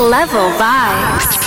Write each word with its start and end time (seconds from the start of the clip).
level 0.00 0.50
vibes. 0.58 1.43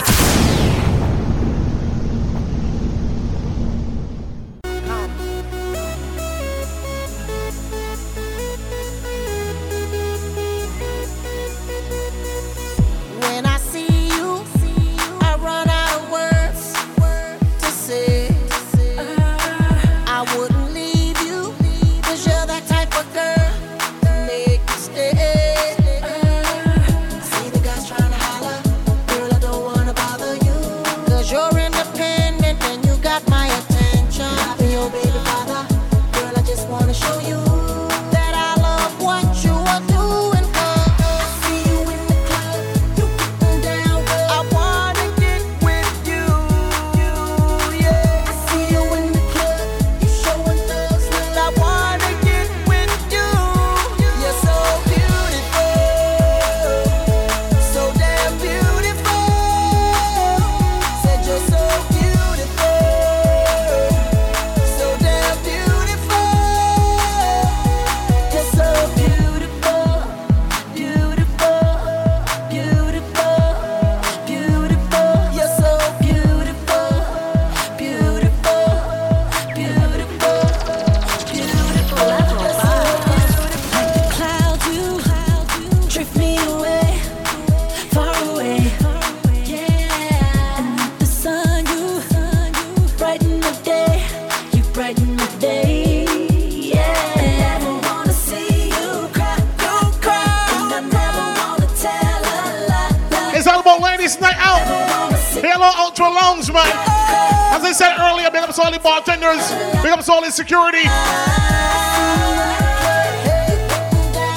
security. 110.37 110.83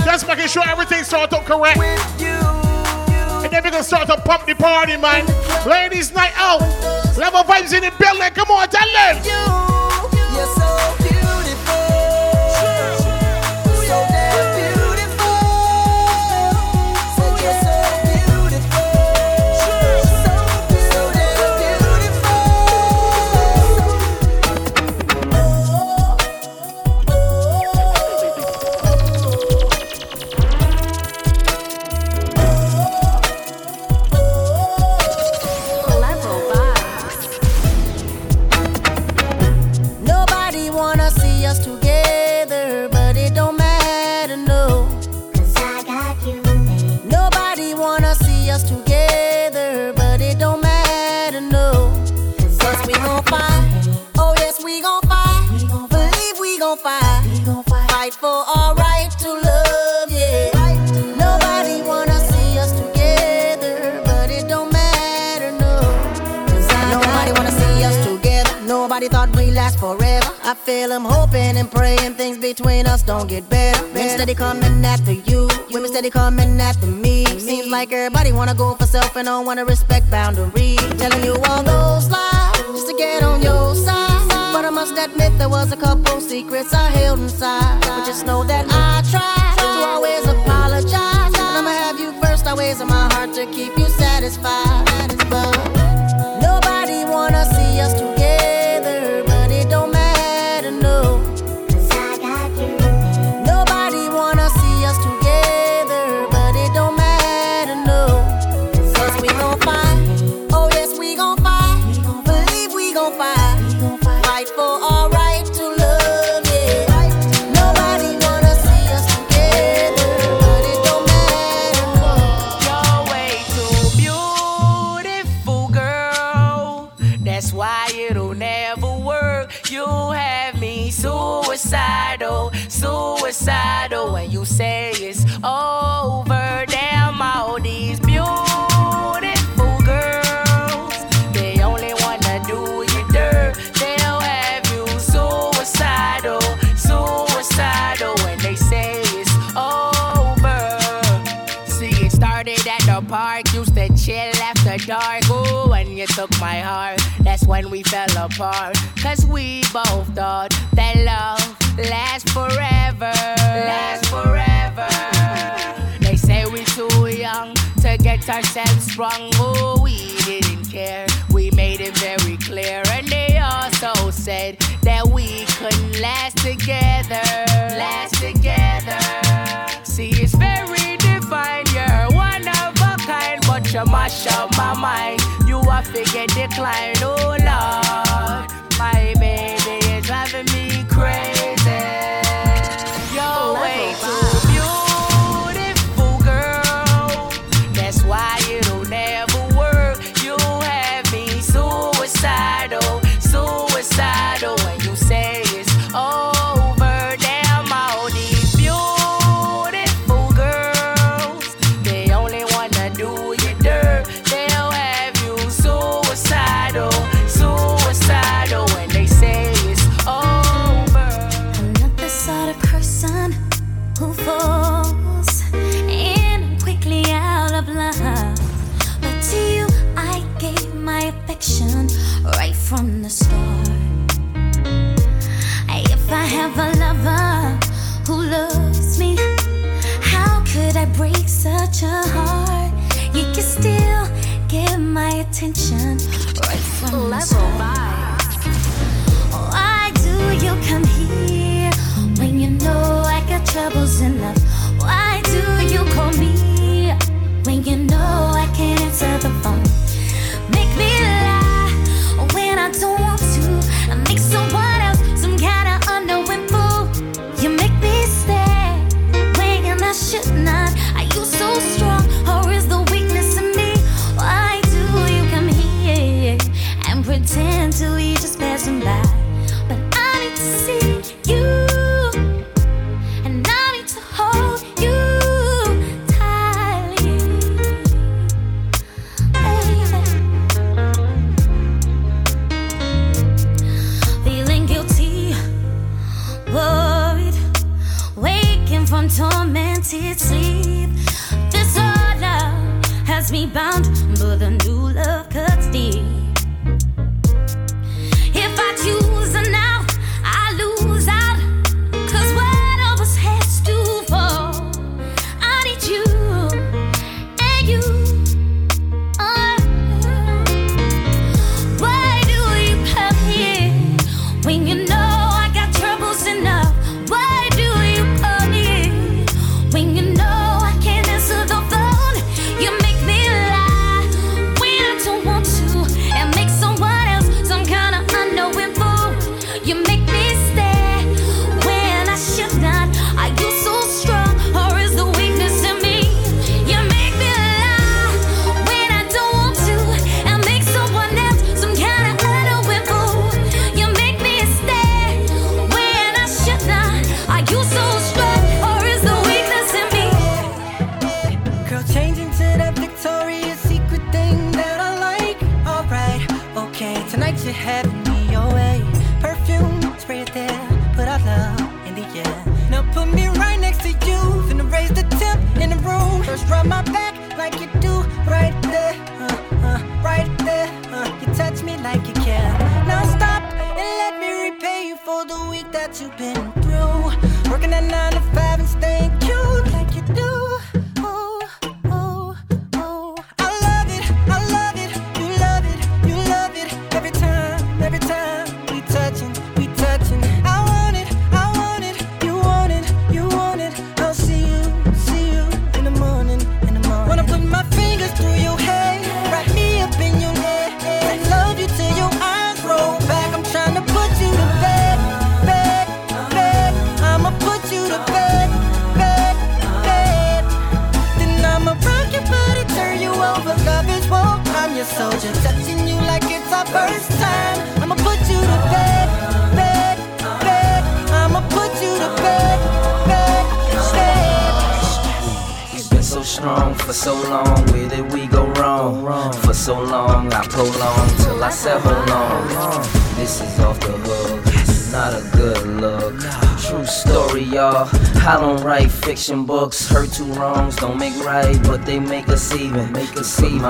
Just 0.03 0.27
making 0.27 0.49
sure 0.49 0.67
everything 0.67 1.05
sort 1.05 1.31
up 1.35 1.45
correct. 1.45 1.79
And 1.79 3.53
then 3.53 3.63
we're 3.63 3.71
gonna 3.71 3.85
start 3.85 4.09
to 4.09 4.17
pump 4.17 4.47
the 4.47 4.55
party, 4.55 4.97
man. 4.97 5.27
Ladies 5.67 6.13
night 6.15 6.33
out. 6.37 6.61
Level 7.19 7.43
vibes 7.43 7.75
in 7.75 7.83
the 7.83 7.93
building. 7.99 8.33
Come 8.33 8.51
on, 8.51 8.69
tell 8.71 8.89
them. 8.93 9.60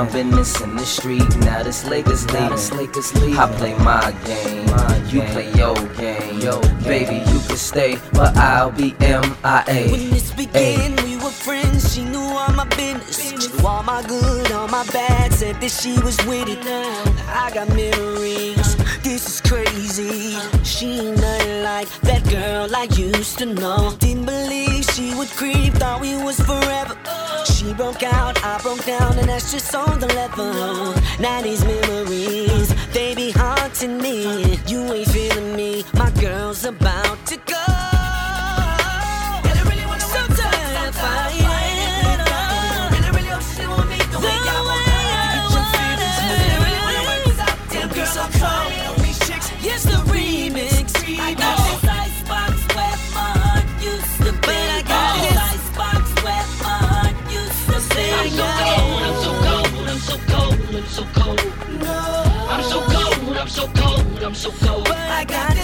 confidence 0.01 0.59
in 0.63 0.77
the 0.77 0.87
street. 0.87 1.29
Now 1.41 1.63
this 1.63 1.85
Lakers 1.85 2.25
leaving. 2.33 3.37
I 3.37 3.47
play 3.59 3.75
my 3.91 4.13
game, 4.25 4.67
you 5.13 5.21
play 5.33 5.53
your 5.53 5.75
game. 5.97 6.41
Yo, 6.41 6.59
baby, 6.85 7.17
you 7.31 7.39
can 7.47 7.57
stay, 7.57 7.99
but 8.15 8.35
I'll 8.37 8.71
be 8.71 8.95
MIA. 8.99 9.91
When 9.93 10.11
this 10.11 10.33
began, 10.33 10.97
we 11.05 11.17
were 11.17 11.37
friends. 11.47 11.93
She 11.93 12.03
knew 12.03 12.29
all 12.41 12.53
my 12.53 12.67
business. 12.77 13.19
She 13.21 13.37
knew 13.37 13.67
all 13.67 13.83
my 13.83 14.03
good, 14.03 14.51
all 14.53 14.69
my 14.69 14.87
bad. 14.87 15.35
Said 15.35 15.61
that 15.61 15.71
she 15.71 15.93
was 16.01 16.17
with 16.25 16.49
it. 16.49 16.65
I 17.29 17.51
got 17.53 17.69
memories. 17.69 18.77
This 19.03 19.23
is 19.29 19.41
crazy. 19.43 20.37
She 20.65 20.87
ain't 21.01 21.21
nothing 21.21 21.63
like 21.63 21.89
that 22.09 22.23
girl 22.31 22.75
I 22.75 22.85
used 22.97 23.37
to 23.39 23.47
know. 23.47 23.95
Didn't 23.99 24.25
believe 24.25 24.85
she 24.85 25.15
would 25.15 25.29
creep. 25.41 25.75
Thought 25.75 26.01
we 26.01 26.15
was 26.17 26.41
forever. 26.41 26.97
She 27.61 27.75
broke 27.75 28.03
out, 28.03 28.43
I 28.43 28.59
broke 28.63 28.87
down, 28.87 29.19
and 29.19 29.29
that's 29.29 29.53
just 29.53 29.75
on 29.75 30.01
the 30.01 30.07
level. 30.07 30.95
90s 31.21 31.63
memories, 31.67 32.75
they 32.95 33.15
be 33.15 33.33
haunting 33.33 33.99
me. 33.99 34.57
You 34.67 34.91
ain't 34.91 35.09
feeling 35.11 35.57
me. 35.57 35.70
I'm 64.31 64.37
so 64.37 64.53
cold. 64.53 64.87
I 64.89 65.25
got 65.25 65.60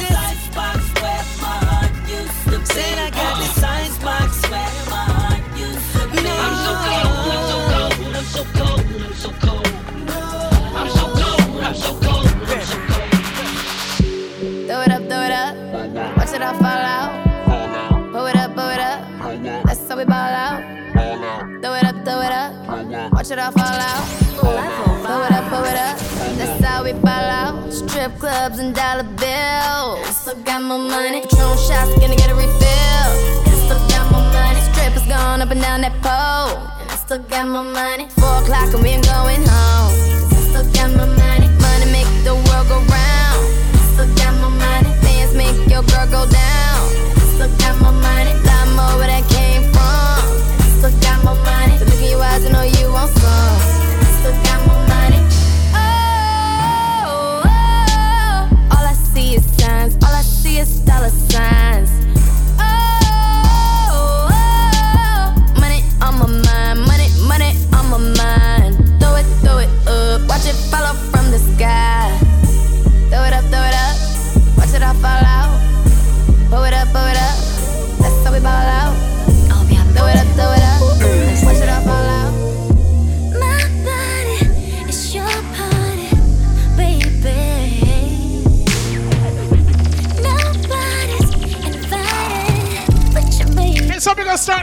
Still 30.27 30.43
got 30.43 30.61
my 30.61 30.77
money. 30.77 31.21
Patron 31.21 31.57
shots, 31.57 31.95
gonna 32.03 32.17
get 32.17 32.29
a 32.29 32.35
refill. 32.35 33.11
And 33.47 33.55
I 33.55 33.63
still 33.63 33.79
got 33.87 34.11
my 34.11 34.19
money. 34.35 34.59
Strippers 34.75 35.07
going 35.07 35.39
up 35.39 35.53
and 35.55 35.63
down 35.63 35.83
that 35.83 35.95
pole. 36.03 36.67
And 36.83 36.91
I 36.91 36.97
still 36.97 37.23
got 37.31 37.47
my 37.47 37.63
money. 37.63 38.09
Four 38.19 38.43
o'clock 38.43 38.75
and 38.75 38.83
we 38.83 38.91
ain't 38.99 39.07
going 39.07 39.39
home. 39.47 39.95
I 40.35 40.43
still 40.51 40.67
got 40.75 40.91
my 40.99 41.07
money. 41.07 41.47
Money 41.63 41.87
make 41.95 42.11
the 42.27 42.35
world 42.35 42.67
go 42.67 42.83
round. 42.91 43.39
I 43.71 43.83
still 43.95 44.11
got 44.19 44.35
my 44.43 44.51
money. 44.51 44.91
Fans 45.07 45.31
make 45.39 45.55
your 45.71 45.87
girl 45.95 46.11
go 46.11 46.27
down. 46.27 46.79
I 46.91 47.23
still 47.39 47.53
got 47.63 47.79
my 47.79 47.95
money. 47.95 48.35
Lot 48.43 48.67
more 48.75 48.99
where 48.99 49.07
that 49.07 49.23
came 49.31 49.63
from. 49.71 50.27
I 50.59 50.67
still 50.75 50.95
got 51.07 51.23
my 51.23 51.39
money. 51.39 51.79
So 51.79 51.87
look 51.87 52.03
in 52.03 52.11
your 52.11 52.27
eyes 52.27 52.43
and 52.43 52.51
know 52.51 52.67
you 52.67 52.91
want 52.91 53.15
some. 53.15 53.63
I 54.03 54.11
still 54.19 54.35
got 54.43 54.59
my 54.67 54.75
money. 54.75 54.86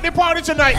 the 0.03 0.11
party 0.11 0.41
tonight. 0.41 0.75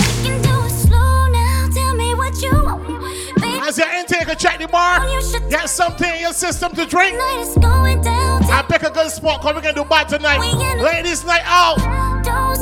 As 3.66 3.78
your 3.78 3.88
intake, 3.88 4.38
check 4.38 4.58
the 4.58 4.68
bar. 4.68 5.00
Get 5.48 5.70
something 5.70 6.12
in 6.12 6.20
your 6.20 6.34
system 6.34 6.72
to 6.72 6.84
drink. 6.84 7.16
I 7.18 8.64
pick 8.68 8.82
a 8.82 8.90
good 8.90 9.10
spot 9.10 9.40
because 9.40 9.54
we're 9.54 9.62
going 9.62 9.74
to 9.74 9.82
do 9.82 9.88
bar 9.88 10.04
tonight. 10.04 10.40
Ladies' 10.78 11.24
night 11.24 11.42
out. 11.44 11.78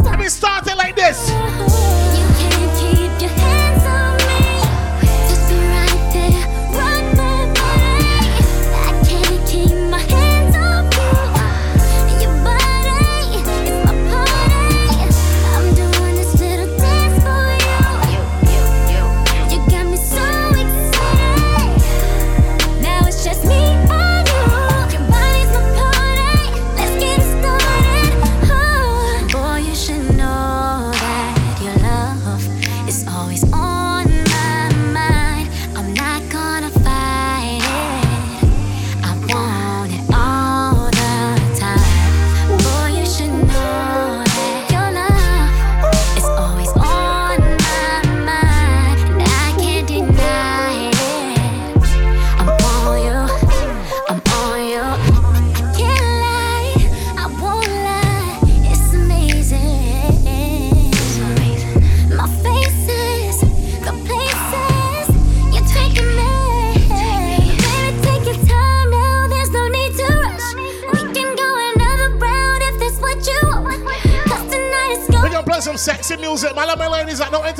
Let 0.04 0.19
me 0.21 0.28
start 0.28 0.66
it 0.69 0.76
like 0.76 0.95
this. 0.95 1.72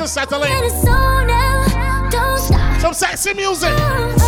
to 0.03 0.09
settle 0.09 0.43
in. 0.43 0.69
Some 2.81 2.93
sexy 2.93 3.33
music. 3.33 4.22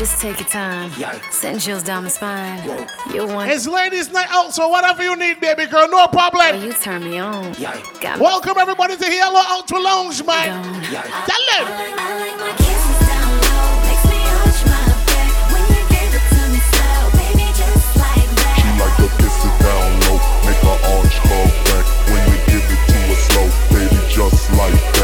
just 0.00 0.18
take 0.18 0.40
your 0.40 0.48
time. 0.48 0.90
Send 1.30 1.60
chills 1.60 1.82
down 1.82 2.04
my 2.04 2.08
spine. 2.08 2.66
You 3.12 3.26
want 3.26 3.50
It's 3.50 3.66
ladies' 3.66 4.10
night 4.10 4.28
out, 4.30 4.54
so 4.54 4.66
whatever 4.68 5.02
you 5.02 5.14
need, 5.14 5.40
baby 5.40 5.66
girl, 5.66 5.90
no 5.90 6.06
problem. 6.06 6.62
you 6.62 6.72
turn 6.72 7.04
me 7.04 7.18
on. 7.18 7.52
Me 7.52 7.66
Welcome 8.18 8.56
everybody 8.56 8.96
to 8.96 9.04
Halo 9.04 9.42
Ultra 9.50 9.78
Lounge, 9.78 10.24
man. 10.24 10.62
gone. 10.64 11.04
Tell 11.28 11.44
them. 11.50 11.64
She 18.56 18.68
like 18.80 19.00
it 19.04 19.54
down 19.60 20.00
low, 20.00 20.16
make 20.48 20.64
her 20.64 20.78
back. 21.68 21.84
When 22.08 22.22
you 22.24 22.38
give 22.48 22.64
it 22.72 22.82
to 22.88 23.00
slow, 23.26 23.48
baby, 23.68 24.00
just 24.08 24.50
like 24.52 24.80
that. 24.94 24.99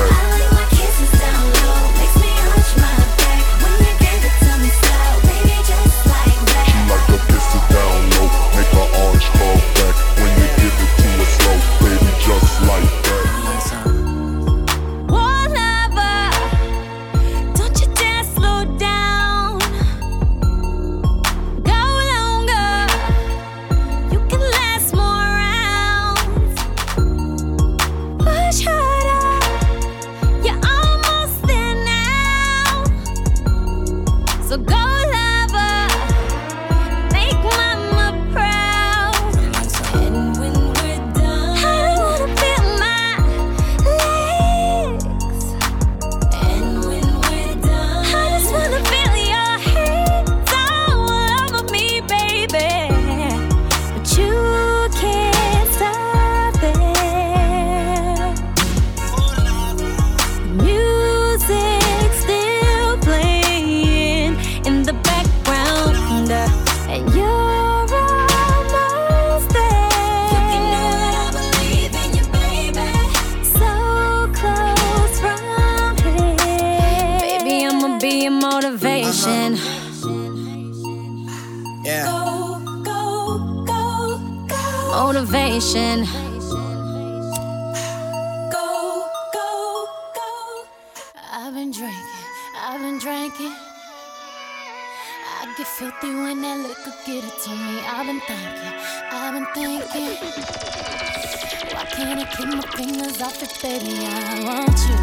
Baby? 103.66 104.06
I 104.06 104.46
want 104.46 104.78
you, 104.87 104.96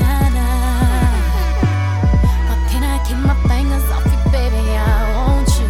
nah 0.00 0.28
nah. 0.36 1.10
Why 2.46 2.56
can't 2.70 2.86
I 2.94 2.96
keep 3.06 3.20
my 3.30 3.36
fingers 3.50 3.86
off 3.94 4.06
it, 4.14 4.22
baby? 4.30 4.62
I 4.78 5.00
want 5.18 5.50
you, 5.58 5.68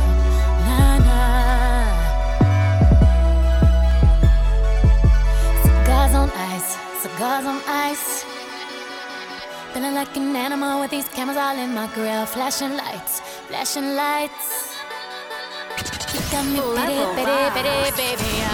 nah 0.68 0.94
nah. 1.06 1.88
Cigars 5.64 6.14
on 6.20 6.28
ice, 6.52 6.70
cigars 7.02 7.46
on 7.52 7.58
ice. 7.88 8.06
Feeling 9.72 9.94
like 9.94 10.14
an 10.16 10.36
animal 10.36 10.80
with 10.80 10.90
these 10.90 11.08
cameras 11.08 11.38
all 11.38 11.56
in 11.64 11.72
my 11.72 11.86
grill, 11.94 12.26
flashing 12.26 12.76
lights, 12.76 13.20
flashing 13.48 13.88
lights. 14.02 14.48
You 16.12 16.20
got 16.32 16.44
me 16.44 16.60
bitty, 16.76 17.44
bitty, 17.56 17.76
baby. 17.96 18.47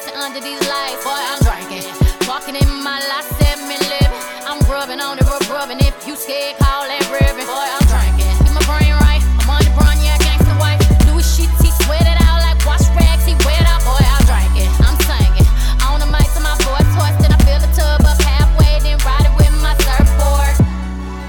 So 0.00 0.10
under 0.18 0.40
these 0.40 0.60
lights. 0.68 1.04
Boy, 1.04 1.14
I'm 1.14 1.38
drinking, 1.44 1.86
walking 2.26 2.56
in 2.56 2.68
my 2.82 2.98
last 3.06 3.30
seven 3.38 3.68
living. 3.68 4.10
I'm 4.42 4.58
rubbing 4.66 5.00
on 5.00 5.18
it, 5.18 5.24
rub 5.24 5.42
rubbing. 5.50 5.78
If 5.80 6.06
you 6.06 6.16
scared, 6.16 6.56
call 6.58 6.82
that 6.88 7.04
ribbon. 7.14 7.46
Boy, 7.46 7.68
I'm 7.68 7.84
drinking, 7.86 8.34
get 8.42 8.52
my 8.54 8.64
brain 8.66 8.94
right. 9.06 9.22
I'm 9.44 9.50
on 9.50 9.62
the 9.62 9.70
run, 9.78 9.96
yeah, 10.02 10.18
gangsta 10.18 10.54
wife. 10.58 10.82
Louis 11.06 11.22
sheets, 11.22 11.54
he 11.62 11.70
sweat 11.84 12.02
it 12.02 12.18
out 12.26 12.42
like 12.42 12.58
wash 12.66 12.86
rags. 12.98 13.22
He 13.22 13.34
wet 13.46 13.62
out, 13.70 13.86
boy, 13.86 14.02
I'm 14.02 14.24
drinking. 14.26 14.72
I'm 14.82 14.98
singing 15.06 15.46
on 15.86 16.02
the 16.02 16.10
mic 16.10 16.26
to 16.34 16.40
my 16.42 16.54
voice 16.66 16.88
twisted. 16.98 17.30
I 17.30 17.38
fill 17.46 17.60
the 17.62 17.70
tub 17.70 18.02
up 18.02 18.18
halfway, 18.24 18.82
then 18.82 18.98
ride 19.06 19.30
it 19.30 19.34
with 19.38 19.54
my 19.62 19.78
surfboard, 19.86 20.54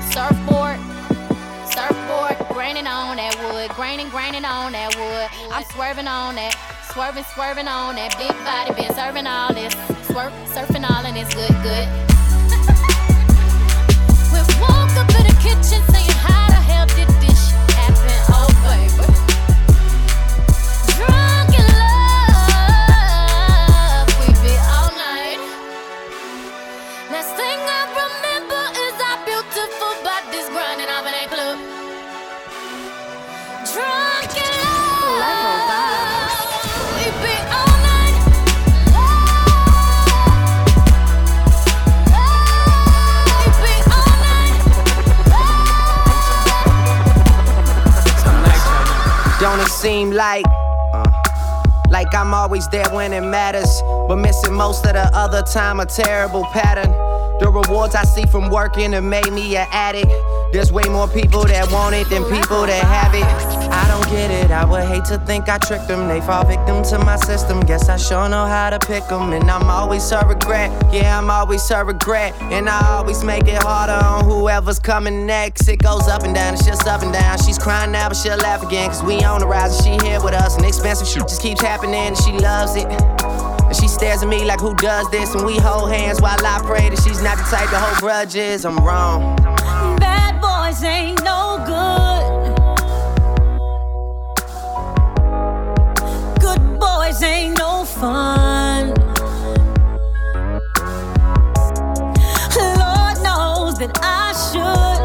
surfboard. 0.10 0.78
Surfboard, 1.70 2.36
graining 2.50 2.88
on 2.88 3.22
that 3.22 3.36
wood, 3.46 3.70
graining, 3.78 4.10
graining 4.10 4.46
on 4.46 4.74
that 4.74 4.96
wood. 4.98 5.28
I'm 5.54 5.64
swerving 5.70 6.08
on 6.08 6.36
that, 6.36 6.56
swerving, 6.96 7.26
swerving 7.26 7.68
on 7.68 7.96
that 7.96 8.18
big 8.18 8.32
body, 8.48 8.74
been 8.74 8.94
serving 8.96 9.28
all 9.28 9.54
this, 9.54 9.74
swerve, 10.08 10.32
surfing 10.56 10.90
all 10.90 11.06
and 11.06 11.18
it's 11.18 11.36
good, 11.36 11.52
good. 11.60 11.90
we 14.32 14.40
woke 14.64 14.96
up 14.96 15.12
in 15.20 15.28
the 15.28 15.36
kitchen 15.44 15.84
it 49.66 49.72
seem 49.72 50.12
like 50.12 50.46
like 51.90 52.14
I'm 52.16 52.34
always 52.34 52.68
there 52.70 52.90
when 52.92 53.14
it 53.14 53.22
matters, 53.22 53.82
but 54.08 54.18
missing 54.18 54.54
most 54.54 54.86
of 54.86 54.94
the 54.94 55.10
other 55.14 55.44
time 55.44 55.80
a 55.80 55.86
terrible 55.86 56.44
pattern. 56.46 56.92
The 57.40 57.50
rewards 57.50 57.96
I 57.96 58.04
see 58.04 58.26
from 58.26 58.50
working 58.50 58.94
have 58.94 59.04
made 59.04 59.32
me 59.32 59.56
an 59.56 59.68
addict. 59.72 60.12
There's 60.52 60.72
way 60.72 60.84
more 60.84 61.08
people 61.08 61.44
that 61.46 61.72
want 61.72 61.96
it 61.96 62.10
than 62.10 62.24
people 62.24 62.66
that 62.66 62.84
have 62.84 63.14
it. 63.14 63.55
I 63.76 63.90
don't 63.90 64.10
get 64.10 64.32
it. 64.32 64.52
I 64.52 64.64
would 64.64 64.86
hate 64.86 65.04
to 65.06 65.18
think 65.20 65.50
I 65.50 65.58
tricked 65.58 65.90
them. 65.90 66.08
They 66.08 66.22
fall 66.22 66.46
victim 66.46 66.82
to 66.84 66.98
my 67.00 67.18
system. 67.18 67.60
Guess 67.60 67.90
I 67.90 67.98
sure 67.98 68.30
know 68.30 68.46
how 68.46 68.70
to 68.70 68.80
pick 68.80 69.06
them. 69.08 69.34
And 69.34 69.52
I'm 69.52 69.70
always 69.70 70.10
her 70.12 70.26
regret. 70.26 70.72
Yeah, 70.94 71.18
I'm 71.18 71.30
always 71.30 71.68
her 71.70 71.84
regret. 71.84 72.34
And 72.44 72.70
I 72.70 72.80
always 72.96 73.24
make 73.24 73.48
it 73.48 73.62
harder 73.62 74.00
on 74.06 74.24
whoever's 74.24 74.80
coming 74.80 75.26
next. 75.26 75.68
It 75.68 75.84
goes 75.84 76.08
up 76.08 76.24
and 76.24 76.34
down, 76.34 76.54
it's 76.54 76.66
just 76.66 76.88
up 76.88 77.02
and 77.02 77.12
down. 77.12 77.38
She's 77.40 77.60
crying 77.60 77.92
now, 77.92 78.08
but 78.08 78.16
she'll 78.16 78.38
laugh 78.38 78.64
again. 78.64 78.90
Cause 78.90 79.04
we 79.04 79.22
on 79.24 79.42
the 79.42 79.48
rise 79.48 79.76
and 79.76 80.02
she 80.02 80.08
here 80.08 80.24
with 80.24 80.34
us. 80.34 80.56
And 80.56 80.66
expensive 80.66 81.08
shit 81.08 81.24
just 81.24 81.42
keeps 81.42 81.62
happening 81.62 81.96
and 81.96 82.18
she 82.18 82.32
loves 82.32 82.78
it. 82.78 82.88
And 82.88 83.76
she 83.76 83.90
stares 83.90 84.24
at 84.24 84.30
me 84.30 84.46
like, 84.46 84.62
who 84.62 84.74
does 84.76 85.10
this? 85.12 85.36
And 85.36 85.46
we 85.46 85.58
hold 85.58 85.92
hands 85.92 86.22
while 86.22 86.40
I 86.40 86.62
pray 86.64 86.90
that 86.90 87.02
she's 87.04 87.22
not 87.22 87.38
the 87.38 87.44
type 87.44 87.70
to 87.72 87.80
hold 87.80 87.98
grudges. 87.98 88.64
I'm 88.64 88.78
wrong. 88.78 89.36
Bad 90.00 90.40
boys 90.40 90.82
ain't 90.82 91.22
no 91.26 91.62
good. 91.66 91.76
Good 91.76 92.15
boys 97.06 97.22
ain't 97.24 97.58
no 97.58 97.86
fun. 97.86 98.88
Lord 102.82 103.18
knows 103.22 103.78
that 103.80 103.92
I 104.02 104.34
should 104.46 105.02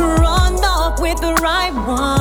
run 0.00 0.54
off 0.64 1.00
with 1.00 1.20
the 1.20 1.34
right 1.42 1.74
one. 1.74 2.17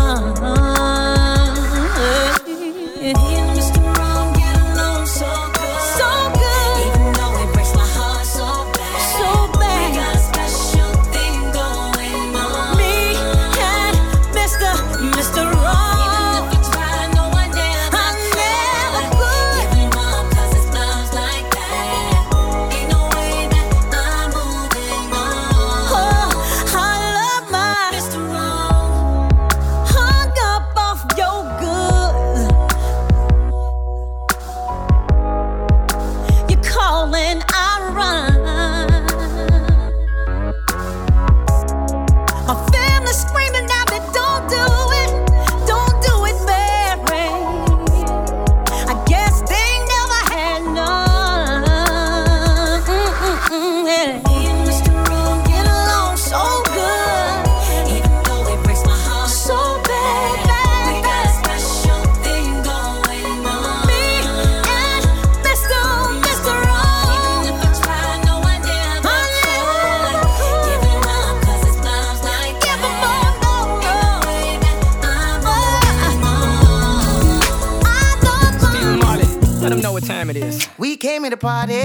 What 79.98 80.06
time 80.06 80.30
it 80.30 80.38
is. 80.38 80.70
We 80.78 80.96
came 80.96 81.24
here 81.24 81.32
to 81.32 81.38
party, 81.38 81.82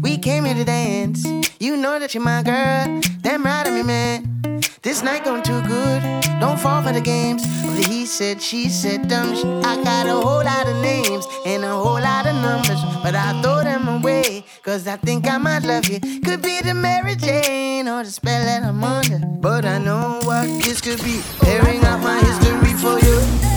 we 0.00 0.16
came 0.16 0.46
here 0.46 0.54
to 0.54 0.64
dance. 0.64 1.26
You 1.58 1.76
know 1.76 1.98
that 1.98 2.14
you're 2.14 2.24
my 2.24 2.42
girl, 2.42 3.02
damn 3.20 3.42
right 3.44 3.66
of 3.66 3.74
me, 3.74 3.82
man. 3.82 4.62
This 4.80 5.02
night 5.02 5.24
going 5.24 5.42
too 5.42 5.60
good, 5.68 6.00
don't 6.40 6.58
fall 6.58 6.82
for 6.82 6.90
the 6.90 7.02
games. 7.02 7.44
He 7.86 8.06
said, 8.06 8.40
she 8.40 8.70
said, 8.70 9.08
dumb 9.08 9.36
sh- 9.36 9.44
I 9.44 9.76
got 9.84 10.06
a 10.06 10.12
whole 10.12 10.42
lot 10.42 10.66
of 10.68 10.76
names 10.80 11.26
and 11.44 11.62
a 11.62 11.68
whole 11.68 12.00
lot 12.00 12.24
of 12.26 12.34
numbers, 12.36 12.80
but 13.02 13.14
I 13.14 13.38
throw 13.42 13.62
them 13.62 13.88
away, 13.88 14.46
cause 14.62 14.86
I 14.86 14.96
think 14.96 15.28
I 15.28 15.36
might 15.36 15.62
love 15.62 15.86
you. 15.86 16.00
Could 16.00 16.40
be 16.40 16.62
the 16.62 16.72
Mary 16.72 17.14
Jane 17.14 17.88
or 17.88 18.02
the 18.02 18.10
spell 18.10 18.42
that 18.42 18.62
I'm 18.62 18.82
under, 18.82 19.18
but 19.18 19.66
I 19.66 19.76
know 19.76 20.18
what 20.24 20.46
this 20.62 20.80
could 20.80 21.04
be. 21.04 21.20
Tearing 21.40 21.84
out 21.84 22.00
my 22.00 22.20
history 22.20 22.72
for 22.72 22.98
you. 23.04 23.49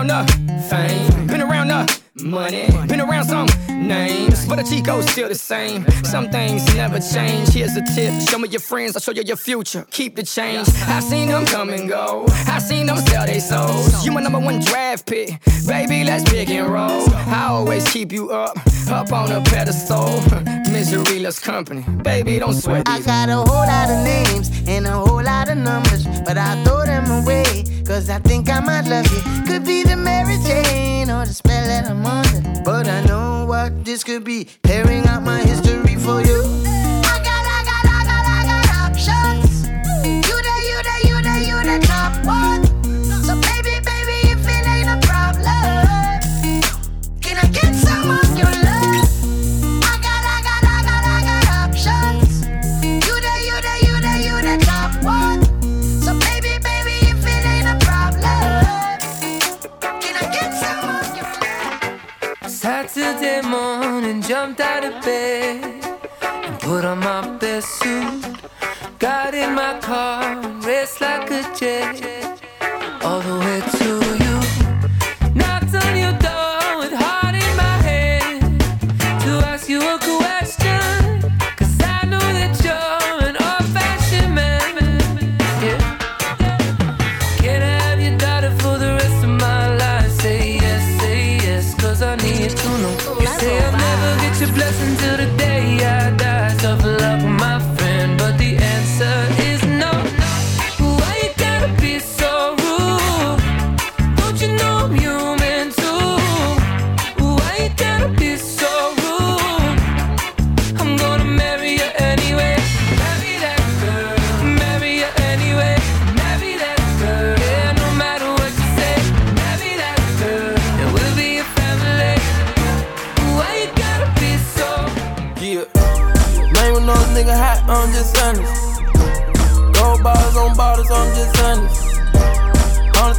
Around 0.00 0.26
the 0.26 0.62
fame. 0.70 1.26
Been 1.26 1.42
around 1.42 1.68
the 1.68 2.02
money. 2.22 2.70
Been 2.86 3.00
around 3.00 3.24
some 3.24 3.48
names, 3.90 4.46
but 4.46 4.56
the 4.56 4.62
Chico's 4.62 5.06
still 5.10 5.28
the 5.28 5.34
same. 5.34 5.84
Some 6.04 6.30
things 6.30 6.64
never 6.74 7.00
change. 7.00 7.48
Here's 7.50 7.76
a 7.76 7.82
tip: 7.94 8.12
show 8.28 8.38
me 8.38 8.48
your 8.48 8.60
friends, 8.60 8.96
I'll 8.96 9.02
show 9.02 9.12
you 9.12 9.22
your 9.22 9.36
future. 9.36 9.84
Keep 9.90 10.16
the 10.16 10.22
change. 10.22 10.68
I've 10.86 11.02
seen 11.02 11.28
them 11.28 11.44
come 11.44 11.70
and 11.70 11.88
go. 11.88 12.26
I've 12.46 12.62
seen 12.62 12.86
them 12.86 12.98
sell 12.98 13.26
their 13.26 13.40
souls. 13.40 14.04
You 14.04 14.12
my 14.12 14.20
number 14.22 14.38
one 14.38 14.60
draft 14.60 15.06
pick, 15.06 15.28
baby. 15.66 16.04
Let's 16.04 16.24
pick 16.30 16.48
and 16.50 16.68
roll. 16.68 17.04
I 17.38 17.48
always 17.50 17.84
keep 17.92 18.12
you 18.12 18.30
up, 18.30 18.56
up 18.88 19.12
on 19.12 19.32
a 19.32 19.40
pedestal. 19.42 20.08
Misery 20.72 21.18
loves 21.18 21.40
company, 21.40 21.82
baby. 22.02 22.38
Don't 22.38 22.54
sweat. 22.54 22.88
I 22.88 23.00
got 23.00 23.28
a 23.28 23.36
whole 23.36 23.66
lot 23.74 23.90
of 23.90 24.04
names 24.04 24.50
and 24.68 24.86
a 24.86 24.92
whole 24.92 25.22
lot 25.22 25.48
of 25.48 25.58
numbers, 25.58 26.06
but 26.24 26.38
I 26.38 26.62
throw 26.64 26.84
them 26.84 27.10
away. 27.22 27.64
Cause 27.84 28.08
I 28.08 28.20
think 28.20 28.48
I 28.48 28.60
might 28.60 28.86
love 28.86 29.06
you. 29.12 29.20
Could 29.46 29.64
be 29.64 29.82
the 29.82 29.96
Mary 29.96 30.36
Jane 30.46 31.10
or 31.10 31.26
the 31.26 31.34
spell 31.34 31.66
that 31.66 31.90
I'm 31.90 32.06
under. 32.06 32.62
But 32.62 32.86
I 32.86 33.04
know 33.04 33.46
what 33.46 33.79
this 33.84 34.04
could 34.04 34.24
be. 34.24 34.48
Tearing 34.62 35.06
out 35.06 35.22
my 35.22 35.40
history 35.42 35.96
for 35.96 36.20
you. 36.22 36.69
Jumped 64.40 64.60
out 64.60 64.84
of 64.84 65.04
bed 65.04 65.84
and 66.22 66.60
put 66.60 66.82
on 66.82 66.98
my 67.00 67.20
best 67.36 67.68
suit. 67.78 68.24
Got 68.98 69.34
in 69.34 69.54
my 69.54 69.78
car, 69.80 70.22
and 70.22 70.64
raced 70.64 71.02
like 71.02 71.30
a 71.30 71.42
jet 71.58 72.40
all 73.02 73.20
the 73.20 73.38
way 73.44 73.60
to 73.78 73.99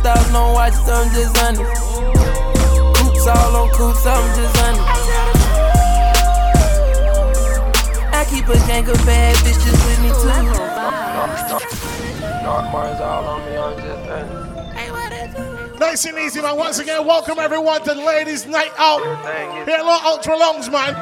Watches, 0.03 0.89
I'm 0.89 1.07
just. 1.13 1.35
Coops 2.97 3.27
all 3.27 3.55
on 3.55 3.69
coops, 3.69 4.05
I'm 4.05 4.35
just. 4.35 4.57
I 8.13 8.25
keep 8.27 8.47
a 8.47 8.57
gang 8.67 8.89
of 8.89 8.97
bad 9.05 9.35
bitches 9.37 9.77
with 9.85 9.99
me 10.01 10.09
too. 10.09 10.27
Dark 12.41 12.65
Mars 12.71 12.99
all 12.99 13.25
on 13.25 13.45
me, 13.45 13.57
I'm 13.57 13.77
just 13.77 14.09
honest. 14.09 15.79
Nice 15.79 16.05
and 16.05 16.17
easy, 16.17 16.41
man. 16.41 16.57
Once 16.57 16.79
again, 16.79 17.05
welcome 17.05 17.37
everyone 17.37 17.83
to 17.83 17.93
Ladies 17.93 18.47
Night 18.47 18.71
Out. 18.79 19.03
Here, 19.67 19.77
little 19.77 19.89
ultra 19.89 20.35
longs, 20.35 20.69
man. 20.69 20.95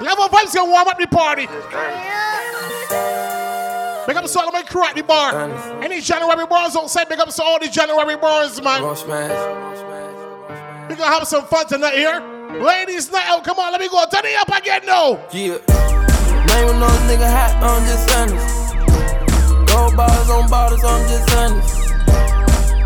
Level 0.00 0.28
vibes 0.28 0.54
gonna 0.54 0.70
warm 0.70 0.86
up 0.86 0.98
the 0.98 1.06
party. 1.08 1.48
Big 4.08 4.16
up 4.16 4.24
to 4.24 4.40
all 4.40 4.50
my 4.50 4.62
crew 4.62 4.86
at 4.86 4.94
the 4.96 5.02
bar. 5.02 5.38
Any 5.82 6.00
January 6.00 6.46
bars 6.46 6.74
outside, 6.74 7.10
big 7.10 7.20
up 7.20 7.28
to 7.28 7.42
all 7.42 7.58
the 7.58 7.68
January 7.68 8.16
bars, 8.16 8.58
man. 8.62 8.82
We're 8.82 8.96
gonna 10.96 11.12
have 11.12 11.28
some 11.28 11.44
fun 11.44 11.66
tonight 11.66 11.92
here. 11.92 12.18
Ladies 12.58 13.12
Night 13.12 13.26
Out, 13.26 13.40
oh, 13.40 13.42
come 13.42 13.58
on, 13.58 13.70
let 13.70 13.78
me 13.82 13.88
go. 13.90 14.02
Turn 14.10 14.24
it 14.24 14.34
up 14.40 14.48
again 14.48 14.86
now. 14.86 15.20
Yeah. 15.30 15.58
Name 16.48 16.80
no 16.80 16.88
nigga 17.04 17.28
hot, 17.28 17.52
I'm 17.60 17.84
just 17.84 18.08
honest. 18.16 19.68
Gold 19.70 19.94
bars 19.94 20.30
on 20.30 20.48
bottles, 20.48 20.82
I'm 20.82 21.06
just 21.06 21.36
honest. 21.36 21.76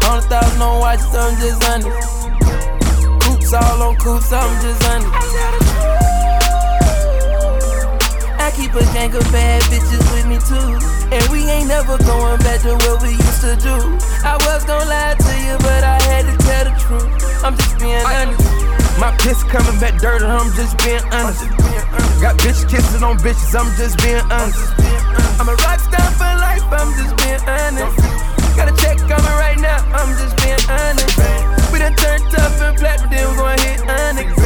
Hundred 0.02 0.28
thousand 0.28 0.60
on 0.60 0.80
watches, 0.80 1.14
I'm 1.14 1.36
just 1.38 1.62
honest. 1.70 3.24
Coops 3.24 3.52
all 3.52 3.82
on 3.82 3.96
coops, 3.98 4.32
I'm 4.32 4.60
just 4.60 4.82
honest. 4.88 6.21
Keep 8.62 8.78
a 8.78 8.84
gang 8.94 9.10
of 9.10 9.26
bad 9.34 9.60
bitches 9.74 10.06
with 10.14 10.22
me 10.30 10.38
too. 10.38 10.78
And 11.10 11.26
we 11.34 11.42
ain't 11.50 11.66
never 11.66 11.98
going 12.06 12.38
back 12.46 12.62
to 12.62 12.78
what 12.86 13.02
we 13.02 13.10
used 13.10 13.42
to 13.42 13.58
do. 13.58 13.74
I 14.22 14.38
was 14.38 14.62
gonna 14.62 14.86
lie 14.86 15.18
to 15.18 15.34
you, 15.42 15.58
but 15.66 15.82
I 15.82 15.98
had 16.06 16.30
to 16.30 16.34
tell 16.46 16.70
the 16.70 16.74
truth. 16.78 17.10
I'm 17.42 17.58
just 17.58 17.74
being 17.82 17.98
honest. 18.06 18.38
My 19.02 19.10
piss 19.18 19.42
coming 19.50 19.74
back 19.82 19.98
dirty, 19.98 20.30
I'm 20.30 20.46
just 20.54 20.78
being 20.78 21.02
honest. 21.10 21.42
Got 22.22 22.38
bitch 22.38 22.62
kissing 22.70 23.02
on 23.02 23.18
bitches, 23.18 23.50
I'm 23.50 23.66
just 23.74 23.98
being 23.98 24.22
honest. 24.30 24.62
I'm 25.42 25.50
a 25.50 25.58
rock 25.66 25.82
star 25.82 26.06
for 26.14 26.30
life, 26.38 26.62
I'm 26.70 26.94
just 26.94 27.18
being 27.18 27.42
honest. 27.50 27.98
Got 28.54 28.70
a 28.70 28.74
check 28.78 28.94
coming 29.10 29.36
right 29.42 29.58
now, 29.58 29.82
I'm 29.90 30.14
just 30.14 30.38
being 30.38 30.62
honest. 30.70 31.18
We 31.74 31.82
done 31.82 31.98
turned 31.98 32.30
tough 32.30 32.62
and 32.62 32.78
platinum, 32.78 33.10
then 33.10 33.26
we 33.26 33.34
gon' 33.42 33.58
hit 33.58 33.82
honest. 33.90 34.38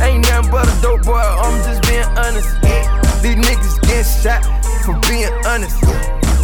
Ain't 0.00 0.24
nothing 0.24 0.50
but 0.50 0.64
a 0.64 0.74
dope 0.80 1.04
boy, 1.04 1.20
I'm 1.20 1.60
just 1.68 1.84
being 1.84 2.08
honest. 2.16 2.57
These 3.18 3.34
niggas 3.34 3.80
get 3.82 4.06
shot 4.06 4.46
for 4.86 4.94
being 5.10 5.32
honest. 5.44 5.74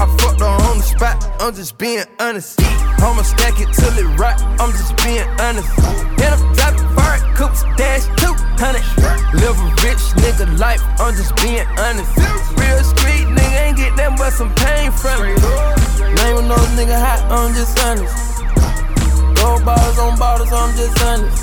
I 0.02 0.10
fucked 0.18 0.40
her 0.40 0.58
on 0.66 0.78
the 0.78 0.82
spot, 0.82 1.22
I'm 1.40 1.54
just 1.54 1.78
being 1.78 2.02
honest. 2.18 2.60
I'ma 2.98 3.22
stack 3.22 3.60
it 3.62 3.70
till 3.72 3.94
it 3.94 4.18
rock, 4.18 4.42
I'm 4.58 4.72
just 4.74 4.96
being 4.98 5.22
honest. 5.38 5.70
And 6.18 6.34
I'm 6.34 6.42
driving 6.58 6.88
fire, 6.98 7.22
coops, 7.38 7.62
dash 7.78 8.10
200. 8.18 8.82
Live 9.38 9.54
a 9.54 9.68
rich 9.86 10.02
nigga 10.18 10.58
life, 10.58 10.82
I'm 10.98 11.14
just 11.14 11.36
being 11.36 11.62
honest. 11.78 12.10
Real 12.58 12.82
street 12.82 13.30
nigga 13.30 13.70
ain't 13.70 13.76
get 13.76 13.94
nothing 13.94 14.18
but 14.18 14.32
some 14.34 14.52
pain 14.58 14.90
from 14.90 15.22
me. 15.22 15.30
Name 16.10 16.34
with 16.42 16.50
no 16.50 16.58
nigga 16.74 16.98
hot, 16.98 17.22
I'm 17.30 17.54
just 17.54 17.78
honest. 17.86 18.42
Gold 19.38 19.64
bars 19.64 19.98
on 19.98 20.18
bottles, 20.18 20.50
I'm 20.50 20.74
just 20.76 20.98
honest. 21.06 21.38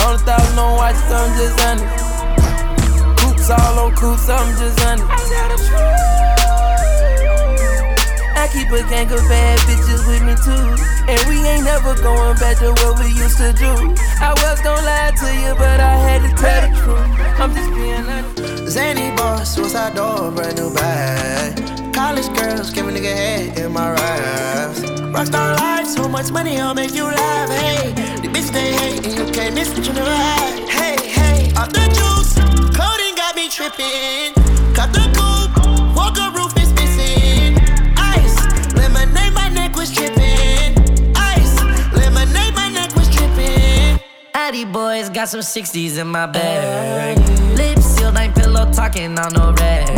Hundred 0.00 0.24
thousand 0.24 0.58
on 0.58 0.76
watches, 0.80 1.04
I'm 1.12 1.36
just 1.36 1.60
honest. 1.68 2.15
It's 3.48 3.54
all 3.62 3.78
on 3.78 3.92
I'm 3.94 4.58
just 4.58 4.82
honest. 4.82 5.06
I 5.06 5.22
tell 5.30 5.48
the 5.54 5.58
truth. 5.62 6.02
I 8.34 8.50
keep 8.50 8.66
a 8.74 8.82
gang 8.90 9.06
of 9.12 9.22
bad 9.30 9.60
bitches 9.70 10.02
with 10.02 10.22
me 10.26 10.34
too. 10.42 10.74
And 11.06 11.22
we 11.30 11.46
ain't 11.46 11.62
never 11.62 11.94
going 12.02 12.34
back 12.42 12.58
to 12.58 12.74
what 12.74 12.98
we 12.98 13.06
used 13.14 13.38
to 13.38 13.52
do. 13.52 13.70
I 14.18 14.34
was 14.42 14.60
gonna 14.62 14.82
lie 14.82 15.12
to 15.14 15.30
you, 15.30 15.54
but 15.54 15.78
I 15.78 15.94
had 15.94 16.26
to 16.26 16.34
tell 16.34 16.60
the 16.66 16.74
truth. 16.74 17.06
I'm 17.38 17.54
just 17.54 17.70
being 17.70 18.02
honest. 18.10 18.68
Zany 18.68 19.14
boss, 19.16 19.54
suicide 19.54 19.94
door, 19.94 20.32
brand 20.32 20.56
new 20.56 20.74
bag. 20.74 21.94
College 21.94 22.26
girls, 22.36 22.72
give 22.72 22.88
a 22.88 22.90
nigga 22.90 23.14
head 23.14 23.58
in 23.58 23.70
my 23.72 23.92
raps. 23.92 24.80
Rockstar 25.14 25.54
life, 25.56 25.86
so 25.86 26.08
much 26.08 26.32
money, 26.32 26.58
I'll 26.58 26.74
make 26.74 26.92
you 26.92 27.04
laugh. 27.04 27.48
Hey, 27.48 27.92
the 28.22 28.26
bitch 28.26 28.50
they 28.50 28.72
hate, 28.74 29.06
and 29.06 29.14
you 29.16 29.24
can't 29.32 29.54
miss 29.54 29.68
what 29.72 29.86
you 29.86 29.92
never 29.92 30.10
had. 30.10 30.68
Hey, 30.68 30.96
hey, 31.06 31.52
off 31.54 31.70
the 31.72 31.86
juice, 31.94 32.34
got 33.68 33.74
tripping. 33.74 34.32
Cut 34.74 34.92
the 34.92 35.00
coupe, 35.16 35.96
walk 35.96 36.18
a 36.18 36.30
roof 36.36 36.52
is 36.58 36.72
missing. 36.74 37.58
Ice, 37.96 38.74
lemonade, 38.74 39.32
my 39.32 39.48
neck 39.48 39.76
was 39.76 39.90
tripping. 39.90 40.76
Ice, 41.16 41.62
lemonade, 41.92 42.54
my 42.54 42.70
neck 42.70 42.94
was 42.94 43.08
tripping. 43.08 44.00
Addy 44.34 44.64
boys 44.64 45.08
got 45.10 45.28
some 45.28 45.40
60s 45.40 45.98
in 45.98 46.06
my 46.06 46.26
bag. 46.26 47.18
Lips 47.56 47.84
sealed, 47.84 48.16
ain't 48.16 48.34
pillow 48.34 48.70
talking 48.72 49.18
on 49.18 49.32
no 49.32 49.52
rag. 49.52 49.88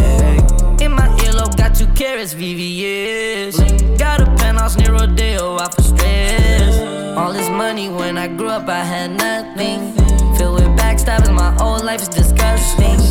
In 0.81 0.93
my 0.93 1.09
earlobe, 1.25 1.57
got 1.57 1.75
two 1.75 1.89
carrots, 1.89 2.35
VVS. 2.35 3.99
Got 3.99 4.21
a 4.21 4.27
penthouse 4.37 4.77
near 4.77 4.93
Rodeo, 4.93 5.57
off 5.57 5.77
of 5.79 5.85
stress. 5.85 7.17
All 7.17 7.33
this 7.33 7.49
money 7.49 7.89
when 7.89 8.17
I 8.17 8.29
grew 8.29 8.49
up, 8.49 8.69
I 8.69 8.85
had 8.85 9.11
nothing. 9.11 9.93
Filled 10.37 10.55
with 10.55 10.79
backstabbing, 10.79 11.35
my 11.35 11.51
whole 11.53 11.83
life 11.83 12.01
is 12.01 12.09
disgusting. 12.09 13.08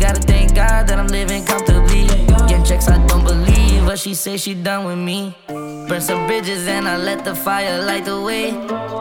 Gotta 0.00 0.20
thank 0.20 0.54
God 0.54 0.86
that 0.88 0.98
I'm 0.98 1.08
living 1.08 1.44
comfortably. 1.44 2.06
Getting 2.48 2.64
checks, 2.64 2.88
I 2.88 3.04
don't 3.06 3.24
believe, 3.24 3.84
but 3.84 3.98
she 3.98 4.14
say 4.14 4.36
she 4.36 4.54
done 4.54 4.84
with 4.84 4.98
me. 4.98 5.34
Burn 5.48 6.00
some 6.00 6.26
bridges 6.26 6.66
and 6.68 6.86
I 6.86 6.96
let 6.96 7.24
the 7.24 7.34
fire 7.34 7.82
light 7.82 8.04
the 8.04 8.20
way. 8.20 8.50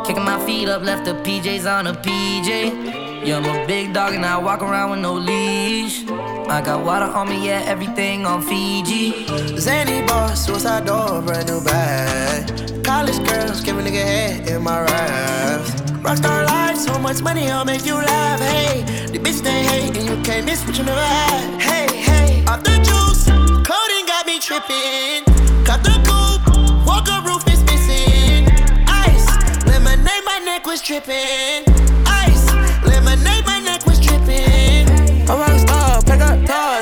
Kicking 0.05 0.23
my 0.23 0.43
feet 0.45 0.67
up, 0.67 0.83
left 0.83 1.05
the 1.05 1.13
PJs 1.13 1.65
on 1.71 1.87
a 1.87 1.93
PJ. 1.93 3.06
Yeah, 3.27 3.39
I'm 3.39 3.63
a 3.63 3.67
big 3.67 3.91
dog 3.91 4.13
and 4.13 4.23
I 4.25 4.37
walk 4.37 4.61
around 4.61 4.91
with 4.91 5.01
no 5.01 5.13
leash. 5.15 6.07
I 6.07 6.61
got 6.63 6.85
water 6.85 7.03
on 7.03 7.27
me, 7.27 7.45
yeah, 7.45 7.61
everything 7.67 8.25
on 8.25 8.41
Fiji. 8.41 9.27
Zany 9.59 10.07
boss, 10.07 10.45
suicide 10.45 10.85
door, 10.85 11.21
brand 11.21 11.49
new 11.49 11.61
bag. 11.61 12.85
College 12.85 13.19
girls, 13.27 13.59
give 13.59 13.77
a 13.77 13.81
nigga 13.81 14.01
head 14.01 14.47
in 14.47 14.63
my 14.63 14.79
raps. 14.79 15.71
Rockstar 16.05 16.45
life, 16.45 16.77
so 16.77 16.97
much 16.99 17.21
money, 17.21 17.51
I'll 17.51 17.65
make 17.65 17.85
you 17.85 17.95
laugh. 17.95 18.39
Hey, 18.39 18.83
the 19.11 19.19
bitch 19.19 19.41
they 19.43 19.61
hate, 19.61 19.97
and 19.97 20.07
you 20.07 20.23
can't 20.23 20.45
miss 20.45 20.65
what 20.65 20.77
you 20.77 20.85
never 20.85 21.01
had. 21.01 21.61
Hey, 21.61 21.97
hey, 21.97 22.45
off 22.45 22.63
the 22.63 22.77
juice, 22.77 23.25
coding 23.67 24.05
got 24.07 24.25
me 24.25 24.39
tripping. 24.39 25.25
Cut 25.65 25.83
the 25.83 25.99
coupe, 26.07 26.87
walk 26.87 27.09
a 27.09 27.21
roof 27.27 27.43
is 27.51 27.61
missing. 27.65 28.47
Ice, 28.87 29.65
lemonade, 29.65 30.23
my 30.23 30.39
neck 30.45 30.65
was 30.65 30.81
tripping. 30.81 31.65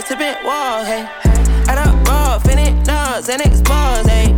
Tipping 0.07 0.35
walls, 0.45 0.85
hey. 0.85 1.09
Add 1.67 1.79
up 1.79 2.07
raw, 2.07 2.37
finish 2.37 2.85
nuts, 2.85 3.27
and 3.27 3.41
bars, 3.63 4.05
hey. 4.05 4.31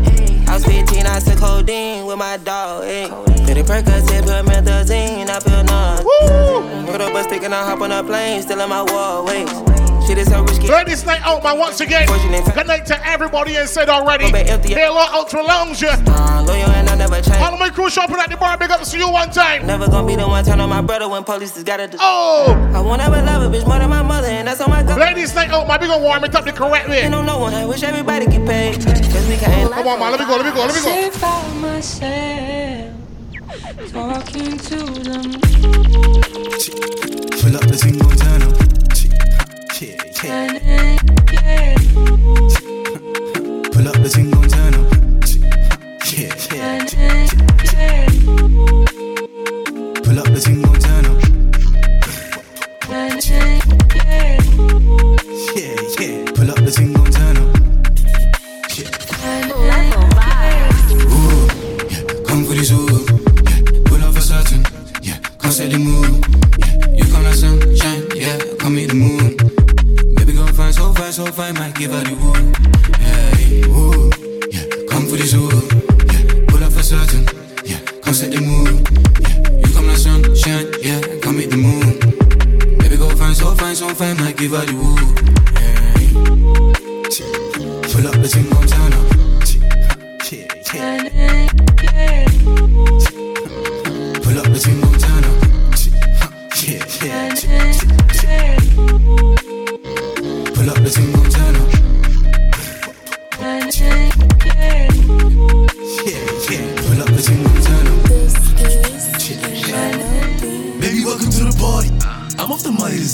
I 0.48 0.54
was 0.54 0.64
15, 0.64 1.06
I 1.06 1.20
took 1.20 1.40
codeine 1.40 2.06
with 2.06 2.18
my 2.18 2.38
dog, 2.38 2.86
hey. 2.86 3.10
Pretty 3.44 3.64
Percocet, 3.64 4.24
promethazine, 4.24 5.28
I 5.28 5.40
feel 5.42 5.64
numb. 5.66 6.88
Put 6.88 7.02
up 7.02 7.14
a 7.14 7.24
stick 7.24 7.44
and 7.44 7.54
I 7.54 7.66
hop 7.66 7.82
on 7.82 7.92
a 7.92 8.02
plane, 8.02 8.42
still 8.44 8.62
in 8.62 8.70
my 8.70 8.82
wall, 8.82 9.26
wait. 9.26 9.87
Shit 10.08 10.20
is 10.20 10.30
so 10.30 10.42
risky. 10.42 10.68
Ladies 10.70 11.06
night 11.06 11.20
out, 11.24 11.44
man, 11.44 11.60
once 11.60 11.82
again. 11.82 12.08
Connect 12.08 12.88
to 12.88 13.06
everybody 13.06 13.58
and 13.58 13.68
said 13.68 13.90
already. 13.90 14.32
Halo 14.32 15.04
Ultra 15.12 15.44
Lounge. 15.44 15.84
Loyal 15.84 16.72
and 16.72 16.88
I 16.88 16.96
never 16.96 17.22
change. 17.22 17.42
All 17.42 17.54
of 17.54 17.60
my 17.60 17.70
crew 17.70 17.90
shopping 17.90 18.16
at 18.16 18.30
the 18.30 18.38
bar, 18.38 18.58
big 18.58 18.72
ups 18.72 18.92
to 18.92 18.98
you 18.98 19.12
one 19.12 19.30
time. 19.32 19.68
Never 19.68 19.88
gonna 19.88 20.08
be 20.08 20.16
the 20.16 20.26
one 20.26 20.46
turn 20.46 20.62
on 20.62 20.70
my 20.70 20.80
brother 20.80 21.10
when 21.10 21.26
police 21.26 21.54
just 21.56 21.66
gotta 21.66 21.90
do. 21.90 21.98
Oh! 22.00 22.54
I 22.74 22.80
won't 22.80 23.02
ever 23.02 23.22
love 23.22 23.54
a 23.54 23.54
bitch 23.54 23.68
more 23.68 23.80
than 23.80 23.90
my 23.90 24.02
mother, 24.02 24.30
and 24.30 24.48
that's 24.48 24.62
on 24.62 24.70
my 24.70 24.82
gut. 24.82 24.98
Ladies 24.98 25.36
night 25.36 25.50
out, 25.50 25.68
man, 25.68 25.78
we 25.82 25.88
gonna 25.88 26.02
warm 26.02 26.24
it 26.24 26.34
up 26.34 26.46
the 26.46 26.54
correct 26.54 26.88
way. 26.88 27.02
Ain't 27.02 27.12
no 27.12 27.22
no 27.22 27.40
one, 27.40 27.54
I 27.54 27.66
wish 27.66 27.84
everybody 27.84 28.28
get 28.28 28.48
paid. 28.48 28.76
Cause 28.76 29.28
we 29.28 29.36
can't. 29.36 29.74
Come 29.74 29.88
on, 29.88 30.00
man, 30.00 30.12
let 30.12 30.22
me 30.22 30.26
go, 30.26 30.38
let 30.38 30.46
me 30.46 30.52
go, 30.54 30.62
let 30.68 30.74
me 30.74 30.82
go. 30.84 31.12
Sick 31.12 31.22
myself 31.60 32.94
talking 33.92 34.58
to 34.58 34.78
them. 35.04 35.32
Pull 37.42 37.56
up 37.58 37.66
the 37.68 37.78
thing, 37.78 37.98
go 37.98 38.10
turn 38.16 38.44
up. 38.44 38.87
Yeah, 39.80 39.94
yeah. 40.24 40.98
Pull 43.72 43.88
up 43.88 43.94
the 44.02 44.10
go 44.32 44.42
turn 44.50 44.74
up. 44.74 44.88
Yeah, 46.12 46.34
yeah. 46.52 46.82
Pull 50.02 50.18
up 50.18 50.26
the 50.34 50.40
go 50.64 50.74
turn 50.82 51.06
up. 51.06 51.20
Yeah, 52.90 53.12
yeah. 56.00 56.26
Pull 56.34 56.50
up 56.50 56.58
the 56.58 56.72
go 56.96 57.02
turn 57.12 57.38
up. 57.38 57.46
Ooh, 61.14 61.46
yeah. 61.92 62.10
Come 62.26 62.42
for 62.46 62.54
ooh. 62.74 63.06
Yeah. 63.46 63.62
Pull 63.86 64.02
up 64.04 64.12
for 64.16 64.22
certain. 64.22 64.62
Yeah. 65.04 65.20
Come 65.38 65.52
set 65.52 65.70
the 65.70 65.78
mood. 65.78 66.26
Yeah. 66.66 66.96
You 66.96 67.06
come 67.12 67.24
like 67.24 67.36
sunshine. 67.36 68.04
Yeah. 68.16 68.40
Come 68.58 68.74
meet 68.74 68.88
the 68.90 68.96
moon. 68.96 69.17
Fine, 71.28 71.56
fine. 71.56 71.56
Might 71.56 71.76
give 71.76 71.92
her 71.92 72.04
the 72.04 72.16
wood. 72.24 72.56
Hey, 73.02 73.64
ooh. 73.68 74.10
Yeah. 74.50 74.64
Come 74.90 75.08
for 75.08 75.18
this 75.18 75.34
ooh. 75.34 75.50
Yeah. 76.08 76.46
Pull 76.48 76.64
up 76.64 76.72
for 76.72 76.82
certain. 76.82 77.28
Yeah. 77.66 77.80
Come 78.02 78.14
set 78.14 78.32
the 78.32 78.40
mood. 78.40 78.88
Yeah. 79.20 79.36
You 79.60 79.74
come 79.74 79.88
like 79.88 79.98
sunshine. 79.98 80.72
Yeah. 80.82 81.02
Come 81.20 81.38
meet 81.38 81.50
the 81.50 81.58
moon. 81.58 82.00
Baby 82.78 82.96
girl 82.96 83.10
fine, 83.10 83.36
so 83.36 83.54
fine, 83.56 83.76
so 83.76 83.90
fine. 83.90 84.16
Might 84.18 84.38
give 84.38 84.52
her 84.52 84.66
the 84.66 84.74
wood. 84.74 85.20
Hey. 85.58 86.14
Pull 87.92 88.08
up 88.08 88.16
the 88.22 88.28
thing, 88.30 88.50
gon' 88.50 88.68
turn 88.68 88.94
up. 88.94 89.08
Yeah, 90.74 91.10
yeah. 91.14 91.27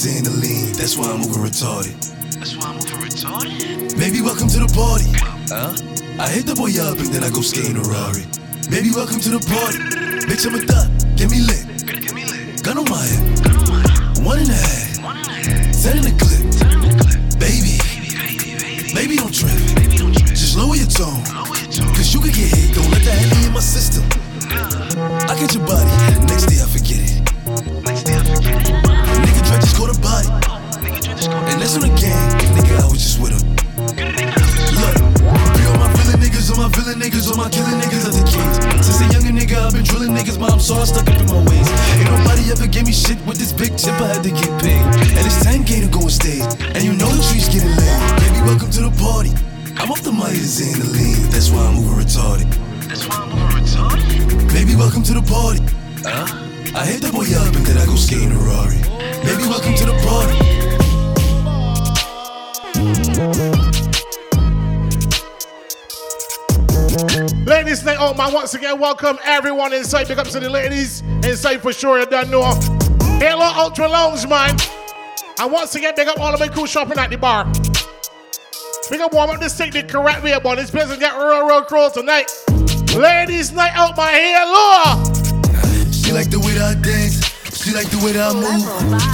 Off 0.05 0.23
the 0.23 0.31
lean, 0.31 0.73
that's 0.73 0.97
why 0.97 1.05
I'm 1.05 1.21
over 1.21 1.39
retarded. 1.39 1.95
That's 2.35 2.57
why 2.57 2.67
I'm 2.67 2.75
over 2.75 2.99
retarded. 3.07 3.97
Baby, 3.97 4.21
welcome 4.21 4.49
to 4.49 4.59
the 4.59 4.67
party. 4.75 5.07
Huh? 5.47 5.71
I 6.19 6.27
hit 6.27 6.45
the 6.45 6.55
boy 6.55 6.75
up 6.83 6.99
and 6.99 7.07
then 7.07 7.23
I 7.23 7.29
go 7.29 7.39
skating 7.39 7.77
a 7.77 7.83
Rari. 7.87 8.27
Baby, 8.69 8.91
welcome 8.91 9.21
to 9.21 9.29
the 9.29 9.39
party. 9.39 9.79
Bitch, 10.27 10.45
I'm 10.45 10.55
a 10.55 10.65
thot, 10.67 10.91
get 11.15 11.31
me 11.31 11.39
lit. 11.39 11.62
Out, 68.73 68.79
man, 68.79 68.79
once 68.79 68.79
again, 68.79 68.79
welcome 68.79 69.19
everyone 69.23 69.73
inside. 69.73 70.07
Big 70.07 70.19
up 70.19 70.27
to 70.27 70.39
the 70.39 70.49
ladies 70.49 71.01
inside 71.23 71.61
for 71.61 71.73
sure. 71.73 71.99
You 71.99 72.05
don't 72.05 72.29
know. 72.29 72.53
Halo 73.19 73.45
Ultra 73.45 73.87
Lounge, 73.87 74.27
man. 74.27 74.57
And 75.39 75.51
once 75.51 75.75
again, 75.75 75.93
big 75.95 76.07
up 76.07 76.19
all 76.19 76.33
of 76.33 76.39
my 76.39 76.47
cool 76.47 76.65
shopping 76.65 76.97
at 76.97 77.09
the 77.09 77.17
bar. 77.17 77.45
We 78.91 78.97
can 78.97 79.09
warm 79.11 79.29
up 79.31 79.39
this 79.39 79.57
thing 79.57 79.71
the 79.71 79.83
correct 79.83 80.23
way, 80.23 80.37
but 80.41 80.55
this 80.55 80.71
place 80.71 80.87
will 80.87 80.97
get 80.97 81.15
real, 81.15 81.45
real 81.45 81.63
cool 81.63 81.89
tonight. 81.89 82.31
Ladies' 82.95 83.51
night 83.51 83.71
out, 83.73 83.97
my 83.97 84.09
hair, 84.09 84.45
Laura. 84.45 84.97
She 85.91 86.11
like 86.11 86.29
the 86.29 86.39
way 86.39 86.53
that 86.53 86.77
I 86.77 86.81
dance. 86.81 87.23
She 87.55 87.73
like 87.73 87.89
the 87.89 87.97
way 88.03 88.11
that 88.13 88.29
I 88.29 88.33
move. 88.33 88.61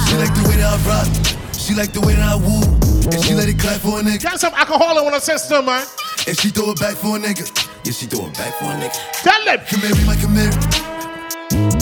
She 0.08 0.16
like 0.16 0.34
the 0.34 0.48
way 0.48 0.56
that 0.56 0.74
I 0.74 0.88
rock. 0.88 1.54
She 1.54 1.74
like 1.74 1.92
the 1.92 2.00
way 2.00 2.14
that 2.14 2.28
I 2.28 2.36
woo. 2.36 2.62
And 3.10 3.24
she 3.24 3.34
let 3.34 3.48
it 3.48 3.58
clap 3.58 3.80
for 3.80 4.00
a 4.00 4.02
nigga. 4.02 4.22
Got 4.22 4.40
some 4.40 4.54
alcohol 4.54 4.98
in 5.06 5.12
the 5.12 5.20
system, 5.20 5.66
man. 5.66 5.86
And 6.26 6.36
she 6.36 6.48
throw 6.50 6.72
it 6.72 6.80
back 6.80 6.96
for 6.96 7.16
a 7.16 7.20
nigga. 7.20 7.69
Yeah, 7.82 7.92
she 7.92 8.06
throw 8.06 8.26
it 8.26 8.34
back 8.34 8.52
for 8.60 8.66
a 8.66 8.76
nigga. 8.76 8.92
Tell 9.24 9.44
them. 9.44 9.58
Camry, 9.64 10.06
my 10.06 10.14
Camry. 10.16 10.52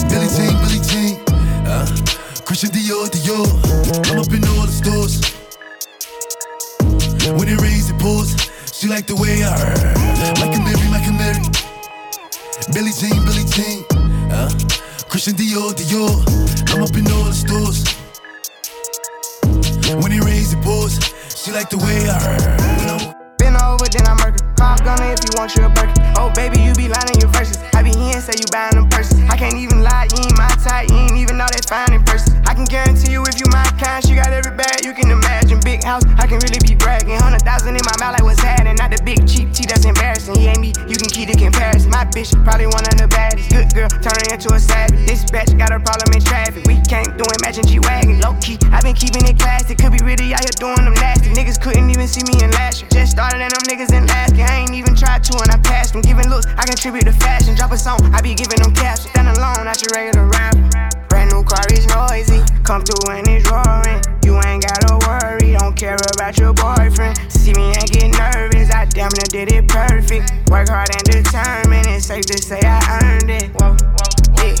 Billy 0.07 0.29
Jean, 0.31 0.55
Billy 0.63 0.79
Jean. 0.87 1.19
Uh, 1.67 1.85
Christian 2.45 2.69
Dior, 2.71 3.09
Dior. 3.11 3.45
I'm 4.07 4.19
up 4.19 4.31
in 4.31 4.43
all 4.47 4.65
the 4.65 4.71
stores. 4.71 5.19
When 7.37 7.49
it 7.49 7.59
rains, 7.61 7.89
it 7.89 7.99
pours. 7.99 8.31
She 8.71 8.87
like 8.87 9.07
the 9.07 9.15
way 9.15 9.43
I 9.43 9.51
Like 10.39 10.55
a 10.55 10.61
Mary, 10.63 10.87
like 10.89 11.05
a 11.05 11.11
Mary. 11.11 11.43
Billy 12.71 12.91
Jean, 12.95 13.19
Billy 13.27 13.43
Jean. 13.51 13.83
Uh, 14.31 14.49
Christian 15.09 15.35
Dior, 15.35 15.75
Dior. 15.75 16.15
I'm 16.73 16.83
up 16.83 16.95
in 16.95 17.11
all 17.11 17.25
the 17.27 17.33
stores. 17.33 17.83
When 20.01 20.13
it 20.13 20.23
rains, 20.23 20.53
it 20.53 20.63
pours. 20.63 20.97
She 21.35 21.51
like 21.51 21.69
the 21.69 21.77
way 21.77 22.07
I 22.07 22.59
Been 22.59 22.68
if 24.85 25.19
you 25.25 25.31
want 25.35 25.55
you 25.55 25.65
a 25.65 25.69
burger. 25.69 25.93
Oh, 26.17 26.31
baby, 26.33 26.61
you 26.61 26.73
be 26.73 26.87
lying 26.87 27.19
your 27.19 27.29
verses. 27.29 27.57
Be 27.89 27.97
here 27.97 28.21
say 28.21 28.37
you 28.37 28.45
buying 28.53 28.77
them 28.77 28.85
purses. 28.89 29.17
I 29.33 29.35
can't 29.35 29.57
even 29.57 29.81
lie, 29.81 30.05
you 30.13 30.21
ain't 30.21 30.37
my 30.37 30.45
type. 30.61 30.93
You 30.93 31.09
ain't 31.09 31.17
even 31.17 31.41
know 31.41 31.49
that 31.49 31.65
fine 31.65 31.89
in 31.89 32.05
person. 32.05 32.37
I 32.45 32.53
can 32.53 32.65
guarantee 32.69 33.17
you 33.17 33.25
if 33.25 33.41
you 33.41 33.49
my 33.49 33.65
kind, 33.81 34.05
she 34.05 34.13
got 34.13 34.29
every 34.29 34.53
bag 34.53 34.85
you 34.85 34.93
can 34.93 35.09
imagine. 35.09 35.57
Big 35.65 35.81
house, 35.81 36.05
I 36.21 36.29
can 36.29 36.37
really 36.45 36.61
be 36.61 36.77
bragging. 36.77 37.17
Hundred 37.17 37.41
thousand 37.41 37.73
in 37.73 37.81
my 37.81 37.97
mouth, 37.97 38.13
like 38.13 38.21
what's 38.21 38.45
happening? 38.45 38.77
Not 38.77 38.93
the 38.93 39.01
big 39.01 39.25
cheap 39.25 39.57
tea 39.57 39.65
that's 39.65 39.89
embarrassing. 39.89 40.37
He 40.37 40.53
ain't 40.53 40.61
me, 40.61 40.69
you 40.85 41.01
can 41.01 41.09
keep 41.09 41.33
the 41.33 41.37
comparison. 41.37 41.89
My 41.89 42.05
bitch 42.05 42.29
probably 42.45 42.69
one 42.69 42.85
of 42.85 42.93
the 42.93 43.09
baddest. 43.09 43.49
Good 43.49 43.73
girl, 43.73 43.89
turning 43.89 44.37
into 44.37 44.53
a 44.53 44.61
savage. 44.61 45.09
This 45.09 45.25
bitch 45.25 45.57
got 45.57 45.73
a 45.73 45.81
problem 45.81 46.13
in 46.13 46.21
traffic. 46.21 46.69
We 46.69 46.77
can't 46.85 47.09
do 47.17 47.25
it, 47.25 47.41
matching 47.41 47.65
G 47.65 47.81
wagon. 47.81 48.21
Low 48.21 48.37
key, 48.37 48.61
I 48.69 48.85
been 48.85 48.93
keeping 48.93 49.25
it 49.25 49.41
classy. 49.41 49.73
Could 49.73 49.97
be 49.97 50.01
really 50.05 50.29
out 50.37 50.45
here 50.45 50.53
doing 50.61 50.85
them 50.85 50.93
nasty. 50.93 51.33
Niggas 51.33 51.57
couldn't 51.57 51.89
even 51.89 52.05
see 52.05 52.21
me 52.29 52.37
in 52.37 52.53
last 52.53 52.85
year. 52.85 52.89
Just 52.93 53.17
started 53.17 53.41
and 53.41 53.49
them 53.49 53.65
niggas 53.65 53.89
in 53.89 54.05
asking. 54.13 54.45
I 54.45 54.61
ain't 54.61 54.77
even 54.77 54.93
tried 54.93 55.25
to 55.25 55.41
and 55.41 55.49
I 55.49 55.57
passed 55.65 55.97
them. 55.97 56.05
Giving 56.05 56.29
looks, 56.29 56.45
I 56.53 56.69
contribute 56.69 57.09
to 57.09 57.15
fashion. 57.17 57.57
Drop 57.57 57.71
a 57.71 57.78
song, 57.79 57.99
I 58.13 58.21
be 58.21 58.35
giving 58.35 58.59
them 58.59 58.75
caps. 58.75 59.07
Stand 59.07 59.29
alone, 59.29 59.63
not 59.63 59.79
your 59.81 59.95
regular 59.95 60.27
rapper. 60.27 60.67
Brand 61.07 61.31
new 61.31 61.43
car 61.43 61.63
is 61.71 61.87
noisy. 61.87 62.43
Come 62.63 62.83
through 62.83 63.15
and 63.15 63.25
it's 63.27 63.47
roaring. 63.49 64.03
You 64.23 64.35
ain't 64.43 64.67
gotta 64.67 64.99
worry, 65.07 65.55
don't 65.55 65.75
care 65.75 65.95
about 66.13 66.37
your 66.37 66.53
boyfriend. 66.53 67.15
See 67.31 67.53
me 67.53 67.71
and 67.71 67.87
get 67.89 68.11
nervous, 68.19 68.69
I 68.69 68.85
damn 68.85 69.09
near 69.15 69.31
did 69.31 69.51
it 69.51 69.67
perfect. 69.67 70.51
Work 70.51 70.67
hard 70.69 70.91
and 70.91 71.05
determined, 71.07 71.87
it's 71.87 72.05
safe 72.05 72.25
to 72.27 72.37
say 72.37 72.59
I 72.61 72.99
earned 73.01 73.31
it. 73.31 73.49
Whoa, 73.55 73.77
yeah. 74.43 74.59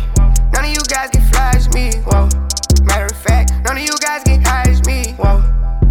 None 0.55 0.65
of 0.65 0.71
you 0.71 0.83
guys 0.87 1.09
can 1.11 1.21
flash 1.29 1.67
me. 1.75 1.91
Whoa. 2.07 2.29
Matter 2.83 3.11
of 3.11 3.19
fact, 3.19 3.51
none 3.65 3.77
of 3.77 3.83
you 3.83 3.95
guys 3.99 4.23
can 4.23 4.41
hide 4.41 4.79
me. 4.87 5.11
Whoa. 5.19 5.43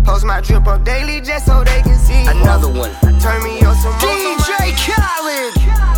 Post 0.02 0.24
my 0.24 0.40
drip 0.40 0.66
up 0.66 0.82
daily 0.84 1.20
just 1.20 1.44
so 1.44 1.62
they 1.62 1.82
can 1.82 1.98
see. 1.98 2.24
Another 2.24 2.72
one. 2.72 2.90
Turn 3.20 3.42
me 3.44 3.60
on 3.62 3.76
some. 3.76 3.92
DJ 4.00 4.72
Khaled. 4.80 5.97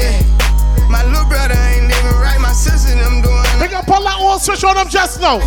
yeah. 0.00 0.88
My 0.88 1.04
little 1.04 1.28
brother 1.28 1.54
ain't 1.54 1.86
living 1.86 2.18
right, 2.18 2.40
my 2.40 2.52
sister 2.52 2.96
them 2.96 3.20
doing. 3.20 3.44
They 3.60 3.68
gonna 3.68 3.86
pull 3.86 4.02
that 4.02 4.18
old 4.18 4.40
switch 4.40 4.64
on 4.64 4.74
them 4.74 4.88
just 4.88 5.20
now. 5.20 5.38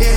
Yeah. 0.00 0.16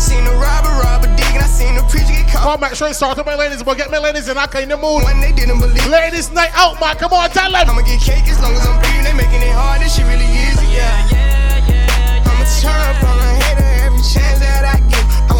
Seen 0.00 0.24
the 0.24 0.32
robber, 0.32 0.72
robber 0.80 1.12
dig, 1.14 1.36
and 1.36 1.44
I 1.44 1.46
seen 1.46 1.76
the 1.76 1.84
preacher 1.86 2.10
get 2.10 2.26
caught. 2.32 2.42
Come 2.42 2.52
on, 2.56 2.60
make 2.60 2.74
sure 2.74 2.88
you 2.88 2.94
start 2.94 3.18
to 3.18 3.24
my 3.24 3.36
ladies, 3.36 3.62
but 3.62 3.76
get 3.76 3.90
my 3.90 3.98
ladies 3.98 4.28
in. 4.28 4.38
I 4.38 4.48
in 4.58 4.68
the 4.68 4.76
mood. 4.76 5.04
When 5.04 5.20
they 5.20 5.32
didn't 5.32 5.60
believe. 5.60 5.86
Ladies 5.86 6.32
night 6.32 6.50
out, 6.54 6.80
man. 6.80 6.96
Come 6.96 7.12
on, 7.12 7.28
tell 7.30 7.52
them. 7.52 7.68
I'ma 7.68 7.82
get 7.82 8.00
cake 8.00 8.26
as 8.26 8.40
long 8.40 8.56
as 8.56 8.66
I'm 8.66 8.80
breathing. 8.80 9.04
They 9.04 9.12
making 9.12 9.44
it 9.44 9.52
hard, 9.52 9.82
this 9.82 9.94
shit 9.94 10.06
really 10.08 10.24
easy, 10.24 10.66
yeah. 10.72 10.88
Yeah, 11.12 11.68
yeah, 11.68 12.24
yeah 12.24 12.28
I'ma 12.32 12.44
turn 12.58 12.80
up 12.80 13.04
on 13.04 13.20
a 13.20 13.30
hater 13.44 13.68
every 13.84 14.02
chance 14.02 14.40
that 14.40 14.64
I 14.64 14.80
get. 14.88 15.04
I 15.04 15.39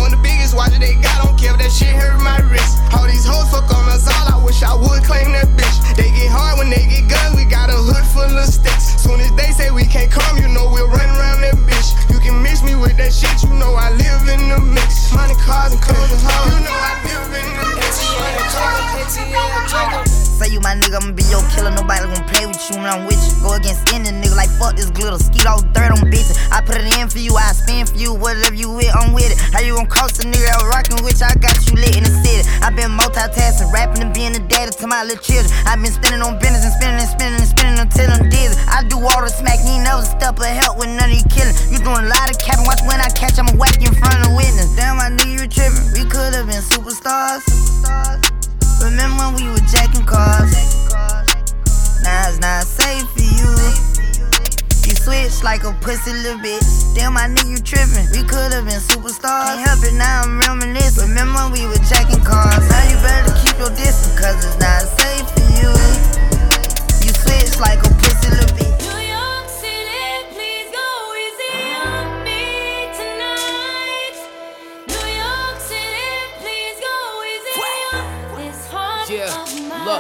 biggest 0.51 0.57
watch 0.57 0.71
that 0.71 0.81
they 0.81 0.95
got, 1.01 1.23
don't 1.23 1.39
care 1.39 1.53
if 1.55 1.59
that 1.59 1.71
shit 1.71 1.95
hurt 1.95 2.19
my 2.23 2.39
wrist. 2.51 2.79
All 2.95 3.07
these 3.07 3.25
hoes 3.25 3.51
fuck 3.51 3.71
on 3.71 3.89
us 3.89 4.07
all, 4.07 4.35
I 4.35 4.37
wish 4.45 4.63
I 4.63 4.75
would 4.75 5.03
claim 5.05 5.33
that 5.33 5.49
bitch. 5.55 5.97
They 5.97 6.11
get 6.11 6.31
hard 6.31 6.59
when 6.59 6.71
they 6.71 6.87
get 6.87 7.09
guns, 7.09 7.37
we 7.37 7.45
got 7.45 7.71
a 7.71 7.79
hood 7.79 8.05
full 8.11 8.27
of 8.27 8.47
sticks. 8.47 8.99
Soon 9.03 9.21
as 9.21 9.31
they 9.35 9.53
say 9.53 9.71
we 9.71 9.85
can't 9.85 10.11
come, 10.11 10.39
you 10.39 10.49
know 10.49 10.67
we'll 10.71 10.89
run 10.89 11.11
around 11.15 11.43
that 11.43 11.55
bitch. 11.67 11.95
You 12.11 12.19
can 12.21 12.43
mix 12.43 12.63
me 12.63 12.75
with 12.75 12.97
that 12.99 13.13
shit, 13.13 13.43
you 13.43 13.51
know 13.55 13.75
I 13.75 13.91
live 13.95 14.29
in 14.29 14.49
the 14.51 14.61
mix. 14.61 15.13
Money, 15.15 15.35
cars, 15.39 15.73
and 15.73 15.83
clothes 15.83 16.11
and 16.11 16.23
hoes. 16.23 16.55
You 16.55 16.61
know 16.67 16.75
I 16.75 16.99
live 17.07 17.31
in 17.31 17.47
the 17.55 17.67
mix. 17.79 18.11
Say 20.41 20.57
you 20.57 20.61
my 20.65 20.73
nigga, 20.73 20.97
I'ma 20.97 21.13
be 21.13 21.21
your 21.29 21.45
killer. 21.53 21.69
Nobody 21.69 22.01
gonna 22.09 22.25
play 22.25 22.49
with 22.49 22.57
you 22.73 22.81
when 22.81 22.89
I'm 22.89 23.05
with 23.05 23.21
you. 23.29 23.37
Go 23.45 23.61
against 23.61 23.85
any 23.93 24.09
nigga 24.09 24.33
like 24.33 24.49
fuck 24.57 24.73
this 24.73 24.89
glitter. 24.89 25.21
Skeet 25.21 25.45
all 25.45 25.61
dirt 25.77 25.93
on 25.93 26.09
bitches. 26.09 26.41
I 26.49 26.65
put 26.65 26.81
it 26.81 26.89
in 26.97 27.13
for 27.13 27.21
you, 27.21 27.37
I 27.37 27.53
spin 27.53 27.85
for 27.85 28.01
you. 28.01 28.17
Whatever 28.17 28.57
you 28.57 28.73
with, 28.73 28.89
I'm 28.89 29.13
with 29.13 29.29
it. 29.29 29.37
How 29.53 29.61
you 29.61 29.77
gon' 29.77 29.85
cost 29.85 30.17
a 30.17 30.25
nigga 30.25 30.49
that 30.49 30.65
rockin' 30.65 31.05
with 31.05 31.21
you? 31.21 31.29
I 31.29 31.37
got 31.45 31.61
you 31.69 31.77
lit 31.77 31.93
in 31.93 32.09
the 32.09 32.15
city. 32.25 32.49
i 32.65 32.73
been 32.73 32.89
multitasking, 32.89 33.69
rapping 33.69 34.01
and 34.01 34.17
being 34.17 34.33
a 34.33 34.41
daddy 34.49 34.73
to 34.73 34.87
my 34.89 35.05
little 35.05 35.21
children. 35.21 35.53
i 35.69 35.77
been 35.77 35.93
spending 35.93 36.25
on 36.25 36.41
business 36.41 36.65
and 36.65 36.73
spending 36.73 37.05
and 37.05 37.13
spending 37.13 37.37
and 37.37 37.51
spending 37.53 37.77
until 37.77 38.09
I'm 38.09 38.25
dizzy. 38.33 38.57
I 38.65 38.81
do 38.89 38.97
all 38.97 39.21
the 39.21 39.29
smack, 39.29 39.61
you 39.69 39.77
never 39.85 40.01
step 40.09 40.41
or 40.41 40.49
help 40.49 40.81
with 40.81 40.89
none 40.89 41.13
of 41.13 41.21
you 41.21 41.27
killing. 41.29 41.53
You 41.69 41.85
doing 41.85 42.09
a 42.09 42.13
lot 42.17 42.33
of 42.33 42.41
capping, 42.41 42.65
watch 42.65 42.81
when 42.89 42.97
I 42.97 43.13
catch, 43.13 43.37
I'ma 43.37 43.61
whack 43.61 43.77
you 43.77 43.93
in 43.93 43.97
front 44.01 44.17
of 44.25 44.33
the 44.33 44.33
witness. 44.33 44.73
Damn, 44.73 44.97
my 44.97 45.13
nigga, 45.13 45.37
you 45.37 45.45
tripping. 45.53 45.85
We 45.93 46.09
could've 46.09 46.49
been 46.49 46.65
superstars. 46.65 47.45
superstars. 47.45 48.40
Remember 48.83 49.29
when 49.29 49.35
we 49.37 49.45
were 49.53 49.67
jacking 49.69 50.07
cars? 50.07 50.53
Now 52.03 52.29
it's 52.29 52.41
not 52.41 52.65
safe 52.65 53.05
for 53.13 53.21
you. 53.21 53.51
You 54.89 54.97
switch 54.97 55.45
like 55.45 55.65
a 55.65 55.73
pussy 55.81 56.13
little 56.13 56.41
bitch. 56.41 56.95
Damn, 56.95 57.15
my 57.15 57.29
nigga, 57.29 57.51
you 57.53 57.61
tripping. 57.61 58.09
We 58.11 58.27
could've 58.27 58.65
been 58.65 58.81
superstars. 58.81 59.53
Can't 59.53 59.69
help 59.69 59.85
it, 59.85 59.95
now 59.95 60.23
I'm 60.25 60.41
reminiscing. 60.41 61.09
Remember 61.09 61.45
when 61.45 61.53
we 61.53 61.67
were 61.69 61.83
jacking 61.85 62.25
cars? 62.25 62.65
Now 62.69 62.85
you 62.89 62.97
better 63.05 63.37
keep 63.45 63.57
your 63.59 63.71
distance, 63.77 64.17
cause 64.19 64.41
it's 64.41 64.59
not 64.59 64.83
safe 64.99 65.29
for 65.31 65.45
you. 65.61 65.71
You 67.05 67.13
switch 67.13 67.61
like 67.61 67.85
a 67.85 68.00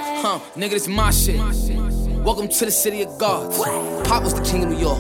Look, 0.01 0.09
huh, 0.25 0.41
nigga, 0.57 0.71
this 0.71 0.89
my 0.89 1.11
shit. 1.11 1.37
Welcome 2.25 2.49
to 2.49 2.65
the 2.65 2.71
city 2.71 3.03
of 3.03 3.19
gods. 3.19 3.59
Pop 4.09 4.23
was 4.23 4.33
the 4.33 4.41
king 4.43 4.65
of 4.65 4.71
New 4.71 4.79
York. 4.79 4.99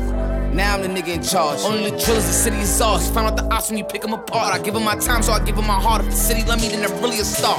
Now 0.52 0.74
I'm 0.74 0.82
the 0.82 0.88
nigga 0.88 1.14
in 1.14 1.22
charge. 1.22 1.60
Only 1.60 1.90
the 1.90 1.96
drillers, 1.96 2.26
the 2.26 2.32
city 2.32 2.58
is 2.58 2.80
ours. 2.82 3.08
Found 3.12 3.28
out 3.28 3.36
the 3.36 3.44
ops 3.50 3.70
when 3.70 3.78
you 3.78 3.84
pick 3.84 4.02
them 4.02 4.12
apart. 4.12 4.52
I 4.52 4.62
give 4.62 4.74
them 4.74 4.84
my 4.84 4.96
time, 4.96 5.22
so 5.22 5.32
I 5.32 5.42
give 5.42 5.56
them 5.56 5.66
my 5.66 5.80
heart. 5.80 6.02
If 6.02 6.10
the 6.10 6.16
city 6.16 6.44
love 6.44 6.60
me, 6.60 6.68
then 6.68 6.80
they're 6.80 7.00
really 7.00 7.18
a 7.18 7.24
star. 7.24 7.56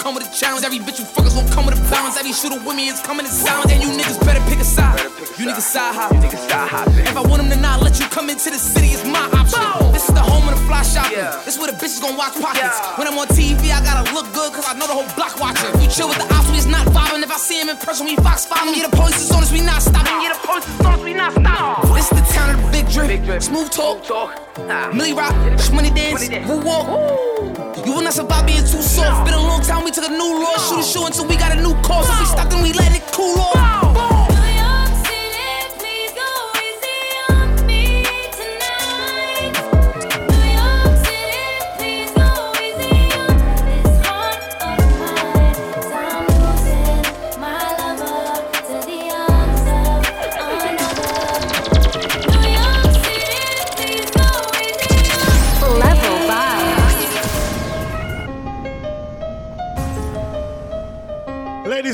Come 0.00 0.16
with 0.16 0.24
a 0.24 0.32
challenge. 0.32 0.64
Every 0.64 0.80
bitch 0.80 0.98
you 0.98 1.04
fuck 1.04 1.26
is 1.28 1.34
gonna 1.36 1.52
come 1.52 1.68
with 1.68 1.76
a 1.76 1.82
balance. 1.92 2.16
Every 2.16 2.32
shooter 2.32 2.56
with 2.56 2.74
me 2.74 2.88
is 2.88 3.00
coming 3.04 3.26
in 3.28 3.32
silence. 3.32 3.70
And 3.70 3.84
you 3.84 3.92
niggas 3.92 4.18
better 4.24 4.40
pick 4.48 4.58
a 4.58 4.64
side. 4.64 4.98
You 5.36 5.44
niggas 5.46 5.68
side 5.68 5.94
hop. 5.94 6.12
If 6.16 7.16
I 7.16 7.22
want 7.22 7.44
them 7.44 7.50
to 7.52 7.60
not 7.60 7.82
let 7.82 8.00
you 8.00 8.06
come 8.08 8.30
into 8.32 8.50
the 8.50 8.58
city, 8.58 8.96
it's 8.96 9.04
my 9.04 9.28
option. 9.36 9.60
This 9.92 10.08
is 10.08 10.14
the 10.16 10.24
home 10.24 10.48
of 10.48 10.56
the 10.56 10.62
fly 10.64 10.82
shopping. 10.82 11.20
Yeah. 11.20 11.36
This 11.44 11.60
where 11.60 11.70
the 11.70 11.76
bitches 11.76 12.00
gon' 12.00 12.16
watch 12.16 12.34
pockets. 12.40 12.80
Yeah. 12.80 12.98
When 12.98 13.06
I'm 13.06 13.18
on 13.20 13.28
TV, 13.28 13.70
I 13.70 13.84
gotta 13.84 14.08
look 14.16 14.26
good, 14.32 14.52
cause 14.56 14.64
I 14.66 14.72
know 14.74 14.88
the 14.88 14.96
whole 14.96 15.10
block 15.14 15.38
watching. 15.38 15.70
We 15.78 15.86
chill 15.86 16.08
with 16.08 16.18
the 16.18 16.28
ops, 16.32 16.48
we 16.50 16.56
is 16.56 16.66
not 16.66 16.88
vibing. 16.88 17.22
If 17.22 17.30
I 17.30 17.36
see 17.36 17.60
him 17.60 17.68
in 17.68 17.76
person, 17.76 18.06
we 18.06 18.16
fox 18.16 18.46
following. 18.48 18.74
Yeah, 18.74 18.88
the 18.88 18.96
police 18.96 19.20
as 19.20 19.28
soon 19.28 19.44
as 19.44 19.52
we 19.52 19.60
not 19.60 19.84
stopping. 19.84 20.16
Yeah, 20.24 20.32
the 20.32 20.40
police 20.48 20.64
as 20.64 20.76
soon 20.80 20.92
as 20.96 21.02
we 21.04 21.12
not 21.12 21.32
stopping. 21.32 21.90
This 21.94 22.08
the 22.08 22.24
town 22.32 22.56
of 22.56 22.64
the 22.64 22.68
big 22.72 22.88
drip. 22.88 23.08
Big 23.08 23.24
drip. 23.24 23.42
Smooth 23.42 23.70
talk. 23.70 24.04
talk. 24.04 24.32
Nah. 24.66 24.92
Millie 24.92 25.12
rock, 25.12 25.34
money 25.72 25.90
dance, 25.90 26.28
woo 26.48 26.60
walk. 26.64 26.88
You 27.86 27.92
will 27.94 28.02
not 28.02 28.12
survive 28.12 28.46
being 28.46 28.60
too 28.60 28.82
soft. 28.82 29.24
Been 29.24 29.34
a 29.34 29.40
long 29.40 29.62
time, 29.62 29.84
we 29.84 29.89
took 29.90 30.04
a 30.04 30.08
new 30.08 30.40
law. 30.40 30.56
Shoot 30.56 30.80
a 30.80 30.82
show 30.82 31.06
until 31.06 31.26
we 31.26 31.36
got 31.36 31.56
a 31.56 31.60
new 31.60 31.74
cause. 31.82 32.08
If 32.08 32.20
we 32.20 32.26
stop, 32.26 32.50
then 32.50 32.62
we 32.62 32.72
let 32.72 32.94
it 32.94 33.02
cool 33.12 33.38
off. 33.38 34.09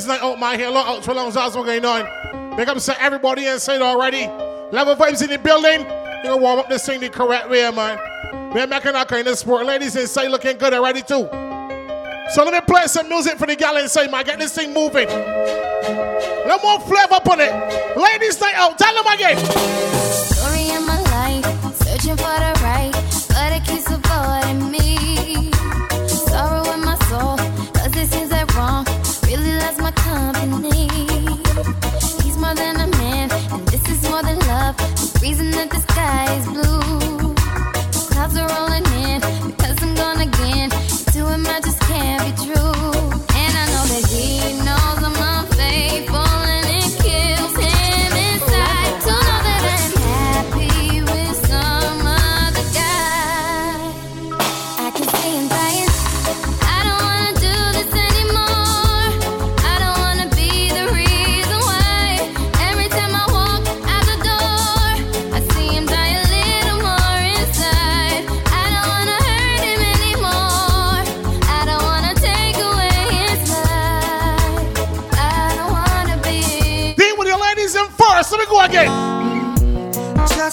Ladies 0.06 0.22
night 0.22 0.30
out 0.30 0.38
my 0.38 0.56
here, 0.56 0.70
look 0.70 0.86
out 0.86 1.04
for 1.04 1.14
long 1.14 1.36
as 1.36 1.54
going 1.54 1.84
on. 1.84 2.56
Big 2.56 2.68
up 2.68 2.78
to 2.78 3.02
everybody 3.02 3.46
inside 3.46 3.82
already. 3.82 4.28
Level 4.70 4.94
vibes 4.94 5.20
in 5.20 5.30
the 5.30 5.36
building. 5.36 5.80
You 5.80 6.30
gonna 6.30 6.36
warm 6.36 6.60
up 6.60 6.68
this 6.68 6.86
thing 6.86 7.00
the 7.00 7.08
correct 7.08 7.50
way, 7.50 7.68
man. 7.72 7.98
We're 8.54 8.68
making 8.68 8.92
that 8.92 9.08
kind 9.08 9.26
of 9.26 9.36
sport. 9.36 9.66
Ladies 9.66 9.96
inside 9.96 10.28
looking 10.28 10.58
good 10.58 10.74
already 10.74 11.02
too. 11.02 11.28
So 12.34 12.44
let 12.44 12.52
me 12.52 12.60
play 12.60 12.86
some 12.86 13.08
music 13.08 13.36
for 13.36 13.48
the 13.48 13.56
gal 13.56 13.76
inside, 13.78 14.12
man. 14.12 14.24
Get 14.24 14.38
this 14.38 14.54
thing 14.54 14.72
moving. 14.72 15.08
No 15.08 16.56
more 16.62 16.78
flavor 16.82 17.18
on 17.28 17.40
it. 17.40 17.96
Ladies 17.96 18.40
night 18.40 18.54
out. 18.54 18.78
Tell 18.78 18.94
them 18.94 19.12
again. 19.12 19.38
Story 19.38 20.86
my 20.86 21.00
life, 21.02 21.74
searching 21.74 22.16
for 22.16 22.38
the 22.38 22.55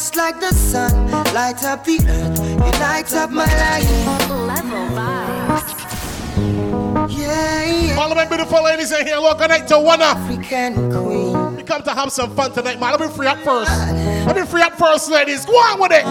Just 0.04 0.18
like 0.18 0.38
the 0.42 0.52
sun, 0.54 1.10
light 1.34 1.64
up 1.64 1.86
the 1.86 1.98
earth, 2.06 2.38
you 2.38 2.72
light 2.82 3.14
up 3.14 3.30
my 3.30 3.46
life. 3.46 3.90
Level 4.30 4.86
Yeah, 7.08 7.64
yeah. 7.64 7.96
All 7.98 8.12
of 8.12 8.18
my 8.18 8.26
beautiful 8.26 8.62
ladies 8.66 8.92
in 8.92 9.08
here, 9.08 9.16
look, 9.16 9.38
connect 9.40 9.70
to 9.70 9.80
one 9.80 10.02
up. 10.02 10.18
African 10.18 10.92
queen. 10.92 11.56
We 11.56 11.64
come 11.64 11.84
to 11.84 11.92
have 11.92 12.12
some 12.12 12.36
fun 12.36 12.52
tonight, 12.52 12.82
man. 12.82 12.92
Let 12.92 13.00
me 13.00 13.08
free 13.16 13.28
up 13.28 13.38
first. 13.46 13.72
Let 14.28 14.36
me 14.36 14.46
free 14.46 14.62
up 14.62 14.74
first, 14.74 15.10
ladies. 15.10 15.46
Go 15.46 15.54
on 15.54 15.80
with 15.80 15.94
it. 15.94 16.04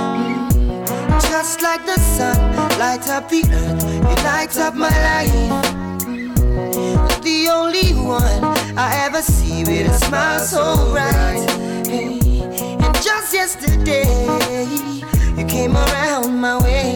Just 1.28 1.60
like 1.60 1.84
the 1.84 1.98
sun, 1.98 2.38
light 2.78 3.06
up 3.10 3.28
the 3.28 3.44
earth, 3.44 3.84
you 3.84 4.24
light 4.24 4.56
up 4.56 4.74
my 4.74 4.88
life. 4.88 5.30
The 7.22 7.48
only 7.52 7.92
one 7.92 8.42
I 8.78 9.04
ever 9.04 9.20
see 9.20 9.64
with 9.64 9.90
a 9.90 9.98
smile 10.06 10.40
so 10.40 10.90
bright. 10.92 11.51
Yesterday, 13.32 14.04
you 15.38 15.46
came 15.46 15.74
around 15.74 16.38
my 16.38 16.62
way. 16.62 16.92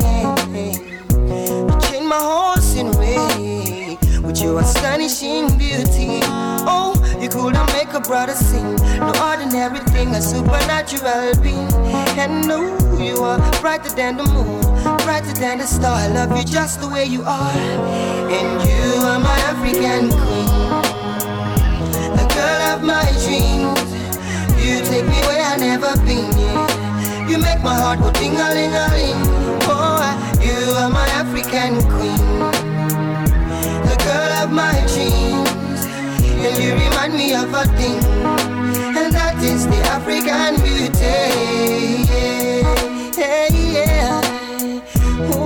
You 0.53 1.81
changed 1.81 2.09
my 2.09 2.19
horse 2.21 2.77
in 2.77 2.93
way 2.99 3.97
with 4.23 4.43
your 4.43 4.61
astonishing 4.61 5.57
beauty. 5.57 6.21
Oh, 6.69 6.93
you 7.21 7.31
couldn't 7.31 7.67
make 7.73 7.95
a 7.95 8.01
brother 8.01 8.35
sing. 8.35 8.77
No 8.99 9.13
ordinary 9.25 9.79
thing, 9.91 10.15
a 10.15 10.21
supernatural 10.21 11.35
being. 11.43 11.73
And 12.21 12.47
no, 12.47 12.61
you 12.99 13.25
are 13.25 13.39
brighter 13.63 13.91
than 13.97 14.19
the 14.19 14.25
moon, 14.25 14.61
brighter 15.05 15.33
than 15.33 15.59
the 15.59 15.67
star. 15.67 15.97
I 15.97 16.09
love 16.09 16.37
you 16.37 16.45
just 16.45 16.83
the 16.83 16.89
way 16.89 17.07
you 17.07 17.23
are. 17.23 17.53
And 18.31 18.69
you 18.69 19.03
are 19.07 19.19
my 19.19 19.39
African 19.49 20.11
queen, 20.11 20.47
the 22.15 22.27
girl 22.35 22.61
of 22.75 22.83
my 22.83 23.11
dreams. 23.25 23.96
You 24.67 24.83
take 24.83 25.07
me 25.07 25.21
where 25.29 25.45
I 25.45 25.57
never 25.57 25.95
been. 26.05 26.27
Yeah. 26.37 27.29
You 27.29 27.39
make 27.39 27.63
my 27.63 27.75
heart 27.83 28.01
go 28.01 28.11
ding 28.19 28.35
a 28.35 28.49
ling 28.57 28.75
a 28.75 28.87
ling. 28.97 29.23
Oh, 29.71 30.03
you 30.43 30.57
are 30.81 30.91
my 30.91 31.07
African 31.23 31.73
queen, 31.95 32.19
the 33.89 33.97
girl 34.07 34.33
of 34.43 34.51
my 34.51 34.75
dreams. 34.91 35.81
And 36.45 36.57
you 36.63 36.75
remind 36.75 37.15
me 37.15 37.35
of 37.35 37.55
a 37.55 37.65
thing, 37.79 38.03
and 38.99 39.13
that 39.15 39.37
is 39.43 39.67
the 39.67 39.81
African 39.97 40.57
beauty. 40.67 41.15
Yeah, 43.17 43.49
yeah, 43.53 44.21
yeah. 45.31 45.46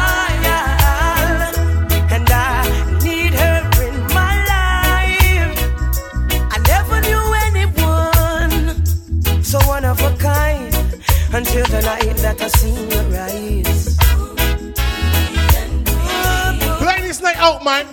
until 11.41 11.65
the 11.65 11.81
night 11.81 12.17
that 12.17 12.39
I 12.39 12.47
see 12.49 12.69
you 12.69 13.01
rise. 13.09 13.97
Bring 16.77 17.01
this 17.01 17.19
night 17.19 17.37
out, 17.37 17.65
man. 17.65 17.87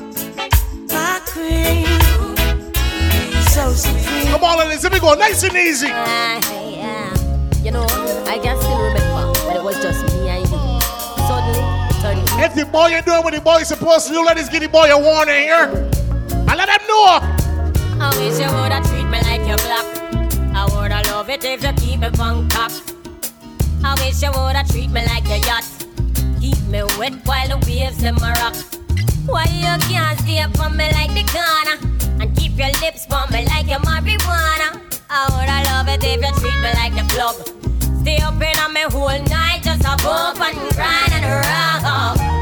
My 0.92 1.18
queen, 1.24 1.86
so 3.48 3.72
supreme. 3.72 4.26
Come 4.32 4.44
on, 4.44 4.58
ladies, 4.58 4.84
let 4.84 4.92
me 4.92 5.00
go 5.00 5.14
nice 5.14 5.42
and 5.44 5.56
easy. 5.56 5.86
Uh, 5.86 6.40
yeah. 6.76 7.08
You 7.62 7.70
know, 7.70 7.86
I 8.28 8.38
can 8.42 8.60
still 8.60 8.82
remember 8.82 9.32
when 9.46 9.56
it 9.56 9.64
was 9.64 9.76
just 9.76 10.04
me 10.12 10.28
and 10.28 10.44
you. 10.44 10.80
Suddenly, 11.24 11.64
suddenly. 12.02 12.44
If 12.44 12.54
the 12.54 12.66
boy 12.66 12.88
ain't 12.88 13.06
doing 13.06 13.24
what 13.24 13.32
the 13.32 13.40
boy 13.40 13.60
is 13.60 13.68
supposed 13.68 14.08
to 14.08 14.12
do, 14.12 14.24
let 14.26 14.36
this 14.36 14.50
giddy 14.50 14.66
boy 14.66 14.90
a 14.90 14.98
warning 15.00 15.44
here. 15.48 15.88
I 16.46 16.54
let 16.54 16.68
him 16.68 16.86
know. 16.86 17.20
I 18.04 18.12
wish 18.18 18.38
you 18.38 18.50
would 18.60 18.72
have 18.72 18.86
treated 18.86 19.08
me 19.08 19.22
like 19.22 19.48
your 19.48 19.56
black. 19.64 19.86
I 20.54 20.66
would 20.74 20.92
have 20.92 21.06
loved 21.06 21.30
it 21.30 21.44
if 21.44 21.62
you 21.62 21.72
keep 21.72 22.02
it 22.02 22.20
on 22.20 22.46
top. 22.50 22.87
I 23.88 23.94
wish 24.04 24.20
you 24.20 24.30
woulda 24.32 24.64
treat 24.68 24.90
me 24.90 25.00
like 25.06 25.24
a 25.30 25.38
yacht. 25.48 25.64
Keep 26.40 26.60
me 26.68 26.82
wet 26.98 27.14
while 27.24 27.48
the 27.48 27.56
waves 27.66 28.02
in 28.02 28.14
my 28.16 28.34
rock. 28.34 28.54
Why 29.24 29.44
you 29.48 29.74
can't 29.88 30.20
stay 30.20 30.44
for 30.56 30.68
me 30.68 30.92
like 30.92 31.14
the 31.16 31.24
corner? 31.32 31.76
And 32.20 32.36
keep 32.36 32.58
your 32.58 32.68
lips 32.82 33.06
for 33.06 33.24
me 33.32 33.46
like 33.46 33.66
your 33.66 33.80
marijuana. 33.80 34.76
I 35.08 35.24
woulda 35.32 35.56
love 35.70 35.88
it 35.88 36.04
if 36.04 36.20
you 36.20 36.32
treat 36.36 36.60
me 36.60 36.70
like 36.76 36.94
the 37.00 37.14
club. 37.14 37.36
Stay 38.02 38.18
up 38.18 38.34
in 38.34 38.58
on 38.60 38.74
me 38.74 38.82
whole 38.82 39.08
night, 39.08 39.62
just 39.62 39.80
a 39.80 39.96
bump 40.04 40.38
and 40.38 40.58
grind 40.76 41.12
and 41.14 41.24
rock. 41.24 41.82
Oh. 41.86 42.37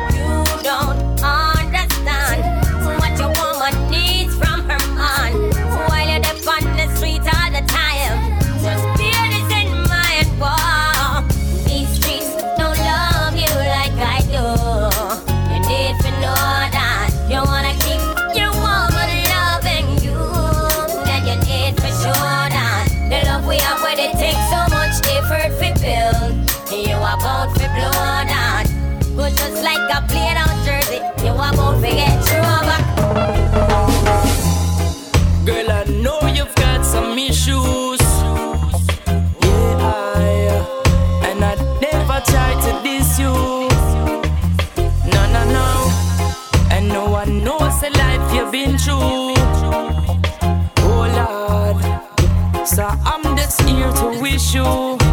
it's 53.46 53.60
here 53.60 53.92
to 53.92 54.20
wish 54.20 54.54
you. 54.54 55.05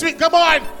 this 0.00 0.12
week. 0.12 0.18
Come 0.18 0.34
on. 0.34 0.77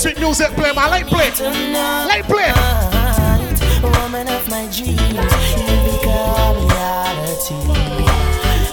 sweet 0.00 0.18
music 0.18 0.48
play, 0.52 0.72
my 0.72 0.88
light, 0.88 1.06
play. 1.06 1.28
light, 2.08 2.24
play. 2.24 2.50
Woman 3.82 4.28
of 4.28 4.48
my 4.48 4.64
dreams, 4.72 4.98
you 5.02 5.76
become 5.92 6.56
reality. 6.64 7.60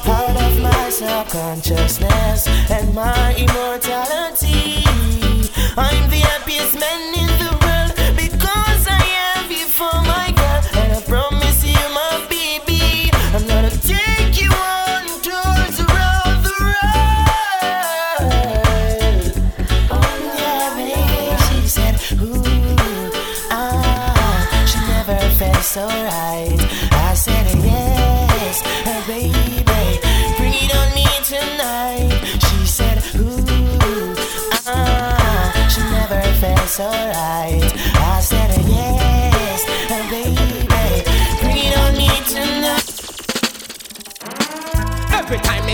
Part 0.08 0.38
of 0.42 0.62
my 0.62 0.90
subconsciousness 0.90 2.48
and 2.72 2.94
my 2.96 3.36
immortality. 3.36 4.84
I'm 5.76 6.10
the 6.10 6.22
happiest 6.24 6.80
man 6.80 7.14
in 7.20 7.27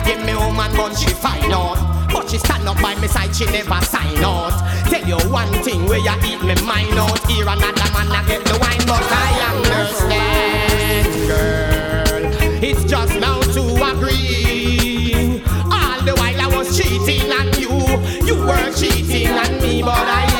give 0.03 0.23
me 0.25 0.35
woman 0.35 0.71
gun, 0.75 0.95
she 0.95 1.09
find 1.13 1.51
out. 1.53 1.77
But 2.11 2.29
she 2.29 2.37
stand 2.37 2.67
up 2.67 2.79
by 2.81 2.95
me 2.95 3.07
side, 3.07 3.35
she 3.35 3.45
never 3.45 3.81
sign 3.85 4.23
out. 4.23 4.53
Tell 4.89 5.05
you 5.07 5.17
one 5.29 5.51
thing, 5.63 5.85
where 5.87 5.99
you 5.99 6.13
eat 6.23 6.41
me 6.43 6.55
mind 6.61 6.97
out. 6.97 7.19
Here 7.29 7.47
another 7.47 7.89
man, 7.93 8.11
I 8.11 8.23
get 8.27 8.43
the 8.45 8.57
wine, 8.59 8.85
but 8.85 9.03
I 9.03 9.41
understand, 9.55 11.13
girl. 11.27 12.63
It's 12.63 12.83
just 12.85 13.15
now 13.19 13.41
to 13.41 13.61
agree. 13.91 15.41
All 15.71 16.01
the 16.05 16.13
while 16.15 16.41
I 16.41 16.47
was 16.55 16.77
cheating 16.77 17.31
on 17.31 17.47
you, 17.59 17.71
you 18.25 18.35
were 18.45 18.71
cheating 18.73 19.31
on 19.31 19.61
me, 19.61 19.81
but 19.81 20.07
I 20.07 20.32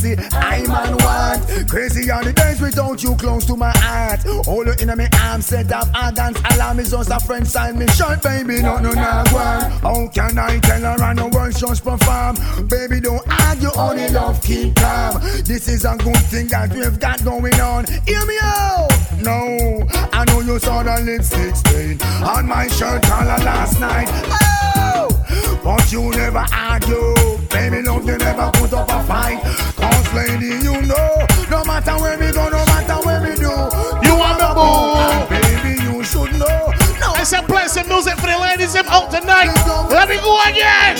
sexy, 0.00 0.36
I 0.36 0.66
man 0.66 0.96
want. 0.98 1.68
Crazy 1.68 2.10
on 2.10 2.24
the 2.24 2.32
days 2.32 2.60
without 2.60 3.02
you 3.02 3.14
close 3.16 3.44
to 3.46 3.56
my 3.56 3.72
heart. 3.76 4.26
All 4.46 4.64
you 4.64 4.72
in 4.80 4.96
me 4.96 5.06
arms 5.22 5.46
set 5.46 5.72
up 5.72 5.88
organs. 5.94 6.38
Alarm 6.52 6.80
is 6.80 6.90
just 6.90 7.10
a 7.10 7.20
friend 7.20 7.46
sign 7.46 7.78
me 7.78 7.86
short, 7.88 8.22
baby. 8.22 8.60
No, 8.60 8.78
no, 8.78 8.92
no, 8.92 9.24
one. 9.30 9.70
How 9.82 10.08
can 10.08 10.38
I 10.38 10.58
tell 10.60 10.80
her 10.80 11.02
I 11.02 11.12
know 11.12 11.28
work 11.28 11.54
just 11.54 11.84
perform? 11.84 12.36
Baby, 12.68 13.00
don't 13.00 13.26
argue, 13.46 13.70
only 13.76 14.08
love 14.08 14.42
keep 14.42 14.76
calm. 14.76 15.20
This 15.44 15.68
is 15.68 15.84
a 15.84 15.96
good 15.96 16.16
thing 16.28 16.48
that 16.48 16.72
we've 16.72 16.98
got 16.98 17.22
going 17.24 17.60
on. 17.60 17.86
Hear 18.06 18.24
me 18.26 18.36
out. 18.42 18.88
No, 19.20 19.86
I 20.12 20.24
know 20.28 20.40
you 20.40 20.58
saw 20.58 20.82
the 20.82 21.00
lipstick 21.02 21.56
stain 21.56 22.02
on 22.24 22.46
my 22.46 22.66
shirt 22.68 23.02
collar 23.02 23.38
last 23.44 23.78
night. 23.80 24.08
Oh, 24.86 25.60
but 25.62 25.92
you 25.92 26.10
never 26.10 26.44
argue. 26.52 27.29
Baby, 27.50 27.82
love, 27.82 28.06
you 28.06 28.16
never 28.16 28.50
put 28.54 28.72
up 28.72 28.88
a 28.88 29.02
fight. 29.04 29.42
Cause, 29.76 30.14
lady, 30.14 30.54
you 30.62 30.82
know, 30.82 31.26
no 31.50 31.64
matter 31.64 31.96
where 31.98 32.18
we 32.18 32.32
go, 32.32 32.48
no 32.48 32.64
matter 32.66 32.98
where 33.04 33.20
we 33.20 33.34
do, 33.34 33.50
you 34.06 34.14
are 34.14 34.36
the 34.38 34.50
boo. 34.54 35.34
Baby, 35.34 35.82
you 35.82 36.04
should 36.04 36.32
know. 36.38 36.72
No. 37.00 37.12
I 37.12 37.24
said, 37.24 37.46
play 37.46 37.66
some 37.66 37.88
music 37.88 38.14
for 38.18 38.26
the 38.28 38.38
ladies 38.38 38.72
them 38.72 38.86
out 38.88 39.10
tonight. 39.10 39.52
Let 39.90 40.08
me 40.08 40.16
go 40.16 40.40
again. 40.48 40.96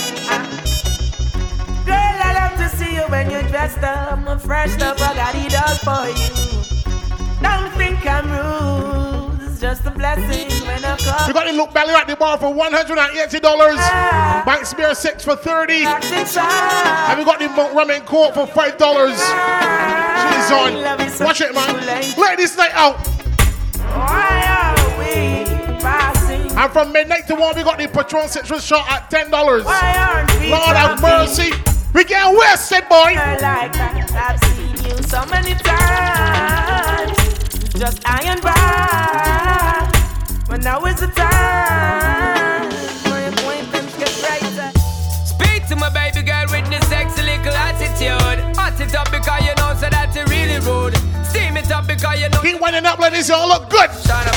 Girl, 1.87 1.95
I 1.97 2.33
love 2.35 2.59
to 2.59 2.77
see 2.77 2.95
you 2.95 3.03
when 3.03 3.31
you're 3.31 3.43
dressed 3.43 3.83
up. 3.83 4.41
Fresh 4.41 4.81
up, 4.81 5.01
I 5.01 5.15
got 5.15 5.35
it 5.35 5.55
all 5.55 5.77
for 5.87 6.09
you. 6.09 6.31
Don't 7.43 7.73
think 7.77 8.05
I'm 8.07 8.31
rude. 8.31 9.10
Just 9.71 9.87
a 9.87 9.91
blessing 9.93 10.51
when 10.67 10.85
I 10.85 10.97
come. 10.97 11.29
We 11.29 11.33
got 11.33 11.47
the 11.47 11.53
look 11.53 11.73
belly 11.73 11.95
at 11.95 12.09
the 12.09 12.17
bar 12.17 12.37
for 12.39 12.53
$180. 12.53 13.41
Banks 14.45 14.75
ah. 14.75 14.77
beer 14.77 14.93
6 14.97 15.25
for 15.25 15.37
30 15.37 15.75
And 15.85 17.19
we 17.21 17.25
got 17.25 17.39
the 17.39 17.47
and 17.95 18.05
coke 18.05 18.35
for 18.35 18.49
$5. 18.49 18.77
Ah. 18.81 20.35
She's 20.35 20.51
on. 20.51 21.25
Watch 21.25 21.41
it, 21.41 21.55
man. 21.55 22.19
Ladies 22.19 22.57
night 22.57 22.73
out. 22.75 22.97
Why 23.95 24.75
are 24.75 24.99
we 24.99 25.45
passing? 25.79 26.51
And 26.51 26.73
from 26.73 26.93
midnight 26.93 27.29
to 27.29 27.37
1, 27.37 27.57
we 27.57 27.63
got 27.63 27.79
the 27.79 27.87
Patron 27.87 28.27
Citrus 28.27 28.65
shot 28.65 28.91
at 28.91 29.09
$10. 29.09 29.31
Why 29.65 29.97
aren't 29.97 30.41
we 30.41 30.51
Lord 30.51 30.75
have 30.75 31.01
mercy. 31.01 31.53
We 31.95 32.03
get 32.03 32.27
wasted, 32.35 32.89
boy. 32.89 33.15
Girl, 33.15 33.39
like. 33.41 33.77
I've 33.77 34.41
seen 34.43 34.91
you 34.91 35.01
so 35.05 35.25
many 35.27 35.55
times. 35.55 37.31
Just 37.81 38.03
iron 38.05 38.41
back. 38.41 39.20
But 40.61 40.65
now 40.65 40.85
is 40.85 41.01
the 41.01 41.07
time. 41.07 42.69
My 43.09 43.21
appointments 43.33 43.97
get 43.97 44.13
brighter. 44.21 44.71
Speak 45.25 45.67
to 45.69 45.77
my 45.77 45.89
baby 45.89 46.21
girl 46.21 46.45
with 46.51 46.69
this 46.69 46.87
sexy 46.87 47.23
little 47.23 47.55
attitude. 47.55 48.45
Hot 48.57 48.79
it 48.79 48.95
up 48.95 49.11
because 49.11 49.41
you 49.41 49.55
know 49.57 49.73
so 49.81 49.89
that 49.89 50.13
you 50.13 50.23
really 50.29 50.61
rude. 50.61 50.93
Steam 51.25 51.57
it 51.57 51.71
up 51.73 51.87
because 51.87 52.21
you 52.21 52.29
know. 52.29 52.43
Keep 52.43 52.61
winding 52.61 52.85
up, 52.85 52.99
ladies. 52.99 53.31
Y'all 53.31 53.49
look 53.49 53.71
good. 53.71 53.89
Trying 54.05 54.29
to 54.29 54.37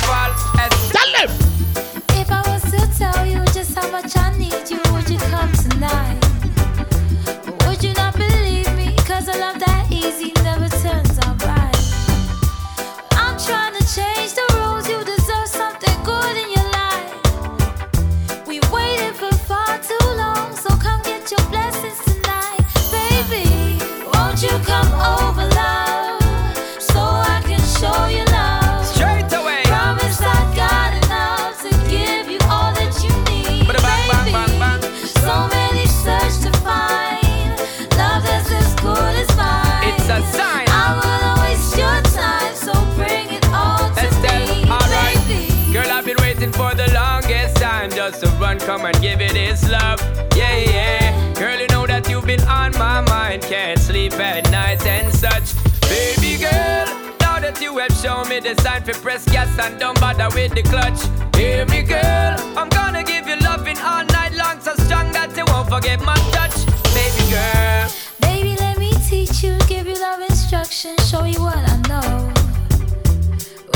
its 49.53 49.69
love. 49.69 50.01
Yeah, 50.35 50.57
yeah. 50.57 51.33
Girl, 51.35 51.59
you 51.59 51.67
know 51.67 51.85
that 51.85 52.09
you've 52.09 52.25
been 52.25 52.43
on 52.47 52.71
my 52.73 53.01
mind. 53.01 53.43
Can't 53.43 53.79
sleep 53.79 54.13
at 54.13 54.49
night 54.51 54.85
and 54.85 55.13
such. 55.13 55.53
Baby 55.81 56.41
girl, 56.41 56.85
now 57.21 57.39
that 57.39 57.61
you 57.61 57.77
have 57.77 57.93
shown 58.01 58.27
me 58.29 58.39
the 58.39 58.59
sign 58.61 58.83
for 58.83 58.93
press 58.93 59.25
gas 59.25 59.51
and 59.59 59.79
don't 59.79 59.99
bother 59.99 60.29
with 60.33 60.53
the 60.55 60.63
clutch. 60.63 60.99
Hear 61.35 61.65
me, 61.67 61.83
girl. 61.83 62.33
I'm 62.57 62.69
gonna 62.69 63.03
give 63.03 63.27
you 63.27 63.37
loving 63.37 63.77
all 63.77 64.03
night 64.05 64.33
long, 64.33 64.59
so 64.59 64.73
strong 64.85 65.11
that 65.13 65.37
you 65.37 65.45
won't 65.47 65.69
forget 65.69 65.99
my 66.01 66.17
touch. 66.33 66.57
Baby 66.97 67.23
girl. 67.31 67.85
Baby, 68.21 68.55
let 68.59 68.77
me 68.79 68.91
teach 69.09 69.43
you, 69.43 69.57
give 69.67 69.85
you 69.87 69.99
love 69.99 70.21
instruction, 70.21 70.97
show 71.09 71.25
you 71.25 71.41
what 71.41 71.61
I 71.73 71.77
know. 71.91 72.33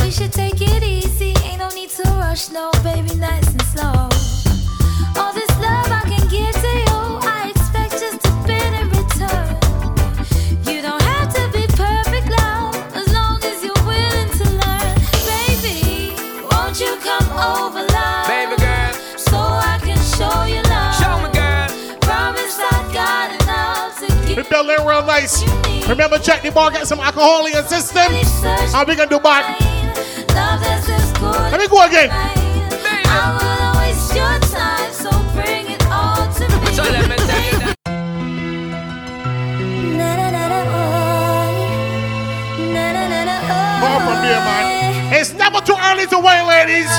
We 0.01 0.09
should 0.09 0.33
take 0.33 0.59
it 0.59 0.81
easy, 0.83 1.33
ain't 1.45 1.59
no 1.59 1.69
need 1.69 1.89
to 2.01 2.03
rush, 2.23 2.49
no, 2.49 2.71
baby, 2.83 3.13
nice 3.15 3.49
and 3.51 3.61
slow. 3.73 4.16
Enough 24.51 24.65
to 24.65 24.67
give 24.67 24.67
We 24.67 24.67
built 24.67 24.79
it 24.79 24.85
real 24.85 25.05
nice. 25.05 25.43
Remember, 25.87 26.19
check 26.19 26.41
the 26.41 26.51
bar, 26.51 26.71
get 26.71 26.87
some 26.87 26.99
alcohol 26.99 27.45
in 27.45 27.53
your 27.53 27.63
system. 27.63 28.13
And 28.13 28.87
we 28.87 28.95
can 28.95 29.07
do 29.07 29.19
back. 29.19 29.59
love 30.35 30.59
that's 30.61 30.89
as 30.89 31.11
good. 31.13 31.51
Let 31.51 31.59
me 31.59 31.67
go 31.67 31.85
again. 31.85 32.09
I 32.11 32.33
will 33.37 33.79
waste 33.79 34.15
your 34.15 34.39
time, 34.49 34.91
so 34.91 35.09
all 35.89 36.33
to 36.33 36.43
me. 36.43 36.73
So 36.73 36.83
let 36.83 37.09
me 37.09 37.15
tell 37.15 37.43
you 37.43 37.59
that. 37.59 37.75
Far 43.79 43.99
from 43.99 44.21
there, 44.21 44.41
man. 44.41 45.13
It's 45.13 45.33
never 45.33 45.61
too 45.61 45.75
early 45.77 46.05
to 46.07 46.19
wait, 46.19 46.43
ladies. 46.47 46.89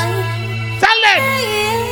Tell 0.81 1.01
them. 1.03 1.88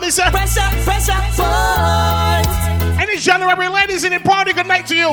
Let 0.00 0.06
me 0.06 0.10
say. 0.12 0.30
Pressure, 0.30 0.70
pressure, 0.82 1.12
point. 1.36 2.48
Any 2.98 3.18
January 3.18 3.68
ladies 3.68 4.02
in 4.02 4.14
the 4.14 4.20
party, 4.20 4.54
good 4.54 4.66
night 4.66 4.86
to 4.86 4.96
you. 4.96 5.10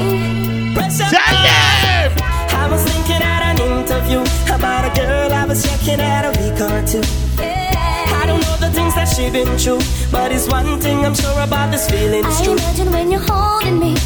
Pressure, 0.74 1.04
Tell 1.12 1.36
them. 1.44 2.16
I 2.56 2.70
was 2.72 2.84
thinking 2.86 3.22
at 3.22 3.52
an 3.52 3.60
interview 3.60 4.22
about 4.48 4.88
a 4.90 4.96
girl 4.96 5.34
I 5.34 5.44
was 5.46 5.62
checking 5.62 6.00
out 6.00 6.24
a 6.24 6.30
week 6.40 6.56
or 6.62 6.80
two. 6.88 7.04
I 7.38 8.24
don't 8.28 8.40
know 8.40 8.56
the 8.66 8.72
things 8.72 8.96
that 8.96 9.10
she 9.14 9.30
been 9.30 9.58
through, 9.58 9.82
but 10.10 10.32
it's 10.32 10.48
one 10.48 10.80
thing 10.80 11.06
I'm 11.06 11.14
sure 11.16 11.38
about 11.44 11.70
this 11.72 11.92
feeling's 11.92 12.40
I 12.40 12.44
true. 12.46 12.54
imagine 12.54 12.90
when 12.90 13.12
you're 13.12 13.20
holding 13.28 13.80
me, 13.80 13.98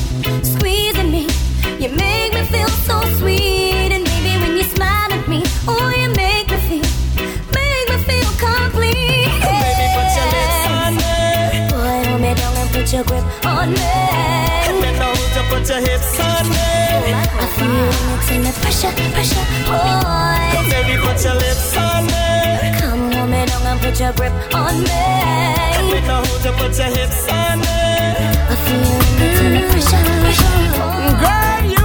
squeezing 0.41 1.11
me, 1.11 1.29
you 1.77 1.89
make 1.93 2.34
me 2.34 2.41
feel 2.49 2.69
so 2.89 2.99
sweet. 3.19 3.93
And 3.93 4.03
maybe 4.03 4.34
when 4.41 4.57
you 4.57 4.63
smile 4.63 5.13
at 5.13 5.27
me, 5.27 5.43
oh, 5.67 5.93
you 5.95 6.01
your 13.02 13.22
grip 13.22 13.45
on 13.45 13.70
me. 13.70 13.78
Bend 14.82 14.97
down 14.99 15.16
to 15.16 15.41
put 15.49 15.68
your 15.70 15.80
hips 15.80 16.20
on 16.20 16.49
me. 16.49 16.70
I 17.14 17.47
feel 17.56 17.89
it's 18.18 18.30
in 18.32 18.41
the 18.43 18.52
pressure, 18.62 18.93
pressure, 19.14 19.45
boy. 19.66 20.38
Come 20.54 20.70
Baby, 20.70 20.95
put 21.02 21.24
your 21.24 21.36
lips 21.36 21.78
on 21.78 22.06
me. 22.06 22.80
Come 22.80 23.10
me 23.10 23.45
down 23.45 23.66
and 23.66 23.80
put 23.82 23.99
your 23.99 24.14
grip 24.14 24.34
on 24.54 24.84
me. 24.84 25.06
Bend 25.91 26.06
down 26.06 26.24
to 26.43 26.52
put 26.60 26.78
your 26.78 26.91
hips 26.97 27.28
on 27.30 27.60
me. 27.60 27.82
I 28.49 28.56
feel 28.64 28.84
it's 29.26 29.39
in 29.41 29.49
the 29.56 29.62
pressure, 29.72 30.04
pressure, 30.22 30.58
boy. 30.78 31.10
Girl, 31.22 31.64
you 31.74 31.80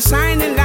shining 0.00 0.59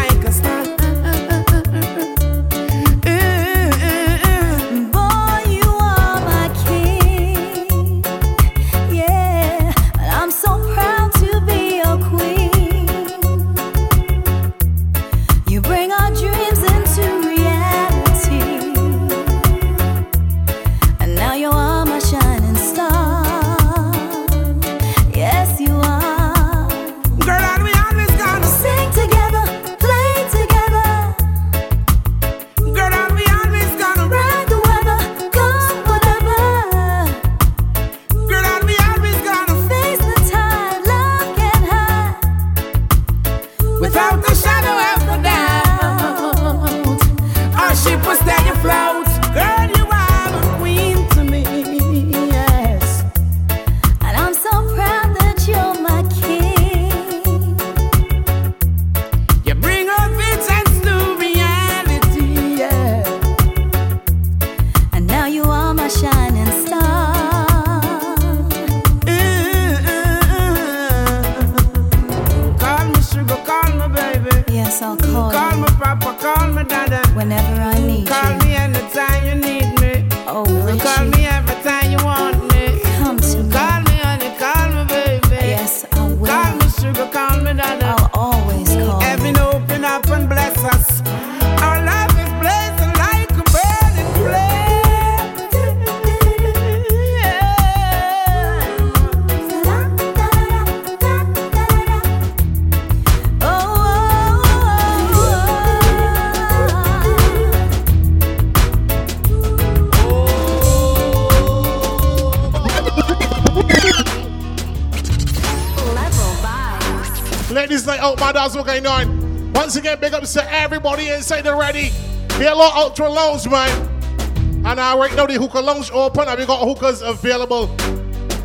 Halo 122.97 123.09
Ultra 123.09 123.09
Lounge, 123.09 123.49
man. 123.49 124.65
And 124.65 124.79
uh, 124.79 124.95
right 124.97 125.13
now, 125.15 125.25
the 125.25 125.33
hookah 125.33 125.59
lounge 125.59 125.91
open 125.91 126.27
and 126.27 126.39
we 126.39 126.45
got 126.45 126.65
hookahs 126.65 127.01
available. 127.01 127.67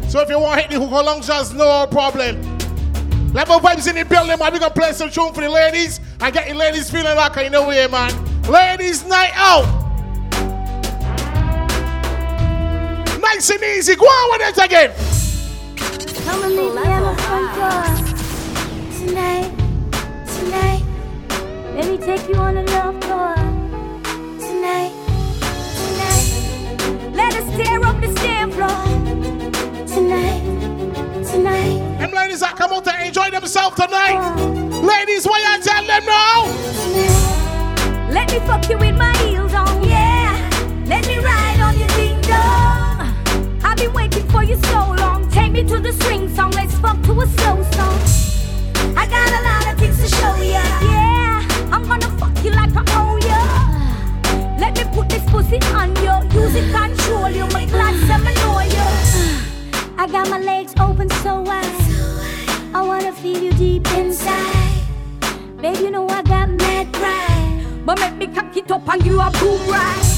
So 0.09 0.21
if 0.21 0.29
you 0.29 0.41
want 0.41 0.61
to 0.61 0.67
hit 0.67 0.71
the 0.71 0.85
hookah 0.85 1.03
lounge, 1.03 1.27
that's 1.29 1.53
no 1.53 1.87
problem. 1.87 2.43
Level 3.33 3.61
vibes 3.61 3.89
in 3.89 3.95
the 3.95 4.05
building, 4.05 4.39
man. 4.39 4.53
We 4.53 4.59
gonna 4.59 4.75
play 4.75 4.93
some 4.93 5.09
tune 5.09 5.33
for 5.33 5.41
the 5.41 5.49
ladies 5.49 6.01
and 6.21 6.35
get 6.35 6.49
the 6.49 6.55
ladies 6.55 6.91
feeling 6.91 7.17
like 7.17 7.37
in 7.37 7.53
the 7.53 7.63
way, 7.63 7.87
man. 7.87 8.13
Ladies 8.43 9.05
night 9.07 9.33
out. 9.35 9.67
Nice 13.21 13.51
and 13.51 13.63
easy. 13.63 13.95
Go 13.95 14.05
on 14.07 14.31
with 14.33 14.59
it 14.59 14.65
again. 14.65 14.93
Come 16.25 16.45
and 16.45 16.57
meet 16.57 16.75
me 16.75 16.83
at 16.83 17.03
my 17.03 17.15
front 17.23 17.55
door 17.57 17.85
tonight, 18.99 19.53
tonight. 20.27 20.83
Let 21.77 21.87
me 21.89 21.99
take 21.99 22.29
you 22.29 22.35
on 22.35 22.57
a 22.57 22.65
out 32.81 32.99
to 32.99 33.07
enjoy 33.07 33.31
themselves 33.31 33.77
tonight. 33.77 34.19
Ladies, 34.83 35.27
what 35.27 35.41
you 35.41 35.63
tell 35.63 35.85
them 35.85 36.05
now? 36.07 36.47
Let 38.11 38.31
me 38.33 38.39
fuck 38.41 38.69
you 38.69 38.79
with 38.79 38.97
my 38.97 39.17
heels 39.19 39.55
on, 39.55 39.83
yeah. 39.85 40.51
Let 40.87 41.07
me 41.07 41.19
ride 41.19 41.61
on 41.61 41.79
your 41.79 41.89
ding 41.89 42.21
dong. 42.23 43.61
I've 43.63 43.77
been 43.77 43.93
waiting 43.93 44.27
for 44.29 44.43
you 44.43 44.57
so 44.57 44.95
long. 44.99 45.29
Take 45.31 45.53
me 45.53 45.63
to 45.65 45.79
the 45.79 45.93
swing 46.05 46.29
song. 46.35 46.51
Let's 46.53 46.77
fuck 46.79 47.01
to 47.03 47.13
a 47.21 47.27
slow 47.27 47.63
song. 47.73 48.01
I 48.97 49.07
got 49.07 49.29
a 49.29 49.43
lot 49.49 49.73
of 49.73 49.79
things 49.79 49.99
to 50.03 50.09
show 50.09 50.35
ya. 50.37 50.63
Yeah, 50.83 51.47
I'm 51.73 51.87
gonna 51.87 52.11
fuck 52.19 52.45
you 52.45 52.51
like 52.51 52.75
I 52.75 52.85
owe 52.99 53.17
ya. 53.31 54.59
Let 54.59 54.77
me 54.77 54.85
put 54.95 55.09
this 55.09 55.25
pussy 55.31 55.59
on 55.75 55.95
you. 55.97 56.41
Use 56.41 56.55
it, 56.55 56.73
control 56.73 57.31
you. 57.31 57.47
My 57.49 57.67
glad 57.67 57.95
seven 58.07 58.35
know 58.35 58.61
you. 58.61 58.89
I 59.99 60.07
got 60.11 60.29
my 60.31 60.39
legs 60.39 60.75
open 60.81 61.11
so 61.23 61.43
wide. 61.43 61.80
I 62.81 62.83
wanna 62.83 63.13
feel 63.13 63.37
you 63.37 63.53
deep 63.53 63.87
inside. 63.93 64.81
Babe, 65.61 65.77
you 65.85 65.91
know 65.91 66.09
I 66.09 66.23
got 66.23 66.49
mad 66.49 66.91
pride. 66.95 67.85
But 67.85 68.01
make 68.01 68.17
me 68.17 68.27
cock 68.35 68.57
it 68.57 68.71
up 68.71 68.89
and 68.89 69.05
you 69.05 69.21
a 69.21 69.31
boom 69.33 69.61
right. 69.69 70.11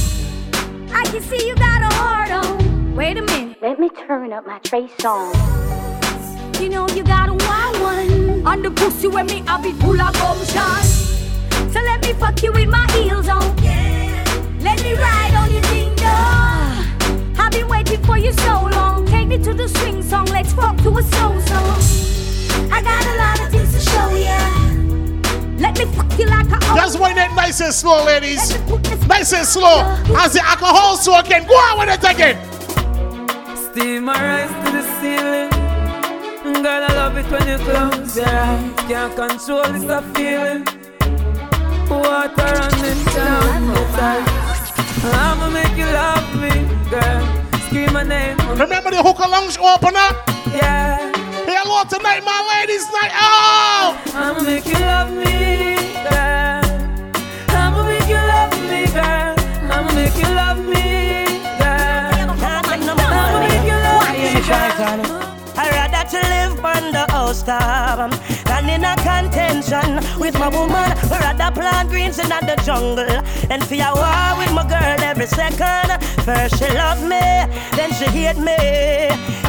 I 0.92 1.02
can 1.06 1.22
see 1.22 1.44
you 1.44 1.56
got 1.56 1.82
a 1.82 1.92
heart 1.96 2.30
on. 2.30 2.94
Wait 2.94 3.18
a 3.18 3.22
minute. 3.22 3.60
Let 3.60 3.80
me 3.80 3.88
turn 3.88 4.32
up 4.32 4.46
my 4.46 4.60
Trey 4.60 4.86
Songz. 4.98 5.34
You 6.60 6.68
know 6.68 6.86
you 6.90 7.02
got 7.02 7.30
a 7.30 7.34
wild 7.34 7.80
one. 7.80 8.46
On 8.46 8.62
the 8.62 8.70
pussy 8.70 9.08
when 9.08 9.26
me 9.26 9.42
I 9.48 9.60
be 9.60 9.72
full 9.72 10.00
of 10.00 10.14
gumption. 10.14 10.82
So 11.72 11.80
let 11.80 12.00
me 12.06 12.12
fuck 12.12 12.40
you 12.44 12.52
with 12.52 12.68
my 12.68 12.86
heels 12.92 13.28
on. 13.28 13.42
Yeah. 13.58 14.22
Let 14.60 14.80
me 14.84 14.94
ride 14.94 15.34
on 15.34 15.50
your 15.52 15.62
ding 15.62 15.96
dong. 15.96 17.34
I've 17.36 17.50
been 17.50 17.66
waiting 17.66 18.00
for 18.04 18.18
you 18.18 18.32
so 18.32 18.68
long. 18.70 19.04
Take 19.06 19.26
me 19.26 19.38
to 19.38 19.52
the 19.52 19.68
swing 19.68 20.00
song. 20.00 20.26
Let's 20.26 20.52
fuck 20.52 20.76
to 20.82 20.96
a 20.96 21.02
slow 21.02 21.40
song. 21.40 22.21
I 22.70 22.82
got 22.82 23.04
a 23.06 23.14
lot 23.18 23.40
of 23.40 23.50
things 23.50 23.72
to 23.74 23.80
show 23.80 24.08
ya. 24.14 24.38
Let 25.58 25.78
me 25.78 25.84
fuck 25.96 26.18
you 26.18 26.26
like 26.26 26.46
a 26.46 26.58
Just 26.74 26.98
wind 27.00 27.18
it 27.18 27.32
nice 27.34 27.60
and 27.60 27.72
slow, 27.72 28.04
ladies. 28.04 28.58
Nice 29.06 29.32
and 29.32 29.46
slow. 29.46 29.82
As 30.16 30.32
the 30.34 30.42
alcohol 30.44 30.96
so 30.96 31.18
again. 31.18 31.46
Go 31.46 31.54
on 31.54 31.78
with 31.78 31.88
it 31.96 32.04
again. 32.10 32.36
Steam 33.56 34.04
my 34.04 34.14
rise 34.14 34.50
to 34.64 34.72
the 34.72 34.82
ceiling. 35.00 35.50
Girl, 36.62 36.84
I 36.88 36.92
love 36.94 37.16
it 37.16 37.26
when 37.30 37.48
you 37.48 37.58
close 37.64 38.16
your 38.16 38.28
eyes. 38.28 38.72
Can't 38.88 39.14
control 39.16 39.64
this 39.72 39.84
a 39.84 40.02
feeling. 40.14 40.64
Water 41.88 42.34
running 42.36 43.04
down 43.14 43.66
the 43.68 43.82
side. 43.96 44.28
I'ma 45.04 45.50
make 45.50 45.76
you 45.76 45.86
love 45.86 46.28
me, 46.40 46.50
girl. 46.90 47.24
Scream 47.66 47.92
my 47.92 48.02
name. 48.02 48.38
Remember 48.58 48.90
the 48.90 49.02
hookah 49.02 49.28
lounge 49.28 49.58
opener? 49.58 50.08
Yeah. 50.54 51.11
Hello 51.54 51.84
tonight, 51.84 52.24
my 52.24 52.40
ladies 52.48 52.90
night 52.90 53.12
out. 53.12 54.00
Oh! 54.08 54.16
I'ma 54.16 54.40
make 54.42 54.64
you 54.64 54.72
love 54.72 55.12
me, 55.12 55.76
girl. 56.08 56.64
I'ma 57.52 57.84
make 57.84 58.08
you 58.08 58.16
love 58.16 58.56
me, 58.72 58.86
girl. 58.88 59.36
I'ma 59.68 59.92
make 59.92 60.16
you 60.16 60.32
love 60.32 60.64
me, 60.64 61.28
girl. 61.60 62.32
I'ma 62.40 62.64
make 62.64 62.88
you 62.88 63.76
love 63.84 64.16
me, 64.16 64.32
girl. 64.48 65.04
I 65.54 65.68
rather 65.76 66.08
to 66.08 66.20
live 66.24 66.56
on 66.64 66.92
the 66.92 67.04
house 67.12 67.42
top 67.42 68.10
than 68.62 68.80
in 68.80 68.84
a 68.84 68.96
contention 68.96 69.96
with 70.18 70.38
my 70.38 70.48
woman. 70.48 70.90
I 71.10 71.18
rather 71.20 71.50
plant 71.54 71.88
greens 71.88 72.18
in 72.18 72.28
the 72.28 72.60
jungle 72.64 73.10
and 73.50 73.62
for 73.64 73.74
a 73.74 73.90
war 73.94 74.38
with 74.38 74.52
my 74.52 74.64
girl 74.68 75.00
every 75.02 75.26
second. 75.26 76.02
First 76.24 76.58
she 76.58 76.68
love 76.74 77.02
me, 77.02 77.20
then 77.76 77.92
she 77.94 78.06
hate 78.06 78.38
me. 78.38 78.56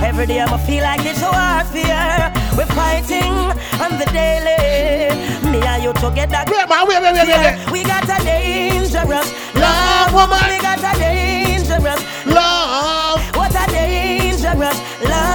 Every 0.02 0.26
day 0.26 0.42
I'ma 0.42 0.58
feel 0.58 0.84
like 0.84 1.06
it's 1.06 1.22
warfare. 1.22 2.34
We're 2.58 2.66
fighting 2.74 3.34
on 3.82 3.98
the 4.00 4.08
daily. 4.12 5.16
Me 5.52 5.62
and 5.62 5.84
you 5.84 5.94
together. 5.94 6.44
Wait, 6.48 6.70
man, 6.70 6.88
wait, 6.88 7.02
wait, 7.02 7.14
wait, 7.14 7.28
wait. 7.28 7.72
We 7.72 7.84
got 7.84 8.04
a 8.04 8.24
dangerous 8.24 9.34
Love, 9.56 10.14
woman. 10.14 10.44
We 10.50 10.60
got 10.62 10.80
a 10.80 10.98
dangerous 11.00 12.02
love. 12.26 13.20
What 13.36 13.52
a 13.52 13.72
dangerous 13.72 14.80
love. 15.02 15.33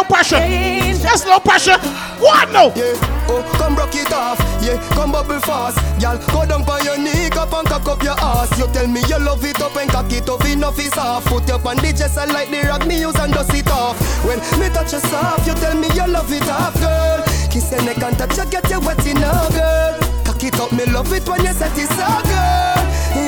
Low 0.00 0.06
pressure. 0.06 0.40
That's 0.40 1.26
low 1.26 1.38
pressure. 1.40 1.76
What 2.24 2.48
no? 2.52 2.72
Yeah, 2.72 2.96
oh, 3.28 3.44
come 3.60 3.76
rock 3.76 3.94
it 3.94 4.10
off. 4.10 4.40
Yeah, 4.64 4.80
come 4.96 5.12
bubble 5.12 5.40
fast. 5.40 5.76
Y'all, 6.00 6.16
go 6.32 6.48
down 6.48 6.64
on 6.64 6.84
your 6.84 6.96
knee, 6.96 7.28
up 7.36 7.52
and 7.52 7.68
cock 7.68 7.86
up 7.86 8.02
your 8.02 8.16
ass. 8.16 8.48
You 8.58 8.66
tell 8.72 8.86
me 8.86 9.04
you 9.08 9.18
love 9.18 9.44
it 9.44 9.60
up 9.60 9.76
and 9.76 9.90
cock 9.90 10.10
it 10.10 10.26
up, 10.26 10.42
enough 10.46 10.78
is 10.78 10.96
off. 10.96 11.26
Put 11.26 11.46
your 11.46 11.60
chest 11.92 12.16
and 12.16 12.32
like 12.32 12.48
the 12.48 12.64
rock 12.66 12.86
me 12.86 12.98
use 12.98 13.14
and 13.16 13.34
dust 13.34 13.52
it 13.52 13.68
off. 13.68 14.00
When 14.24 14.38
me 14.58 14.72
touch 14.72 14.94
you 14.94 15.00
soft, 15.00 15.46
you 15.46 15.52
tell 15.60 15.76
me 15.76 15.88
you 15.92 16.06
love 16.08 16.32
it 16.32 16.48
off, 16.48 16.80
girl. 16.80 17.20
Kiss 17.52 17.70
your 17.70 17.84
neck 17.84 18.02
and 18.02 18.16
touch 18.16 18.38
you, 18.38 18.46
get 18.50 18.70
you 18.70 18.80
wet 18.80 19.04
enough, 19.06 19.52
girl. 19.52 20.00
Cock 20.24 20.42
it 20.44 20.58
up, 20.58 20.72
me 20.72 20.86
love 20.86 21.12
it 21.12 21.28
when 21.28 21.44
you 21.44 21.52
set 21.52 21.76
it 21.76 21.88
so, 21.92 22.08
girl. 22.24 22.80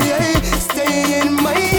Yeah, 0.09 0.41
stay 0.57 1.21
in 1.21 1.35
my 1.35 1.72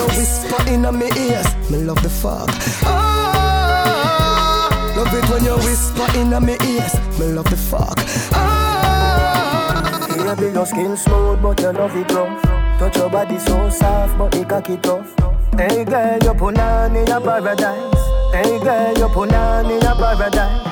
you 0.00 0.06
whisper 0.16 0.62
in 0.68 0.82
my 0.82 1.10
ears. 1.16 1.46
Me 1.70 1.78
love 1.78 2.02
the 2.02 2.08
fuck. 2.08 2.48
Ah, 2.84 4.68
love 4.96 5.12
it 5.14 5.28
when 5.30 5.44
you 5.44 5.56
whisper 5.56 6.08
in 6.18 6.30
my 6.30 6.56
ears. 6.66 6.94
Me 7.18 7.26
love 7.26 7.48
the 7.50 7.56
fuck. 7.56 7.98
Ah, 8.32 10.06
Baby, 10.36 10.52
your 10.52 10.66
skin 10.66 10.96
smooth, 10.96 11.42
but 11.42 11.60
you 11.60 11.72
love 11.72 11.96
it 11.96 12.10
rough. 12.12 12.42
Touch 12.78 12.96
your 12.96 13.10
body 13.10 13.38
so 13.38 13.68
soft, 13.70 14.16
but 14.18 14.34
it 14.34 14.48
cocky 14.48 14.76
tough. 14.78 15.14
Hey 15.58 15.84
girl, 15.84 16.18
you 16.22 16.34
put 16.34 16.58
on 16.58 16.96
in 16.96 17.06
your 17.06 17.20
paradise. 17.20 17.94
Hey 18.32 18.58
girl, 18.60 18.96
you 18.96 19.08
put 19.08 19.32
on 19.32 19.66
in 19.70 19.80
your 19.80 19.94
paradise. 19.96 20.66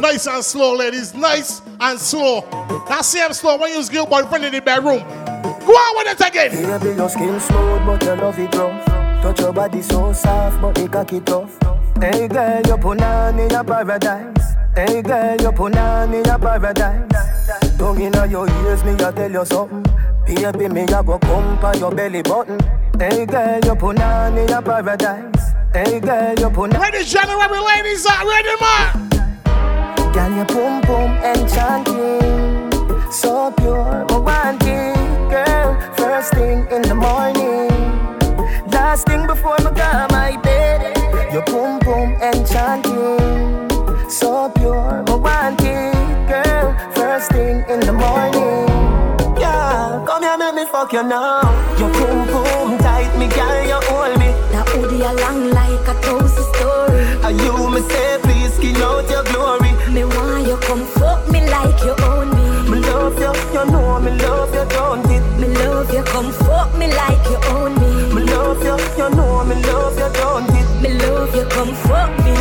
Nice 0.00 0.26
and 0.26 0.44
slow, 0.44 0.74
ladies. 0.74 1.14
Nice 1.14 1.60
and 1.80 1.98
slow. 2.00 2.42
That 2.88 3.04
same 3.04 3.32
slow 3.32 3.56
when 3.58 3.70
you 3.70 3.76
use 3.78 3.92
your 3.92 4.06
boyfriend 4.06 4.44
in 4.44 4.52
the 4.52 4.60
bedroom. 4.60 5.02
Go 5.66 5.72
on 5.72 5.96
with 5.96 6.20
it 6.20 6.26
again. 6.28 6.50
Baby, 6.80 6.94
your 6.96 7.08
skin 7.08 7.40
smooth, 7.40 7.84
but 7.84 8.02
your 8.04 8.16
love 8.16 8.38
it 8.38 8.54
rough. 8.54 8.84
Touch 9.22 9.40
your 9.40 9.52
body 9.52 9.82
so 9.82 10.12
soft, 10.12 10.60
but 10.60 10.78
it 10.78 10.92
cocky 10.92 11.20
tough. 11.20 11.58
Hey 12.00 12.28
girl, 12.28 12.62
you 12.66 12.76
put 12.76 13.02
on 13.02 13.38
in 13.38 13.50
your 13.50 13.64
paradise. 13.64 14.54
Hey 14.76 15.02
girl, 15.02 15.36
you 15.40 15.50
put 15.50 15.76
on 15.76 16.14
in 16.14 16.24
your 16.24 16.38
paradise. 16.38 17.78
Tongue 17.78 18.00
inna 18.00 18.26
your 18.26 18.48
ears, 18.48 18.84
me 18.84 18.92
a 18.92 19.10
tell 19.12 19.30
you 19.32 19.44
something. 19.44 19.82
Baby, 20.26 20.68
me 20.68 20.82
a 20.82 21.02
go 21.02 21.18
come 21.18 21.58
on 21.64 21.78
your 21.78 21.90
belly 21.90 22.22
button. 22.22 22.60
Hey 22.98 23.26
girl, 23.26 23.60
you 23.64 23.74
put 23.74 24.00
on 24.00 24.38
in 24.38 24.48
your 24.48 24.62
paradise. 24.62 25.52
Hey 25.74 25.98
girl, 25.98 26.34
you 26.38 26.50
put 26.50 26.74
on. 26.74 26.80
Ready, 26.80 27.04
January 27.04 27.60
ladies, 27.60 28.06
are 28.06 28.28
ready, 28.28 28.54
man. 28.60 29.08
Girl, 30.12 30.36
your 30.36 30.44
pum 30.46 30.82
pum 30.82 31.10
enchanting, 31.24 33.10
so 33.10 33.50
pure, 33.56 34.06
romantic. 34.10 34.95
First 36.16 36.32
thing 36.32 36.66
in 36.70 36.80
the 36.80 36.94
morning, 36.94 37.68
last 38.72 39.06
thing 39.06 39.26
before 39.26 39.58
my 39.62 39.70
go 39.70 40.06
my 40.16 40.40
bed. 40.42 40.96
Your 41.30 41.42
pum 41.42 41.78
pum 41.78 42.14
enchanting, 42.22 44.08
so 44.08 44.50
pure, 44.56 45.04
romantic, 45.08 45.92
girl. 46.26 46.74
First 46.94 47.32
thing 47.32 47.62
in 47.68 47.80
the 47.80 47.92
morning. 47.92 48.64
Yeah, 49.38 50.02
come 50.06 50.22
here, 50.22 50.38
make 50.38 50.54
me 50.54 50.64
fuck 50.64 50.90
you 50.94 51.02
now. 51.02 51.42
Your 51.78 51.92
pum 51.92 52.26
pum 52.28 52.78
tight, 52.78 53.12
me 53.18 53.28
girl, 53.28 53.66
you 53.68 53.78
hold 53.84 54.18
me. 54.18 54.32
Now 54.52 54.64
Udi 54.72 55.04
along 55.04 55.50
like 55.50 55.86
a 55.86 56.00
toast 56.00 56.38
story. 56.54 57.04
And 57.26 57.38
you 57.42 57.68
me 57.68 57.82
say, 57.90 58.18
please 58.22 58.54
skin 58.54 58.76
out 58.76 59.06
come 71.56 71.74
fuck 71.88 72.10
me. 72.24 72.36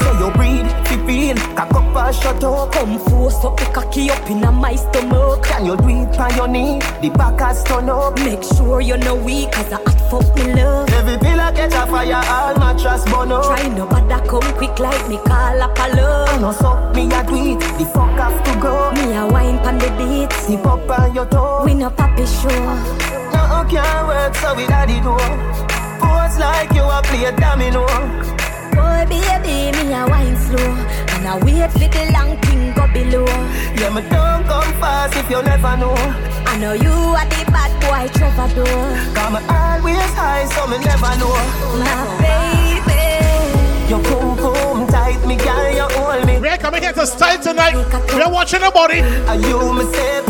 Sure 0.00 0.16
you 0.20 0.30
breathe, 0.32 0.70
fi 0.86 0.96
feel, 1.06 1.36
cock 1.56 1.74
up 1.74 1.96
and 1.96 2.14
shut 2.14 2.44
up. 2.44 2.72
Come 2.72 2.98
force 3.00 3.44
up 3.44 3.56
the 3.58 3.66
cocky 3.66 4.10
up 4.10 4.30
in 4.30 4.44
a 4.44 4.52
my 4.52 4.76
stomach. 4.76 5.42
Can 5.42 5.66
you 5.66 5.76
do 5.76 5.88
it 5.88 6.18
on 6.18 6.34
your 6.36 6.48
knee? 6.48 6.78
The 7.02 7.10
back 7.10 7.40
has 7.40 7.62
turn 7.64 7.90
up. 7.90 8.16
Make 8.20 8.44
sure 8.44 8.80
you're 8.80 8.98
no 8.98 9.14
weak, 9.16 9.50
cause 9.52 9.72
I 9.72 9.78
hot 9.82 10.00
fuck 10.08 10.36
me 10.36 10.54
love. 10.54 10.88
Every 10.90 11.18
pillar 11.18 11.52
catch 11.52 11.74
a 11.74 11.84
fire, 11.90 12.22
all 12.36 12.54
mattress 12.58 13.04
burn 13.10 13.32
up. 13.32 13.44
Try 13.44 13.68
no 13.68 13.86
bother 13.86 14.22
come 14.26 14.48
quick 14.54 14.78
like 14.78 15.08
me 15.08 15.16
call 15.18 15.60
up 15.60 15.78
a 15.78 15.86
love. 15.96 16.28
I 16.28 16.38
know 16.38 16.52
so, 16.52 16.70
me 16.94 17.04
a 17.10 17.20
do 17.26 17.36
it, 17.52 17.60
the 17.78 17.84
fuck 17.92 18.16
have 18.22 18.38
to 18.46 18.52
go. 18.60 18.92
Me 18.92 19.16
a 19.16 19.26
wine 19.26 19.58
pan 19.58 19.78
the 19.78 19.90
beat. 19.98 20.32
Sip 20.44 20.64
up 20.64 20.88
on 20.88 21.14
your 21.14 21.26
toe. 21.26 21.64
We 21.64 21.74
no 21.74 21.90
papi 21.90 22.24
show. 22.24 22.64
No 23.34 23.66
can't 23.68 24.06
work, 24.06 24.34
so 24.36 24.54
we 24.54 24.66
daddy 24.66 25.00
do. 25.00 25.14
Pose 26.00 26.38
like 26.38 26.72
you 26.72 26.82
a 26.82 27.02
play 27.02 27.30
domino. 27.36 27.86
Boy, 28.80 29.04
baby, 29.12 29.76
me 29.76 29.92
a 29.92 30.06
wine 30.08 30.36
slow. 30.46 30.72
And 31.14 31.28
I 31.28 31.36
wait 31.44 31.70
for 31.72 31.88
the 31.94 32.02
long 32.16 32.32
thing 32.44 32.72
go 32.72 32.84
below. 32.96 33.28
Yeah, 33.76 33.92
me 33.94 34.00
don't 34.08 34.42
come 34.48 34.72
fast 34.80 35.14
if 35.20 35.28
you 35.28 35.42
never 35.42 35.76
know. 35.76 35.94
I 36.50 36.56
know 36.58 36.72
you 36.72 36.96
are 37.20 37.28
the 37.32 37.42
bad 37.52 37.72
boy 37.84 38.08
troubadour. 38.16 38.80
Come 39.14 39.36
always 39.36 40.12
high, 40.16 40.46
so 40.54 40.66
me 40.66 40.78
never 40.78 41.12
know. 41.20 41.36
My 41.80 41.92
baby. 42.24 43.04
Your 43.90 44.00
pum 44.08 44.36
pum 44.38 44.86
tight, 44.88 45.20
me 45.26 45.36
girl, 45.36 45.70
you 45.78 45.86
hold 45.96 46.26
me. 46.26 46.39
Coming 46.60 46.82
here 46.82 46.92
to 46.92 47.06
style 47.06 47.40
tonight. 47.42 47.74
We're 48.14 48.30
watching 48.30 48.60
the 48.60 48.70
body. 48.70 49.00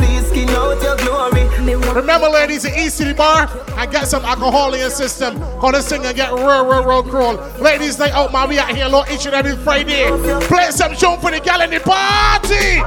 Me 0.00 1.74
say. 1.74 1.92
Remember, 1.92 2.28
ladies, 2.28 2.62
the 2.62 2.80
East 2.80 2.98
City 2.98 3.12
Bar, 3.12 3.48
I 3.76 3.86
got 3.86 4.06
some 4.06 4.24
alcohol 4.24 4.72
in 4.74 4.80
your 4.80 4.90
system. 4.90 5.38
Gonna 5.60 5.82
sing 5.82 6.04
and 6.04 6.16
get 6.16 6.32
real, 6.32 6.64
real, 6.66 6.84
real 6.84 7.02
crawl. 7.02 7.34
Ladies, 7.60 7.98
night 7.98 8.12
out, 8.12 8.32
man. 8.32 8.48
We 8.48 8.58
out 8.58 8.74
here 8.74 8.86
Lord, 8.86 9.10
each 9.10 9.26
and 9.26 9.34
every 9.34 9.56
Friday. 9.56 10.08
Play 10.46 10.70
some 10.70 10.94
show 10.94 11.16
for 11.16 11.30
the 11.30 11.40
gal 11.40 11.60
in 11.62 11.70
the 11.70 11.80
party. 11.80 12.80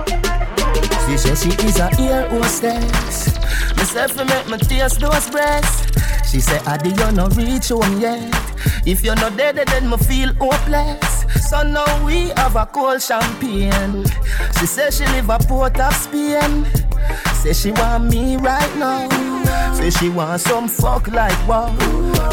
She 1.06 1.18
says 1.18 1.44
she 1.44 1.50
is 1.68 1.80
a 1.80 1.90
ear 2.02 2.30
hostess. 2.30 3.36
Myself 3.76 4.16
to 4.16 4.26
make 4.26 4.48
my 4.50 4.58
taste 4.58 5.02
those 5.02 5.30
breasts. 5.30 6.32
She 6.32 6.40
say, 6.40 6.60
Adi, 6.66 6.90
you 6.90 7.12
no 7.12 7.28
reach 7.28 7.70
home 7.70 8.00
yet. 8.00 8.34
If 8.88 9.04
you're 9.04 9.16
not 9.16 9.36
dead, 9.38 9.58
then 9.68 9.90
me 9.90 9.98
feel 9.98 10.34
hopeless. 10.36 11.23
So 11.42 11.64
now 11.64 12.06
we 12.06 12.30
have 12.38 12.56
a 12.56 12.66
cold 12.66 13.02
champagne. 13.02 14.06
She 14.60 14.66
says 14.66 14.98
she 14.98 15.06
live 15.08 15.30
a 15.30 15.38
port 15.40 15.80
of 15.80 15.94
Spain. 15.94 16.66
Say 17.36 17.54
she 17.54 17.72
want 17.72 18.06
me 18.06 18.38
right 18.38 18.76
now. 18.78 19.10
Say 19.74 19.90
she 19.90 20.10
want 20.10 20.42
some 20.42 20.68
fuck 20.68 21.08
like 21.08 21.48
wow. 21.48 21.76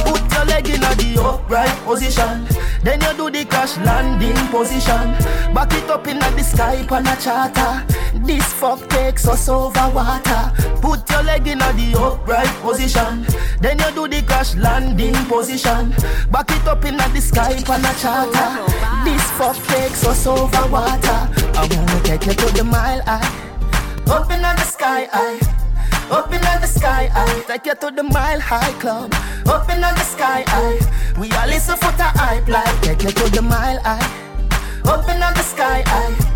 Put 0.05 0.30
your 0.41 0.47
leg 0.47 0.69
in 0.69 0.81
the 0.81 1.23
upright 1.23 1.77
position. 1.85 2.47
Then 2.83 3.01
you 3.01 3.13
do 3.15 3.31
the 3.31 3.45
crash 3.45 3.77
landing 3.79 4.37
position. 4.49 5.13
Back 5.55 5.73
it 5.73 5.91
up 5.91 6.07
in 6.07 6.19
the 6.19 6.43
sky 6.43 6.87
on 6.91 7.07
a 7.07 7.17
charter. 7.17 7.85
This 8.25 8.45
fuck 8.53 8.89
takes 8.89 9.27
us 9.29 9.49
over 9.49 9.89
water. 9.95 10.53
Put 10.81 11.09
your 11.11 11.23
leg 11.23 11.47
in 11.47 11.61
a 11.61 11.73
the 11.73 11.99
upright 11.99 12.49
position. 12.63 13.27
Then 13.61 13.79
you 13.79 13.91
do 13.95 14.09
the 14.09 14.23
crash 14.23 14.55
landing 14.57 15.15
position. 15.27 15.91
Back 16.31 16.51
it 16.51 16.67
up 16.67 16.85
in 16.85 16.97
the 16.97 17.21
sky 17.21 17.55
on 17.69 17.85
a 17.85 17.93
charter. 18.01 18.51
This 19.05 19.25
fuck 19.33 19.57
takes 19.67 20.07
us 20.07 20.27
over 20.27 20.67
water. 20.69 21.21
I 21.55 21.69
wanna 21.71 22.01
take 22.03 22.27
you 22.27 22.35
to 22.35 22.47
the 22.55 22.65
mile 22.65 23.03
high. 23.03 23.29
Up 24.09 24.31
in 24.31 24.43
the 24.43 24.65
sky 24.65 25.09
high. 25.13 25.60
Open 26.11 26.43
up 26.43 26.57
in 26.57 26.61
the 26.61 26.67
sky 26.67 27.07
high. 27.07 27.41
Take 27.47 27.67
you 27.67 27.75
to 27.77 27.91
the 27.91 28.03
mile 28.03 28.41
high 28.41 28.73
club. 28.81 29.15
Open 29.47 29.85
up 29.85 29.93
in 29.93 29.99
the 29.99 30.03
sky 30.03 30.43
high. 30.49 30.79
We 31.21 31.31
all 31.31 31.47
listen 31.47 31.77
for 31.77 31.93
the 31.93 32.11
hype 32.19 32.49
like. 32.49 32.83
Take 32.83 33.05
you 33.05 33.11
to 33.11 33.31
the 33.31 33.43
mile 33.43 33.79
high. 33.85 34.03
Open 34.91 35.23
up 35.23 35.31
in 35.31 35.39
the 35.39 35.43
sky 35.43 35.83
high. 35.87 36.31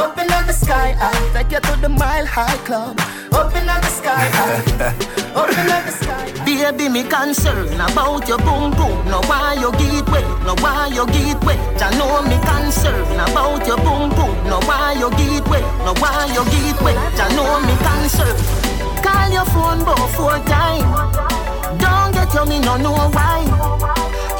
Up 0.00 0.16
in 0.18 0.28
the 0.28 0.52
sky 0.52 0.92
high. 0.92 1.32
Take 1.32 1.50
you 1.50 1.60
to 1.60 1.80
the 1.80 1.88
mile 1.88 2.26
high 2.26 2.56
club. 2.64 3.00
Open 3.32 3.68
up 3.68 3.76
in 3.76 3.82
the 3.82 3.90
sky 3.90 4.24
high. 4.38 4.94
Up 5.34 5.50
in 5.50 5.66
the 5.66 5.90
sky. 5.90 6.44
Baby, 6.44 6.88
me 6.88 7.02
concerned 7.02 7.74
about 7.74 8.28
your 8.28 8.38
boom 8.38 8.70
boom. 8.70 9.04
No 9.10 9.20
why 9.26 9.54
you 9.58 9.72
get 9.72 10.08
wet, 10.10 10.24
no 10.46 10.54
why 10.62 10.88
you 10.94 11.04
get 11.06 11.42
wet. 11.44 11.58
I 11.82 11.90
know 11.98 12.22
me 12.22 12.38
concerned 12.46 13.18
about 13.18 13.66
your 13.66 13.78
boom 13.78 14.10
boom. 14.10 14.34
No 14.46 14.60
why 14.62 14.94
you 14.94 15.10
get 15.18 15.46
wet, 15.48 15.66
no 15.84 15.92
why 15.98 16.30
you 16.32 16.44
get 16.54 16.80
wet. 16.82 16.96
I 17.18 17.34
know 17.34 17.58
me 17.66 17.74
concerned. 17.82 18.77
Call 19.02 19.30
your 19.30 19.44
phone 19.46 19.84
both 19.84 20.14
four 20.16 20.38
times. 20.46 20.84
Don't 21.80 22.12
get 22.12 22.32
you 22.34 22.44
me 22.46 22.58
no 22.60 22.76
know 22.76 22.92
why. 23.12 23.44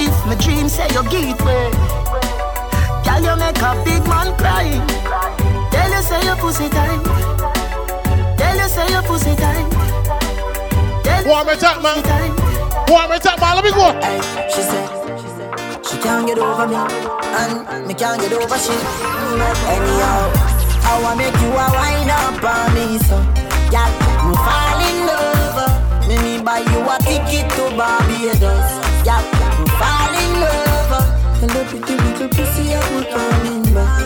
If 0.00 0.14
my 0.26 0.34
dream 0.36 0.68
say 0.68 0.88
you 0.94 1.02
get 1.10 1.40
wet, 1.42 1.72
girl 3.04 3.22
you 3.22 3.36
make 3.36 3.60
a 3.62 3.72
big 3.84 4.06
man 4.06 4.36
cry. 4.36 4.68
Tell 5.70 5.90
you 5.90 6.02
say 6.02 6.24
your 6.24 6.36
pussy 6.36 6.68
tight. 6.68 7.02
Tell 8.38 8.56
you 8.56 8.68
say 8.68 8.88
your 8.90 9.02
pussy 9.02 9.34
tight. 9.36 9.66
Warm 11.26 11.48
it 11.48 11.62
up, 11.62 11.82
man. 11.82 12.02
Warm 12.88 13.12
it 13.12 13.26
up, 13.26 13.40
man. 13.40 13.56
Let 13.56 13.64
me 13.64 13.70
go. 13.70 13.92
Hey, 14.00 14.20
she 14.48 14.62
said 14.62 14.88
she 15.84 15.98
can't 15.98 16.26
get 16.26 16.38
over 16.38 16.66
me, 16.66 16.76
and 16.76 17.86
me 17.86 17.94
can't 17.94 18.20
get 18.20 18.32
over 18.32 18.58
she. 18.58 18.72
Anyhow, 19.68 20.32
I 20.84 21.00
wanna 21.02 21.16
make 21.16 21.34
you 21.42 21.50
a 21.52 21.66
wine 21.76 22.08
up 22.08 22.44
on 22.44 22.74
me, 22.74 22.98
so 22.98 23.16
yeah, 23.70 23.88
you 24.28 24.36
fall 24.44 24.80
in 24.84 25.06
love. 25.08 26.06
Me 26.06 26.16
me 26.20 26.42
buy 26.44 26.60
you 26.60 26.80
a 26.84 26.96
ticket 27.00 27.48
to 27.56 27.64
Barbados. 27.76 28.68
Yeah, 29.06 29.24
you 29.58 29.66
fall 29.80 30.14
in 30.20 30.32
love. 30.44 31.08
Hello, 31.40 31.64
pretty 31.64 31.94
little 31.96 32.28
pussy, 32.28 32.74
I 32.74 32.80
will 32.92 33.08
coming 33.08 33.64
back. 33.72 34.04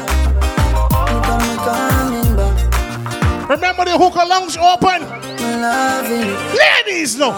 You 1.11 1.19
coming, 1.27 2.37
back. 2.39 3.51
Remember 3.51 3.85
the 3.85 3.99
hookah 3.99 4.27
lounge 4.27 4.57
open. 4.59 5.01
Ladies, 6.59 7.17
no. 7.19 7.31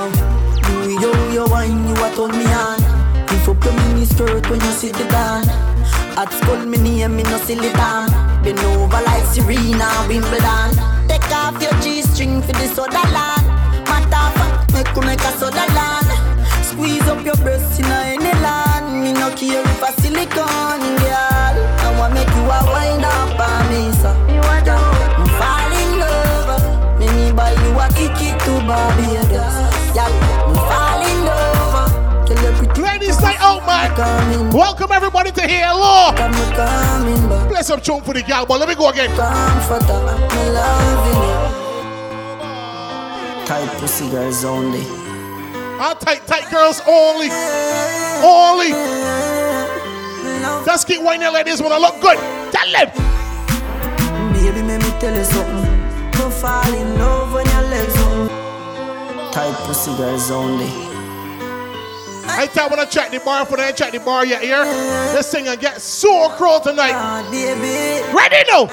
You, 0.69 1.01
you, 1.01 1.13
you 1.33 1.47
wine, 1.47 1.89
you 1.89 1.95
a 2.05 2.11
turn 2.15 2.37
me 2.37 2.47
on. 2.53 2.81
Lift 3.29 3.49
up 3.49 3.65
your 3.65 3.73
mini 3.73 4.05
skirt 4.05 4.51
when 4.51 4.61
you 4.61 4.73
sit 4.73 4.95
the 4.95 5.05
down. 5.09 5.49
At 6.17 6.31
school, 6.33 6.65
me 6.67 6.79
name, 6.79 7.17
me 7.17 7.23
no 7.23 7.39
silly 7.39 7.73
down. 7.73 8.11
Been 8.45 8.59
over 8.59 9.01
like 9.03 9.25
Serena, 9.25 9.89
Wimbledon. 10.07 10.94
Take 11.25 11.37
off 11.37 11.63
your 11.63 11.73
G-string 11.81 12.43
for 12.43 12.53
the 12.53 12.67
soda 12.69 13.01
land. 13.17 13.47
Matter 13.89 14.29
fact, 14.37 14.73
make 14.75 14.95
you 14.95 15.03
make 15.03 15.21
a 15.21 15.33
soda 15.39 15.65
land. 15.73 16.07
Squeeze 16.63 17.09
up 17.09 17.25
your 17.25 17.37
breast 17.37 17.81
in 17.81 17.87
any 17.87 18.33
land. 18.43 19.03
Me 19.03 19.13
no 19.13 19.31
care 19.35 19.63
if 19.63 19.83
a 19.83 20.01
silicone, 20.03 20.97
girl. 21.01 21.57
I 21.81 21.97
want 21.99 22.13
make 22.13 22.29
you 22.29 22.45
a 22.45 22.61
wind 22.73 23.05
up 23.05 23.41
on 23.41 23.65
me, 23.71 23.93
so. 24.01 24.13
You 24.29 24.41
a 24.41 24.65
fall 25.41 25.73
in 25.81 25.99
love. 25.99 26.99
Me 26.99 27.07
me 27.17 27.33
buy 27.33 27.53
you 27.53 27.73
a 27.81 27.89
ticket 27.97 28.39
to 28.41 28.53
Barbados. 28.67 29.24
Out, 33.45 33.67
man. 33.67 34.51
Welcome 34.55 34.91
everybody 34.91 35.31
to 35.33 35.47
here, 35.47 35.67
Law. 35.67 36.13
Play 37.47 37.61
some 37.61 37.79
tune 37.79 38.01
for 38.01 38.15
the 38.15 38.23
gal, 38.23 38.47
but 38.47 38.59
let 38.59 38.67
me 38.67 38.75
go 38.75 38.89
again. 38.89 39.15
Tight 43.47 43.69
pussy 43.79 44.09
girls 44.09 44.45
only. 44.47 44.81
Ah, 45.79 45.95
tight, 46.01 46.27
tight 46.27 46.51
girls 46.51 46.81
only. 46.89 47.29
Only. 48.25 48.71
Just 50.65 50.89
keep 50.89 51.03
whining 51.03 51.31
like 51.31 51.45
this 51.45 51.61
when 51.61 51.71
I 51.71 51.77
look 51.77 52.01
good. 52.01 52.17
Tell 52.51 52.73
them. 52.73 52.89
Baby, 54.33 54.63
let 54.63 54.81
me 54.83 54.91
tell 54.99 55.15
you 55.15 55.25
something. 55.25 56.11
Don't 56.13 56.33
fall 56.33 56.73
in 56.73 56.99
love 56.99 57.35
when 57.35 57.45
your 57.45 57.63
legs 57.69 57.95
open. 57.99 58.29
Tight 59.33 59.55
pussy 59.67 59.95
girls 59.99 60.31
only. 60.31 60.94
I 62.29 62.47
tell 62.53 62.69
when 62.71 62.79
I 62.81 62.85
check 62.87 63.11
the 63.11 63.21
bar 63.21 63.45
for 63.47 63.57
that 63.57 63.77
check 63.77 63.93
the 63.93 64.01
bar 64.01 64.25
yet 64.25 64.43
here. 64.43 64.65
This 65.13 65.31
thing 65.31 65.49
and 65.49 65.61
get 65.61 65.81
so 65.81 66.29
cruel 66.31 66.61
tonight. 66.61 66.93
Ah, 66.95 67.23
Ready 68.15 68.43
now. 68.51 68.67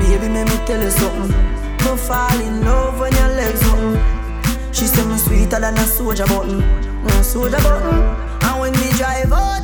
Baby, 0.00 0.28
let 0.32 0.48
me 0.48 0.66
tell 0.66 0.82
you 0.82 0.90
something. 0.90 1.30
Don't 1.78 1.98
fall 2.00 2.40
in 2.40 2.64
love 2.64 3.00
when 3.00 3.12
your 3.12 3.28
legs 3.28 3.62
open. 3.68 4.72
She 4.72 4.86
say 4.86 5.04
me 5.06 5.16
sweeter 5.18 5.60
than 5.60 5.74
a 5.74 5.86
soldier 5.86 6.26
button. 6.26 6.58
No 7.04 7.22
soldier 7.22 7.56
button. 7.58 7.94
And 8.42 8.60
when 8.60 8.72
me 8.72 8.90
drive 8.96 9.32
out 9.32 9.60
and 9.60 9.63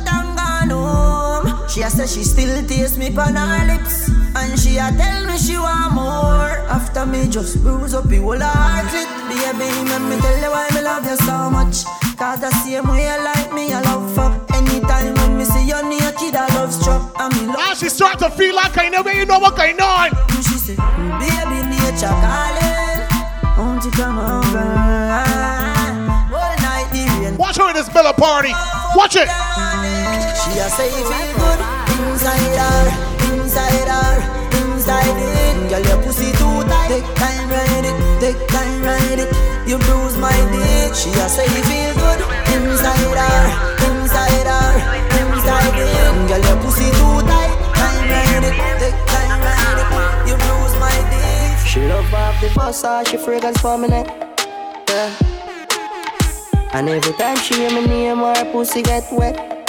she 1.71 1.81
a 1.83 1.89
say 1.89 2.05
she 2.05 2.23
still 2.23 2.67
taste 2.67 2.97
me 2.97 3.15
on 3.15 3.35
her 3.35 3.65
lips. 3.65 4.09
And 4.35 4.59
she 4.59 4.77
a 4.77 4.91
tell 4.91 5.25
me 5.25 5.37
she 5.37 5.57
want 5.57 5.93
more. 5.93 6.51
After 6.67 7.05
me 7.05 7.27
just 7.29 7.63
bruise 7.63 7.93
up 7.93 8.09
the 8.09 8.17
whole 8.17 8.39
heart 8.39 8.91
it. 8.91 9.07
Baby, 9.31 9.71
let 9.87 10.01
me 10.01 10.19
tell 10.19 10.37
you 10.43 10.51
why 10.51 10.67
me 10.75 10.81
love 10.81 11.05
you 11.05 11.15
so 11.15 11.49
much. 11.49 11.85
Cause 12.17 12.41
the 12.41 12.51
same 12.63 12.87
way 12.87 13.07
you 13.07 13.23
like 13.23 13.53
me, 13.53 13.71
I 13.71 13.81
love 13.81 14.13
fuck. 14.13 14.33
Anytime 14.53 15.13
when 15.15 15.37
me 15.37 15.45
see 15.45 15.65
you 15.65 15.81
naked, 15.87 16.35
I 16.35 16.47
love 16.55 16.73
struck. 16.73 17.15
And 17.19 17.33
me 17.35 17.47
love 17.47 17.57
Now 17.57 17.73
she 17.73 17.87
start 17.87 18.19
to 18.19 18.29
feel 18.31 18.55
like 18.55 18.77
I 18.77 18.89
know 18.89 19.01
where 19.01 19.15
you 19.15 19.25
know 19.25 19.39
what 19.39 19.55
going 19.55 19.79
on. 19.79 20.11
She 20.43 20.59
said, 20.59 20.77
baby, 21.19 21.63
nature 21.71 22.11
calling. 22.11 22.91
Won't 23.57 23.85
you 23.85 23.91
come 23.91 24.19
over? 24.19 24.67
All 26.35 26.55
night 26.59 26.89
the 26.91 27.07
rain. 27.23 27.37
Watch 27.37 27.57
her 27.57 27.69
in 27.69 27.75
this 27.75 27.93
Miller 27.93 28.13
party. 28.13 28.51
Watch 28.95 29.15
it. 29.15 29.29
She 30.41 30.57
a 30.57 30.67
say 30.69 30.89
it 30.89 31.05
feel 31.05 31.33
good 31.37 31.59
inside 32.01 32.57
her, 32.57 32.81
inside 33.29 33.87
her, 33.93 34.11
inside 34.57 35.05
it. 35.05 35.69
Girl, 35.69 35.85
your 35.85 36.01
pussy 36.01 36.31
too 36.33 36.65
tight. 36.65 36.89
Take 36.89 37.05
time, 37.13 37.47
ride 37.47 37.85
it. 37.85 37.95
Take 38.19 38.47
time, 38.47 38.81
ride 38.81 39.21
it. 39.21 39.29
You 39.69 39.77
bruise 39.77 40.17
my 40.17 40.33
dick. 40.49 40.95
She 40.97 41.13
a 41.13 41.29
say 41.29 41.45
it 41.45 41.65
feel 41.69 41.93
good 41.93 42.19
inside 42.57 43.13
her, 43.21 43.41
inside 43.85 44.49
her, 44.49 44.69
inside 45.21 45.77
it. 45.77 46.27
Girl, 46.27 46.41
your 46.41 46.57
pussy 46.65 46.89
too 46.89 47.21
tight. 47.29 47.53
Time, 47.77 48.09
ride 48.09 48.45
it. 48.49 48.55
Take 48.81 48.97
time, 49.13 49.45
ride 49.45 49.77
it. 49.77 50.27
You 50.27 50.35
bruise 50.41 50.75
my 50.81 50.97
dick. 51.13 51.67
She 51.69 51.81
love 51.85 52.11
off 52.15 52.41
the 52.41 52.49
ah, 52.57 53.03
she 53.05 53.17
fragrance 53.17 53.61
for 53.61 53.77
me 53.77 53.89
neck. 53.89 54.07
Yeah. 54.89 55.13
And 56.73 56.89
every 56.89 57.13
time 57.13 57.37
she 57.37 57.53
hear 57.53 57.69
me 57.69 57.85
name, 57.85 58.17
her 58.17 58.51
pussy 58.51 58.81
get 58.81 59.05
wet. 59.13 59.60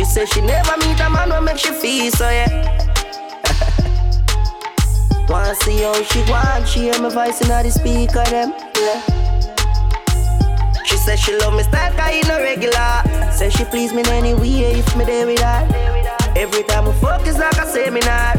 She 0.00 0.06
say 0.06 0.24
she 0.24 0.40
never 0.40 0.78
meet 0.78 0.98
a 0.98 1.10
man 1.10 1.30
who 1.30 1.42
make 1.42 1.58
she 1.58 1.72
feel 1.72 2.10
so 2.12 2.30
yeah. 2.30 2.48
Wanna 5.28 5.54
see 5.56 5.82
how 5.82 6.02
she 6.02 6.22
want, 6.22 6.66
she 6.66 6.88
hear 6.88 6.98
my 7.02 7.10
voice 7.10 7.42
in 7.42 7.48
the 7.48 7.68
speaker 7.68 8.24
them. 8.30 8.54
Yeah. 8.80 9.02
She 10.84 10.96
say 10.96 11.16
she 11.16 11.36
love 11.36 11.54
me 11.54 11.64
style, 11.64 11.92
cause 11.98 12.14
you 12.14 12.22
no 12.22 12.38
regular. 12.38 13.02
Say 13.30 13.50
she 13.50 13.66
please 13.66 13.92
me 13.92 14.00
in 14.00 14.08
any 14.08 14.32
way 14.32 14.72
if 14.72 14.96
me 14.96 15.04
there 15.04 15.26
with 15.26 15.40
her. 15.40 15.68
Every 16.34 16.62
time 16.62 16.86
we 16.86 16.92
fuck 16.92 17.26
is 17.26 17.36
like 17.36 17.58
a 17.58 17.66
seminar. 17.66 18.36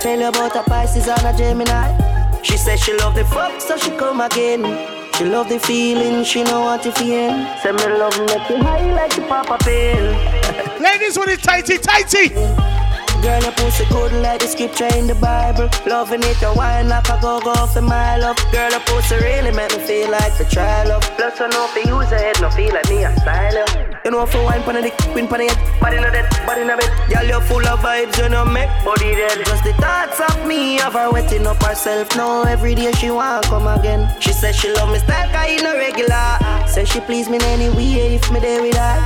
Tell 0.00 0.20
her 0.20 0.28
about 0.28 0.54
a 0.54 0.62
Pisces 0.68 1.08
and 1.08 1.24
a 1.24 1.32
Gemini. 1.34 1.96
She 2.42 2.58
say 2.58 2.76
she 2.76 2.92
love 2.98 3.14
the 3.14 3.24
fuck, 3.24 3.58
so 3.62 3.78
she 3.78 3.90
come 3.92 4.20
again. 4.20 4.99
She 5.20 5.26
love 5.26 5.50
the 5.50 5.58
feeling, 5.58 6.24
she 6.24 6.42
know 6.44 6.62
what 6.62 6.82
to 6.82 6.92
feel. 6.92 7.28
Say 7.62 7.72
me 7.72 7.98
love 7.98 8.18
make 8.20 8.48
you 8.48 8.56
high 8.56 8.90
like 8.94 9.14
the 9.14 9.20
papa 9.20 9.58
pill. 9.62 10.80
Ladies 10.80 11.18
with 11.18 11.28
it 11.28 11.42
tighty, 11.42 11.76
tighty. 11.76 12.79
Girl, 13.22 13.42
your 13.42 13.52
pussy 13.52 13.84
good 13.92 14.12
like 14.22 14.40
the 14.40 14.48
scripture 14.48 14.88
in 14.96 15.06
the 15.06 15.14
Bible. 15.14 15.68
Loving 15.84 16.22
it, 16.22 16.40
you 16.40 16.52
wine 16.54 16.88
like 16.88 17.08
a 17.08 17.18
go 17.20 17.38
go 17.40 17.52
for 17.66 17.82
my 17.82 18.16
love. 18.16 18.36
Girl, 18.50 18.70
your 18.70 18.80
pussy 18.80 19.16
really 19.16 19.52
make 19.52 19.76
me 19.76 19.82
feel 19.84 20.10
like 20.10 20.36
the 20.38 20.44
try 20.46 20.84
love. 20.84 21.02
Plus, 21.16 21.38
I 21.38 21.48
know 21.48 21.68
if 21.68 21.76
you 21.76 22.00
use 22.00 22.10
your 22.10 22.18
head, 22.18 22.40
no 22.40 22.48
feel 22.48 22.72
like 22.72 22.88
me 22.88 23.04
a 23.04 23.14
style 23.20 23.52
you. 23.52 23.66
You 24.06 24.10
know, 24.10 24.24
for 24.24 24.42
wine 24.42 24.62
pon 24.62 24.74
the 24.74 24.82
dick, 24.82 24.96
queen 25.12 25.28
pon 25.28 25.40
head, 25.40 25.52
body 25.80 25.96
the 25.96 26.08
dead, 26.08 26.26
body 26.46 26.64
the 26.64 26.76
bed. 26.80 26.90
Girl, 27.12 27.26
you're 27.28 27.40
full 27.42 27.66
of 27.66 27.80
vibes, 27.80 28.16
you 28.16 28.28
know, 28.30 28.44
make 28.46 28.72
body 28.84 29.12
dead. 29.12 29.44
Just 29.44 29.64
the 29.64 29.74
thoughts 29.74 30.18
of 30.20 30.46
me 30.46 30.80
of 30.80 30.94
her 30.94 31.12
wetting 31.12 31.46
up 31.46 31.62
herself. 31.62 32.16
Now 32.16 32.44
every 32.44 32.74
day 32.74 32.90
she 32.92 33.10
wanna 33.10 33.42
come 33.46 33.66
again. 33.66 34.08
She 34.20 34.32
says 34.32 34.56
she 34.56 34.72
love 34.72 34.90
me 34.90 34.98
style, 34.98 35.28
cause 35.28 35.50
you 35.50 35.62
no 35.62 35.76
regular. 35.76 36.38
Say 36.66 36.86
she 36.86 37.00
please 37.00 37.28
me 37.28 37.36
in 37.36 37.42
any 37.42 37.68
way 37.68 38.16
if 38.16 38.30
me 38.32 38.40
there 38.40 38.62
with 38.62 38.76
her. 38.76 38.96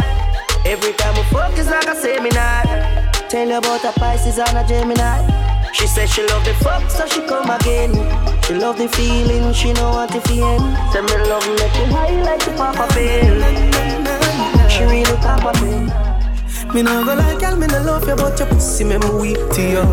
Every 0.64 0.92
time 0.92 1.16
we 1.16 1.22
fuck 1.34 1.58
is 1.58 1.66
like 1.66 1.88
a 1.88 1.96
seminar. 1.96 3.13
Tell 3.28 3.48
you 3.48 3.56
about 3.56 3.84
a 3.84 3.92
Pisces 3.98 4.38
and 4.38 4.58
a 4.58 4.64
Gemini. 4.66 5.72
She 5.72 5.86
said 5.86 6.08
she 6.08 6.24
love 6.26 6.44
the 6.44 6.54
fuck, 6.62 6.88
so 6.90 7.06
she 7.06 7.20
come 7.26 7.50
again. 7.50 7.92
She 8.44 8.54
love 8.54 8.78
the 8.78 8.88
feeling, 8.88 9.52
she 9.52 9.72
know 9.72 9.90
what 9.90 10.10
to 10.12 10.20
feel. 10.22 10.58
Say 10.92 11.00
me 11.00 11.16
love 11.28 11.46
make 11.48 11.74
you 11.74 11.86
high 11.92 12.22
like 12.22 12.44
the 12.44 12.52
Papa 12.52 12.86
Bill. 12.94 13.40
She 14.70 14.84
really 14.84 15.16
Papa 15.16 15.52
Bill. 15.58 16.74
Me 16.74 16.82
no 16.82 17.04
go 17.04 17.14
like 17.14 17.40
girl, 17.40 17.56
me 17.56 17.66
no 17.66 17.82
love 17.82 18.06
you, 18.06 18.14
but 18.14 18.38
your 18.38 18.48
pussy 18.48 18.84
make 18.84 19.02
me 19.02 19.10
weak 19.10 19.50
to 19.52 19.62
you. 19.62 19.84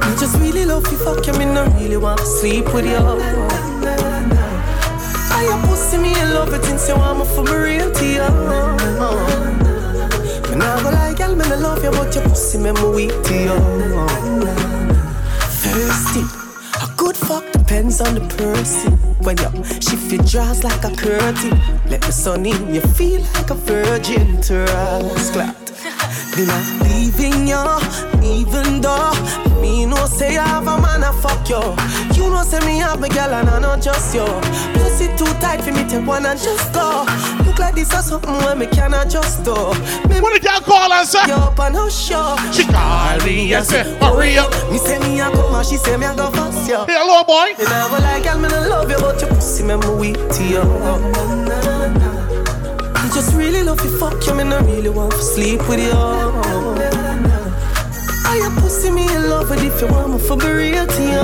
Me 0.00 0.16
just 0.18 0.38
really 0.38 0.64
love 0.64 0.86
you, 0.90 0.98
fuck 0.98 1.26
you, 1.26 1.32
me 1.34 1.44
no 1.44 1.66
really 1.78 1.96
want 1.96 2.20
to 2.20 2.26
sleep 2.26 2.72
with 2.72 2.86
you. 2.86 2.96
I 5.32 5.44
your 5.44 5.58
pussy, 5.66 5.98
me 5.98 6.14
love 6.32 6.54
it 6.54 6.64
since 6.64 6.88
you 6.88 6.96
want 6.96 7.18
me 7.18 7.24
for 7.34 7.44
me 7.44 7.52
real 7.52 7.90
to 7.90 8.06
you. 8.06 9.69
Me 10.60 10.66
no 10.66 10.82
go 10.82 10.90
like 10.90 11.16
girl, 11.16 11.34
me 11.34 11.44
love 11.56 11.82
you, 11.82 11.90
but 11.90 12.14
your 12.14 12.24
pussy 12.24 12.58
me 12.58 12.72
weak 12.94 13.22
to 13.24 13.34
you. 13.34 13.56
Thing, 16.12 16.28
a 16.82 16.96
good 16.98 17.16
fuck 17.16 17.50
depends 17.52 18.00
on 18.02 18.14
the 18.14 18.20
person. 18.36 18.92
When 19.24 19.38
you 19.38 19.64
shift 19.80 20.12
your 20.12 20.22
jaws 20.22 20.62
like 20.62 20.84
a 20.84 20.94
curtain, 20.94 21.58
let 21.88 22.02
the 22.02 22.12
sun 22.12 22.44
in, 22.44 22.74
you 22.74 22.82
feel 22.82 23.22
like 23.34 23.48
a 23.48 23.54
virgin 23.54 24.40
to 24.42 24.64
us. 24.76 25.30
Glad. 25.30 25.59
Me 25.80 26.44
not 26.44 26.82
leaving 26.84 27.48
you, 27.48 27.64
even 28.22 28.82
though 28.82 29.12
me 29.62 29.86
no 29.86 30.04
say 30.04 30.36
I 30.36 30.46
have 30.46 30.66
a 30.68 30.78
man 30.78 31.02
a 31.02 31.12
fuck 31.12 31.48
you. 31.48 31.60
You 32.14 32.28
know 32.28 32.42
say 32.42 32.60
me 32.66 32.76
have 32.78 33.02
a 33.02 33.08
girl 33.08 33.32
and 33.32 33.48
I 33.48 33.58
not 33.60 33.80
just 33.80 34.14
you. 34.14 34.26
Pussy 34.74 35.06
too 35.16 35.32
tight 35.40 35.62
for 35.62 35.72
me 35.72 35.88
to 35.88 36.00
wanna 36.00 36.34
just 36.34 36.74
go. 36.74 37.06
Look 37.46 37.58
like 37.58 37.76
this 37.76 37.94
or 37.94 38.02
something 38.02 38.36
where 38.44 38.54
me 38.54 38.66
cannot 38.66 39.08
just 39.08 39.42
do. 39.42 39.54
Me 40.08 40.20
what 40.20 40.34
did 40.34 40.44
y'all 40.44 40.60
call 40.60 40.90
her, 40.90 41.04
sir? 41.06 41.26
You 41.26 41.34
up 41.34 41.58
and 41.58 41.74
no 41.74 41.88
show. 41.88 42.36
She 42.52 42.64
call 42.64 43.16
me 43.24 43.54
and 43.54 43.64
say, 43.64 43.84
hurry 44.00 44.36
up. 44.36 44.52
Me 44.70 44.76
say 44.76 44.98
me 44.98 45.18
a 45.20 45.30
come 45.30 45.54
and 45.54 45.66
she 45.66 45.78
say 45.78 45.96
me 45.96 46.04
a 46.04 46.14
go 46.14 46.30
fast 46.30 46.68
you. 46.68 46.76
Hey, 46.84 46.96
hello 47.00 47.24
boy. 47.24 47.56
Me 47.58 47.64
never 47.64 48.02
like 48.02 48.24
girl, 48.24 48.38
me 48.38 48.48
no 48.48 48.68
love 48.68 48.90
you, 48.90 48.98
but 48.98 49.18
your 49.20 49.30
pussy 49.30 49.62
me 49.64 49.76
me 49.76 49.88
weak 49.98 50.16
to 50.16 50.44
you. 50.44 51.69
Me 53.20 53.26
just 53.26 53.36
really 53.36 53.62
love 53.62 53.84
you, 53.84 53.98
fuck 53.98 54.26
you, 54.26 54.34
me 54.34 54.44
no 54.44 54.58
really 54.60 54.88
want 54.88 55.12
to 55.12 55.20
sleep 55.20 55.68
with 55.68 55.78
you. 55.78 55.92
I 58.24 58.38
your 58.40 58.50
pussy 58.58 58.90
me 58.90 59.02
in 59.14 59.28
love 59.28 59.50
with 59.50 59.62
if 59.62 59.78
you 59.78 59.88
want 59.88 60.12
me 60.14 60.18
for 60.18 60.38
be 60.38 60.46
real 60.46 60.86
to 60.86 61.02
you. 61.02 61.22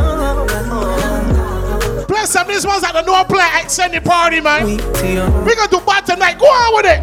Bless 2.07 2.35
them, 2.35 2.49
this 2.49 2.67
one's 2.67 2.85
at 2.85 2.93
the 2.93 3.01
no 3.01 3.25
play 3.25 3.49
extended 3.63 4.05
party, 4.05 4.43
man. 4.43 4.67
Weak 4.67 4.81
to 4.81 5.07
you. 5.11 5.25
We 5.47 5.55
gonna 5.55 5.71
do 5.71 5.81
bad 5.87 6.05
tonight. 6.05 6.39
Go 6.39 6.45
on 6.45 6.75
with 6.77 6.85
it. 6.85 7.01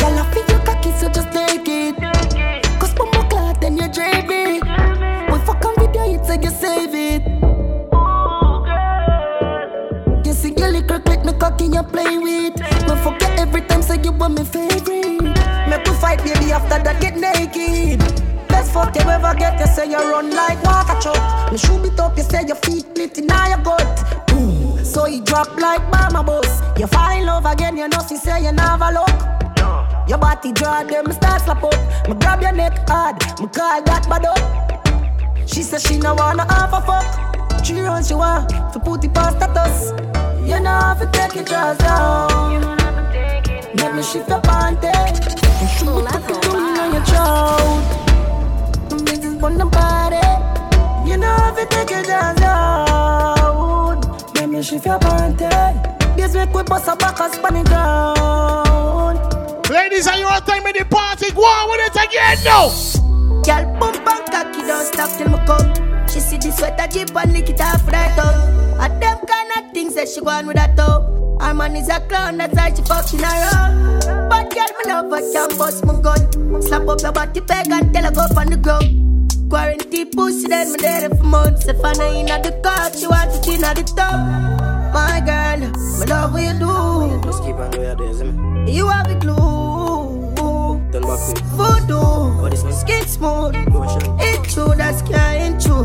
Girl, 0.00 0.18
I 0.18 0.30
feel 0.34 0.44
your 0.48 0.58
cocky, 0.66 0.90
so 0.90 1.08
just 1.10 1.30
take 1.30 1.68
it. 1.68 1.94
Cause 2.80 2.92
when 2.98 3.08
my 3.12 3.22
clock, 3.28 3.60
then 3.60 3.76
you 3.76 3.88
drive 3.88 4.28
it. 4.30 4.64
We 5.30 5.38
fuck 5.46 5.64
on 5.64 5.76
video, 5.76 6.06
you 6.10 6.18
say 6.24 6.40
you 6.42 6.50
save 6.50 6.92
it. 6.92 7.22
You 10.26 10.32
see 10.32 10.54
your 10.56 10.72
liquor 10.72 10.98
click 10.98 11.24
me 11.24 11.32
cocky, 11.34 11.66
you 11.66 11.84
play 11.84 12.18
with. 12.18 12.73
Fuck 13.04 13.20
you 13.20 13.28
every 13.36 13.60
time, 13.60 13.82
say 13.82 14.00
you 14.02 14.12
want 14.12 14.38
me 14.38 14.44
favorite. 14.44 15.20
Make 15.68 15.84
we 15.84 15.92
fight, 16.00 16.24
baby, 16.24 16.52
after 16.52 16.82
that 16.82 17.02
get 17.02 17.18
naked. 17.18 18.00
Best 18.48 18.72
fuck 18.72 18.96
you 18.96 19.02
ever 19.02 19.34
get, 19.34 19.60
you 19.60 19.66
say 19.66 19.90
you 19.90 19.98
run 19.98 20.30
like 20.30 20.62
water 20.64 20.98
truck. 21.02 21.52
Me 21.52 21.58
shoot 21.58 21.84
it 21.84 22.00
up, 22.00 22.16
you 22.16 22.22
say 22.22 22.46
your 22.46 22.56
feet 22.56 22.80
split 22.80 23.18
in 23.18 23.28
your 23.28 23.58
gut. 23.62 24.26
Boom. 24.26 24.82
So 24.82 25.04
you 25.06 25.20
drop 25.22 25.54
like 25.60 25.82
mama 25.90 26.22
boss. 26.24 26.62
You 26.78 26.86
fall 26.86 27.10
in 27.10 27.26
love 27.26 27.44
again, 27.44 27.76
you 27.76 27.88
know 27.88 27.98
she 28.08 28.16
say 28.16 28.42
you 28.42 28.52
never 28.52 28.90
look. 28.90 29.12
Your 30.08 30.16
body 30.16 30.52
draw 30.52 30.82
them, 30.82 31.12
start 31.12 31.42
slap 31.42 31.62
up. 31.62 32.08
Me 32.08 32.14
grab 32.14 32.40
your 32.40 32.52
neck 32.52 32.88
hard, 32.88 33.16
me 33.38 33.48
call 33.48 33.82
that 33.82 34.08
bad 34.08 34.24
up. 34.24 35.46
She 35.46 35.62
say 35.62 35.78
she 35.78 35.98
no 35.98 36.14
wanna 36.14 36.50
have 36.50 36.72
a 36.72 36.80
fuck. 36.80 37.64
She 37.64 37.80
runs 37.80 38.08
she 38.08 38.14
want 38.14 38.48
to 38.48 38.80
put 38.80 39.04
it 39.04 39.12
past 39.12 39.36
status. 39.36 39.92
You 40.40 40.58
know 40.60 40.70
how 40.70 40.94
to 40.94 41.06
take 41.12 41.34
your 41.34 41.44
jaws 41.44 41.76
down. 41.76 42.83
Let 43.84 43.96
me 43.96 44.02
shift 44.02 44.30
your 44.30 44.40
panty. 44.40 44.86
And 44.86 45.68
shoot 45.68 45.88
put 45.92 46.40
it 46.40 46.78
on 46.80 46.94
your 46.94 47.04
throat. 47.04 47.84
Business 49.04 49.42
on 49.42 49.58
the 49.58 49.66
body. 49.66 50.26
You 51.06 51.18
know 51.18 51.26
how 51.28 51.54
to 51.54 51.66
take 51.66 51.90
your 51.90 52.02
jaws 52.02 52.36
down. 52.36 54.00
Let 54.36 54.48
me 54.48 54.62
shift 54.62 54.86
your 54.86 54.98
panty. 54.98 56.16
This 56.16 56.34
week 56.34 56.54
we 56.54 56.62
bust 56.62 56.88
a 56.88 56.96
back 56.96 57.20
us 57.20 57.36
on 57.36 57.52
the 57.52 57.62
ground. 57.64 59.18
Ladies, 59.68 60.06
are 60.06 60.16
you 60.16 60.24
on 60.28 60.40
time 60.46 60.66
in 60.66 60.72
the 60.78 60.86
party? 60.86 61.30
Go 61.32 61.42
on 61.42 61.68
with 61.68 61.80
it 61.84 62.08
again 62.08 62.38
now. 62.42 62.70
Girl, 63.44 63.78
bump 63.78 63.96
and 63.96 64.32
cocky, 64.32 64.62
don't 64.66 64.86
stop 64.86 65.10
till 65.18 65.28
me 65.28 65.38
come. 65.44 65.74
She 66.08 66.20
see 66.20 66.38
the 66.38 66.52
sweater 66.52 66.86
jeep 66.90 67.14
and 67.14 67.34
lick 67.34 67.50
it 67.50 67.60
off 67.60 67.86
right 67.88 68.18
up. 68.18 68.34
At 68.80 68.98
them 68.98 69.18
kind 69.26 69.50
of 69.58 69.72
things 69.74 69.94
that 69.96 70.08
she 70.08 70.20
on 70.22 70.46
with 70.46 70.56
that 70.56 70.74
top. 70.74 71.23
Her 71.40 71.54
man 71.54 71.76
is 71.76 71.88
a 71.88 72.00
clown, 72.00 72.38
that's 72.38 72.54
why 72.54 72.72
she 72.74 72.82
fucking 72.82 73.20
around. 73.20 74.28
But 74.28 74.54
girl, 74.54 74.66
me 74.78 74.84
love 74.86 75.10
her, 75.10 75.32
can 75.32 75.58
bust 75.58 75.84
my 75.84 76.00
gun. 76.00 76.62
Slap 76.62 76.88
up 76.88 77.00
your 77.00 77.12
body 77.12 77.40
peg 77.40 77.70
and 77.70 77.92
tell 77.92 78.04
her 78.04 78.10
go 78.10 78.40
on 78.40 78.46
the 78.46 78.56
ground. 78.56 79.50
Quarantine 79.50 80.10
pussy, 80.10 80.48
then 80.48 80.72
me 80.72 80.78
there 80.78 81.08
for 81.10 81.22
months. 81.22 81.66
If 81.66 81.84
I 81.84 81.92
know 81.94 82.12
in 82.12 82.26
the 82.26 82.60
car, 82.62 82.92
she 82.92 83.06
want 83.06 83.34
it 83.34 83.46
in 83.48 83.60
the 83.60 83.92
top. 83.96 84.94
My 84.94 85.20
girl, 85.24 85.58
me 85.98 86.06
love 86.06 86.32
what 86.32 86.42
you 86.42 86.52
do. 86.58 87.20
Just 87.24 87.42
keep 87.44 87.56
on 87.56 87.70
doing 87.70 87.96
this, 87.96 88.22
me. 88.22 88.72
You 88.72 88.88
have 88.88 89.08
the 89.08 89.14
glue. 89.16 89.63
Turn 91.04 91.16
back 91.16 91.24
quick. 91.26 91.44
Voodoo, 91.54 92.72
skin 92.72 93.06
smooth. 93.06 93.54
It 94.20 94.48
true, 94.48 94.74
that's 94.74 95.02
can't 95.02 95.60
true. 95.60 95.84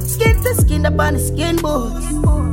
Skin 0.00 0.42
to 0.42 0.54
skin 0.54 0.86
up 0.86 0.98
on 0.98 1.14
the 1.14 1.20
skin 1.20 1.56
bones. 1.56 2.04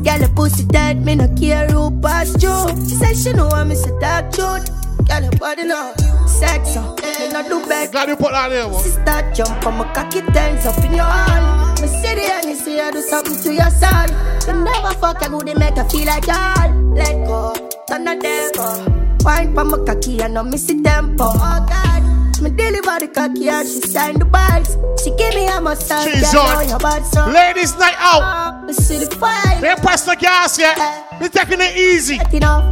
Girl, 0.06 0.24
a 0.24 0.30
pussy 0.30 0.66
tight, 0.68 0.98
me 0.98 1.16
no 1.16 1.28
care 1.36 1.68
who 1.68 1.92
pass 2.02 2.32
you. 2.42 2.68
She 2.88 2.96
said 2.96 3.16
she 3.16 3.34
know 3.34 3.50
I'm 3.50 3.72
a 3.72 4.00
dark 4.00 4.32
truth. 4.34 4.68
Girl, 5.08 5.22
your 5.22 5.32
body 5.34 5.64
now, 5.64 5.94
sex 6.28 6.74
so 6.74 6.96
me 7.20 7.30
no 7.32 7.48
do 7.48 7.66
beg. 7.68 7.92
Glad 7.92 8.10
you 8.10 8.16
put 8.16 8.32
that 8.32 8.50
there, 8.50 8.68
man. 8.68 8.80
Sister 8.80 9.32
jump 9.34 9.66
on 9.66 9.78
my 9.78 9.94
cocky 9.94 10.22
turns 10.22 10.66
up 10.66 10.78
in 10.84 10.94
your 10.94 11.06
hand. 11.06 11.82
Me 11.82 11.88
see 11.88 12.16
the 12.16 12.34
and 12.34 12.46
you 12.46 12.56
see 12.56 12.80
I 12.80 12.92
do 12.92 13.02
something 13.02 13.42
to 13.42 13.54
your 13.54 13.70
son. 13.70 14.10
You 14.48 14.64
never 14.64 14.94
fuck 15.00 15.22
a 15.22 15.30
good, 15.30 15.48
they 15.48 15.54
make 15.54 15.76
her 15.76 15.86
feel 15.86 16.06
like 16.06 16.28
y'all. 16.28 16.72
Let 16.94 17.26
go, 17.26 17.54
turn 17.88 18.04
the 18.04 18.16
devil. 18.16 18.99
Wine 19.24 19.54
pa 19.54 19.64
my 19.64 19.78
cocky, 19.86 20.22
I 20.22 20.28
know 20.28 20.44
me 20.44 20.58
see 20.58 20.82
tempo. 20.82 21.26
Oh 21.26 21.66
God. 21.68 22.00
Me 22.42 22.50
deliver 22.52 23.00
the 23.00 23.08
cocky 23.14 23.50
and 23.50 23.68
she 23.68 23.82
sign 23.82 24.18
the 24.18 24.24
bags. 24.24 24.78
She 25.04 25.12
give 25.18 25.36
me 25.36 25.48
a 25.48 25.60
massage. 25.60 26.06
She's 26.06 26.34
on. 26.34 26.46
know 26.54 26.62
your 26.62 27.04
so. 27.04 27.28
Ladies' 27.28 27.78
night 27.78 27.96
out. 28.00 28.66
Me 28.66 28.72
see 28.72 29.04
the 29.04 29.14
fire. 29.16 29.60
They 29.60 29.72
ain't 29.72 29.82
press 29.82 30.06
the 30.06 30.16
gas 30.16 30.58
yet. 30.58 30.78
They 31.20 31.28
taking 31.28 31.60
it 31.60 31.76
easy. 31.76 32.18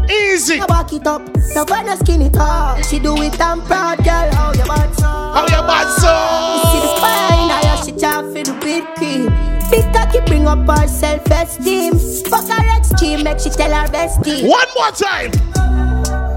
Easy. 0.10 0.61
I 0.61 0.65
walk 0.69 0.94
it 0.94 1.06
up. 1.06 1.22
When 1.69 1.90
I 1.90 1.95
skin 1.95 2.22
it 2.22 2.38
up, 2.38 2.82
she 2.86 2.99
do 2.99 3.22
it 3.22 3.40
I'm 3.41 3.61
proud, 3.61 3.98
girl. 4.06 4.32
How 4.32 4.53
your 4.53 4.65
bad 4.65 4.94
so? 4.95 5.03
How 5.03 5.45
your 5.52 5.68
bad 5.68 5.88
so? 5.99 6.15
Me 6.53 6.60
see 6.72 6.80
the 6.80 6.91
fire 7.02 7.36
in 7.44 7.49
her, 7.52 7.78
she 7.84 7.91
chop 7.99 8.26
for 8.26 8.44
the 8.44 8.57
big 8.61 8.86
cream. 8.95 9.28
Big 9.69 9.84
cocky 9.94 10.22
bring 10.28 10.48
up 10.48 10.65
her 10.65 10.88
self-esteem. 10.88 11.99
Fuck 12.30 12.48
her 12.48 12.78
extreme, 12.78 13.24
make 13.24 13.40
she 13.40 13.49
tell 13.49 13.72
her 13.72 13.88
bestie. 13.91 14.48
One 14.48 14.68
more 14.78 14.91
time. 14.91 15.32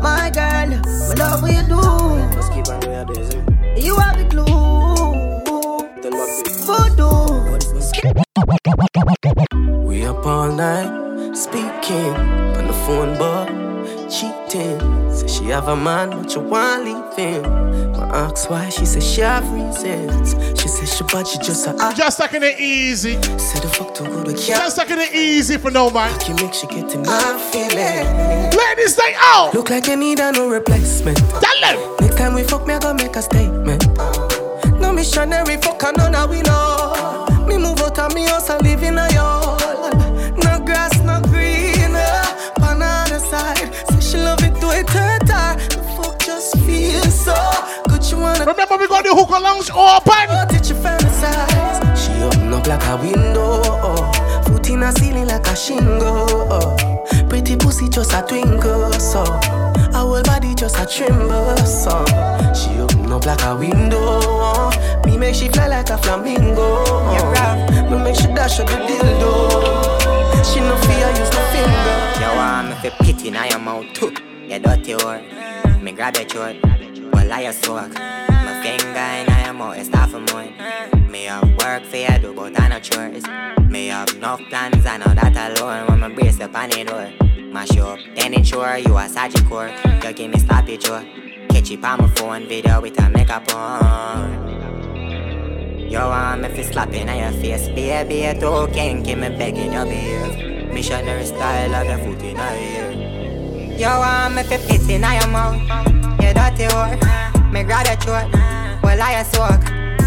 My 0.02 0.30
girl, 0.30 0.68
me 0.68 0.76
love 1.16 1.42
what 1.42 1.52
you 1.52 1.62
do. 1.68 1.80
Keep 2.54 2.68
on 2.68 2.80
doing 2.80 3.06
this. 3.08 3.84
You 3.84 3.96
have 3.98 4.16
the 4.18 4.24
glue. 4.24 4.46
Turn 6.02 6.12
back 6.12 6.30
quick. 6.42 6.56
Voodoo. 6.66 7.10
We 9.86 10.04
up 10.06 10.24
all 10.26 10.50
night, 10.52 11.34
speaking 11.36 12.14
on 12.56 12.66
the 12.66 12.72
phone, 12.86 13.18
but 13.18 13.48
cheating. 14.10 14.80
Say 15.14 15.28
she 15.28 15.44
have 15.46 15.68
a 15.68 15.76
man, 15.76 16.10
but 16.10 16.34
you 16.34 16.40
want 16.40 16.84
leave 16.84 17.16
him. 17.16 17.44
I 17.94 18.26
ask 18.26 18.50
why, 18.50 18.68
she 18.68 18.84
say 18.84 19.00
she 19.00 19.20
have 19.20 19.48
reasons. 19.52 20.34
She 20.60 20.68
say 20.68 20.86
she 20.86 21.04
but 21.04 21.26
she 21.26 21.38
just 21.38 21.66
a 21.66 21.76
act. 21.80 21.96
Just 21.96 22.18
taking 22.18 22.42
it 22.42 22.58
easy. 22.58 23.14
Say 23.38 23.60
the 23.60 23.68
fuck 23.68 23.96
good, 23.96 24.28
I 24.28 24.32
can't. 24.32 24.46
Just 24.46 24.76
taking 24.76 24.98
it 24.98 25.14
easy 25.14 25.56
for 25.58 25.70
no 25.70 25.90
man. 25.90 26.12
You 26.28 26.34
make 26.36 26.54
she 26.54 26.66
get 26.66 26.92
enough 26.94 27.52
feeling. 27.52 28.50
Ladies, 28.50 28.94
stay 28.94 29.14
out. 29.16 29.52
Look 29.54 29.70
like 29.70 29.86
you 29.86 29.96
need 29.96 30.18
a 30.18 30.32
no 30.32 30.48
replacement. 30.50 31.18
Tell 31.18 31.60
them. 31.60 31.96
Next 32.00 32.16
time 32.18 32.34
we 32.34 32.42
fuck, 32.42 32.66
me 32.66 32.74
I 32.74 32.78
go 32.80 32.92
make 32.94 33.14
a 33.14 33.22
statement. 33.22 33.86
No 34.80 34.92
missionary 34.92 35.56
fuck, 35.58 35.82
and 35.84 35.96
none 35.96 36.14
of 36.14 36.30
we 36.30 36.42
know. 36.42 37.26
Me 37.46 37.58
move 37.58 37.80
out 37.80 37.98
of 37.98 38.14
me 38.14 38.24
house 38.26 38.48
and 38.50 38.62
live 38.62 38.82
in 38.82 38.98
a 38.98 39.09
Remember 48.46 48.76
we 48.78 48.88
got 48.88 49.04
the 49.04 49.10
hookah 49.14 49.40
lounge 49.40 49.70
open. 49.70 50.26
Oh, 50.30 50.46
Did 50.48 50.66
you 50.68 50.74
fantasize? 50.76 51.80
She 51.96 52.22
open 52.22 52.52
up 52.54 52.66
like 52.66 52.84
a 52.86 52.96
window. 52.96 53.60
Oh. 53.84 54.42
Foot 54.46 54.70
in 54.70 54.82
a 54.82 54.92
ceiling 54.92 55.26
like 55.26 55.46
a 55.46 55.54
shingle. 55.54 56.48
Oh. 56.50 56.76
Pretty 57.28 57.56
pussy 57.56 57.88
just 57.88 58.12
a 58.14 58.22
twinkle. 58.26 58.92
So 58.94 59.20
our 59.92 59.92
whole 59.92 60.22
body 60.22 60.54
just 60.54 60.78
a 60.78 60.86
tremble. 60.86 61.56
So 61.58 62.04
she 62.54 62.70
open 62.80 63.12
up 63.12 63.26
like 63.26 63.42
a 63.44 63.54
window. 63.56 63.98
Oh. 64.00 65.02
Me 65.04 65.18
make 65.18 65.34
she 65.34 65.48
fly 65.48 65.68
like 65.68 65.90
a 65.90 65.98
flamingo. 65.98 66.84
Oh. 66.86 67.88
Me 67.90 68.02
make 68.02 68.16
she 68.16 68.26
dash 68.28 68.58
with 68.58 68.68
the 68.68 68.76
dildo. 68.76 70.44
She 70.44 70.60
no 70.60 70.76
fear 70.88 71.08
use 71.10 71.30
no 71.30 71.42
finger. 71.52 72.00
You 72.20 72.36
want 72.36 72.68
me 72.70 72.74
fi 72.76 72.90
pity 73.04 73.30
na 73.30 73.44
your 73.44 73.58
mouth 73.58 73.86
too 73.92 74.12
You 74.46 74.58
dirty 74.58 74.92
whore 74.94 75.82
Me 75.82 75.92
grab 75.92 76.16
your 76.16 76.26
throat 76.26 76.56
Well 77.12 77.32
I 77.32 77.42
your 77.42 77.52
soak 77.52 77.92
In 78.70 78.78
your 79.44 79.52
mouth 79.52 79.76
You 79.76 79.84
for 80.06 80.20
more 80.32 80.48
Me 81.10 81.24
have 81.24 81.42
work 81.58 81.84
for 81.84 81.96
you 81.96 82.18
do 82.20 82.32
but 82.32 82.60
I 82.60 82.68
no 82.68 82.78
chores. 82.78 83.24
Me 83.68 83.88
have 83.88 84.08
enough 84.10 84.40
plans 84.48 84.86
I 84.86 84.96
know 84.96 85.12
that 85.12 85.58
alone 85.58 85.86
When 85.88 85.98
my 85.98 86.08
brace 86.08 86.40
up 86.40 86.54
on 86.54 86.70
the 86.70 86.84
door 86.84 87.10
Mash 87.52 87.74
you 87.74 87.82
up 87.82 87.98
Then 88.14 88.34
ensure 88.34 88.76
you 88.78 88.96
a 88.96 89.08
Sagicor 89.08 90.04
You 90.04 90.12
give 90.12 90.30
me 90.30 90.38
sloppy 90.38 90.76
jaw. 90.76 91.02
Catch 91.48 91.72
it 91.72 91.84
on 91.84 91.98
my 91.98 92.08
phone 92.14 92.46
Video 92.46 92.80
with 92.80 93.00
a 93.00 93.10
makeup 93.10 93.52
on. 93.54 94.50
You 95.90 95.98
want 95.98 96.42
me 96.42 96.48
fi 96.50 96.62
slap 96.62 96.92
in 96.92 97.08
your 97.08 97.32
face, 97.42 97.66
baby, 97.70 98.18
you 98.18 98.34
too 98.40 98.68
kinky, 98.72 99.16
me 99.16 99.28
begging 99.30 99.72
you 99.72 99.84
behave 99.84 100.72
Missionary 100.72 101.26
style 101.26 101.74
of 101.74 101.84
your 101.84 101.98
foot 101.98 102.22
in 102.22 102.36
your 102.36 102.54
ear. 102.54 103.76
You 103.76 103.86
want 103.86 104.36
me 104.36 104.42
fi 104.44 104.56
fit 104.58 104.88
in 104.88 105.02
your 105.02 105.26
mouth, 105.26 105.60
you 106.22 106.32
dirty 106.32 106.66
whore. 106.72 107.52
Me 107.52 107.64
grab 107.64 107.84
your 107.84 107.96
throat, 107.96 108.30
well 108.90 109.02
I 109.02 109.20
a 109.20 109.24
soak 109.24 109.62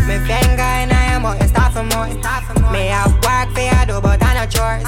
Me 0.08 0.20
finger 0.28 0.72
in 0.84 0.92
your 0.92 1.20
mouth, 1.20 1.42
you 1.42 1.48
start 1.48 1.74
for 1.74 1.84
more 1.84 2.08
Me 2.72 2.88
have 2.92 3.14
work 3.24 3.48
for 3.56 3.64
you 3.64 3.86
do, 3.88 4.02
but 4.02 4.22
I 4.22 4.34
no 4.34 4.46
chores. 4.52 4.84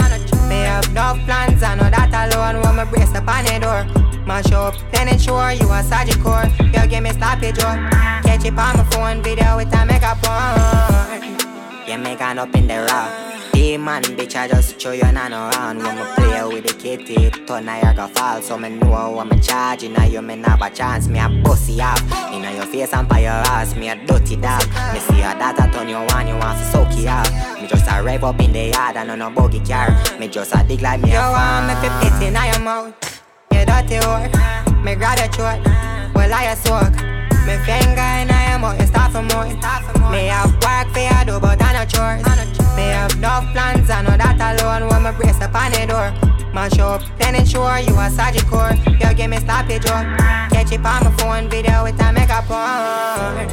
Me 0.50 0.60
have 0.68 0.92
no 0.94 1.16
plans, 1.26 1.64
I 1.64 1.76
know 1.76 1.90
that 1.90 2.12
alone 2.12 2.62
When 2.62 2.76
me 2.76 2.84
brace 2.92 3.16
up 3.16 3.28
on 3.28 3.46
the 3.46 3.60
door. 3.60 3.82
Mash 4.26 4.52
up, 4.52 4.76
then 4.92 5.08
ensure 5.08 5.52
you 5.52 5.68
a 5.68 5.82
Sagicor 5.90 6.44
You 6.74 6.88
give 6.90 7.04
me 7.04 7.12
sloppy 7.12 7.52
jaw. 7.52 7.76
Catch 8.24 8.46
it 8.46 8.58
on 8.58 8.78
my 8.78 8.84
phone, 8.92 9.22
video 9.24 9.58
with 9.58 9.74
a 9.74 9.86
makeup 9.86 10.24
on 10.28 11.88
You 11.88 11.98
make 11.98 12.22
an 12.22 12.40
up 12.40 12.54
in 12.56 12.68
the 12.68 13.35
raw 13.66 14.00
Demon 14.00 14.04
bitch, 14.16 14.36
I 14.36 14.48
just 14.48 14.80
show 14.80 14.92
you 14.92 15.12
none 15.12 15.34
around 15.34 15.80
When 15.80 15.96
me 15.96 16.04
play 16.16 16.44
with 16.44 16.66
the 16.66 16.74
kitty, 16.74 17.30
turn 17.46 17.66
Niagara 17.66 18.08
fall 18.10 18.42
So 18.42 18.58
me 18.58 18.70
know 18.70 19.24
me 19.24 19.40
charging. 19.40 19.94
Now 19.94 20.06
you 20.06 20.22
me 20.22 20.42
have 20.44 20.62
a 20.62 20.70
chance, 20.70 21.08
me 21.08 21.20
a 21.20 21.30
bossy 21.44 21.82
up. 21.82 22.00
Inna 22.32 22.52
your 22.54 22.66
face 22.66 22.94
and 22.94 23.08
by 23.08 23.20
your 23.20 23.32
ass, 23.32 23.76
me 23.76 23.90
a 23.90 23.96
dirty 24.06 24.36
dog. 24.36 24.64
Me 24.94 25.00
see 25.00 25.22
a 25.22 25.34
data 25.34 25.70
turn 25.72 25.90
you 25.90 25.96
on, 25.96 26.28
you 26.28 26.36
want 26.38 26.58
to 26.60 26.66
soak 26.66 26.92
it 26.98 27.08
up. 27.08 27.28
Me 27.62 27.68
just 27.68 27.86
a 27.90 28.02
rev 28.04 28.24
up 28.24 28.40
in 28.40 28.52
the 28.52 28.70
yard 28.70 28.98
and 28.98 29.12
on 29.12 29.22
a 29.22 29.30
buggy 29.30 29.60
car. 29.60 29.90
Me 30.20 30.28
just 30.28 30.54
a 30.54 30.64
dig 30.68 30.82
like 30.82 31.02
me 31.02 31.12
You 31.12 31.18
a 31.18 31.32
want 31.32 31.68
me 31.68 31.74
fi 31.76 32.10
pit 32.10 32.28
inna 32.28 32.46
your 32.46 32.60
mouth. 32.60 33.24
You 33.52 33.66
dirty 33.66 33.96
whore. 34.06 34.84
Me 34.84 34.96
grab 34.96 35.18
your 35.18 35.28
throat. 35.30 35.62
Well 36.14 36.34
I 36.34 36.44
a 36.46 36.56
soak 36.56 37.15
Me 37.46 37.56
finger 37.62 38.02
in 38.22 38.28
your 38.28 38.58
mouth 38.58 38.80
You 38.80 38.88
start 38.88 39.12
for 39.12 39.22
more 39.22 39.46
Me 40.12 40.26
have 40.34 40.52
work 40.66 40.90
for 40.94 41.00
you 41.00 41.26
do 41.26 41.40
But 41.40 41.62
I 41.62 41.74
no 41.74 41.86
chores 41.86 42.26
Me 42.76 42.90
have 42.90 43.16
no 43.20 43.48
plans 43.54 43.90
I 43.90 44.02
know 44.02 44.18
that 44.18 44.42
alone 44.42 44.90
When 44.90 45.04
me 45.04 45.12
brace 45.12 45.40
up 45.42 45.54
on 45.54 45.72
the 45.72 45.86
door. 45.86 46.12
Mash 46.54 46.80
up 46.80 47.04
Then 47.20 47.36
ensure 47.36 47.78
you 47.80 47.94
a 47.94 48.10
Sagicor 48.10 48.74
You 49.00 49.14
give 49.14 49.30
me 49.30 49.38
sloppy 49.38 49.78
jaw. 49.78 50.02
Catch 50.50 50.72
it 50.72 50.84
on 50.86 51.04
my 51.04 51.12
phone 51.18 51.48
Video 51.48 51.84
with 51.84 52.02
a 52.02 52.12
makeup 52.12 52.50
on 52.50 53.48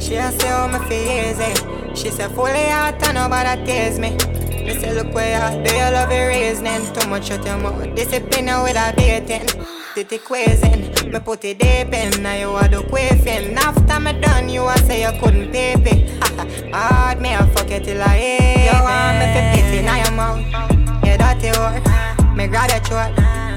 She 0.00 0.14
a 0.14 0.30
say 0.30 0.46
how 0.46 0.68
me 0.68 0.78
feel 0.86 1.10
easy 1.26 1.54
She 1.96 2.10
say 2.10 2.28
fully 2.28 2.66
hot 2.68 3.02
and 3.02 3.14
nobody 3.14 3.64
tease 3.66 3.98
me 3.98 4.16
me 4.62 4.74
say 4.78 4.94
look 4.94 5.12
where 5.14 5.36
you 5.36 5.58
are, 5.58 5.64
do 5.64 5.74
you 5.74 5.90
love 5.92 6.12
your 6.12 6.28
reasoning? 6.28 6.92
Too 6.92 7.08
much 7.08 7.28
shut 7.28 7.44
your 7.44 7.58
mouth, 7.58 7.94
discipline 7.94 8.46
with 8.62 8.76
a 8.76 8.92
baiting 8.96 9.46
Titty 9.94 10.18
quizzing, 10.18 11.10
me 11.10 11.18
put 11.20 11.44
it 11.44 11.58
deep 11.58 11.92
in 11.92 12.22
Now 12.22 12.34
you 12.34 12.50
are 12.50 12.68
the 12.68 12.78
quaffing 12.78 13.56
After 13.56 14.00
me 14.00 14.12
done, 14.20 14.48
you 14.48 14.66
a 14.66 14.78
say 14.78 15.02
you 15.02 15.20
couldn't 15.20 15.50
pay 15.52 15.74
it 15.74 16.24
Hard 16.74 17.20
me 17.20 17.34
a 17.34 17.46
fuck 17.48 17.70
you 17.70 17.80
till 17.80 18.00
I 18.02 18.16
hate 18.16 18.66
You 18.66 18.82
want 18.82 19.18
me 19.18 19.26
fi 19.34 19.40
pity 19.54 19.82
now 19.82 19.96
your 19.96 20.12
mouth 20.12 21.04
You 21.04 21.16
dirty 21.18 21.50
whore 21.58 22.10
Me 22.36 22.46
grab 22.46 22.70
your 22.70 22.80
throat, 22.80 23.12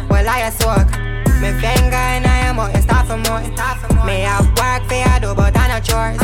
well 0.10 0.28
I 0.28 0.50
soak. 0.50 0.90
Me 1.40 1.52
finger 1.62 1.96
and 1.96 2.26
I 2.26 2.52
am 2.52 2.60
out, 2.60 2.76
it's 2.76 2.86
time 2.86 3.06
for 3.08 3.18
more. 3.30 3.40
Me 4.06 4.22
have 4.28 4.48
work 4.60 4.84
for 4.90 4.96
you 4.96 5.20
do, 5.22 5.34
but 5.34 5.56
I 5.56 5.68
no 5.68 5.80
chores. 5.80 6.20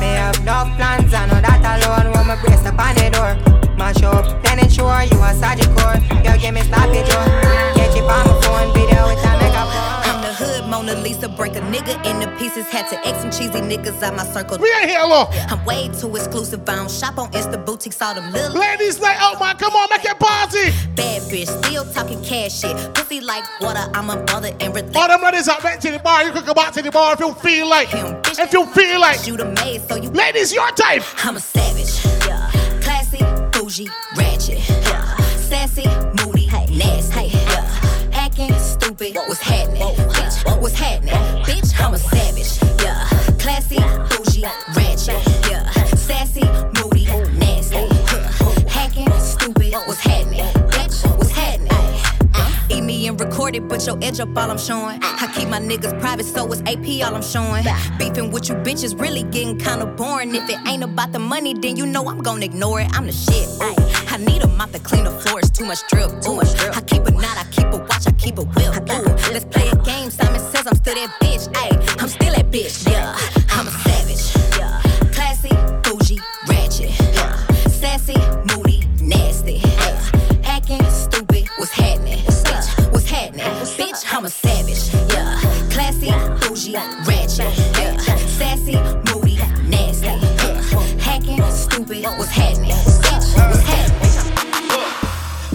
Me 0.00 0.08
have 0.20 0.36
no 0.44 0.68
plans, 0.76 1.14
I 1.14 1.24
know 1.24 1.40
that 1.40 1.64
alone. 1.64 2.12
When 2.12 2.26
me 2.28 2.34
brace 2.42 2.66
up 2.66 2.78
on 2.78 2.94
the 2.96 3.08
door, 3.16 3.61
mash 3.82 4.02
up, 4.04 4.24
then 4.44 4.60
it's 4.60 4.74
sure 4.74 5.02
you 5.02 5.18
a 5.18 5.34
Sagicor. 5.34 5.98
You 6.24 6.40
give 6.40 6.54
me 6.54 6.62
sloppy 6.62 7.02
Joe, 7.02 7.26
catch 7.74 7.96
it 7.98 8.04
on 8.06 8.22
my 8.26 8.40
phone, 8.42 8.72
video 8.74 9.08
with 9.08 9.18
a 9.18 9.32
megaphone. 9.42 9.98
I'm 10.06 10.22
the 10.22 10.32
hood 10.32 10.70
Mona 10.70 10.94
Lisa, 10.94 11.28
break 11.28 11.56
a 11.56 11.60
nigga 11.62 11.94
into 12.06 12.28
pieces. 12.38 12.64
Had 12.68 12.86
to 12.90 12.96
X 13.04 13.18
some 13.22 13.32
cheesy 13.32 13.60
niggas 13.60 14.00
out 14.02 14.14
my 14.14 14.24
circle. 14.24 14.58
We 14.58 14.72
ain't 14.78 14.88
here, 14.88 15.02
look. 15.02 15.30
I'm 15.50 15.64
way 15.64 15.88
too 15.88 16.14
exclusive. 16.14 16.60
I 16.68 16.76
don't 16.76 16.90
shop 16.90 17.18
on 17.18 17.32
Insta 17.32 17.58
boutiques, 17.66 18.00
all 18.00 18.14
them 18.14 18.30
little. 18.32 18.60
Ladies 18.60 19.00
night 19.00 19.16
out, 19.18 19.40
man. 19.40 19.56
Come 19.56 19.72
on, 19.74 19.88
make 19.90 20.04
it 20.04 20.16
party. 20.16 20.70
Bad 20.94 21.22
bitch, 21.22 21.50
still 21.64 21.84
talking 21.92 22.22
cash 22.22 22.60
shit. 22.60 22.76
Pussy 22.94 23.20
like 23.20 23.42
water, 23.60 23.90
I'm 23.94 24.10
a 24.10 24.16
mother 24.30 24.52
and 24.60 24.72
relax. 24.76 24.96
All 24.96 25.08
them 25.08 25.22
ladies 25.22 25.48
out 25.48 25.60
back 25.60 25.80
to 25.80 25.90
the 25.90 25.98
bar. 25.98 26.22
You 26.22 26.30
can 26.30 26.44
come 26.44 26.54
back 26.54 26.72
to 26.74 26.82
the 26.82 26.92
bar 26.92 27.14
if 27.14 27.20
you 27.20 27.34
feel 27.34 27.68
like. 27.68 27.88
If 27.92 28.52
you 28.52 28.64
feel 28.66 29.00
like. 29.00 29.18
Shoot 29.18 29.40
a 29.40 29.44
maid, 29.44 29.82
so 29.88 29.96
you. 29.96 30.10
Ladies, 30.10 30.54
your 30.54 30.70
time. 30.70 31.02
I'm 31.24 31.36
a 31.36 31.40
savage. 31.40 32.04
Yeah. 32.28 32.48
Classy, 32.80 33.18
bougie, 33.72 33.90
ratchet. 34.16 34.68
Yeah. 34.68 35.16
Sassy, 35.36 35.86
moody, 36.24 36.46
hey. 36.46 36.66
nasty. 36.76 37.28
Yeah. 37.28 38.10
Acting 38.12 38.52
stupid. 38.54 39.16
What's 39.16 39.40
happening? 39.40 39.82
Bitch, 39.82 40.60
what's 40.60 40.74
happening? 40.74 41.14
Bitch, 41.44 41.72
I'm 41.80 41.94
a 41.94 41.98
savage. 41.98 42.82
Yeah. 42.82 43.06
Classy, 43.38 43.76
bougie, 43.76 44.44
ratchet. 44.74 45.41
Eat 53.02 53.06
me 53.06 53.08
and 53.08 53.20
record 53.20 53.56
it, 53.56 53.66
but 53.66 53.84
your 53.84 53.98
edge 54.00 54.20
up 54.20 54.28
all 54.36 54.48
I'm 54.48 54.58
showing. 54.58 55.00
I 55.02 55.26
keep 55.34 55.48
my 55.48 55.58
niggas 55.58 55.98
private, 56.00 56.24
so 56.24 56.46
it's 56.52 56.62
AP 56.66 57.04
all 57.04 57.16
I'm 57.16 57.22
showing. 57.22 57.64
Beefing 57.98 58.30
with 58.30 58.48
you 58.48 58.54
bitches 58.54 59.00
really 59.00 59.24
getting 59.24 59.58
kinda 59.58 59.86
boring. 59.86 60.32
If 60.36 60.48
it 60.48 60.58
ain't 60.68 60.84
about 60.84 61.10
the 61.10 61.18
money, 61.18 61.52
then 61.52 61.76
you 61.76 61.84
know 61.84 62.08
I'm 62.08 62.22
gonna 62.22 62.44
ignore 62.44 62.80
it. 62.80 62.88
I'm 62.92 63.06
the 63.06 63.12
shit. 63.12 63.48
Ooh. 63.60 63.74
I 64.08 64.18
need 64.18 64.42
a 64.42 64.46
mop 64.46 64.70
to 64.70 64.78
clean 64.78 65.04
the 65.04 65.10
floors, 65.10 65.50
too 65.50 65.64
much 65.64 65.80
drip. 65.88 66.10
Too 66.22 66.34
much 66.36 66.54
drip. 66.56 66.76
I 66.76 66.80
keep 66.80 67.04
a 67.04 67.10
knot, 67.10 67.36
I 67.36 67.44
keep 67.50 67.66
a 67.72 67.78
watch, 67.78 68.06
I 68.06 68.12
keep 68.12 68.38
a 68.38 68.44
whip. 68.44 68.72
Ooh. 68.76 69.32
Let's 69.32 69.46
play 69.46 69.68
a 69.68 69.76
game. 69.82 70.08
Simon 70.10 70.40
says 70.52 70.68
I'm 70.68 70.76
still 70.76 70.94
that 70.94 71.10
bitch. 71.20 71.48
Ayy, 71.54 71.74
I'm 72.00 72.08
still 72.08 72.32
that 72.32 72.52
bitch. 72.52 72.88
Yeah, 72.88 73.18
I'm 73.50 73.66
a 73.66 73.72
savage. 73.82 74.24
Yeah, 74.56 74.80
classy, 75.10 75.54
bougie, 75.82 76.20
ratchet. 76.46 76.90
Yeah, 77.16 77.34
sassy, 77.66 78.18
moody, 78.46 78.84
nasty. 79.00 79.54
Yeah, 79.54 80.44
acting 80.44 80.84
stupid. 80.88 81.48
What's 81.56 81.72
happening? 81.72 82.31
Bitch, 83.82 83.90
what's 83.90 84.02
happening? 84.04 84.18
I'm 84.18 84.24
a 84.24 84.30
savage. 84.30 85.12
Yeah, 85.12 85.40
classy, 85.70 86.10
bougie, 86.46 86.74
ratchet. 87.04 87.52
Yeah, 87.76 87.96
sassy, 88.38 88.76
moody, 89.10 89.36
nasty. 89.68 90.06
Yeah, 90.06 90.62
hacking, 91.00 91.42
stupid. 91.50 92.04
What's 92.04 92.30
happening? 92.30 92.70
Bitch, 92.70 93.34
what's 93.34 93.62
happening? 93.66 94.12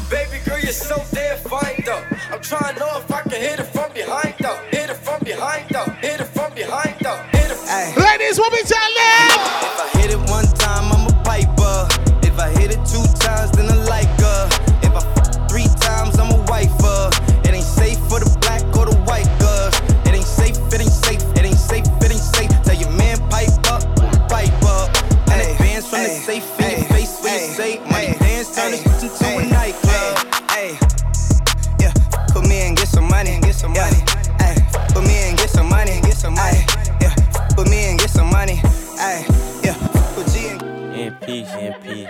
Baby 0.09 0.43
girl, 0.43 0.59
you're 0.59 0.73
so 0.73 1.01
damn 1.13 1.37
fine 1.37 1.81
though. 1.85 2.03
I'm 2.29 2.41
trying 2.41 2.73
to 2.73 2.79
know 2.81 2.97
if 2.97 3.09
I 3.09 3.21
can 3.21 3.31
hit 3.31 3.59
it 3.61 3.67
from 3.67 3.93
behind 3.93 4.35
though. 4.41 4.59
Hit 4.71 4.89
it 4.89 4.97
from 4.97 5.23
behind 5.23 5.69
though. 5.69 5.85
Hit 6.01 6.19
it 6.19 6.27
from 6.27 6.53
behind 6.53 6.95
though. 6.99 7.23
Hit 7.31 7.51
it. 7.51 7.57
Hey. 7.69 7.93
Ladies, 7.95 8.37
what 8.37 8.51
we 8.51 8.61
tell 8.63 8.93
them? 8.95 9.96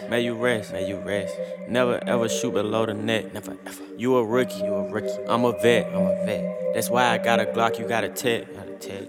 May 0.09 0.21
you 0.21 0.35
rest, 0.35 0.71
may 0.71 0.87
you 0.87 0.97
rest. 0.99 1.35
Never 1.67 2.01
ever 2.07 2.29
shoot 2.29 2.53
below 2.53 2.85
the 2.85 2.93
net. 2.93 3.33
Never 3.33 3.57
ever. 3.65 3.83
You 3.97 4.15
a 4.15 4.23
rookie, 4.23 4.59
you 4.59 4.73
a 4.73 4.89
rookie. 4.89 5.17
I'm 5.27 5.43
a 5.43 5.51
vet, 5.51 5.87
I'm 5.87 6.05
a 6.05 6.25
vet. 6.25 6.73
That's 6.73 6.89
why 6.89 7.09
I 7.09 7.17
got 7.17 7.41
a 7.41 7.45
Glock, 7.45 7.77
you 7.77 7.87
got 7.87 8.05
a 8.05 8.09
tech. 8.09 8.45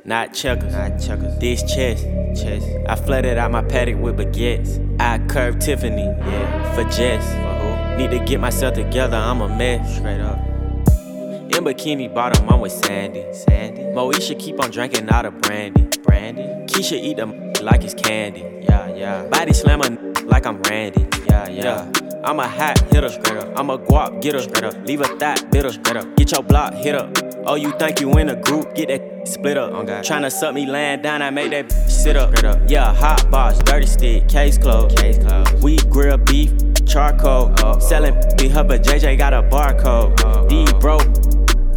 Not 0.04 0.34
checkers, 0.34 0.72
not 0.72 0.98
checkers. 0.98 1.38
This 1.38 1.62
chest, 1.62 2.04
chest. 2.34 2.66
I 2.88 2.96
flooded 2.96 3.38
out 3.38 3.52
my 3.52 3.62
Patek 3.62 4.00
with 4.00 4.16
baguettes. 4.16 5.00
I 5.00 5.18
curved 5.28 5.60
Tiffany, 5.60 6.02
yeah, 6.02 6.74
for 6.74 6.82
Jess. 6.90 7.24
For? 7.32 7.96
Need 7.96 8.10
to 8.18 8.24
get 8.24 8.40
myself 8.40 8.74
together, 8.74 9.16
I'm 9.16 9.40
a 9.40 9.48
mess. 9.48 9.98
Straight 9.98 10.20
up. 10.20 10.38
In 10.38 11.64
bikini 11.64 12.12
bottom, 12.12 12.48
I'm 12.48 12.60
with 12.60 12.72
Sandy. 12.72 13.24
Sandy. 13.32 13.82
Moesha 13.82 14.38
keep 14.38 14.62
on 14.62 14.70
drinking 14.70 15.08
out 15.10 15.26
of 15.26 15.40
brandy. 15.42 15.88
Brandy. 16.02 16.42
Keisha 16.72 16.92
eat 16.92 17.16
them 17.16 17.47
like 17.70 17.84
it's 17.84 17.94
candy. 17.94 18.40
Yeah, 18.62 18.94
yeah. 18.94 19.26
Body 19.26 19.52
slammer 19.52 19.90
like 20.24 20.46
I'm 20.46 20.62
Randy. 20.62 21.06
Yeah, 21.26 21.48
yeah. 21.48 21.92
I'm 22.24 22.40
a 22.40 22.48
hot 22.48 22.78
hitter. 22.90 23.08
I'm 23.56 23.70
a 23.70 23.78
guap 23.78 24.20
getter. 24.22 24.40
Leave 24.82 25.00
a 25.00 25.08
thought 25.18 25.50
bitter. 25.50 25.70
Get 26.16 26.32
your 26.32 26.42
block 26.42 26.74
hit 26.74 26.94
up. 26.94 27.16
Oh, 27.46 27.54
you 27.54 27.72
think 27.78 28.00
you 28.00 28.10
in 28.18 28.30
a 28.30 28.36
group? 28.36 28.74
Get 28.74 28.88
that 28.88 29.28
split 29.34 29.56
up. 29.56 29.72
Oh, 29.72 29.84
God. 29.84 30.04
Tryna 30.04 30.32
suck 30.32 30.54
me 30.54 30.66
laying 30.66 31.02
down, 31.02 31.22
I 31.22 31.30
make 31.30 31.50
that 31.50 31.70
sit 31.90 32.16
up. 32.16 32.34
Yeah, 32.68 32.92
hot 32.94 33.30
box, 33.30 33.58
dirty 33.60 33.86
stick, 33.86 34.28
case 34.28 34.58
closed. 34.58 34.96
Case 34.98 35.18
closed. 35.18 35.62
We 35.62 35.76
grill 35.90 36.18
beef, 36.18 36.50
charcoal. 36.86 37.54
Oh, 37.58 37.74
oh. 37.76 37.78
Selling 37.78 38.14
be 38.38 38.48
her, 38.48 38.64
but 38.64 38.82
JJ 38.82 39.18
got 39.18 39.32
a 39.32 39.42
barcode. 39.42 40.20
Oh, 40.24 40.32
oh. 40.34 40.48
These 40.48 40.72
broke 40.74 41.06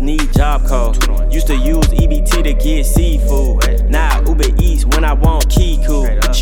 need 0.01 0.34
job 0.34 0.65
code. 0.65 0.97
Used 1.31 1.47
to 1.47 1.55
use 1.55 1.85
EBT 1.88 2.43
to 2.43 2.53
get 2.53 2.85
seafood. 2.85 3.89
Now 3.89 4.19
Uber 4.27 4.49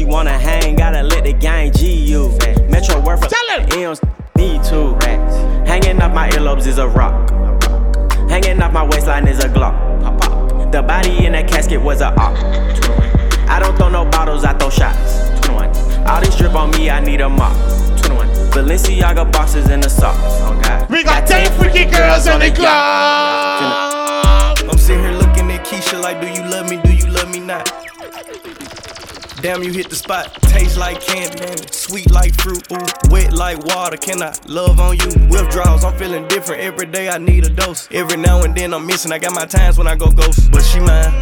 wanna 0.10 0.38
hang, 0.38 0.76
gotta 0.76 1.04
let 1.04 1.24
the 1.24 1.34
gang 1.34 1.72
G 1.72 1.94
you. 1.94 2.30
Metro 2.70 3.00
worth 3.00 3.24
of 3.24 3.74
M's 3.74 4.02
need 4.36 4.64
two. 4.64 4.96
Hanging 5.66 6.02
off 6.02 6.14
my 6.14 6.30
earlobes 6.32 6.66
is 6.66 6.80
a 6.80 6.88
rock. 6.88 7.30
Hanging 8.30 8.62
off 8.62 8.74
my 8.74 8.84
waistline 8.84 9.28
is 9.28 9.44
a 9.44 9.48
Glock. 9.48 10.72
The 10.72 10.82
body 10.82 11.26
in 11.26 11.34
that 11.34 11.48
casket 11.48 11.82
was 11.82 12.02
a 12.02 12.08
op. 12.08 12.36
I 13.50 13.60
don't 13.60 13.76
throw 13.78 13.90
no 13.90 14.06
bottles, 14.06 14.44
I 14.44 14.54
throw 14.54 14.70
shots. 14.70 15.30
All 16.08 16.22
this 16.22 16.36
drip 16.36 16.56
on 16.56 16.72
me, 16.72 16.90
I 16.90 17.00
need 17.00 17.22
a 17.22 17.30
mop. 17.30 17.56
Balenciaga 18.52 19.32
boxes 19.32 19.70
in 19.70 19.80
the 19.80 19.90
socks. 19.90 20.18
Oh 20.42 20.60
God. 20.64 20.90
We 20.90 21.04
got 21.04 21.28
10 21.28 21.52
freaky 21.60 21.86
girls 21.86 22.28
on 22.28 22.40
the 22.40 22.52
club. 22.52 22.68
I'm 24.60 24.78
sitting 24.78 25.04
here 25.04 25.14
looking 25.14 25.52
at 25.52 25.66
Keisha 25.66 26.02
like, 26.02 26.20
do 26.20 26.28
you 26.28 26.50
love 26.50 26.68
me? 26.68 26.82
Do 26.82 26.92
you 26.92 27.06
love 27.12 27.30
me 27.30 27.40
not? 27.40 27.79
Damn, 29.42 29.64
you 29.64 29.72
hit 29.72 29.90
the 29.90 29.96
spot. 29.96 30.34
Taste 30.44 30.78
like 30.78 31.00
candy, 31.02 31.64
sweet 31.72 32.12
like 32.12 32.34
fruit, 32.42 32.62
ooh, 32.72 33.10
wet 33.10 33.32
like 33.32 33.58
water. 33.66 33.96
Can 33.96 34.22
I 34.22 34.34
love 34.48 34.80
on 34.80 34.98
you? 34.98 35.08
Withdrawals, 35.30 35.86
I'm 35.86 35.98
feeling 35.98 36.28
different 36.28 36.62
every 36.62 36.86
day. 36.86 37.08
I 37.08 37.18
need 37.18 37.46
a 37.46 37.50
dose. 37.50 37.88
Every 37.92 38.18
now 38.18 38.44
and 38.44 38.54
then 38.54 38.74
I'm 38.74 38.86
missing. 38.86 39.12
I 39.14 39.20
got 39.20 39.34
my 39.34 39.46
times 39.46 39.78
when 39.78 39.88
I 39.88 39.96
go 39.96 40.12
ghost, 40.12 40.52
but 40.52 40.62
she 40.62 40.80
mine. 40.80 41.14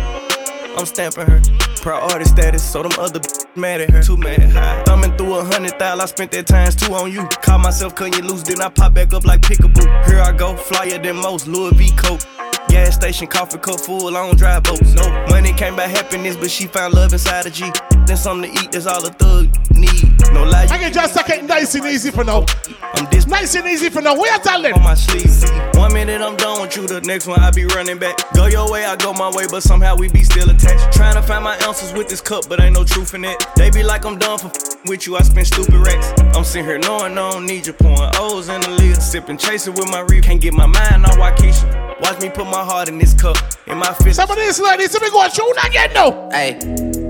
I'm 0.78 0.86
stamping 0.86 1.28
her. 1.28 1.42
Artist 1.88 2.32
status, 2.32 2.70
so 2.70 2.84
them 2.84 2.92
other 3.00 3.22
mad 3.56 3.80
at 3.80 3.90
her. 3.92 4.04
Too 4.04 4.18
mad. 4.18 4.42
High. 4.42 4.84
Thumbing 4.84 5.16
through 5.16 5.36
a 5.36 5.44
hundred 5.46 5.80
thousand, 5.80 6.02
I 6.02 6.06
spent 6.06 6.32
that 6.32 6.46
times 6.46 6.76
two 6.76 6.94
on 6.94 7.10
you. 7.10 7.26
Caught 7.42 7.62
myself 7.62 7.96
cutting 7.96 8.14
you 8.14 8.30
loose, 8.30 8.44
then 8.44 8.62
I 8.62 8.68
pop 8.68 8.94
back 8.94 9.14
up 9.14 9.24
like 9.24 9.40
pickaboo. 9.40 10.06
Here 10.06 10.20
I 10.20 10.34
go, 10.34 10.58
flyer 10.58 10.98
than 10.98 11.16
most, 11.16 11.48
Louis 11.48 11.72
V. 11.76 11.92
Coat. 11.96 12.26
Gas 12.68 12.96
station, 12.96 13.28
coffee 13.28 13.58
cup 13.60 13.80
full, 13.80 14.18
I 14.18 14.28
don't 14.28 14.38
drive 14.38 14.64
boats. 14.64 14.94
No 14.94 15.26
money 15.30 15.54
came 15.54 15.78
by 15.78 15.88
happiness, 15.88 16.36
but 16.36 16.52
she 16.52 16.68
found 16.68 16.94
love 16.94 17.14
inside 17.14 17.46
a 17.46 17.50
G. 17.50 17.72
Then 18.08 18.16
something 18.16 18.50
to 18.54 18.64
eat, 18.64 18.72
that's 18.72 18.88
all 18.88 19.06
a 19.06 19.10
thug 19.10 19.50
need. 19.76 20.18
No 20.32 20.44
lie. 20.44 20.64
I 20.70 20.78
can 20.78 20.94
just 20.94 21.14
suck 21.14 21.30
it 21.30 21.44
nice 21.44 21.76
and 21.76 21.86
easy 21.86 22.10
for 22.10 22.24
now. 22.24 22.46
I'm 22.94 23.06
this 23.12 23.28
nice 23.28 23.54
and 23.56 23.68
easy 23.68 23.90
for 23.90 24.02
now. 24.02 24.16
Where 24.18 24.32
you 24.32 24.40
telling? 24.42 24.74
On 24.74 24.82
my 24.84 24.94
sleeve. 24.94 25.28
One 25.76 25.94
minute 25.94 26.22
I'm 26.22 26.38
done 26.38 26.62
with 26.62 26.76
you, 26.78 26.88
the 26.88 27.02
next 27.02 27.28
one 27.28 27.40
I 27.42 27.52
be 27.52 27.66
running 27.66 28.00
back. 28.00 28.18
Go 28.34 28.48
your 28.48 28.72
way, 28.72 28.86
I 28.86 28.96
go 28.96 29.14
my 29.14 29.30
way, 29.32 29.46
but 29.50 29.62
somehow 29.62 29.96
we 29.96 30.08
be 30.10 30.24
still 30.24 30.50
attached. 30.50 30.96
Trying 30.96 31.16
to 31.16 31.22
find 31.22 31.44
my 31.44 31.58
ounces 31.64 31.92
with 31.94 32.08
this 32.08 32.22
cup, 32.22 32.48
but 32.48 32.62
ain't 32.62 32.76
no 32.76 32.84
truth 32.84 33.14
in 33.14 33.26
it. 33.26 33.46
They 33.56 33.70
be 33.70 33.84
like 33.84 34.06
I'm 34.06 34.18
done 34.18 34.40
for 34.40 34.48
f- 34.48 34.86
with 34.86 35.06
you, 35.06 35.18
I 35.18 35.22
spend 35.24 35.48
stupid 35.48 35.76
racks. 35.76 36.14
I'm 36.36 36.44
sitting 36.44 36.66
here 36.66 36.80
knowing 36.80 37.12
I 37.18 37.32
don't 37.32 37.46
need 37.46 37.68
you, 37.68 37.74
pouring 37.74 38.12
O's 38.16 38.48
in 38.48 38.62
the 38.62 38.70
lid, 38.70 39.02
sipping, 39.02 39.38
chasing 39.38 39.74
with 39.74 39.90
my 39.92 40.00
reef. 40.00 40.24
Can't 40.24 40.42
get 40.42 40.54
my 40.54 40.66
mind 40.66 41.06
on 41.06 41.12
Waukesha. 41.20 42.00
Watch 42.02 42.22
me 42.22 42.30
put 42.30 42.46
my 42.46 42.64
heart 42.64 42.88
in 42.88 42.98
this 42.98 43.14
cup, 43.14 43.38
in 43.68 43.78
my 43.78 43.94
fist. 43.96 44.16
Some 44.16 44.32
of 44.32 44.38
these 44.38 44.60
ladies, 44.60 44.94
let 44.94 45.02
me 45.02 45.10
go 45.10 45.28
shoot 45.30 45.56
again, 45.66 45.92
no. 45.94 46.30
Hey, 46.32 47.07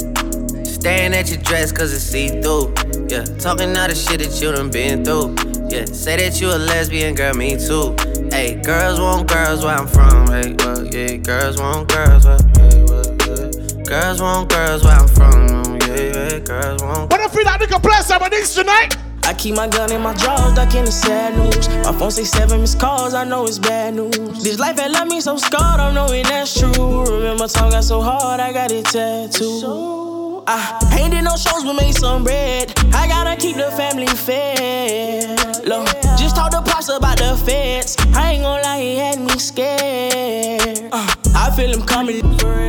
staring 0.88 1.14
at 1.14 1.30
your 1.30 1.40
dress 1.40 1.72
cause 1.74 1.94
it's 1.94 2.02
see 2.02 2.30
through. 2.42 2.74
Yeah, 3.10 3.26
talking 3.44 3.76
all 3.76 3.90
the 3.90 3.96
shit 3.96 4.20
that 4.20 4.40
you 4.42 4.54
done 4.54 4.72
been 4.72 5.04
through. 5.04 5.36
Yeah, 5.68 5.84
say 5.84 6.16
that 6.16 6.40
you 6.40 6.48
a 6.48 6.56
lesbian, 6.58 7.14
girl, 7.14 7.34
me 7.34 7.58
too. 7.58 7.94
Hey, 8.32 8.56
girls 8.64 8.98
want 8.98 9.28
girls 9.28 9.66
where 9.66 9.76
I'm 9.76 9.88
from. 9.88 10.28
Hey, 10.28 10.56
well, 10.60 10.88
yeah, 10.88 11.18
girls 11.18 11.60
want 11.60 11.92
girls 11.92 12.24
where. 12.26 12.40
Hey, 12.56 12.84
well, 12.88 13.04
yeah. 13.04 13.84
Girls 13.84 14.22
want 14.22 14.50
girls 14.50 14.84
where 14.86 14.96
I'm 14.96 15.10
from. 15.10 15.76
Yeah, 15.88 16.08
yeah, 16.16 16.40
girls 16.40 16.82
want. 16.82 17.12
What 17.12 17.20
if 17.20 17.36
we 17.36 17.44
like 17.44 17.60
we 17.60 17.68
can 17.68 17.82
play 17.82 18.00
some 18.00 18.24
of 18.24 18.32
these 18.32 18.56
tonight? 18.56 18.96
I 19.24 19.34
keep 19.34 19.56
my 19.56 19.68
gun 19.68 19.92
in 19.92 20.02
my 20.02 20.14
drawers, 20.14 20.54
ducking 20.54 20.86
the 20.86 20.92
sad 20.92 21.36
news. 21.36 21.68
My 21.84 21.92
phone 22.00 22.12
say 22.12 22.24
seven 22.24 22.62
missed 22.62 22.80
calls, 22.80 23.14
I 23.14 23.26
know 23.26 23.46
it's 23.46 23.60
bad 23.60 23.96
news. 23.96 24.42
This 24.42 24.58
life 24.58 24.80
had 24.80 24.92
left 24.92 25.12
me 25.12 25.20
so 25.20 25.36
scarred, 25.36 25.82
I'm 25.82 25.94
knowing 25.94 26.24
that's 26.24 26.58
true. 26.58 27.04
Remember, 27.04 27.46
time 27.50 27.72
got 27.72 27.84
so 27.84 28.00
hard, 28.00 28.40
I 28.40 28.54
got 28.54 28.72
it 28.72 28.86
tattooed. 28.86 30.07
I 30.50 30.98
ain't 30.98 31.12
did 31.12 31.24
no 31.24 31.36
shows, 31.36 31.66
but 31.66 31.74
made 31.74 31.96
some 31.96 32.24
bread. 32.24 32.72
I 32.94 33.06
gotta 33.08 33.36
keep 33.36 33.58
the 33.58 33.70
family 33.72 34.08
fed. 34.08 35.66
Look, 35.66 35.88
just 36.18 36.38
talk 36.38 36.52
to 36.52 36.62
Pops 36.62 36.88
about 36.88 37.18
the 37.18 37.36
feds. 37.46 37.98
I 38.16 38.32
ain't 38.34 38.44
gonna 38.44 38.62
lie, 38.64 38.80
he 38.80 38.96
had 38.96 39.20
me 39.20 39.38
scared. 39.38 40.90
Uh, 40.92 41.16
I 41.36 41.52
feel 41.56 41.70
him 41.70 41.82
coming, 41.86 42.22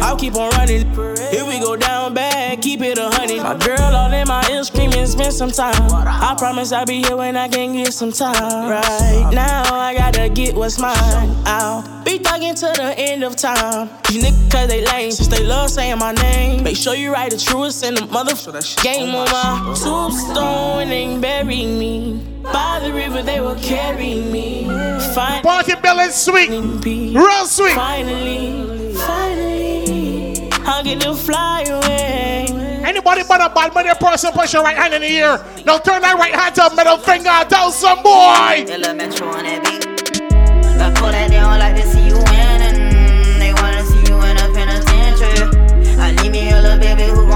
I'll 0.03 0.17
keep 0.17 0.35
on 0.35 0.51
running. 0.51 0.91
Here 1.31 1.45
we 1.47 1.61
go 1.61 1.77
down 1.77 2.15
bad, 2.15 2.61
keep 2.63 2.81
it 2.81 2.99
a 2.99 3.11
hundred. 3.11 3.43
My 3.43 3.57
girl 3.57 3.95
all 3.95 4.13
in 4.13 4.27
my 4.27 4.45
ear 4.51 4.65
screaming, 4.65 5.07
spend 5.07 5.33
some 5.33 5.53
time. 5.53 5.89
I 5.93 6.35
promise 6.37 6.73
I'll 6.73 6.85
be 6.85 7.03
here 7.03 7.17
when 7.17 7.37
I 7.37 7.47
can 7.47 7.75
get 7.75 7.93
some 7.93 8.11
time. 8.11 8.69
Right 8.69 9.31
now, 9.33 9.63
I 9.73 9.95
gotta 9.95 10.29
get 10.29 10.57
what's 10.57 10.81
mine. 10.81 10.97
I'll 11.47 11.83
be 12.03 12.19
thugging 12.19 12.59
to 12.59 12.83
the 12.83 12.95
end 12.99 13.23
of 13.23 13.37
time. 13.37 13.89
These 14.09 14.25
niggas, 14.25 14.69
they 14.69 14.85
lame, 14.85 15.11
since 15.11 15.29
they 15.29 15.45
love 15.45 15.71
saying 15.71 15.99
my 15.99 16.13
name. 16.13 16.65
Make 16.65 16.77
sure 16.77 16.95
you 16.95 17.13
write 17.13 17.31
the 17.31 17.39
truest 17.69 17.85
in 17.85 17.95
the 17.95 18.01
motherfucker 18.03 18.83
game 18.83 19.15
on 19.15 19.27
my 19.31 19.75
tombstone 19.75 20.89
and 20.89 21.21
bury 21.21 21.67
me. 21.67 22.25
By 22.43 22.81
the 22.83 22.93
river, 22.93 23.23
they 23.23 23.41
will 23.41 23.57
carry 23.57 24.23
me. 24.23 24.65
Finally, 25.15 25.43
Party 25.43 25.75
Bill 25.83 25.99
is 26.01 26.15
sweet, 26.15 26.49
real 26.49 27.47
sweet. 27.47 27.75
Finally, 27.75 28.95
finally, 28.95 30.51
I'll 30.65 30.83
get 30.83 31.01
to 31.03 31.15
fly 31.15 31.63
away. 31.65 32.47
Anybody 32.85 33.23
but 33.29 33.41
a 33.41 33.53
bad 33.55 33.75
money 33.75 33.91
person, 34.01 34.33
push 34.33 34.55
your 34.55 34.63
right 34.63 34.77
hand 34.77 34.95
in 34.95 35.03
the 35.03 35.19
air. 35.19 35.37
Now 35.67 35.79
turn 35.79 36.01
that 36.03 36.17
right 36.17 36.35
hand 36.35 36.59
up, 36.59 36.75
middle 36.75 36.97
finger, 36.99 37.31
tell 37.49 37.71
some 37.71 38.03
boy. 38.03 38.65
Elementary 38.69 39.27
on 39.27 39.45
that 39.45 39.63
beat. 39.65 40.23
I 40.81 40.95
call 40.95 41.11
that 41.11 41.29
they 41.29 41.37
don't 41.37 41.59
like 41.59 41.77
to 41.77 41.87
see 41.87 42.07
you 42.07 42.17
winning. 42.17 43.39
They 43.39 43.53
wanna 43.53 43.85
see 43.85 44.01
you 44.09 44.17
in 44.25 44.37
a 44.39 44.49
penitentiary. 44.57 45.99
I 46.01 46.13
need 46.23 46.33
me 46.33 46.51
a 46.51 46.63
little 46.63 46.79
baby 46.79 47.11
who 47.13 47.28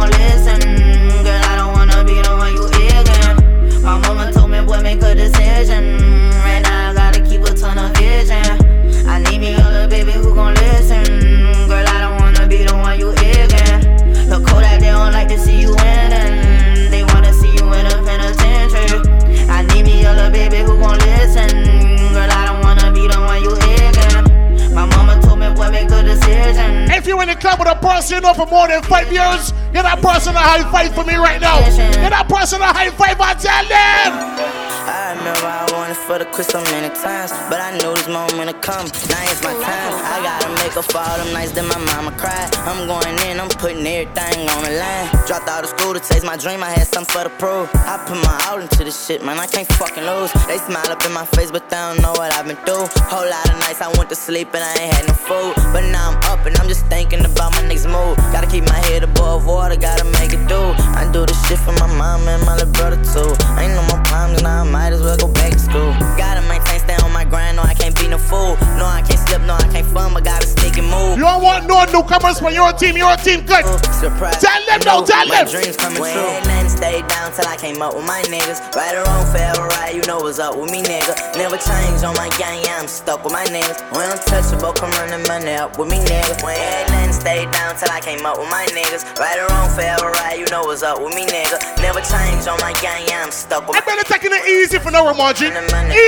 you 27.12 27.20
in 27.20 27.28
the 27.28 27.36
club 27.36 27.58
with 27.58 27.68
a 27.68 27.76
person 27.76 28.16
you 28.16 28.20
know 28.22 28.32
for 28.32 28.46
more 28.46 28.66
than 28.68 28.82
five 28.82 29.12
years, 29.12 29.52
get 29.76 29.84
that 29.84 30.00
person 30.00 30.32
a 30.34 30.40
high 30.40 30.64
five 30.72 30.94
for 30.94 31.04
me 31.04 31.16
right 31.16 31.40
now. 31.40 31.60
Get 32.00 32.08
that 32.08 32.24
person 32.24 32.60
a 32.60 32.72
high 32.72 32.88
five, 32.88 33.20
I 33.20 33.36
tell 33.36 33.64
them. 33.68 34.72
I 34.82 35.14
remember 35.14 35.46
I 35.46 35.68
wanted 35.76 36.00
for 36.00 36.18
the 36.18 36.26
so 36.42 36.58
many 36.72 36.88
times, 36.96 37.30
but 37.52 37.60
I 37.60 37.76
knew 37.78 37.92
this 37.94 38.08
moment 38.08 38.48
would 38.48 38.62
come. 38.64 38.88
Now 39.12 39.22
it's 39.28 39.44
my 39.44 39.52
time. 39.60 39.92
I 40.08 40.24
gotta 40.24 40.50
make 40.58 40.74
up 40.74 40.88
for 40.88 40.98
all 40.98 41.18
them 41.20 41.30
nights 41.36 41.52
that 41.52 41.68
my 41.68 41.78
mama 41.92 42.16
cried. 42.16 42.48
I'm 42.64 42.88
going 42.88 43.14
in, 43.28 43.38
I'm 43.38 43.52
putting 43.60 43.84
everything 43.84 44.48
on 44.48 44.64
the 44.64 44.72
line. 44.80 45.06
Dropped 45.28 45.46
out 45.52 45.62
of 45.62 45.70
school 45.70 45.92
to 45.92 46.00
chase 46.00 46.24
my 46.24 46.40
dream. 46.40 46.64
I 46.64 46.72
had 46.72 46.88
something 46.88 47.12
for 47.12 47.22
the 47.28 47.32
prove. 47.36 47.68
I 47.86 48.00
put 48.08 48.18
my 48.24 48.34
all 48.48 48.58
into 48.58 48.82
this 48.82 48.96
shit, 49.06 49.22
man. 49.22 49.38
I 49.38 49.46
can't 49.46 49.68
fucking 49.76 50.02
lose. 50.02 50.32
They 50.48 50.58
smile 50.58 50.90
up 50.90 51.04
in 51.04 51.12
my 51.12 51.26
face, 51.36 51.52
but 51.52 51.68
they 51.68 51.76
don't 51.76 52.00
know 52.00 52.16
what 52.16 52.32
I've 52.34 52.48
been 52.48 52.58
through. 52.64 52.88
Whole 53.12 53.28
lot 53.28 53.46
of 53.52 53.60
nights 53.62 53.84
I 53.84 53.92
went 53.94 54.08
to 54.10 54.16
sleep 54.16 54.48
and 54.56 54.64
I 54.64 54.72
ain't 54.80 54.94
had 54.96 55.04
no 55.06 55.14
food, 55.14 55.54
but 55.76 55.84
now 55.92 56.10
I'm 56.10 56.18
up 56.32 56.42
and 56.46 56.56
I'm 56.58 56.66
just 56.66 56.86
thinking 56.86 57.01
about 57.10 57.52
my 57.52 57.62
next 57.66 57.86
move. 57.86 58.16
Gotta 58.30 58.46
keep 58.46 58.64
my 58.68 58.78
head 58.86 59.02
above 59.02 59.44
water, 59.44 59.76
gotta 59.76 60.04
make 60.20 60.32
it 60.32 60.46
do. 60.46 60.60
I 60.94 61.08
do 61.12 61.26
this 61.26 61.36
shit 61.48 61.58
for 61.58 61.72
my 61.72 61.90
mom 61.98 62.28
and 62.28 62.44
my 62.46 62.54
little 62.54 62.72
brother 62.72 62.96
too. 63.02 63.34
Ain't 63.58 63.74
no 63.74 63.82
more 63.90 64.02
problems 64.06 64.42
now, 64.42 64.62
I 64.62 64.64
might 64.64 64.92
as 64.92 65.02
well 65.02 65.16
go 65.16 65.26
back 65.26 65.52
to 65.52 65.58
school. 65.58 65.92
Gotta 66.16 66.40
maintain, 66.46 66.78
stay 66.78 66.94
on 67.02 67.12
my 67.12 67.24
grind, 67.24 67.56
no, 67.56 67.62
I 67.62 67.74
can't 67.74 67.96
be 67.98 68.06
no 68.06 68.18
fool. 68.18 68.54
No, 68.78 68.86
I 68.86 69.02
can't 69.02 69.18
slip, 69.18 69.42
no, 69.42 69.54
I 69.54 69.66
can't 69.74 69.86
fun, 69.86 70.14
but 70.14 70.24
gotta 70.24 70.46
stick 70.46 70.78
and 70.78 70.88
move. 70.88 71.18
You 71.18 71.24
don't 71.24 71.42
want 71.42 71.66
no 71.66 71.84
newcomers 71.90 72.38
for 72.38 72.50
your 72.50 72.72
team, 72.72 72.96
your 72.96 73.16
team 73.16 73.42
good. 73.44 73.66
Surprise. 73.98 74.38
Tell 74.40 74.62
them 74.66 74.80
no, 74.86 75.04
tell 75.04 75.26
my 75.26 75.42
them. 75.42 75.50
dreams 75.50 75.76
coming 75.76 75.98
true. 75.98 76.32
Nothing 76.46 76.70
stayed 76.70 77.06
down 77.08 77.32
till 77.34 77.48
I 77.48 77.56
came 77.56 77.82
up 77.82 77.94
with 77.94 78.06
my 78.06 78.22
niggas. 78.30 78.62
Right 78.78 78.94
or 78.94 79.02
wrong, 79.04 79.26
forever 79.34 79.66
right, 79.74 79.92
you 79.94 80.02
know 80.06 80.18
what's 80.22 80.38
up 80.38 80.56
with 80.56 80.70
me, 80.70 80.82
nigga. 80.82 81.18
Never 81.36 81.58
change 81.58 82.06
on 82.06 82.14
my 82.14 82.30
gang, 82.38 82.62
yeah, 82.62 82.78
I'm 82.78 82.88
stuck 82.88 83.24
with 83.24 83.32
my 83.32 83.44
niggas. 83.50 83.82
When 83.90 84.06
I'm 84.06 84.18
touchable, 84.22 84.74
come 84.74 84.90
run 85.02 85.10
the 85.10 85.26
money 85.28 85.52
up 85.58 85.78
with 85.78 85.90
me, 85.90 85.98
nigga. 85.98 86.42
When 86.46 86.81
nothing 86.90 87.12
stayed 87.12 87.50
down 87.50 87.76
till 87.76 87.90
I 87.90 88.00
came 88.00 88.24
up 88.26 88.38
with 88.38 88.50
my 88.50 88.66
niggas. 88.72 89.04
Right 89.18 89.38
or 89.38 89.46
wrong, 89.52 89.70
forever 89.70 90.10
right, 90.22 90.38
you 90.38 90.46
know 90.50 90.62
what's 90.64 90.82
up 90.82 91.02
with 91.02 91.14
me, 91.14 91.26
nigga. 91.26 91.60
Never 91.82 92.00
change 92.00 92.46
on 92.46 92.58
my 92.60 92.72
gang, 92.80 93.04
yeah, 93.08 93.24
I'm 93.24 93.30
stuck 93.30 93.68
with 93.68 93.76
I 93.76 93.80
better 93.80 94.06
taking 94.08 94.32
it 94.32 94.44
easy 94.48 94.78
for 94.78 94.90
no 94.90 95.04
Ramonji. 95.04 95.52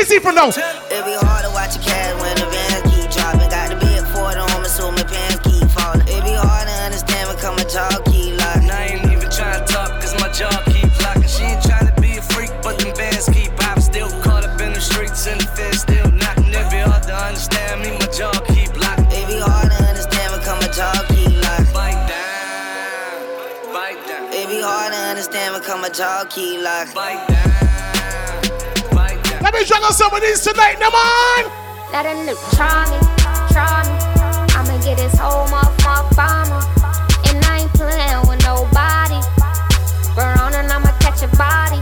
Easy 0.00 0.18
for 0.18 0.32
no. 0.32 0.48
It 0.48 1.02
be 1.04 1.14
hard 1.20 1.44
to 1.44 1.50
watch 1.50 1.76
a 1.76 1.82
cat 1.82 2.14
when 2.20 2.34
the 2.36 2.46
van 2.50 2.82
keep 2.90 3.10
dropping. 3.10 3.50
Got 3.50 3.70
the 3.70 3.76
big 3.76 4.02
Ford 4.14 4.36
on 4.36 4.64
so 4.64 4.90
my 4.90 5.04
pants 5.04 5.38
keep 5.46 5.68
falling. 5.70 6.02
It 6.08 6.22
be 6.24 6.34
hard 6.34 6.66
to 6.66 6.74
understand 6.82 7.28
when 7.28 7.38
come 7.38 7.58
a 7.58 8.03
understand 26.00 26.24
when 26.24 26.24
come 26.24 26.24
a 26.24 26.24
jaw 26.24 26.24
keep 26.28 26.60
locking. 26.60 26.94
Bite 28.94 29.22
down. 29.24 29.42
Let 29.42 29.54
me 29.54 29.64
juggle 29.64 29.92
some 29.92 30.14
of 30.14 30.20
these 30.20 30.40
tonight, 30.40 30.76
come 30.78 30.94
on. 30.94 31.44
Let 31.92 32.06
a 32.06 32.10
nigga 32.10 32.34
try 32.56 32.84
me, 32.90 32.98
try 33.52 33.82
me. 33.84 33.94
I'ma 34.54 34.78
get 34.82 34.96
this 34.96 35.18
whole 35.18 35.46
motherfucker 35.46 36.14
farmer. 36.14 36.60
And 37.28 37.44
I 37.44 37.60
ain't 37.62 37.72
playing 37.74 38.26
with 38.26 38.42
nobody. 38.44 39.20
Burn 40.16 40.38
on 40.38 40.54
and 40.54 40.70
I'ma 40.70 40.90
catch 40.98 41.22
a 41.22 41.28
body. 41.36 41.80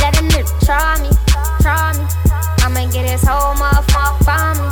Let 0.00 0.16
a 0.16 0.22
nigga 0.22 0.48
try 0.64 0.98
me, 1.02 1.10
try 1.60 1.92
me. 1.92 2.04
I'ma 2.62 2.90
get 2.92 3.06
this 3.06 3.24
whole 3.24 3.54
motherfucker 3.54 4.24
farmer. 4.24 4.70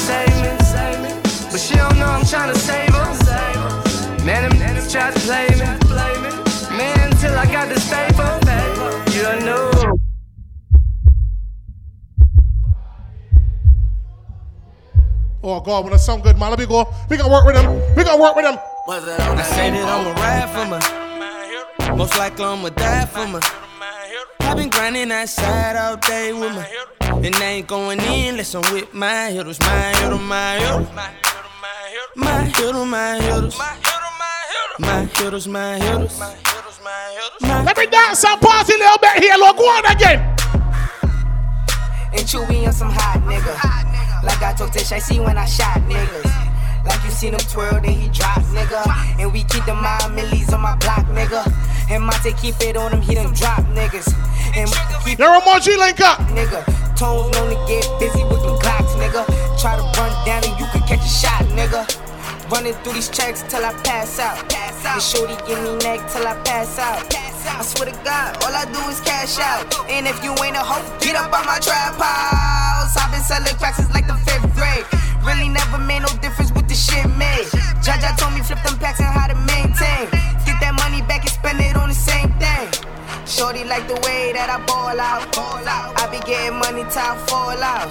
she 2.26 2.32
don't 2.32 2.48
I'm 2.48 2.54
tryna 2.54 2.56
save 2.56 2.94
her. 2.94 4.24
Man, 4.24 4.48
them 4.48 4.58
niggas 4.58 4.90
try 4.90 5.10
to 5.10 5.20
play 5.20 5.48
me, 5.50 6.76
man, 6.76 7.10
till 7.16 7.34
I 7.34 7.46
got 7.46 7.68
this 7.68 7.88
paper. 7.88 8.40
You 9.12 9.44
know. 9.44 9.70
Oh 15.42 15.60
God, 15.60 15.84
when 15.84 15.92
it 15.92 15.98
sound 15.98 16.22
good, 16.22 16.38
man, 16.38 16.50
let 16.50 16.58
me 16.58 16.66
go. 16.66 16.88
We 17.10 17.18
gonna 17.18 17.30
work 17.30 17.44
with 17.44 17.56
them. 17.56 17.94
We 17.94 18.02
gonna 18.02 18.20
work 18.20 18.34
with 18.34 18.46
them. 18.46 18.58
I 18.88 19.42
say 19.42 19.70
that 19.70 19.84
I'ma 19.86 20.12
ride 20.20 20.48
for 20.54 20.64
me. 21.90 21.96
Most 21.96 22.16
likely 22.16 22.44
I'ma 22.44 22.70
die 22.70 23.04
for 23.06 23.26
me. 23.26 23.40
I've 24.40 24.56
been 24.56 24.70
grinding 24.70 25.12
outside 25.12 25.76
all 25.76 25.96
day 25.96 26.32
with 26.32 26.54
me. 26.54 27.26
And 27.26 27.34
I 27.36 27.44
ain't 27.44 27.66
going 27.66 28.00
in 28.00 28.30
unless 28.30 28.54
I'm 28.54 28.62
with 28.72 28.92
my 28.94 29.30
hitters, 29.30 29.60
my 29.60 29.94
hitters, 29.96 30.20
my 30.20 30.58
hitters. 30.58 31.33
My 32.16 32.44
hitters, 32.44 32.86
my 32.86 33.16
hitters. 33.16 33.58
My 34.78 35.04
hitters, 35.04 35.48
my 35.48 35.78
hitters. 35.78 36.20
Let 37.40 37.76
me 37.76 37.86
dance 37.86 38.24
and 38.24 38.40
party 38.40 38.74
a 38.74 38.78
little 38.78 38.98
bit 38.98 39.22
here, 39.22 39.34
Lord. 39.36 39.56
Go 39.56 39.64
on 39.64 39.84
again. 39.86 40.20
And 42.12 42.22
Chewy 42.22 42.66
on 42.66 42.72
some 42.72 42.90
hot 42.90 43.20
nigga. 43.26 44.22
Like 44.22 44.40
I 44.42 44.54
told 44.56 44.72
Tish, 44.72 44.92
I 44.92 45.00
see 45.00 45.18
when 45.18 45.36
I 45.36 45.44
shot 45.44 45.80
niggas. 45.88 46.24
Like 46.84 47.02
you 47.04 47.10
seen 47.10 47.32
him 47.32 47.40
twirl, 47.40 47.80
then 47.80 47.92
he 47.92 48.08
drop, 48.10 48.42
nigga. 48.54 48.86
And 49.18 49.32
we 49.32 49.42
keep 49.44 49.64
the 49.64 49.74
mind 49.74 50.14
millies 50.14 50.52
on 50.52 50.60
my 50.60 50.76
block, 50.76 51.06
nigga. 51.06 51.42
And 51.90 52.04
Monte 52.04 52.32
keep 52.34 52.60
it 52.60 52.76
on 52.76 52.92
him, 52.92 53.00
he 53.00 53.14
done 53.14 53.32
drop 53.34 53.64
niggas. 53.74 54.06
And 54.54 54.70
keep 55.04 55.18
You're 55.18 55.34
a 55.34 55.40
Moji 55.40 55.76
link 55.76 56.00
up. 56.00 56.20
Nigga, 56.30 56.62
Tones 56.96 57.32
known 57.32 57.50
to 57.50 57.56
get 57.66 57.88
busy 57.98 58.22
with 58.24 58.42
them 58.42 58.56
Glocks, 58.60 58.94
nigga. 59.00 59.26
Try 59.60 59.76
to 59.76 59.82
run 59.98 60.26
down 60.26 60.44
and 60.44 60.60
you 60.60 60.66
could 60.72 60.82
catch 60.86 61.04
a 61.04 61.08
shot, 61.08 61.42
nigga. 61.56 62.03
Running 62.54 62.74
through 62.86 62.92
these 62.92 63.08
checks 63.08 63.42
till 63.42 63.66
I 63.66 63.74
pass 63.82 64.20
out. 64.20 64.38
Pass 64.48 64.86
out. 64.86 64.94
And 64.94 65.02
shorty 65.02 65.34
give 65.42 65.58
me 65.58 65.74
neck 65.82 65.98
till 66.06 66.22
I 66.22 66.38
pass 66.46 66.78
out. 66.78 67.02
I 67.10 67.62
swear 67.66 67.90
to 67.90 67.96
God, 68.06 68.38
all 68.46 68.54
I 68.54 68.62
do 68.70 68.78
is 68.86 69.00
cash 69.00 69.42
out. 69.42 69.66
And 69.90 70.06
if 70.06 70.22
you 70.22 70.30
ain't 70.38 70.54
a 70.54 70.62
hoe, 70.62 70.86
get 71.02 71.16
up 71.16 71.34
on 71.34 71.44
my 71.46 71.58
trap 71.58 71.98
house. 71.98 72.94
I've 72.94 73.10
been 73.10 73.26
selling 73.26 73.58
cracks 73.58 73.78
since 73.78 73.90
like 73.90 74.06
the 74.06 74.14
fifth 74.22 74.54
grade. 74.54 74.86
Really 75.26 75.48
never 75.48 75.78
made 75.78 76.06
no 76.06 76.14
difference 76.22 76.52
with 76.54 76.68
the 76.68 76.78
shit 76.78 77.02
made. 77.18 77.50
Jaja 77.82 78.14
told 78.14 78.34
me 78.34 78.40
flip 78.40 78.62
them 78.62 78.78
packs 78.78 79.00
and 79.00 79.10
how 79.10 79.26
to 79.26 79.34
maintain. 79.34 80.06
Get 80.46 80.62
that 80.62 80.78
money 80.78 81.02
back 81.10 81.26
and 81.26 81.34
spend 81.34 81.58
it 81.58 81.74
on 81.74 81.88
the 81.88 81.94
same 81.98 82.30
thing. 82.38 82.83
Shorty 83.26 83.64
like 83.64 83.88
the 83.88 83.96
way 84.04 84.32
that 84.36 84.52
I 84.52 84.60
ball 84.68 85.00
out. 85.00 85.32
Ball 85.32 85.64
out. 85.64 85.96
I 85.96 86.06
be 86.12 86.20
getting 86.28 86.58
money 86.60 86.84
till 86.92 87.00
I 87.00 87.16
fall 87.24 87.56
out. 87.56 87.88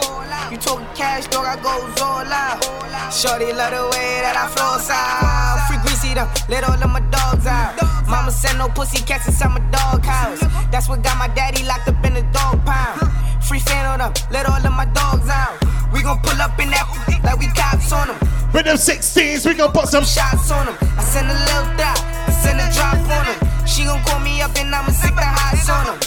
You 0.52 0.58
talking 0.58 0.86
cash, 0.94 1.26
dog, 1.28 1.46
I 1.50 1.58
goes 1.58 1.98
all 2.02 2.22
out. 2.22 2.62
Shorty 3.10 3.50
love 3.50 3.74
the 3.74 3.84
way 3.90 4.22
that 4.22 4.38
I 4.38 4.46
floss 4.54 4.90
out. 4.94 5.66
Free 5.66 5.82
greasy 5.82 6.14
them, 6.14 6.30
let 6.50 6.64
all 6.64 6.78
of 6.78 6.90
my 6.90 7.02
dogs 7.10 7.46
out. 7.50 7.74
Mama 8.08 8.30
said 8.30 8.58
no 8.58 8.70
pussy 8.70 9.02
cats 9.04 9.26
inside 9.26 9.50
my 9.50 9.64
dog 9.74 10.06
house. 10.06 10.40
That's 10.70 10.88
what 10.88 11.02
got 11.02 11.18
my 11.18 11.28
daddy 11.34 11.66
locked 11.66 11.90
up 11.90 11.98
in 12.06 12.14
the 12.14 12.22
dog 12.30 12.62
pound. 12.66 13.02
Free 13.42 13.60
fan 13.60 13.86
on 13.90 14.00
them, 14.06 14.14
let 14.30 14.46
all 14.46 14.62
of 14.62 14.74
my 14.74 14.86
dogs 14.94 15.30
out. 15.30 15.58
We 15.92 16.04
gon' 16.04 16.22
pull 16.22 16.38
up 16.42 16.58
in 16.62 16.70
that 16.70 16.86
like 17.24 17.40
we 17.40 17.48
cops 17.58 17.92
on 17.92 18.14
them. 18.14 18.20
With 18.54 18.66
them 18.66 18.78
16s, 18.78 19.46
we 19.50 19.56
gon' 19.56 19.72
put 19.72 19.90
some 19.90 20.06
shots 20.06 20.52
on 20.52 20.68
them. 20.68 20.78
I 20.94 21.02
send 21.02 21.26
a 21.26 21.34
little 21.34 21.74
dot, 21.74 21.98
I 21.98 22.32
send 22.46 22.62
a 22.62 22.70
drop 22.70 23.02
on 23.10 23.26
them. 23.26 23.53
She 23.66 23.86
gon' 23.86 24.04
call 24.04 24.20
me 24.20 24.42
up 24.42 24.56
and 24.58 24.74
I'ma 24.74 24.92
sick 24.92 25.16
the 25.16 25.24
highs 25.24 25.70
on 25.70 25.86
them. 25.86 26.00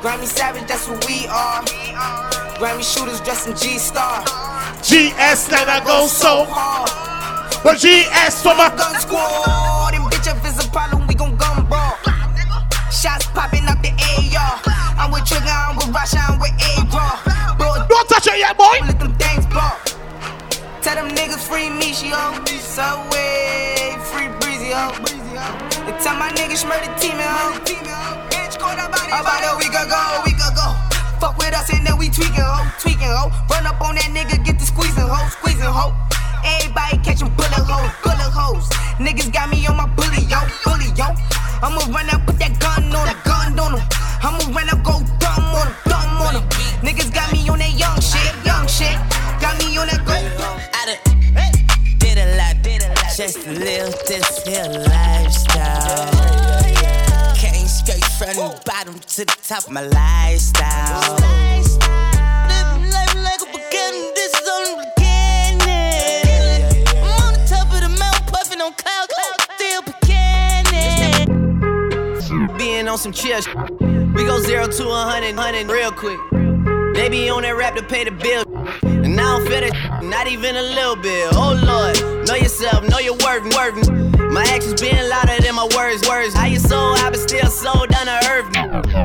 Grammy 0.00 0.26
Savage, 0.26 0.66
that's 0.68 0.86
what 0.88 1.04
we 1.06 1.26
are. 1.26 1.62
Grammy 2.58 2.84
shooters 2.84 3.20
dressed 3.20 3.48
in 3.48 3.56
G 3.56 3.78
Star. 3.78 4.22
GS 4.82 5.48
that 5.50 5.66
I 5.66 5.82
go 5.84 6.06
so 6.06 6.44
hard. 6.46 6.90
But 7.64 7.78
GS 7.82 8.42
for 8.42 8.54
my 8.54 8.70
gun 8.76 8.94
squad. 9.00 9.94
And 9.94 10.04
bitch, 10.12 10.30
if 10.30 10.38
it's 10.46 10.64
a 10.64 10.70
problem, 10.70 11.06
we 11.06 11.14
gon' 11.14 11.36
gun 11.36 11.66
brawl. 11.66 11.98
Shots 12.90 13.26
popping 13.34 13.66
up 13.66 13.82
the 13.82 13.90
AR. 13.90 14.60
I'm 14.98 15.10
with 15.10 15.24
Trigger, 15.24 15.50
I'm 15.50 15.76
with 15.76 15.90
Rasha, 15.94 16.22
I'm 16.30 16.38
with 16.38 16.54
A-Raw. 16.58 17.86
Don't 17.88 18.08
touch 18.08 18.26
it 18.26 18.38
yet, 18.38 18.56
boy. 18.56 18.78
Let 18.86 18.98
them 19.00 19.14
things 19.14 19.46
blow. 19.46 19.70
Tell 20.82 20.94
them 20.94 21.08
niggas 21.14 21.42
free 21.46 21.70
me, 21.70 21.92
she 21.92 22.10
yo. 22.10 22.32
Subway, 22.46 23.96
free 24.10 24.28
breezy, 24.38 24.68
yo. 24.70 25.77
And 26.08 26.16
tell 26.16 26.24
my 26.24 26.32
niggas 26.32 26.64
murder 26.64 26.88
team, 26.96 27.20
yo. 27.20 27.52
About 29.12 29.44
a 29.44 29.52
week 29.60 29.76
ago, 29.76 30.22
week 30.24 30.40
ago. 30.40 30.72
Fuck 31.20 31.36
with 31.36 31.52
us 31.52 31.68
and 31.68 31.86
then 31.86 31.98
we 31.98 32.08
tweaking, 32.08 32.40
ho, 32.40 32.64
tweaking, 32.80 33.12
ho. 33.12 33.28
Run 33.50 33.66
up 33.66 33.80
on 33.82 33.94
that 33.96 34.08
nigga, 34.16 34.42
get 34.42 34.58
the 34.58 34.64
squeezing, 34.64 35.04
ho, 35.04 35.28
squeezing, 35.28 35.68
ho. 35.68 35.92
Everybody 36.40 36.96
catching 37.04 37.28
bullet 37.36 37.60
holes, 37.60 37.92
bullet 38.00 38.32
holes. 38.32 38.68
Niggas 38.96 39.30
got 39.32 39.50
me 39.50 39.66
on 39.66 39.76
my 39.76 39.84
bully, 40.00 40.24
yo, 40.24 40.40
bully, 40.64 40.88
yo. 40.96 41.12
I'ma 41.60 41.84
run 41.92 42.08
up, 42.08 42.24
put 42.24 42.38
that 42.40 42.56
gun 42.56 42.88
on 42.88 43.04
him, 43.04 43.18
gun 43.28 43.58
on 43.60 43.76
him. 43.76 43.84
I'ma 44.24 44.40
run 44.48 44.68
up, 44.72 44.80
go 44.80 45.04
dumb 45.20 45.44
on 45.60 45.68
him, 45.68 45.76
dumb 45.84 46.24
on 46.24 46.34
him. 46.40 46.44
Niggas 46.80 47.12
got 47.12 47.28
me 47.36 47.44
on 47.52 47.60
that 47.60 47.76
young 47.76 48.00
shit, 48.00 48.32
young 48.48 48.64
shit. 48.64 48.96
Got 49.44 49.60
me 49.60 49.76
on 49.76 49.92
that 49.92 50.00
go. 50.08 50.16
I 50.16 50.88
done 50.88 51.04
a 51.36 51.52
did 52.00 52.16
a 52.16 52.26
lot 52.40 52.56
just 53.18 53.42
to 53.42 53.52
live 53.52 53.92
this 54.06 54.44
here 54.46 54.64
lifestyle. 54.64 55.57
The 58.28 58.60
bottom 58.66 58.98
to 58.98 59.24
the 59.24 59.36
top 59.42 59.64
of 59.64 59.70
my 59.70 59.80
lifestyle. 59.80 61.14
Living 61.14 62.90
life 62.90 63.14
like 63.16 63.40
a 63.40 63.46
this 64.14 64.34
is 64.34 64.46
only 64.46 64.84
beginning. 64.94 66.84
I'm 66.98 67.08
on 67.24 67.32
the 67.32 67.40
top 67.48 67.72
of 67.72 67.80
the 67.80 67.88
mountain, 67.88 68.26
puffing 68.26 68.60
on 68.60 68.74
still 69.56 69.80
beginning. 72.20 72.58
Being 72.58 72.86
on 72.86 72.98
some 72.98 73.12
chill, 73.12 73.40
we 74.12 74.26
go 74.26 74.38
zero 74.40 74.66
to 74.66 74.88
a 74.88 75.04
hundred, 75.04 75.34
hundred 75.34 75.70
real 75.70 75.90
quick. 75.90 76.20
They 76.98 77.08
be 77.08 77.30
on 77.30 77.42
that 77.42 77.54
rap 77.54 77.76
to 77.76 77.82
pay 77.84 78.02
the 78.02 78.10
bill. 78.10 78.42
And 78.82 79.20
I 79.20 79.38
don't 79.38 79.46
feel 79.46 79.60
that, 79.62 80.02
not 80.02 80.26
even 80.26 80.56
a 80.56 80.62
little 80.62 80.96
bit. 80.96 81.30
Oh 81.30 81.54
Lord, 81.54 82.26
know 82.26 82.34
yourself, 82.34 82.82
know 82.90 82.98
your 82.98 83.14
worth, 83.22 83.46
worth. 83.54 83.78
My 84.18 84.42
actions 84.42 84.82
being 84.82 85.08
louder 85.08 85.38
than 85.40 85.54
my 85.54 85.68
words, 85.78 86.02
words. 86.08 86.34
How 86.34 86.46
you 86.46 86.58
soul, 86.58 86.98
I 86.98 87.08
been 87.10 87.20
still 87.20 87.46
soul 87.46 87.86
down 87.86 88.10
to 88.10 88.18
earth. 88.26 88.50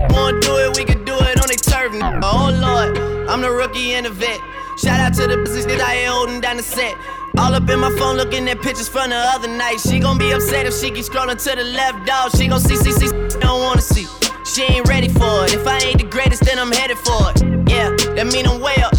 Wanna 0.10 0.41
do 0.41 0.57
it, 0.57 0.76
we 0.76 0.86
can 0.86 1.06
do 1.06 1.14
it 1.22 1.38
on 1.38 1.45
the 1.45 1.53
turf. 1.53 1.94
Oh 2.26 2.49
Lord, 2.49 2.98
I'm 3.30 3.41
the 3.41 3.52
rookie 3.52 3.94
and 3.94 4.07
the 4.07 4.10
vet. 4.10 4.41
Shout 4.82 4.99
out 4.99 5.14
to 5.22 5.28
the 5.28 5.38
business 5.38 5.65
that 5.65 5.80
I 5.80 6.02
ain't 6.02 6.10
holding 6.10 6.41
down 6.41 6.57
the 6.57 6.64
set. 6.64 6.98
All 7.38 7.53
up 7.53 7.70
in 7.70 7.80
my 7.80 7.94
phone 7.99 8.18
looking 8.18 8.49
at 8.49 8.60
pictures 8.60 8.90
from 8.90 9.11
the 9.11 9.22
other 9.38 9.48
night. 9.48 9.78
She 9.78 9.99
gon' 9.99 10.18
be 10.18 10.32
upset 10.32 10.65
if 10.65 10.74
she 10.74 10.90
keep 10.90 11.06
scrolling 11.06 11.38
to 11.38 11.56
the 11.56 11.64
left, 11.64 12.07
dog. 12.07 12.36
She 12.36 12.48
gon' 12.48 12.60
see, 12.60 12.76
see, 12.76 12.91
see, 12.91 13.10
don't 13.38 13.61
wanna 13.61 13.82
see. 13.82 14.07
She 14.53 14.61
ain't 14.61 14.88
ready 14.88 15.09
for 15.09 15.45
it. 15.45 15.53
If 15.55 15.65
I 15.65 15.80
ain't 15.80 15.97
the 15.97 16.05
greatest, 16.05 16.45
then 16.45 16.59
I'm 16.59 16.71
headed 16.71 16.99
for 16.99 17.31
it. 17.31 17.41
Yeah, 17.67 17.89
that 18.13 18.27
mean 18.31 18.45
I'm 18.45 18.61
way 18.61 18.75
up. 18.85 18.93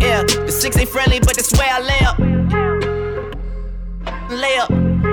Yeah, 0.00 0.24
the 0.24 0.50
six 0.50 0.74
ain't 0.78 0.88
friendly, 0.88 1.20
but 1.20 1.36
that's 1.36 1.52
where 1.52 1.68
I 1.68 1.80
lay 1.84 2.00
up. 2.00 2.18
Lay 4.30 4.56
up. 4.56 4.70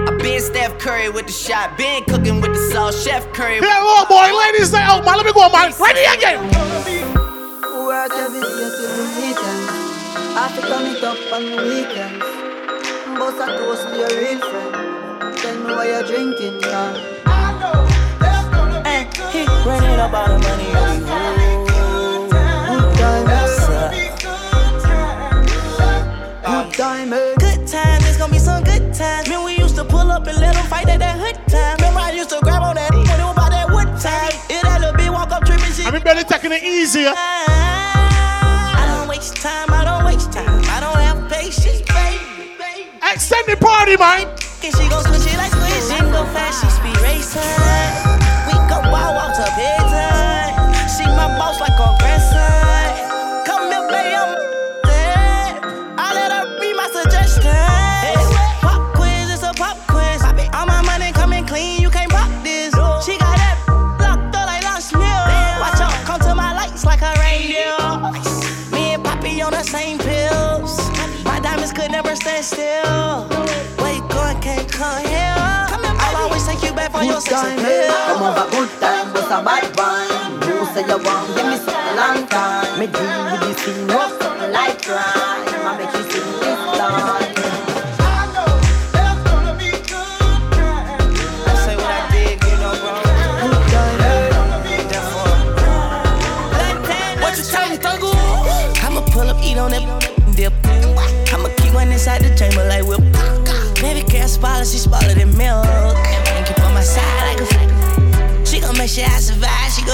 I 0.07 0.15
been 0.23 0.39
Steph 0.39 0.79
Curry 0.79 1.09
with 1.09 1.25
the 1.25 1.33
shot, 1.33 1.77
been 1.77 2.05
cooking 2.05 2.39
with 2.39 2.53
the 2.53 2.71
sauce, 2.71 3.03
Chef 3.03 3.27
Curry. 3.33 3.55
Yeah, 3.55 3.83
oh 3.83 4.05
boy, 4.07 4.31
ladies, 4.39 4.71
say, 4.71 4.85
oh 4.87 5.03
man, 5.03 5.17
let 5.17 5.25
me 5.25 5.33
go, 5.33 5.49
man. 5.51 5.73
Ready 5.77 6.05
again. 6.07 6.39
Work 7.75 8.13
every 8.15 8.39
day 8.39 8.71
till 8.71 8.87
the 8.87 9.03
weekend. 9.19 9.67
I 10.31 10.47
have 10.47 10.55
to 10.55 10.61
turn 10.63 10.95
it 10.95 11.03
up 11.03 11.19
on 11.33 11.43
the 11.43 11.57
weekends. 11.67 12.23
Boss 13.19 13.35
a 13.35 13.47
toast 13.57 13.83
to 13.83 13.97
your 13.99 14.15
real 14.15 14.39
friend. 14.39 15.35
Tell 15.37 15.59
me 15.59 15.73
why 15.75 15.87
you're 15.87 16.07
drinking, 16.07 16.61
yeah. 16.61 17.38
Hey, 19.99 20.05
he 20.05 20.07
running 20.07 20.07
up 20.07 20.13
all 20.13 20.27
the 20.27 20.39
money. 20.39 20.65
Good 26.45 26.73
time? 26.73 27.09
Good 27.09 27.67
times, 27.67 28.07
it's 28.07 28.17
gonna 28.17 28.31
be 28.31 28.39
some 28.39 28.63
good 28.63 28.93
times. 28.93 29.27
Man, 29.27 29.43
we 29.43 29.57
used 29.57 29.75
to 29.75 29.83
pull 29.83 30.11
up 30.11 30.25
and 30.27 30.39
let 30.39 30.55
them 30.55 30.65
fight 30.67 30.87
at 30.87 30.99
that 30.99 31.19
hood 31.19 31.35
time. 31.51 31.75
Remember, 31.77 31.99
I 31.99 32.11
used 32.11 32.29
to 32.29 32.39
grab 32.41 32.63
on 32.63 32.75
that 32.75 32.91
when 32.93 33.01
it 33.01 33.07
was 33.09 33.33
about 33.33 33.51
that 33.51 33.69
wood 33.69 33.99
time. 33.99 34.31
It 34.49 34.63
that 34.63 34.79
little 34.79 34.95
bitch 34.95 35.11
walk 35.11 35.31
up 35.31 35.45
shit. 35.45 35.59
I 35.85 35.91
mean, 35.91 36.01
taking 36.25 36.53
it 36.53 36.63
easier. 36.63 37.13
I 37.15 38.85
don't 38.87 39.09
waste 39.09 39.35
time, 39.35 39.69
I 39.73 39.83
don't 39.83 40.05
waste 40.05 40.31
time. 40.31 40.63
I 40.71 40.79
don't 40.79 40.95
have 40.95 41.29
patience, 41.29 41.81
baby. 41.91 42.87
Extended 43.03 43.59
party, 43.59 43.97
man. 43.97 44.27
And 44.63 44.71
she 44.75 44.87
gon' 44.87 45.03
switch 45.03 45.27
it 45.27 45.35
like 45.35 45.51
switch. 45.51 45.91
She 45.91 45.99
go 46.11 46.23
fast, 46.31 46.63
she 46.63 46.69
speed 46.71 46.97
racing. 47.03 47.43
We 48.47 48.53
go 48.71 48.79
wild, 48.87 49.15
walk 49.19 49.35
up. 49.35 49.51
She 49.59 49.78
my 51.19 51.27
boss 51.37 51.59
like 51.59 51.75
a 51.75 51.89
grandson. 51.99 53.43
Come 53.45 53.67
here, 53.71 53.83
baby, 53.91 54.15
I'm 54.15 54.31
dead. 54.87 55.59
I 55.99 56.07
let 56.15 56.31
her 56.31 56.45
be 56.61 56.71
my 56.79 56.87
suggestion. 56.95 57.51
Pop 58.63 58.81
quiz, 58.95 59.27
it's 59.27 59.43
a 59.43 59.51
pop 59.51 59.75
quiz. 59.91 60.23
All 60.55 60.65
my 60.65 60.81
money 60.83 61.11
coming 61.11 61.45
clean, 61.45 61.81
you 61.81 61.89
can't 61.89 62.09
pop 62.09 62.31
this. 62.41 62.71
She 63.05 63.17
got 63.19 63.35
that 63.35 63.57
locked 63.99 64.33
up 64.39 64.45
like 64.47 64.63
lunch 64.63 64.93
meal. 64.95 65.23
Watch 65.59 65.81
out, 65.83 65.91
come 66.07 66.21
to 66.21 66.33
my 66.35 66.53
lights 66.55 66.85
like 66.85 67.01
a 67.01 67.11
reindeer. 67.19 67.75
Me 68.71 68.95
and 68.95 69.03
Poppy 69.03 69.41
on 69.41 69.51
the 69.51 69.63
same 69.63 69.97
pills. 69.97 70.79
My 71.25 71.39
diamonds 71.41 71.73
could 71.73 71.91
never 71.91 72.15
stand 72.15 72.45
still. 72.45 73.27
You 73.89 74.07
going, 74.07 74.39
can't 74.39 74.71
come 74.71 75.03
here. 75.03 75.35
I'll 75.35 76.23
always 76.23 76.47
take 76.47 76.63
you 76.63 76.71
back 76.71 76.91
for 76.93 77.03
your 77.03 77.19
sex 77.19 77.43
appeal. 77.43 77.91
Come 78.07 78.23
over, 78.23 78.47
good 78.55 78.69
time, 78.79 79.11
but 79.11 79.25
a 79.25 79.43
bad 79.43 79.67
one. 79.75 80.18
Say 80.59 80.81
you 80.81 80.97
want, 80.97 81.35
give 81.35 81.45
me 81.47 81.55
something 81.55 81.95
long 81.95 82.27
time. 82.27 82.79
Me 82.79 82.87
deal 82.87 83.23
with 83.31 83.41
this 83.41 83.63
thing, 83.63 83.89
something 83.89 84.51
like 84.51 84.81
crime. 84.83 85.18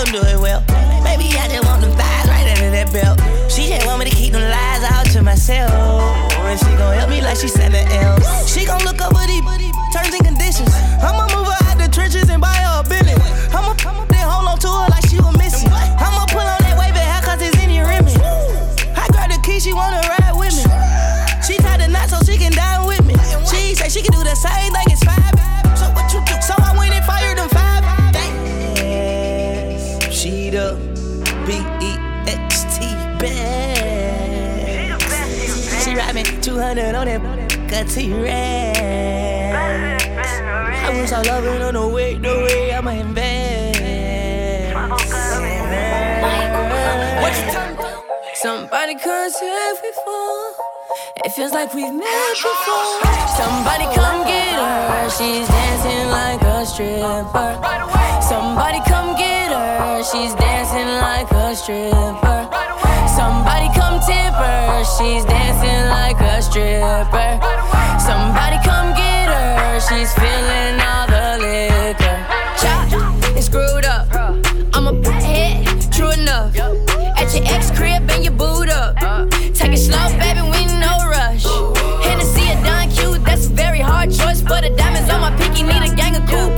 Gon' 0.05 0.21
do 0.21 0.27
it 0.27 0.39
well. 0.39 0.61
Maybe 1.03 1.25
I 1.37 1.47
just 1.47 1.65
want 1.65 1.81
them 1.81 1.91
thighs 1.91 2.27
right 2.27 2.47
under 2.55 2.69
that 2.71 2.91
belt. 2.91 3.19
She 3.51 3.67
just 3.67 3.85
want 3.85 4.03
me 4.03 4.09
to 4.09 4.15
keep 4.15 4.33
them 4.33 4.41
lies 4.41 4.83
out 4.83 5.05
to 5.13 5.21
myself. 5.21 5.71
And 5.71 6.59
she 6.59 6.71
gon' 6.77 6.97
help 6.97 7.09
me 7.09 7.21
like 7.21 7.37
she 7.37 7.47
something 7.47 7.87
else. 7.87 8.53
She 8.53 8.65
gon' 8.65 8.83
look 8.83 9.01
over 9.01 9.25
these 9.27 9.41
200 36.75 36.95
on 36.95 37.05
that 37.05 37.21
cut 37.69 37.87
T-Rex. 37.87 38.77
I 40.83 40.89
wish 40.91 41.11
I 41.13 41.21
love 41.21 41.45
it 41.45 41.61
on 41.61 41.73
the 41.73 41.87
way, 41.87 42.15
the 42.15 42.27
way 42.27 42.73
I'ma 42.73 42.91
invest. 42.91 43.79
Somebody 48.35 48.95
come 48.95 49.29
save 49.29 49.83
me 49.83 49.91
for. 50.03 50.51
It 51.23 51.31
feels 51.31 51.53
like 51.53 51.73
we've 51.73 51.93
met 51.93 52.35
before. 52.35 53.01
Somebody 53.39 53.85
come 53.95 54.27
get 54.27 54.59
her. 54.59 55.09
She's 55.09 55.47
dancing 55.47 56.09
like 56.11 56.41
a 56.41 56.65
stripper. 56.65 57.55
Somebody 58.21 58.79
come 58.85 59.15
get 59.15 59.51
her. 59.51 60.03
She's 60.03 60.35
dancing 60.35 60.87
like 60.99 61.31
a 61.31 61.55
stripper. 61.55 62.24
Somebody 63.15 63.67
come 63.73 63.99
tip 64.01 64.33
her. 64.35 64.83
She's 64.83 65.23
dancing 65.23 65.87
like 65.87 66.19
a 66.19 66.41
stripper. 66.41 67.39
Somebody 67.97 68.57
come 68.63 68.91
get 68.93 69.29
her. 69.31 69.79
She's 69.79 70.11
feeling 70.13 70.75
all 70.83 71.07
the 71.07 71.37
liquor. 71.39 72.17
Chop 72.59 72.91
and 73.35 73.43
screwed 73.43 73.85
up. 73.85 74.07
I'm 74.73 74.87
a 74.87 75.11
head, 75.21 75.65
true 75.93 76.11
enough. 76.11 76.57
At 77.17 77.33
your 77.33 77.45
ex 77.45 77.71
crib 77.71 78.09
and 78.11 78.23
your 78.25 78.33
boot 78.33 78.69
up. 78.69 78.99
Take 79.53 79.71
it 79.71 79.77
slow, 79.77 80.09
baby, 80.19 80.41
we 80.41 80.65
no 80.79 80.93
rush. 81.07 81.45
Hennessy 82.03 82.51
a 82.51 82.55
Don 82.65 82.89
Q, 82.91 83.17
that's 83.19 83.47
a 83.47 83.49
very 83.49 83.79
hard 83.79 84.11
choice. 84.11 84.41
For 84.41 84.59
the 84.59 84.71
diamonds 84.75 85.09
on 85.09 85.21
my 85.21 85.31
pinky, 85.37 85.63
need 85.63 85.89
a 85.89 85.95
gang 85.95 86.17
of 86.17 86.27
cool 86.29 86.54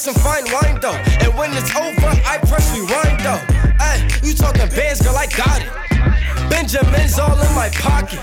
some 0.00 0.14
fine 0.14 0.44
wine 0.50 0.80
though. 0.80 0.96
And 1.20 1.36
when 1.36 1.52
it's 1.52 1.76
over, 1.76 2.08
I 2.24 2.40
press 2.48 2.72
rewind 2.72 3.20
though. 3.20 3.36
Hey, 3.76 4.08
you 4.24 4.32
talking 4.32 4.66
bands, 4.72 5.02
girl, 5.02 5.14
I 5.14 5.26
got 5.26 5.60
it. 5.60 5.68
Benjamin's 6.48 7.18
all 7.18 7.36
in 7.36 7.54
my 7.54 7.68
pocket. 7.68 8.18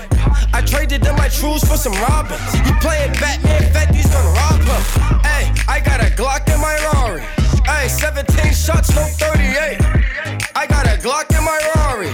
I 0.52 0.60
traded 0.60 1.06
in 1.06 1.14
my 1.14 1.28
trues 1.28 1.62
for 1.62 1.76
some 1.76 1.94
robins. 2.02 2.42
You 2.66 2.74
playing 2.82 3.12
Batman, 3.22 3.62
Fetty's 3.70 4.10
gonna 4.10 4.34
rob 4.42 4.58
him. 4.58 4.82
Hey, 5.22 5.54
I 5.68 5.78
got 5.78 6.00
a 6.02 6.10
Glock 6.18 6.50
in 6.52 6.60
my 6.60 6.74
Rari. 6.90 7.22
Hey, 7.62 7.86
17 7.86 8.26
shots, 8.52 8.90
no 8.96 9.06
38. 9.14 9.78
I 10.56 10.66
got 10.66 10.84
a 10.86 10.98
Glock 10.98 11.30
in 11.30 11.44
my 11.44 11.60
Rari. 11.76 12.10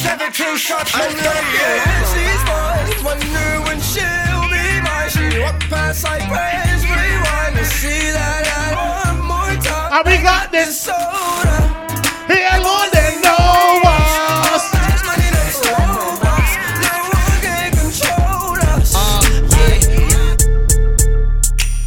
17 0.00 0.56
shots, 0.56 0.96
no 0.96 1.04
38. 1.04 1.84
She's 2.08 2.42
mine, 2.48 3.04
wonder 3.04 3.68
when 3.68 3.78
she'll 3.84 4.48
be 4.48 4.64
mine. 4.80 5.10
She 5.12 5.38
walk 5.44 5.60
past 5.68 6.04
like 6.04 6.24
praise, 6.24 6.88
rewind 6.88 7.56
to 7.56 7.64
see 7.66 8.10
that 8.16 8.43
And 9.94 10.04
we 10.06 10.16
got 10.24 10.50
this 10.50 10.80
soda. 10.80 10.98
He 12.26 12.34
alone, 12.34 12.90
they 12.92 13.14
know 13.22 13.80
us. 13.86 14.74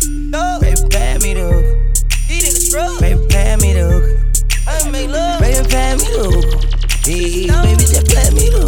No 0.07 0.57
us. 0.61 0.79
Baby, 3.01 3.27
pay 3.27 3.57
me 3.57 3.73
the. 3.73 4.17
I 4.65 4.89
make 4.89 5.09
love. 5.09 5.41
Baby, 5.41 5.67
pay 5.67 5.95
me 5.95 6.07
the. 6.07 6.67
Hey, 7.03 7.47
baby, 7.47 7.83
just 7.83 8.07
play 8.07 8.29
me 8.31 8.47
the. 8.47 8.63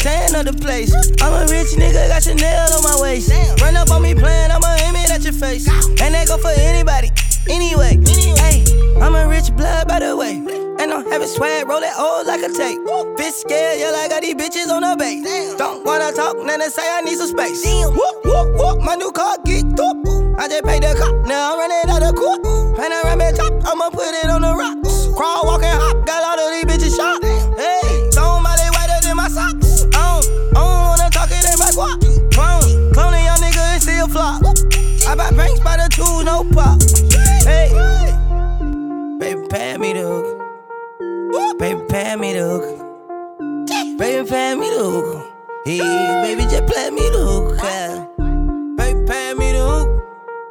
Staying 0.00 0.34
up 0.36 0.44
the 0.44 0.52
place. 0.52 0.92
I'm 1.22 1.32
a 1.32 1.50
rich 1.50 1.72
nigga, 1.80 2.08
got 2.08 2.22
Chanel 2.22 2.74
on 2.74 2.82
my 2.82 2.98
waist. 3.00 3.32
Run 3.62 3.74
up 3.74 3.90
on 3.90 4.02
me 4.02 4.14
playing, 4.14 4.50
I'ma 4.50 4.76
aim 4.84 4.96
it 4.96 5.10
at 5.10 5.24
your 5.24 5.32
face. 5.32 5.66
And 5.66 6.12
that 6.12 6.28
go 6.28 6.36
for 6.36 6.52
anybody. 6.60 7.10
Anyway, 7.48 7.96
hey, 8.42 8.55
I'm 9.02 9.14
a 9.14 9.28
rich 9.28 9.54
blood 9.54 9.88
by 9.88 10.00
the 10.00 10.16
way. 10.16 10.42
And 10.78 10.92
I'm 10.92 11.08
having 11.10 11.28
swag, 11.28 11.66
roll 11.68 11.82
it 11.82 11.92
old 11.98 12.26
like 12.26 12.42
a 12.42 12.52
tape. 12.52 12.78
Bitch 13.16 13.32
scared, 13.32 13.80
yeah, 13.80 13.90
like 13.90 14.12
I 14.12 14.20
got 14.20 14.22
these 14.22 14.34
bitches 14.34 14.70
on 14.70 14.82
the 14.82 14.96
base. 14.96 15.24
Don't 15.56 15.84
wanna 15.84 16.12
talk, 16.12 16.36
then 16.46 16.60
they 16.60 16.68
say 16.68 16.84
I 16.84 17.00
need 17.00 17.16
some 17.16 17.28
space. 17.28 17.64
Whoop, 17.64 18.24
whoop, 18.24 18.48
whoop, 18.56 18.82
my 18.82 18.94
new 18.94 19.10
car 19.12 19.36
geeked 19.44 19.80
up. 19.80 19.96
I 20.38 20.48
just 20.48 20.64
paid 20.64 20.82
the 20.82 20.94
cop, 20.98 21.26
now 21.26 21.52
I'm 21.52 21.58
running 21.58 21.90
out 21.90 22.02
of 22.02 22.14
court. 22.14 22.44
Panoramic 22.76 23.36
top, 23.36 23.52
I'ma 23.64 23.88
put 23.90 24.12
it 24.12 24.28
on 24.28 24.42
the 24.42 24.52
rocks. 24.52 25.08
Crawl, 25.16 25.46
walk, 25.46 25.62
and 25.62 25.80
hop, 25.80 26.06
got 26.06 26.22
all 26.22 26.38
of 26.38 26.52
these 26.52 26.68
bitches 26.68 26.96
shot. 26.96 27.24
Hey, 27.56 28.10
don't 28.12 28.44
somebody 28.44 28.68
whiter 28.76 29.00
than 29.02 29.16
my 29.16 29.28
socks. 29.28 29.84
I 29.96 30.20
don't, 30.20 30.56
I 30.56 30.60
don't 30.60 30.86
wanna 30.92 31.10
talk 31.10 31.30
it 31.32 31.44
in 31.44 31.58
my 31.58 31.72
guap. 31.72 31.98
Clone, 32.32 32.92
clone 32.92 33.14
a 33.14 33.24
young 33.24 33.38
nigga 33.38 33.64
and 33.74 33.82
still 33.82 34.08
flop. 34.08 34.42
I 35.08 35.14
buy 35.16 35.30
banks 35.30 35.60
by 35.60 35.76
the 35.76 35.88
two, 35.88 36.24
no 36.24 36.44
pop. 36.52 36.95
Pay 39.50 39.78
me 39.78 39.92
the 39.92 40.02
hook. 40.02 41.58
Baby, 41.58 41.80
pay 41.88 42.16
me 42.16 42.32
the 42.32 42.40
hook. 42.40 43.98
Baby, 43.98 44.28
pay 44.28 44.54
me 44.54 44.68
the 44.70 44.78
hook. 44.78 45.32
Hey, 45.64 45.78
baby, 46.22 46.42
just 46.42 46.66
play 46.66 46.90
me 46.90 47.08
the 47.10 47.18
hook. 47.18 47.58
yeah. 47.62 48.06
Baby, 48.76 49.06
pay 49.06 49.34
me 49.34 49.52
the 49.52 49.62
hook. 49.62 49.88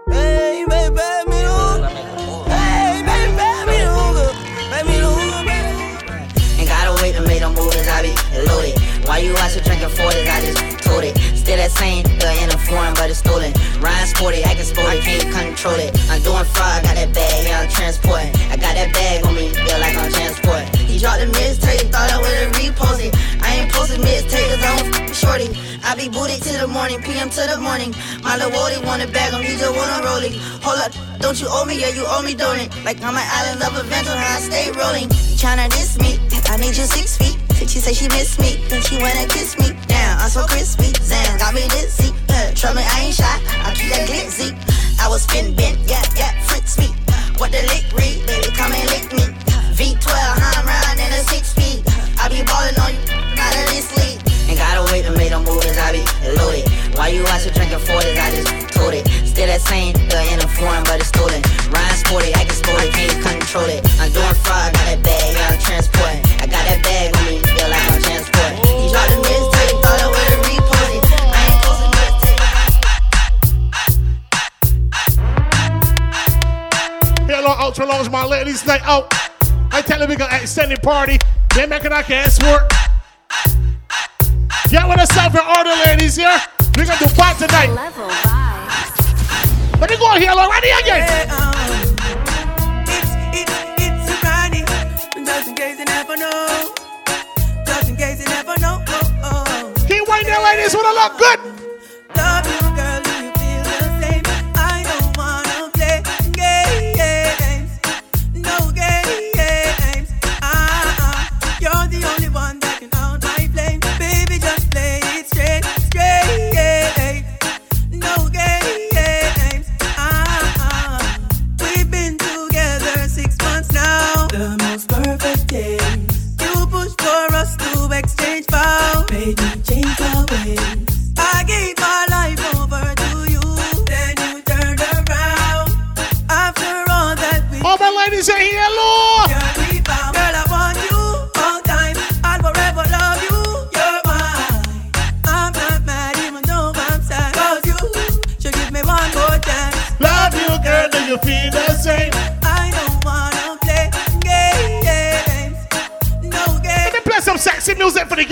Hey, 0.10 0.66
baby, 0.68 0.96
pay 0.96 1.24
me 1.28 1.42
the 1.42 1.52
hook. 1.52 2.48
Hey, 2.48 3.04
baby, 3.06 3.38
pay 3.38 3.66
me 3.66 3.78
the 3.84 3.92
hook. 3.94 4.36
Pay 4.72 4.84
me 4.84 4.96
the 5.00 5.10
hook. 5.10 6.60
Ain't 6.60 6.70
gotta 6.70 7.02
wait 7.02 7.14
to 7.16 7.22
make 7.22 7.40
them 7.40 7.54
moves, 7.54 7.88
I 7.88 8.02
be 8.02 8.14
loaded. 8.48 8.85
Why 9.06 9.20
you 9.20 9.38
out 9.38 9.52
here 9.54 9.62
drinking 9.62 9.94
40s? 9.94 10.26
I 10.26 10.42
just 10.42 10.82
told 10.82 11.04
it. 11.04 11.14
Still 11.38 11.58
that 11.62 11.70
same, 11.70 12.02
the 12.18 12.26
in 12.42 12.50
a 12.50 12.58
foreign, 12.58 12.98
but 12.98 13.06
it's 13.14 13.22
stolen. 13.22 13.54
Ryan 13.78 14.08
sporty, 14.10 14.42
I 14.42 14.58
can 14.58 14.66
sport 14.66 14.98
it, 14.98 15.06
can't 15.06 15.30
control 15.30 15.78
it. 15.78 15.94
I'm 16.10 16.22
doing 16.26 16.42
fraud, 16.42 16.74
I 16.74 16.82
got 16.82 16.96
that 16.98 17.14
bag, 17.14 17.46
yeah, 17.46 17.62
I'm 17.62 17.70
transporting. 17.70 18.34
I 18.50 18.58
got 18.58 18.74
that 18.74 18.90
bag 18.98 19.22
on 19.22 19.38
me, 19.38 19.54
feel 19.54 19.78
like 19.78 19.94
I'm 19.94 20.10
transporting. 20.10 20.74
He 20.90 20.98
dropped 20.98 21.22
the 21.22 21.30
mixtape, 21.38 21.94
thought 21.94 22.10
I 22.10 22.18
would've 22.18 22.58
reposted. 22.58 23.14
I 23.46 23.62
ain't 23.62 23.70
posted 23.70 24.02
mixtape, 24.02 24.42
cause 24.50 24.66
I 24.66 24.74
don't 24.74 25.14
shorty. 25.14 25.54
I 25.86 25.94
be 25.94 26.10
booted 26.10 26.42
to 26.50 26.66
the 26.66 26.68
morning, 26.68 26.98
PM 27.06 27.30
to 27.30 27.46
the 27.46 27.62
morning. 27.62 27.94
My 28.26 28.42
little 28.42 28.58
Wody 28.58 28.82
wanna 28.90 29.06
bag 29.06 29.38
him, 29.38 29.46
he 29.46 29.54
just 29.54 29.70
wanna 29.70 30.02
roll 30.02 30.26
it. 30.26 30.34
Hold 30.66 30.82
up, 30.82 30.92
don't 31.22 31.38
you 31.38 31.46
owe 31.46 31.62
me? 31.62 31.78
Yeah, 31.78 31.94
you 31.94 32.10
owe 32.10 32.26
me, 32.26 32.34
don't 32.34 32.58
it? 32.58 32.74
Like 32.82 32.98
I'm 33.06 33.14
an 33.14 33.22
island 33.22 33.62
of 33.62 33.78
adventure, 33.78 34.18
how 34.18 34.34
I 34.34 34.42
stay 34.42 34.74
rolling. 34.74 35.14
Tryna 35.38 35.70
diss 35.70 35.94
me, 36.02 36.18
I 36.50 36.58
need 36.58 36.74
you 36.74 36.90
six 36.90 37.22
feet. 37.22 37.45
She 37.76 37.80
say 37.80 37.94
she 37.94 38.08
miss 38.08 38.40
me, 38.40 38.56
then 38.70 38.82
she 38.82 38.96
wanna 39.00 39.28
kiss 39.28 39.60
me. 39.60 39.76
Damn, 39.88 40.20
I'm 40.20 40.30
so 40.30 40.46
crispy. 40.48 40.96
Zan 41.04 41.38
got 41.40 41.54
me 41.54 41.68
dizzy. 41.76 42.16
Uh, 42.30 42.56
I 42.56 43.04
ain't 43.04 43.16
shy. 43.16 43.28
I 43.64 43.76
keep 43.76 43.92
that 43.92 44.08
glitzy. 44.08 44.56
I 45.00 45.08
was 45.08 45.24
spin 45.24 45.56
bent, 45.56 45.78
yeah, 45.84 46.00
yeah, 46.16 46.32
Fritz 46.48 46.80
me. 46.80 46.88
What 47.36 47.52
the 47.52 47.60
lick 47.68 47.84
read, 47.92 48.26
baby, 48.28 48.48
come 48.56 48.72
and 48.72 48.88
lick 48.90 49.12
me. 49.12 49.28
V12, 49.76 50.08
I'm 50.08 50.66
riding 50.66 51.04
in 51.04 51.12
a 51.14 51.22
six 51.28 51.52
speed. 51.52 51.84
I 52.20 52.32
be 52.32 52.44
ballin' 52.48 52.80
on 52.80 52.96
you, 52.96 53.04
not 53.36 53.52
in 53.60 53.68
this 53.76 53.92
league. 54.00 54.24
Ain't 54.48 54.58
gotta 54.58 54.88
wait 54.92 55.04
to 55.04 55.12
make 55.14 55.30
them 55.30 55.44
moves, 55.44 55.78
I 55.78 55.92
be 55.92 56.04
loaded. 56.34 56.66
Why 56.96 57.12
you 57.14 57.28
out 57.28 57.44
here 57.44 57.52
drinking 57.52 57.84
40s? 57.84 58.18
I 58.18 58.32
just 58.34 58.50
told 58.72 58.94
it. 58.96 59.06
Still 59.28 59.48
that 59.48 59.62
same, 59.62 59.94
the 60.10 60.20
in 60.32 60.40
a 60.40 60.48
foreign, 60.48 60.84
but 60.90 61.04
it's 61.04 61.12
stolen. 61.12 61.44
Ryan 61.70 61.98
sporty, 62.02 62.32
I 62.34 62.48
can 62.48 62.56
sport 62.56 62.82
it, 62.82 62.92
can't 62.96 63.20
control 63.22 63.68
it. 63.68 63.84
I'm 64.00 64.12
doing 64.12 64.36
fraud, 64.42 64.74
got 64.74 64.86
that 64.90 65.04
bag, 65.04 65.36
yeah, 65.36 65.54
I'm 65.54 65.60
transporting. 65.60 66.25
I'm 77.28 77.44
to 77.44 77.62
Ultra 77.62 77.86
Lounge, 77.86 78.10
my 78.10 78.26
ladies 78.26 78.66
night 78.66 78.82
out. 78.84 79.14
I 79.72 79.82
tell 79.82 80.00
them 80.00 80.10
we 80.10 80.16
got 80.16 80.34
extended 80.34 80.82
party. 80.82 81.20
They're 81.54 81.68
making 81.68 81.92
our 81.92 82.04
work. 82.44 82.72
Get 84.70 84.88
with 84.88 84.98
yourself 84.98 85.36
in 85.36 85.42
order, 85.42 85.70
ladies, 85.86 86.16
Here, 86.16 86.42
We're 86.76 86.86
gonna 86.86 87.00
do 87.00 87.08
tonight. 87.38 87.70
Level 87.70 88.10
Vibes. 88.10 89.80
Let 89.80 89.90
me 89.90 89.98
go 89.98 90.12
here 90.18 90.32
already 90.32 90.70
again. 90.70 91.08
Hey, 91.08 91.26
uh, 91.30 91.45
case 95.66 95.80
you 95.80 95.86
never 95.86 96.16
know. 96.16 96.74
In 97.88 97.96
case 97.96 98.20
you 98.20 98.26
never 98.26 98.56
know. 98.60 98.84
Oh, 98.88 99.16
oh. 99.24 99.74
Keep 99.88 100.08
waiting 100.08 100.28
there, 100.28 100.44
ladies. 100.44 100.76
Wanna 100.76 100.94
look 100.94 101.18
good. 101.18 101.40
Love 102.16 102.62
you. 102.62 102.65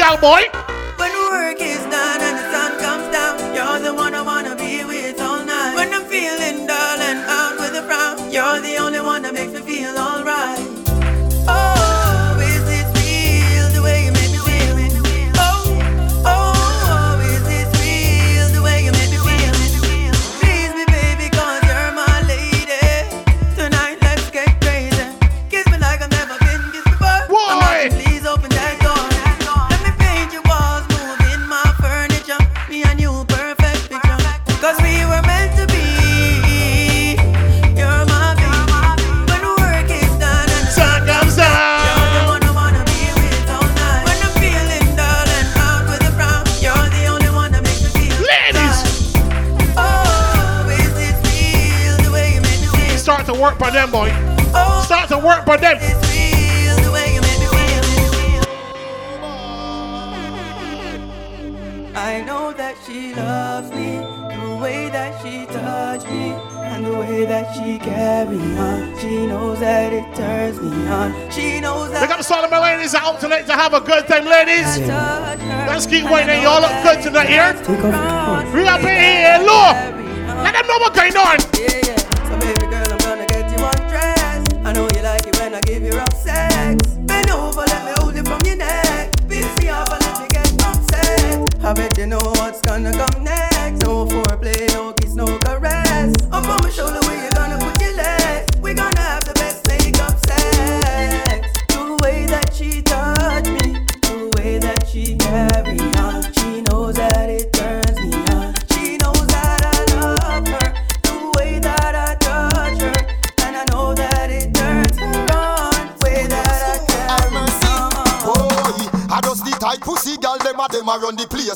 cowboy. 0.03 0.72
is 72.83 72.93
an 72.93 73.17
tonight 73.17 73.45
to 73.45 73.53
have 73.53 73.73
a 73.73 73.79
good 73.79 74.05
time, 74.07 74.25
ladies. 74.25 74.77
Let's 75.67 75.85
keep 75.85 76.03
waiting. 76.11 76.41
Y'all 76.41 76.59
look 76.59 76.83
good 76.83 77.01
tonight 77.01 77.29
here. 77.29 77.53
We 78.53 78.67
up 78.67 78.81
in 78.81 78.99
here. 78.99 79.37
Look, 79.39 79.75
let 80.43 80.53
them 80.53 80.67
know 80.67 80.77
what's 80.79 80.99
going 80.99 81.15
on. 81.15 81.92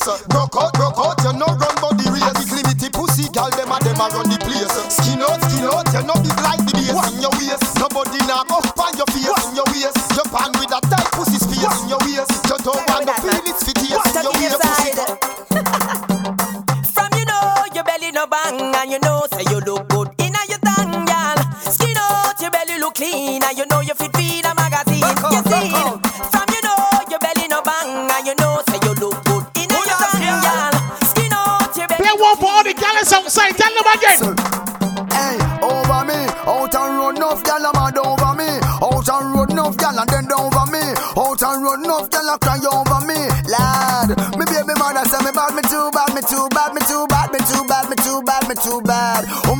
yes, 0.05 0.19
sir. 0.19 0.27
Broke 0.27 0.46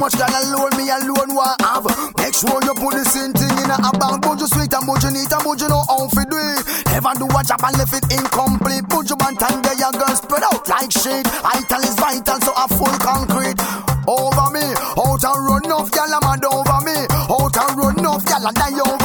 much 0.08 0.16
than 0.16 0.32
alone, 0.48 0.72
me 0.80 0.88
alone 0.88 1.36
want 1.36 1.60
have. 1.62 1.84
Make 2.16 2.32
sure 2.32 2.64
you 2.64 2.74
put 2.80 2.96
the 2.96 3.04
same 3.04 3.34
thing 3.36 3.52
in 3.60 3.68
a 3.68 3.92
bank. 4.00 4.24
But 4.24 4.40
you 4.40 4.48
sweet 4.48 4.72
and 4.72 4.88
but 4.88 5.04
you 5.04 5.12
neat 5.12 5.28
and 5.28 5.44
but 5.44 5.60
you 5.60 5.68
know 5.68 5.84
how 5.84 6.08
to 6.08 6.24
do 6.24 6.40
it. 6.40 6.64
Never 6.96 7.12
do 7.20 7.28
a 7.28 7.42
job 7.44 7.60
and 7.68 7.76
left 7.76 7.92
it 7.92 8.08
incomplete. 8.08 8.88
But 8.88 9.04
you 9.12 9.18
want 9.20 9.36
time 9.36 9.60
there, 9.60 9.76
your 9.76 9.92
girl 9.92 10.16
spread 10.16 10.48
out 10.48 10.64
like 10.72 10.92
shit. 10.96 11.28
Ital 11.44 11.84
is 11.84 11.98
vital, 12.00 12.40
so 12.40 12.52
a 12.56 12.66
full 12.72 12.96
concrete. 13.04 13.60
Over 14.08 14.48
me, 14.56 14.64
out 14.96 15.24
and 15.28 15.40
run 15.44 15.68
off, 15.76 15.92
y'all, 15.92 16.16
I'm 16.16 16.40
over 16.40 16.80
me. 16.88 16.98
Out 17.28 17.58
and 17.60 17.74
run 17.76 18.06
off, 18.08 18.24
y'all, 18.32 18.48
and 18.48 18.56
die 18.56 18.80
over 18.80 18.97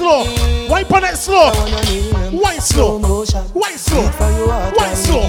Wipe 0.00 0.10
on 0.10 0.24
it 0.24 0.30
slow. 0.30 0.70
Wipe 0.70 0.92
on 0.92 1.04
it 1.04 1.16
slow. 1.16 2.32
Wine 2.32 2.60
slow. 2.60 2.98
Wine 2.98 3.76
slow. 3.76 4.02
Wine 4.74 4.96
slow. 4.96 5.20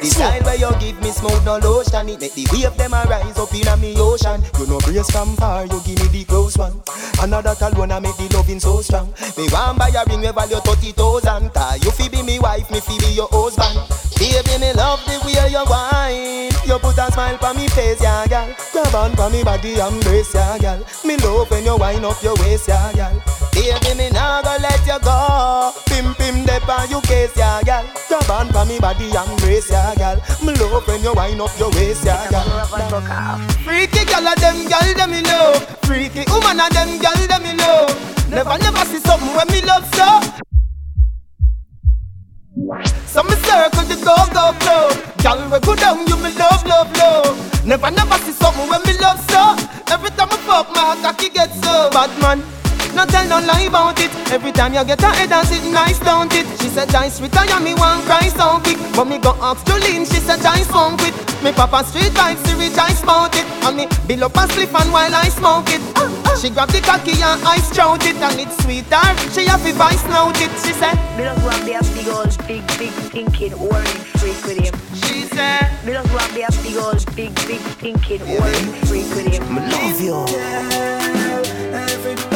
The 0.00 0.06
slow. 0.06 0.08
style 0.08 0.42
where 0.42 0.54
you 0.54 0.70
give 0.78 1.02
me 1.02 1.10
smooth 1.10 1.44
no 1.44 1.58
lotion, 1.58 2.08
it 2.08 2.20
make 2.20 2.32
the 2.34 2.46
wave 2.52 2.76
them 2.76 2.94
a 2.94 3.04
rise 3.04 3.36
up 3.36 3.52
in 3.52 3.66
a 3.66 3.76
me 3.76 3.94
ocean. 3.98 4.42
You 4.58 4.66
know 4.66 4.78
brace 4.78 5.10
from 5.10 5.34
far, 5.36 5.66
you 5.66 5.80
give 5.84 5.98
me 6.00 6.08
the 6.08 6.24
close 6.24 6.56
one. 6.56 6.80
Another 7.20 7.54
alone 7.60 7.92
I 7.92 7.98
make 7.98 8.16
the 8.16 8.28
loving 8.34 8.60
so 8.60 8.80
strong. 8.80 9.12
Me 9.36 9.48
want 9.50 9.78
buy 9.78 9.88
a 9.88 10.04
ring 10.08 10.20
we 10.20 10.30
value 10.30 10.56
thirty 10.62 10.92
thousand. 10.92 11.52
Cause 11.52 11.84
you 11.84 11.90
fi 11.90 12.08
be 12.08 12.22
me 12.22 12.38
wife, 12.38 12.70
me 12.70 12.80
fi 12.80 12.96
be 12.98 13.12
your 13.12 13.28
husband. 13.30 14.09
Baby, 14.20 14.60
me 14.60 14.72
love 14.76 15.00
the 15.08 15.16
way 15.24 15.48
you 15.48 15.64
wine. 15.64 16.52
You 16.68 16.78
put 16.78 16.98
a 17.00 17.10
smile 17.10 17.38
on 17.40 17.56
me 17.56 17.68
face, 17.68 18.02
yeah, 18.02 18.26
girl. 18.28 18.52
Grab 18.70 18.94
on 18.94 19.16
for 19.16 19.30
me 19.30 19.42
body, 19.42 19.80
embrace, 19.80 20.34
yeah, 20.34 20.58
girl. 20.58 20.84
Me 21.04 21.16
love 21.24 21.50
when 21.50 21.64
you 21.64 21.76
wind 21.76 22.04
up 22.04 22.22
your 22.22 22.36
waist, 22.36 22.68
yeah, 22.68 22.92
girl. 22.92 23.16
Baby, 23.56 23.96
me 23.96 24.10
nah 24.10 24.42
go 24.42 24.54
let 24.60 24.84
you 24.84 25.00
go. 25.00 25.72
Pim 25.88 26.14
pim 26.20 26.44
dep 26.44 26.68
on 26.68 26.90
you 26.90 27.00
case, 27.00 27.32
yeah, 27.34 27.62
girl. 27.64 27.84
Grab 28.08 28.30
on 28.30 28.52
for 28.52 28.66
me 28.68 28.78
body, 28.78 29.08
embrace, 29.08 29.70
yeah, 29.70 29.94
girl. 29.96 30.20
Me 30.44 30.52
love 30.60 30.86
when 30.86 31.02
you 31.02 31.14
wind 31.14 31.40
up 31.40 31.56
your 31.58 31.70
waist, 31.72 32.04
yeah, 32.04 32.20
girl. 32.28 32.44
Freaky 33.64 34.04
girl 34.04 34.28
of 34.28 34.36
them, 34.36 34.68
girl 34.68 34.94
them 35.00 35.10
me 35.16 35.22
know. 35.22 35.54
Freaky 35.88 36.28
woman 36.28 36.60
of 36.60 36.68
them, 36.76 37.00
girl 37.00 37.16
them 37.24 37.42
me 37.42 37.56
know. 37.56 37.88
Never, 38.28 38.58
never 38.60 38.84
see 38.84 39.00
something 39.00 39.32
when 39.34 39.48
me 39.48 39.62
love 39.62 39.88
so. 39.96 40.49
So 42.60 43.22
me 43.22 43.32
circle 43.40 43.84
the 43.88 43.96
go 44.04 44.12
go 44.36 44.52
flow. 44.60 44.92
Girl 45.24 45.48
we 45.48 45.60
go 45.60 45.74
down, 45.74 46.06
you 46.06 46.16
me 46.16 46.30
love 46.36 46.66
love 46.66 46.92
love. 46.96 47.64
Never 47.64 47.90
never 47.90 48.18
see 48.18 48.32
something 48.32 48.68
when 48.68 48.82
me 48.84 48.92
love 49.00 49.18
so. 49.30 49.56
Every 49.88 50.10
time 50.10 50.28
I 50.30 50.36
fuck 50.44 50.68
my 50.74 50.98
cocky 51.00 51.30
get 51.30 51.48
so 51.54 51.88
bad 51.90 52.12
man. 52.20 52.42
No 52.94 53.06
tell 53.06 53.26
no 53.28 53.38
lie 53.46 53.68
about 53.68 54.00
it. 54.00 54.10
Every 54.32 54.52
time 54.52 54.74
you 54.74 54.84
get 54.84 55.02
a 55.02 55.06
head 55.06 55.32
and 55.32 55.46
sit 55.46 55.64
nice, 55.70 55.98
don't 56.00 56.32
it? 56.34 56.46
She 56.60 56.68
said, 56.68 56.88
Dice 56.88 57.20
retire 57.20 57.60
me 57.60 57.74
one 57.74 58.02
cry 58.02 58.28
so 58.28 58.58
quick. 58.60 58.78
But 58.94 59.06
me 59.06 59.18
go 59.18 59.36
ask 59.40 59.64
Jolene, 59.66 60.06
she 60.06 60.20
said, 60.20 60.40
Dice 60.40 60.70
won't 60.72 60.98
quit. 61.00 61.14
Me 61.42 61.52
papa 61.52 61.84
street 61.84 62.12
vibes, 62.12 62.44
she 62.46 62.54
rejoice 62.54 63.02
about 63.02 63.34
it. 63.34 63.46
And 63.64 63.76
me 63.76 63.86
bill 64.06 64.24
up 64.24 64.36
a 64.36 64.46
spliff 64.50 64.74
and 64.74 64.92
while 64.92 65.14
I 65.14 65.28
smoke 65.28 65.70
it. 65.70 65.80
Ah, 65.96 66.10
ah. 66.26 66.38
She 66.40 66.50
grab 66.50 66.68
the 66.68 66.80
cocky 66.80 67.12
and 67.12 67.40
I 67.46 67.58
strout 67.58 68.04
it. 68.04 68.16
And 68.16 68.40
it's 68.40 68.56
sweeter, 68.62 69.06
she 69.32 69.46
have 69.46 69.64
to 69.64 69.72
vice 69.74 70.04
note 70.08 70.40
it. 70.40 70.50
She 70.60 70.72
said, 70.74 70.96
Me 71.16 71.24
love 71.24 71.40
grab 71.40 71.62
the 71.64 71.78
big 71.94 72.08
old 72.08 72.36
big 72.46 72.66
big 72.78 72.92
thinking 73.14 73.54
orange 73.54 73.88
freak 74.20 74.40
with 74.44 74.58
him. 74.58 74.74
She 75.06 75.24
said, 75.34 75.70
Me 75.84 75.94
love 75.94 76.08
grab 76.10 76.30
the 76.32 76.44
big 76.62 76.76
old 76.76 77.00
big 77.16 77.34
big 77.46 77.62
thinking 77.80 78.22
orange 78.36 78.76
freak 78.88 79.08
with 79.14 79.32
him. 79.32 79.42
Me 79.54 79.60
love 79.70 80.00
you. 80.00 80.90
Must 81.72 82.29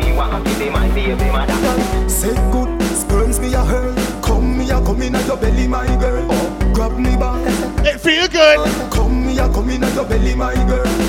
me 0.00 0.12
wanna 0.12 0.42
give 0.44 0.58
me 0.58 0.70
my 0.70 0.88
baby. 0.88 2.08
Say 2.08 2.34
good, 2.52 2.82
spurns 2.82 3.40
me 3.40 3.54
a 3.54 3.64
hurl. 3.64 3.94
Come 4.22 4.58
me 4.58 4.70
a 4.70 4.80
come 4.84 5.02
in 5.02 5.14
at 5.14 5.26
your 5.26 5.36
belly, 5.36 5.66
my 5.66 5.86
girl. 6.00 6.26
Oh, 6.30 6.72
grab 6.74 6.98
me 6.98 7.16
back. 7.16 7.40
It 7.86 8.00
feel 8.00 8.28
good. 8.28 8.58
Come 8.90 9.26
me 9.26 9.38
a 9.38 9.48
come 9.48 9.70
in 9.70 9.84
at 9.84 9.94
your 9.94 10.04
belly, 10.04 10.34
my 10.34 10.54
girl. 10.66 11.05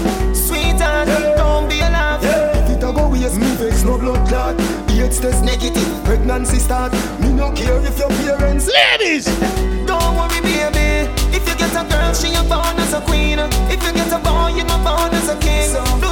It 3.27 3.35
a 3.35 3.39
go 3.39 3.45
waste, 3.45 3.59
me 3.59 3.69
vex 3.69 3.83
no 3.83 3.97
blood 3.97 4.27
clot. 4.27 4.55
AIDS 4.89 5.19
test 5.19 5.43
negative, 5.43 6.03
pregnancy 6.03 6.57
start. 6.57 6.91
Me 7.19 7.31
no 7.33 7.51
care 7.51 7.79
if 7.85 7.97
your 7.99 8.09
parents. 8.09 8.67
Ladies, 8.67 9.25
don't 9.85 10.15
worry, 10.15 10.41
baby. 10.41 11.09
If 11.35 11.47
you 11.47 11.55
get 11.55 11.71
a 11.71 11.87
girl, 11.89 12.13
she 12.13 12.33
a 12.33 12.43
born 12.43 12.77
as 12.77 12.93
a 12.93 13.01
queen. 13.01 13.39
If 13.69 13.83
you 13.83 13.93
get 13.93 14.11
a 14.11 14.19
boy, 14.19 14.53
you 14.55 14.63
a 14.63 14.77
born 14.83 15.13
as 15.13 15.29
a 15.29 15.37
king. 15.39 15.71
Do 16.01 16.06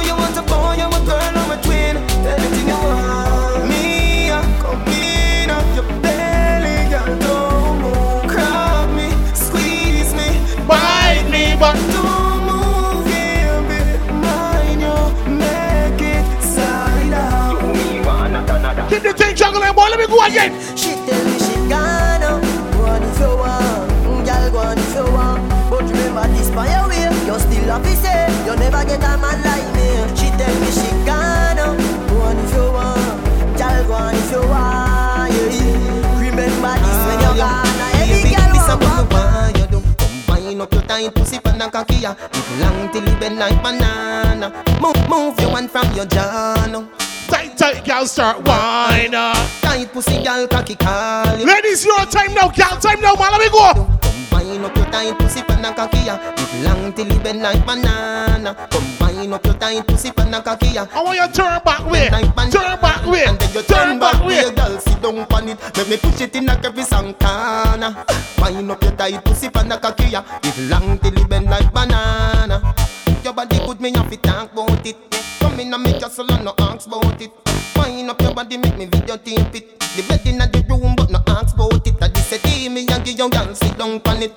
Keep 18.96 19.02
the 19.02 19.12
thing 19.12 19.36
juggling, 19.36 19.74
boy. 19.74 19.92
Let 19.92 19.98
me 20.00 20.06
go 20.06 20.24
again. 20.24 20.56
She 20.72 20.96
tell 21.04 21.20
me 21.28 21.36
she 21.36 21.52
gone 21.68 22.40
Go 22.72 22.88
on 22.88 23.02
if 23.04 23.20
you 23.20 23.28
want 23.28 24.24
Girl 24.24 24.50
go 24.50 24.58
on 24.64 24.78
if 24.78 24.94
you 24.96 25.04
want 25.12 25.44
But 25.68 25.84
remember 25.84 26.24
this 26.32 26.48
by 26.56 26.64
your 26.72 26.88
way 26.88 27.04
You 27.28 27.36
still 27.36 27.76
have 27.76 27.84
eh? 27.84 27.92
to 27.92 27.96
say 28.00 28.24
You 28.48 28.56
never 28.56 28.80
get 28.88 29.04
a 29.04 29.20
man 29.20 29.36
like 29.44 29.68
me 29.76 29.84
She 30.16 30.32
tell 30.40 30.56
me 30.64 30.70
she 30.72 30.88
gone 31.04 31.60
Go 32.08 32.24
on 32.24 32.40
if 32.40 32.54
you 32.56 32.72
want 32.72 33.20
Girl 33.60 33.84
go 33.84 33.92
on 34.00 34.14
if 34.16 34.30
you 34.32 34.40
want 34.48 35.28
yeah, 35.28 35.60
yeah. 35.60 36.20
Remember 36.24 36.72
this 36.80 37.00
when 37.04 37.20
you're 37.20 37.36
ah, 37.44 37.68
gone 37.68 38.00
Every 38.00 38.32
girl 38.32 38.48
This 38.48 38.64
a 38.64 38.76
want 38.80 39.12
what 39.12 39.20
you 39.20 39.28
want, 39.28 39.58
you 39.60 39.66
do. 39.76 39.78
Combine 40.00 40.60
up 40.62 40.72
your 40.72 40.82
tight 40.88 41.14
pussy 41.14 41.38
pan 41.38 41.60
and 41.60 41.70
cocky 41.70 41.96
ya. 41.96 42.16
It 42.32 42.48
long 42.64 42.88
till 42.92 43.04
it 43.06 43.20
bend 43.20 43.36
like 43.36 43.60
banana. 43.62 44.48
Move, 44.80 44.96
move 45.06 45.38
your 45.38 45.52
one 45.52 45.68
from 45.68 45.92
your 45.92 46.06
jaw 46.06 46.64
now. 46.72 47.05
Tight, 47.66 47.84
girl, 47.84 48.06
start 48.06 48.36
uh. 48.46 48.86
wine 48.86 49.12
up. 49.12 49.34
Tight 49.60 49.92
pussy, 49.92 50.22
girl, 50.22 50.46
cocky 50.46 50.76
call 50.76 51.36
you. 51.36 51.44
Ladies, 51.44 51.84
your 51.84 52.06
time 52.06 52.32
now, 52.32 52.46
girl. 52.46 52.78
Time 52.78 53.00
now, 53.00 53.18
man. 53.18 53.32
Let 53.32 53.40
me 53.40 53.50
go. 53.50 53.74
Combine 54.30 54.64
up 54.64 54.76
your 54.76 54.86
tight 54.86 55.18
pussy 55.18 55.42
pan 55.42 55.64
and 55.64 55.74
cocky 55.74 55.98
ya. 56.06 56.14
It 56.38 56.62
long 56.62 56.92
till 56.92 57.10
it 57.10 57.20
bend 57.24 57.42
like 57.42 57.66
banana. 57.66 58.54
Combine 58.70 59.32
up 59.32 59.44
your 59.44 59.54
tight 59.54 59.84
pussy 59.84 60.12
pan 60.12 60.32
and 60.32 60.44
cocky 60.44 60.78
ya. 60.78 60.86
I 60.94 61.02
want 61.02 61.18
you 61.18 61.26
turn 61.34 61.60
back 61.64 61.84
way. 61.90 62.08
Turn 62.54 62.78
back 62.78 63.04
way. 63.04 63.24
And 63.24 63.36
then 63.36 63.52
you 63.52 63.62
Turn 63.62 63.98
turn 63.98 63.98
back 63.98 64.24
way. 64.24 64.48
girl. 64.54 64.78
Sit 64.78 65.02
down 65.02 65.18
on 65.18 65.48
it. 65.48 65.76
Make 65.76 65.88
me 65.88 65.96
push 65.96 66.20
it 66.20 66.36
in 66.36 66.46
like 66.46 66.64
every 66.64 66.84
Santana. 66.84 68.06
Wind 68.38 68.70
up 68.70 68.80
your 68.80 68.92
tight 68.92 69.24
pussy 69.24 69.50
pan 69.50 69.72
and 69.72 69.82
cocky 69.82 70.10
ya. 70.10 70.22
It 70.44 70.56
long 70.70 71.00
till 71.00 71.18
it 71.18 71.28
bend 71.28 71.50
like 71.50 71.74
banana. 71.74 72.62
Your 73.24 73.32
body 73.32 73.58
good, 73.58 73.80
me 73.80 73.90
have 73.90 74.08
to 74.08 74.16
talk 74.18 74.52
about 74.52 74.86
it. 74.86 74.96
Come 75.40 75.58
in 75.58 75.74
and 75.74 75.82
make 75.82 76.00
your 76.00 76.10
and 76.30 76.44
no 76.44 76.54
ask 76.60 76.86
about 76.86 77.20
it. 77.20 77.45
Wind 77.96 78.10
up 78.10 78.20
your 78.20 78.34
body, 78.34 78.58
make 78.58 78.76
me 78.76 78.84
videotape 78.84 79.54
it. 79.54 79.80
The 79.80 80.04
bed 80.06 80.20
in 80.26 80.36
the 80.36 80.64
room, 80.68 80.94
but 80.96 81.08
no 81.08 81.18
ask 81.28 81.54
about 81.54 81.86
it. 81.86 81.96
I 82.02 82.08
just 82.08 82.28
say, 82.28 82.38
"Hey, 82.44 82.68
me 82.68 82.86
and 82.86 83.02
give 83.02 83.16
your 83.16 83.30
girl 83.30 83.54
sit 83.54 83.78
down 83.78 84.02
on 84.04 84.22
it. 84.22 84.36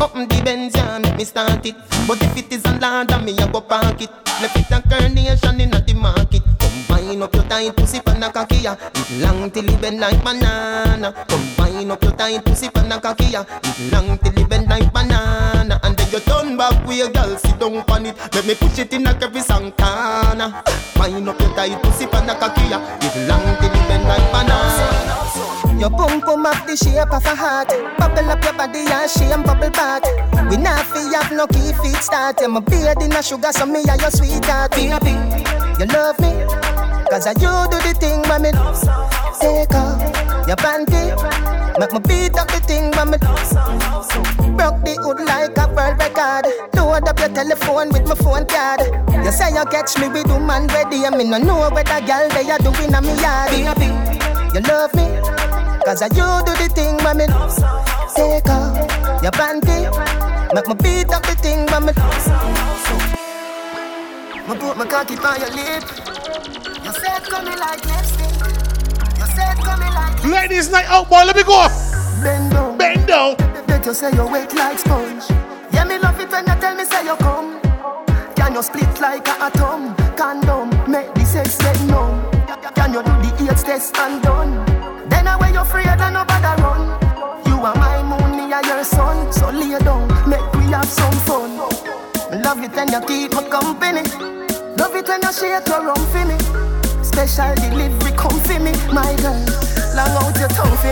Up 0.00 0.14
the 0.14 0.40
Benz, 0.42 0.74
yeah, 0.74 0.98
make 0.98 1.14
me 1.18 1.24
start 1.24 1.66
it. 1.66 1.76
But 2.08 2.22
if 2.22 2.34
it 2.38 2.50
is 2.50 2.64
a 2.64 2.72
ladder, 2.80 3.18
me 3.18 3.36
a 3.36 3.46
go 3.46 3.60
park 3.60 4.00
it. 4.00 4.08
Left 4.40 4.56
it 4.56 4.72
a 4.72 4.80
carnation 4.88 5.60
in 5.60 5.70
the 5.70 5.94
market. 5.94 6.42
Combine 6.58 7.20
up 7.20 7.34
your 7.34 7.44
tight 7.44 7.76
pussy 7.76 8.00
pan 8.00 8.22
a 8.22 8.32
ya. 8.56 8.74
It 8.94 9.10
long 9.20 9.50
till 9.50 9.68
it 9.68 9.80
bend 9.82 10.00
like 10.00 10.24
banana. 10.24 11.12
Combine 11.28 11.90
up 11.90 12.02
your 12.02 12.12
tight 12.12 12.42
pussy 12.42 12.70
pan 12.70 12.90
a 12.90 13.14
ya. 13.28 13.44
It 13.62 13.92
long 13.92 14.16
till 14.16 14.38
it 14.38 14.48
bend 14.48 14.70
like 14.70 14.90
banana. 14.94 15.78
And 15.82 16.03
you 16.14 16.20
turn 16.20 16.56
back 16.56 16.74
your 16.94 17.10
girl 17.10 17.36
sit 17.36 17.58
down 17.58 17.74
on 17.90 18.06
it. 18.06 18.16
Let 18.32 18.46
me 18.46 18.54
push 18.54 18.78
it 18.78 18.92
in 18.92 19.02
like 19.02 19.20
every 19.20 19.40
Santana. 19.40 20.62
Wind 20.96 21.28
up 21.28 21.40
your 21.40 21.54
tight 21.56 21.82
pussy 21.82 22.06
pan 22.06 22.30
a 22.30 22.34
cocky 22.38 22.70
ya. 22.70 22.78
It 23.02 23.26
long 23.26 23.42
till 23.58 23.74
it 23.74 23.88
bend 23.88 24.06
like 24.06 24.22
banana. 24.30 25.80
Your 25.80 25.90
pum 25.90 26.20
pum 26.20 26.46
up 26.46 26.66
the 26.66 26.76
shape 26.76 27.10
of 27.10 27.26
a 27.26 27.34
heart. 27.34 27.68
Bubble 27.98 28.30
up 28.30 28.44
your 28.44 28.52
body 28.52 28.86
and 28.86 29.10
shame 29.10 29.42
bubble 29.42 29.70
back. 29.70 30.04
We 30.48 30.56
not 30.56 30.86
fi 30.86 31.02
have 31.14 31.32
no 31.32 31.48
key 31.48 31.72
feet 31.82 31.98
start. 31.98 32.40
I'm 32.42 32.56
a 32.56 32.60
beard 32.60 33.02
in 33.02 33.12
a 33.12 33.22
sugar, 33.22 33.50
so 33.50 33.66
me 33.66 33.82
are 33.90 33.98
your 33.98 34.10
sweetheart. 34.10 34.70
Baby, 34.70 35.18
you 35.80 35.86
love 35.90 36.18
me. 36.20 36.30
Cause 37.10 37.26
I 37.26 37.32
you 37.42 37.50
do 37.70 37.78
the 37.82 37.94
thing 37.98 38.22
me 38.40 38.50
take 39.40 39.74
off 39.74 40.46
your 40.46 40.56
panty. 40.56 41.63
Make 41.76 41.92
me 41.92 41.98
beat 42.06 42.38
up 42.38 42.46
the 42.46 42.60
thing 42.62 42.92
when 42.94 43.10
me 43.10 43.18
broke 44.54 44.78
the 44.86 44.94
hood 45.02 45.18
like 45.26 45.58
a 45.58 45.66
world 45.74 45.98
record. 45.98 46.46
Load 46.76 47.08
up 47.08 47.18
your 47.18 47.28
telephone 47.34 47.90
with 47.90 48.06
my 48.06 48.14
phone 48.14 48.46
card. 48.46 48.80
You 49.24 49.32
say 49.32 49.50
you 49.50 49.64
catch 49.66 49.98
me 49.98 50.06
with 50.06 50.28
woman 50.28 50.68
ready. 50.68 51.04
I 51.04 51.10
mean, 51.10 51.34
I 51.34 51.38
know 51.38 51.66
a 51.66 51.70
girl 51.70 52.28
they 52.30 52.48
are 52.48 52.58
doing 52.62 52.94
on 52.94 53.02
me 53.02 53.18
yard. 53.18 53.50
You 54.54 54.60
love 54.62 54.94
me. 54.94 55.06
Cause 55.84 56.00
I 56.00 56.06
you 56.14 56.30
do 56.46 56.54
the 56.54 56.70
thing 56.70 56.96
when 57.02 57.18
me 57.18 57.26
take 58.14 58.48
off 58.48 58.78
your 59.20 59.32
panty. 59.34 59.90
Make 60.54 60.68
me 60.68 60.74
beat 60.78 61.10
up 61.10 61.26
the 61.26 61.34
thing 61.42 61.66
when 61.66 61.86
me 61.86 61.92
Me 64.46 64.54
put 64.60 64.76
my 64.76 64.86
cocky 64.86 65.16
on 65.16 65.40
your 65.40 65.50
lip. 65.50 65.82
You 66.84 66.92
said 67.02 67.24
coming 67.26 67.58
like 67.58 67.84
lipstick. 67.84 68.63
Ladies, 70.24 70.70
night 70.70 70.86
out, 70.88 71.08
boy. 71.08 71.24
Let 71.24 71.36
me 71.36 71.42
go. 71.42 71.68
Bend 72.22 72.52
down. 72.52 72.78
Bend 72.78 73.06
down. 73.06 73.36
It, 73.68 73.84
you 73.86 73.94
say 73.94 74.10
you 74.12 74.26
wet 74.26 74.54
like 74.54 74.78
sponge. 74.78 75.24
Yeah, 75.72 75.84
me 75.84 75.98
love 75.98 76.18
it 76.20 76.30
when 76.30 76.46
you 76.46 76.54
tell 76.60 76.74
me 76.74 76.84
say 76.84 77.04
you 77.04 77.16
come. 77.16 77.60
Can 78.36 78.54
you 78.54 78.62
split 78.62 79.00
like 79.00 79.26
a 79.28 79.44
atom? 79.44 79.94
Condom, 80.16 80.70
make 80.90 81.12
the 81.14 81.24
sex 81.24 81.58
get 81.58 81.80
numb. 81.82 82.22
Can 82.74 82.92
you 82.94 83.02
do 83.02 83.10
the 83.22 83.46
AIDS 83.50 83.62
test 83.64 83.96
and 83.98 84.22
done? 84.22 84.64
Then 85.08 85.26
I 85.28 85.36
way 85.40 85.52
you 85.52 85.60
afraid 85.60 85.86
and 85.86 86.14
nobody 86.14 86.62
run. 86.62 86.82
You 87.46 87.56
are 87.60 87.74
my 87.76 88.02
moon, 88.02 88.36
me 88.36 88.52
are 88.52 88.64
your 88.64 88.84
sun. 88.84 89.32
So 89.32 89.50
lay 89.50 89.78
down, 89.80 90.08
make 90.28 90.52
we 90.54 90.64
have 90.72 90.86
some 90.88 91.12
fun. 91.28 91.56
Love 92.42 92.62
it 92.62 92.72
when 92.74 92.88
you 92.92 93.00
keep 93.06 93.32
me 93.34 93.48
company. 93.50 94.02
Love 94.78 94.94
it 94.96 95.08
when 95.08 95.20
you 95.22 95.32
shake 95.32 95.68
your 95.68 95.84
rum 95.84 96.04
for 96.12 96.24
me. 96.24 96.38
Special 97.04 97.54
delivery 97.56 98.12
come 98.16 98.40
for 98.40 98.58
me, 98.60 98.72
my 98.92 99.14
girl. 99.16 99.53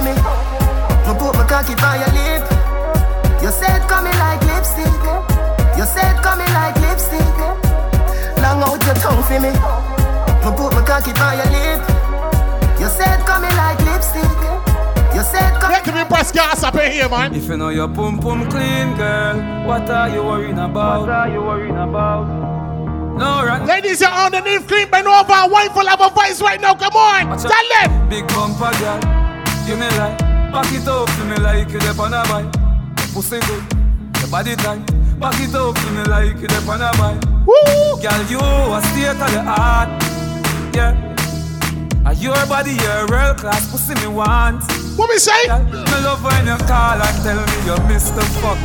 Me. 0.03 0.13
Me 0.13 1.13
put 1.19 1.35
my 1.35 1.47
cocky 1.49 1.75
by 1.77 2.03
your 2.03 2.13
lip. 2.15 2.43
You 3.43 3.51
said 3.51 3.83
coming 3.89 4.15
like 4.19 4.43
lipstick. 4.47 5.03
You 5.79 5.87
said 5.87 6.15
coming 6.23 6.53
like 6.55 6.77
lipstick. 6.83 7.27
Long 8.43 8.63
out 8.63 8.83
your 8.87 8.95
tongue 9.03 9.23
for 9.25 9.41
me. 9.41 9.51
Me 9.51 10.51
put 10.55 10.71
my 10.75 10.83
cocky 10.87 11.13
by 11.15 11.35
your 11.39 11.51
lip. 11.51 11.81
You 12.81 12.89
said 12.89 13.19
coming 13.27 13.55
like 13.57 13.79
lipstick. 13.87 14.39
You 15.15 15.23
said 15.23 15.59
coming. 15.61 15.81
Let 15.87 15.95
me 15.95 16.05
press 16.05 16.33
gas 16.33 16.63
up 16.63 16.75
in 16.77 16.93
here, 16.93 17.09
man. 17.09 17.35
If 17.35 17.49
you 17.49 17.57
know 17.57 17.69
your 17.71 17.89
pum 17.89 18.19
pum 18.19 18.49
clean, 18.51 18.97
girl, 18.97 19.67
what 19.67 19.91
are 19.91 20.09
you 20.09 20.23
worrying 20.23 20.59
about? 20.59 21.01
What 21.01 21.11
are 21.11 21.29
you 21.29 21.41
worrying 21.41 21.77
about? 21.77 22.27
No, 23.19 23.45
right. 23.45 23.63
Ladies, 23.67 24.01
you're 24.01 24.11
underneath 24.11 24.67
clean, 24.67 24.89
bend 24.89 25.07
over, 25.07 25.33
and 25.33 25.53
wine 25.53 25.71
full 25.71 25.89
of 25.89 26.01
a 26.01 26.09
voice 26.15 26.41
right 26.41 26.61
now. 26.61 26.75
Come 26.75 26.95
on, 26.95 27.39
tell 27.39 27.51
them. 27.51 28.09
Big 28.09 28.27
bumper, 28.29 28.73
girl. 28.79 29.22
Give 29.67 29.79
me 29.79 29.87
like, 29.97 30.19
back 30.51 30.73
it 30.73 30.89
up 30.89 31.07
to 31.07 31.25
me 31.25 31.37
like 31.37 31.71
you 31.71 31.79
dep 31.79 31.99
on 31.99 32.13
a 32.13 32.23
bike. 32.25 32.51
Pussy 33.15 33.39
good, 33.41 33.63
your 34.19 34.29
body 34.29 34.57
tight. 34.57 34.85
Back 35.21 35.39
it 35.39 35.55
up 35.55 35.75
to 35.75 35.91
me 35.93 36.03
like 36.05 36.37
you 36.41 36.49
dep 36.49 36.67
on 36.69 36.83
a 36.83 36.91
bike. 36.99 37.23
Woo! 37.47 38.01
Girl, 38.03 38.23
you 38.27 38.39
a 38.39 38.83
state 38.91 39.15
of 39.15 39.31
the 39.31 39.43
art. 39.47 39.89
Yeah. 40.75 41.13
Are 42.05 42.15
your 42.15 42.35
body, 42.47 42.73
your 42.73 43.07
real 43.07 43.35
class 43.35 43.71
pussy 43.71 43.95
me 44.03 44.09
want. 44.09 44.65
What 44.99 45.09
me 45.09 45.19
say? 45.19 45.47
Girl, 45.47 45.63
me 45.63 45.99
love 46.03 46.25
when 46.25 46.47
you 46.47 46.59
call 46.67 46.99
and 46.99 47.19
tell 47.23 47.39
me 47.39 47.57
you 47.63 47.79
Mr. 47.87 48.23
Fuck. 48.43 48.59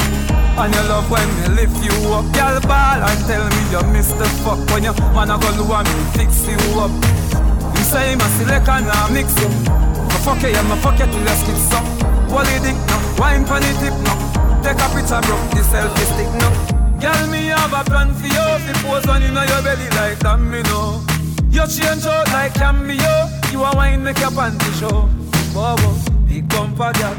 And 0.57 0.73
you 0.73 0.81
love 0.89 1.09
when 1.11 1.27
me 1.37 1.61
lift 1.61 1.77
you 1.85 1.93
up. 2.09 2.25
Girl, 2.33 2.59
ball 2.65 3.05
and 3.05 3.21
tell 3.29 3.45
me 3.45 3.61
you 3.69 3.81
Mr. 3.93 4.25
Fuck. 4.41 4.57
When 4.73 4.83
you 4.83 4.93
man 5.13 5.29
a 5.29 5.37
go 5.37 5.53
do 5.53 5.71
and 5.71 5.87
me 5.87 6.03
fix 6.17 6.47
you 6.49 6.57
up. 6.81 6.89
You 7.77 7.83
say 7.83 8.15
my 8.15 8.27
select 8.41 8.67
and 8.67 8.89
I 8.89 9.13
mix 9.13 9.37
you. 9.39 9.96
Me 10.17 10.23
fuck 10.23 10.41
you, 10.41 10.49
yeah, 10.49 10.63
me 10.63 10.75
fuck 10.81 10.97
you 10.97 11.05
till 11.05 11.19
your 11.21 11.37
skin 11.37 11.55
suck. 11.55 11.85
Wally 12.33 12.57
dick 12.65 12.75
no, 12.89 12.97
wine 13.19 13.45
pon 13.45 13.61
the 13.61 13.69
tip 13.77 13.93
no. 14.01 14.13
Take 14.65 14.81
a 14.81 14.89
picture, 14.89 15.21
bro, 15.21 15.37
the 15.53 15.61
selfie 15.61 16.05
stick 16.09 16.31
no. 16.41 16.49
Girl, 16.97 17.27
me 17.29 17.45
have 17.53 17.71
a 17.71 17.83
plan 17.85 18.11
for 18.15 18.25
you. 18.25 18.45
If 18.57 18.65
you 18.65 18.73
pose 18.81 19.05
one 19.05 19.21
in 19.21 19.35
your 19.35 19.61
belly 19.61 19.87
like 19.93 20.17
that, 20.25 20.39
me 20.39 20.63
know. 20.63 21.05
You 21.53 21.67
change 21.69 22.07
out 22.07 22.27
like 22.33 22.55
cameo. 22.55 23.29
You 23.51 23.63
a 23.63 23.75
wine 23.75 24.03
make 24.03 24.17
your 24.17 24.31
panty 24.31 24.67
show. 24.79 25.07
Bobo, 25.53 25.93
big 26.27 26.49
bumper 26.49 26.91
girl. 26.97 27.15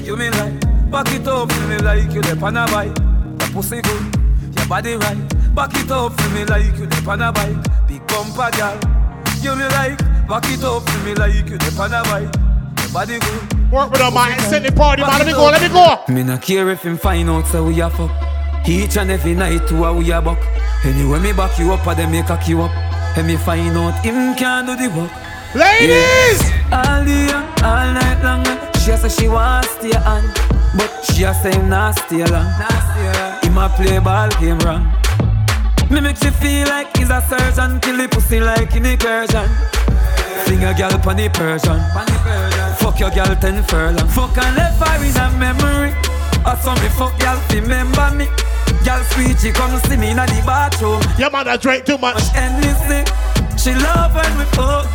You 0.00 0.16
me 0.16 0.30
like 0.30 0.60
back 0.92 1.10
it 1.10 1.26
up 1.26 1.50
for 1.50 1.66
me 1.66 1.78
like 1.78 2.12
you 2.12 2.22
dep 2.22 2.40
on 2.40 2.56
a 2.56 2.66
bike. 2.66 2.96
Your 2.96 3.50
pussy 3.50 3.82
good, 3.82 4.14
your 4.56 4.66
body 4.68 4.94
right. 4.94 5.18
Back 5.56 5.74
it 5.74 5.90
up 5.90 6.12
for 6.12 6.30
me 6.30 6.44
like 6.44 6.78
you 6.78 6.86
dep 6.86 7.08
on 7.08 7.20
a 7.20 7.32
bike. 7.32 7.88
Big 7.88 8.06
bumper 8.06 8.48
girl. 8.56 8.78
You 9.42 9.56
me 9.56 9.66
like 9.74 9.98
back 10.28 10.44
it 10.50 10.62
up 10.62 10.88
for 10.88 11.04
me 11.04 11.14
like 11.14 11.34
you 11.34 11.42
dep 11.42 11.78
on 11.78 11.94
a 11.94 12.02
bike. 12.04 12.34
Your 12.80 12.92
body 12.92 13.18
good. 13.18 13.72
Work 13.72 13.90
with 13.90 14.00
a 14.00 14.10
man, 14.10 14.38
send 14.40 14.64
the 14.64 14.72
party, 14.72 15.02
man. 15.02 15.18
Let 15.18 15.26
me 15.26 15.32
go, 15.32 15.44
let 15.46 15.62
me 15.62 15.68
go. 15.68 16.12
Me 16.12 16.22
not 16.22 16.42
care 16.42 16.68
if 16.70 16.82
him 16.82 16.96
find 16.98 17.28
out 17.30 17.46
so 17.46 17.64
we 17.64 17.80
a 17.80 17.90
fuck. 17.90 18.10
Each 18.66 18.96
and 18.98 19.10
every 19.10 19.34
night 19.34 19.66
to 19.68 19.84
a 19.84 19.92
we 19.96 20.10
a 20.10 20.20
buck. 20.20 20.38
Anyway 20.84 21.18
me 21.20 21.32
back 21.32 21.58
you 21.58 21.72
up 21.72 21.86
or 21.86 21.94
them 21.94 22.12
me 22.12 22.22
cock 22.22 22.46
you 22.46 22.62
up. 22.62 22.70
And 23.16 23.26
me 23.26 23.36
find 23.36 23.76
out 23.76 24.04
him 24.04 24.34
can 24.36 24.66
do 24.66 24.76
the 24.76 24.88
work. 24.94 25.10
Ladies! 25.54 26.40
Yeah. 26.42 26.84
All 26.84 27.04
day, 27.04 27.32
all 27.64 27.92
night 27.94 28.22
long. 28.22 28.44
She 28.80 28.90
a 28.90 28.98
say 28.98 29.08
she 29.08 29.28
want 29.28 29.64
stay 29.64 29.96
on, 29.96 30.22
but 30.76 30.90
she 31.04 31.24
a 31.24 31.32
say 31.34 31.52
him 31.52 31.70
not 31.70 31.98
stay 31.98 32.24
long. 32.26 32.46
Him 33.42 33.56
a 33.56 33.68
play 33.74 33.98
ball 33.98 34.28
game 34.40 34.58
wrong. 34.60 34.92
Me 35.90 36.00
make 36.02 36.18
she 36.18 36.28
feel 36.28 36.68
like 36.68 36.94
he's 36.98 37.08
a 37.08 37.22
surgeon, 37.22 37.80
kill 37.80 37.96
the 37.96 38.08
pussy 38.08 38.40
like 38.40 38.74
in 38.76 38.84
incursion. 38.84 39.48
Fling 40.44 40.64
a 40.64 40.74
girl 40.74 40.98
pon 40.98 41.16
the 41.16 41.28
Persian. 41.30 41.80
Fuck 42.78 43.00
your 43.00 43.10
girl 43.10 43.34
ten 43.36 43.62
furlong. 43.64 44.08
Fuck 44.08 44.36
and 44.38 44.56
left 44.56 44.78
her 44.80 45.04
in 45.04 45.16
a 45.16 45.26
memory. 45.38 45.92
I 46.44 46.56
some 46.62 46.78
me 46.80 46.88
fuck 46.88 47.18
girl 47.20 47.40
remember 47.52 48.10
me. 48.14 48.26
Girl 48.84 49.02
sweet, 49.10 49.38
she 49.40 49.50
come 49.50 49.78
see 49.86 49.96
me 49.96 50.10
in 50.10 50.16
the 50.16 50.42
bathroom. 50.46 51.02
Your 51.18 51.30
mother 51.30 51.56
drink 51.56 51.84
too 51.84 51.98
much. 51.98 52.22
Endlessly, 52.34 53.04
she 53.58 53.74
love 53.74 54.14
when 54.14 54.32
we 54.38 54.44
fuck. 54.56 54.86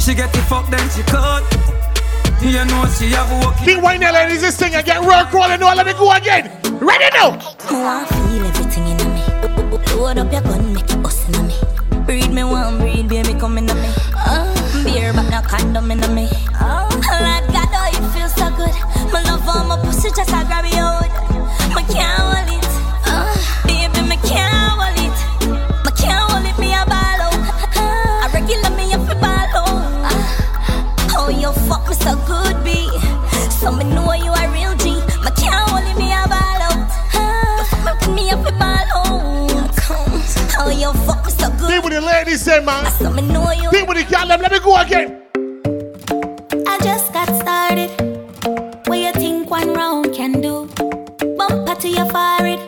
She 0.00 0.14
get 0.14 0.32
the 0.32 0.42
fuck, 0.48 0.68
then 0.70 0.84
she 0.90 1.02
cut. 1.04 1.44
You 2.40 2.64
know 2.64 2.86
she 2.98 3.10
have 3.10 3.30
a 3.32 3.46
work. 3.46 3.56
Keep 3.64 3.82
whining, 3.82 4.12
ladies. 4.12 4.40
This 4.40 4.56
thing 4.56 4.74
again. 4.74 5.04
Work 5.04 5.32
rolling. 5.32 5.60
No, 5.60 5.74
let 5.74 5.86
me 5.86 5.92
go 5.92 6.12
again. 6.12 6.50
Ready 6.78 7.08
now. 7.12 7.38
I 7.68 7.82
want 7.82 8.08
feel 8.08 8.46
everything 8.46 8.86
in 8.86 8.96
me. 9.14 9.22
Load 9.96 10.18
up 10.18 10.32
your 10.32 10.42
gun, 10.42 10.72
make 10.72 10.90
it 10.90 11.02
bust 11.02 11.28
in 11.28 11.46
me. 11.46 11.67
Breed 12.08 12.32
me 12.32 12.42
one, 12.42 12.78
breed 12.78 13.06
baby 13.06 13.34
come 13.34 13.58
in 13.58 13.66
me. 13.66 13.90
Uh, 14.16 14.48
beer 14.82 15.12
but 15.12 15.28
no 15.28 15.42
condom 15.42 15.90
in 15.90 16.00
me. 16.14 16.26
Oh, 16.58 16.88
Lord 16.88 17.44
God, 17.52 17.68
oh 17.68 17.90
it 17.92 18.00
feels 18.16 18.32
so 18.32 18.48
good. 18.56 18.72
My 19.12 19.20
love 19.24 19.44
for 19.44 19.62
my 19.68 19.76
pussy 19.84 20.08
just 20.16 20.30
a 20.30 20.42
grab 20.48 20.64
you 20.64 20.80
out. 20.80 21.04
My 21.74 21.82
can't 21.82 22.08
hold 22.16 22.48
it. 22.48 22.64
Uh, 23.04 23.28
baby, 23.66 24.00
me 24.08 24.16
can't 24.24 24.48
hold 24.72 24.96
it. 24.96 25.16
Me 25.84 25.90
can't 26.00 26.32
hold 26.32 26.46
it, 26.48 26.58
me 26.58 26.72
a 26.72 26.80
ball 26.88 27.20
out. 27.28 27.36
Uh, 27.76 28.24
I 28.24 28.30
regular 28.32 28.70
me 28.74 28.90
up 28.94 29.04
a 29.04 29.14
ball 29.20 29.52
out. 29.60 29.68
Uh, 30.08 31.18
oh, 31.18 31.28
you 31.28 31.52
fuck 31.68 31.86
me 31.90 31.94
so 31.94 32.16
good, 32.24 32.56
B. 32.64 32.88
So 33.60 33.70
me 33.70 33.84
know 33.84 34.14
you 34.14 34.32
a 34.32 34.48
real 34.56 34.74
G. 34.80 34.96
Me 35.24 35.30
can't 35.36 35.60
hold 35.68 35.84
it, 35.84 35.96
me 36.00 36.08
a 36.08 36.24
ball 36.24 36.62
out. 36.72 36.88
Uh, 37.12 37.60
you 37.60 37.76
fuck 37.84 38.00
me 38.16 38.30
up 38.30 38.46
a 38.48 38.52
ball 38.52 38.88
out. 38.96 39.76
Oh, 40.60 40.70
you 40.70 40.90
fuck 41.04 41.26
me 41.26 41.32
so 41.32 41.50
good. 41.50 41.57
Deal 41.78 41.84
with 41.84 41.92
the 41.92 42.00
ladies, 42.00 42.44
then, 42.44 42.64
man. 42.64 42.82
Know 43.32 43.52
you. 43.52 43.70
Deal 43.70 43.86
with 43.86 43.98
the 43.98 44.04
girl. 44.12 44.26
Let 44.26 44.50
me 44.50 44.58
go 44.58 44.76
again. 44.78 45.22
I 46.66 46.76
just 46.82 47.12
got 47.12 47.28
started. 47.36 47.88
What 48.88 48.98
you 48.98 49.12
think 49.12 49.48
one 49.48 49.74
round 49.74 50.12
can 50.12 50.40
do? 50.40 50.66
Bumper 51.36 51.76
to 51.76 51.88
your 51.88 52.06
forehead. 52.06 52.58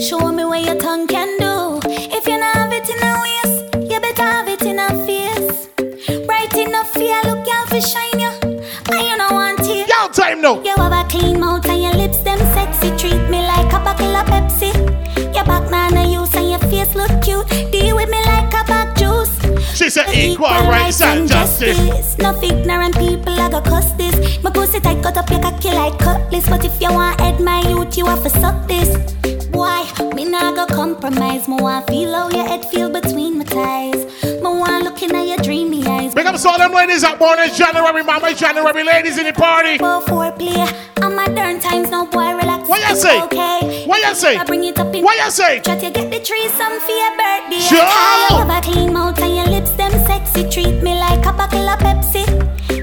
Show 0.00 0.30
me 0.30 0.44
what 0.44 0.62
your 0.62 0.76
tongue 0.76 1.08
can 1.08 1.26
do. 1.40 1.80
If 1.90 2.28
you 2.28 2.38
not 2.38 2.54
have 2.54 2.72
it 2.72 2.88
in 2.88 3.02
a 3.02 3.20
waist, 3.20 3.92
you 3.92 3.98
better 3.98 4.22
have 4.22 4.46
it 4.48 4.62
in 4.62 4.78
a 4.78 4.88
face. 5.04 5.66
Bright 6.24 6.54
enough 6.54 6.92
for 6.92 7.00
you, 7.00 7.20
look 7.24 7.44
y'all 7.44 7.66
for 7.66 7.80
shine 7.80 8.20
you. 8.20 8.30
You 8.92 9.16
know 9.16 9.28
want 9.32 9.58
it. 9.58 9.88
Y'all 9.88 10.08
time 10.08 10.40
now. 10.40 10.62
She 19.74 19.90
said 19.90 20.14
equal 20.14 20.46
rights 20.46 21.00
and 21.02 21.28
justice. 21.28 22.16
No 22.18 22.30
ignorant 22.40 22.96
people 22.96 23.34
I 23.40 23.50
go 23.50 23.60
cuss 23.60 23.90
this. 23.92 24.40
My 24.42 24.50
pussy 24.50 24.78
tight 24.78 25.02
cut 25.02 25.16
up 25.16 25.28
your 25.28 25.40
cocky 25.42 25.70
like 25.70 25.98
cutlass. 25.98 26.48
But 26.48 26.64
if 26.64 26.80
you 26.80 26.92
want 26.92 27.20
head 27.20 27.40
my 27.40 27.60
youth, 27.68 27.98
you 27.98 28.06
have 28.06 28.22
to 28.22 28.30
suck 28.30 28.68
this. 28.68 28.96
Why? 29.50 29.82
Me 30.14 30.26
nah 30.26 30.52
go 30.52 30.66
compromise. 30.66 31.48
Me 31.48 31.56
want 31.60 31.88
feel 31.88 32.14
how 32.14 32.30
your 32.30 32.46
head 32.46 32.64
feel 32.70 32.88
between 32.88 33.38
my 33.38 33.44
thighs. 33.44 34.03
To 36.42 36.48
all 36.48 36.58
them 36.58 36.72
ladies 36.72 37.02
that 37.02 37.18
born 37.18 37.38
in 37.38 37.52
January, 37.54 38.02
mama 38.02 38.34
January, 38.34 38.82
ladies 38.82 39.18
in 39.18 39.26
the 39.26 39.32
party. 39.32 39.78
For 39.78 40.02
foreplay, 40.02 40.66
I'm 41.02 41.14
modern 41.14 41.60
times, 41.60 41.90
no 41.90 42.06
boy 42.06 42.34
relax. 42.34 42.68
What 42.68 42.80
you 42.88 42.96
say? 42.96 43.22
Okay. 43.22 43.84
What 43.86 44.02
you 44.02 44.14
say? 44.14 44.36
I 44.36 44.44
bring 44.44 44.64
it 44.64 44.78
up 44.78 44.94
in 44.94 45.04
What 45.04 45.16
you 45.16 45.30
say? 45.30 45.60
Try 45.60 45.78
to 45.78 45.90
get 45.90 46.10
the 46.10 46.20
tree 46.20 46.48
some 46.48 46.80
for 46.80 46.90
your 46.90 47.14
birthday. 47.14 47.60
Sure. 47.62 47.78
You 47.78 48.42
have 48.42 48.50
a 48.50 48.60
clean 48.60 48.92
mouth 48.92 49.18
and 49.20 49.36
your 49.36 49.46
lips 49.46 49.70
them 49.78 49.92
sexy. 50.06 50.48
Treat 50.50 50.82
me 50.82 50.98
like 50.98 51.24
a 51.24 51.32
bottle 51.32 51.68
of 51.68 51.78
Pepsi. 51.78 52.26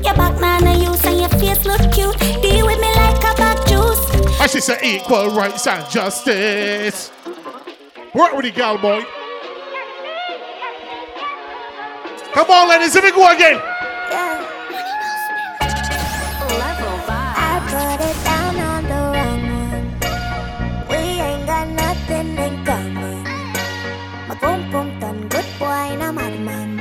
Your 0.04 0.16
back 0.16 0.40
man 0.40 0.68
a 0.68 0.78
use 0.78 1.04
and 1.06 1.20
your 1.20 1.30
face 1.30 1.66
look 1.66 1.82
cute. 1.92 2.18
Deal 2.42 2.66
with 2.66 2.80
me 2.80 2.92
like 2.96 3.20
a 3.20 3.36
back 3.36 3.60
juice. 3.68 4.00
I 4.40 4.48
should 4.48 4.64
say 4.64 4.80
equal 4.84 5.30
rights 5.32 5.68
and 5.68 5.88
justice. 5.90 7.12
Work 8.14 8.34
with 8.34 8.46
the 8.46 8.52
girl, 8.52 8.78
boy. 8.78 9.04
Come 12.34 12.50
on, 12.50 12.70
ladies, 12.70 12.96
let 12.96 13.04
me 13.04 13.12
go 13.12 13.30
again. 13.30 13.60
I 17.44 17.60
put 17.68 18.00
it 18.08 18.18
down 18.24 18.56
on 18.56 18.84
the 18.88 19.02
wrong 19.12 19.44
one. 19.68 19.86
We 20.90 20.96
ain't 21.20 21.46
got 21.46 21.68
nothing 21.68 22.38
in 22.38 22.64
common. 22.64 23.24
My 24.30 24.36
boom 24.40 24.72
boom 24.72 25.00
done 25.00 25.28
good 25.28 25.46
boy, 25.60 25.66
and 25.66 26.02
I'm 26.02 26.18
a 26.18 26.30
man. 26.40 26.78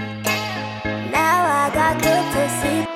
Now 1.10 1.44
I 1.44 1.70
got 1.74 2.00
good 2.00 2.24
to 2.34 2.48
see. 2.60 2.86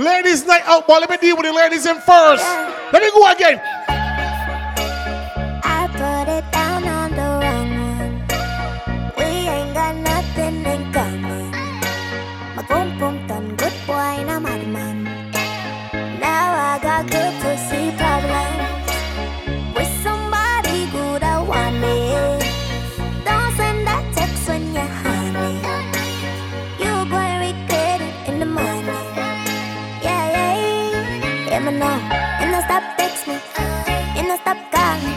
Ladies 0.00 0.46
night 0.46 0.62
out, 0.66 0.86
boy. 0.86 0.98
Let 0.98 1.10
me 1.10 1.16
deal 1.16 1.36
with 1.36 1.46
the 1.46 1.52
ladies 1.52 1.86
in 1.86 1.96
first. 2.02 2.44
Let 2.92 3.02
me 3.02 3.10
go 3.10 3.28
again. 3.32 3.60
I 34.32 34.36
stop 34.38 34.56
call 34.72 34.96
me. 35.04 35.12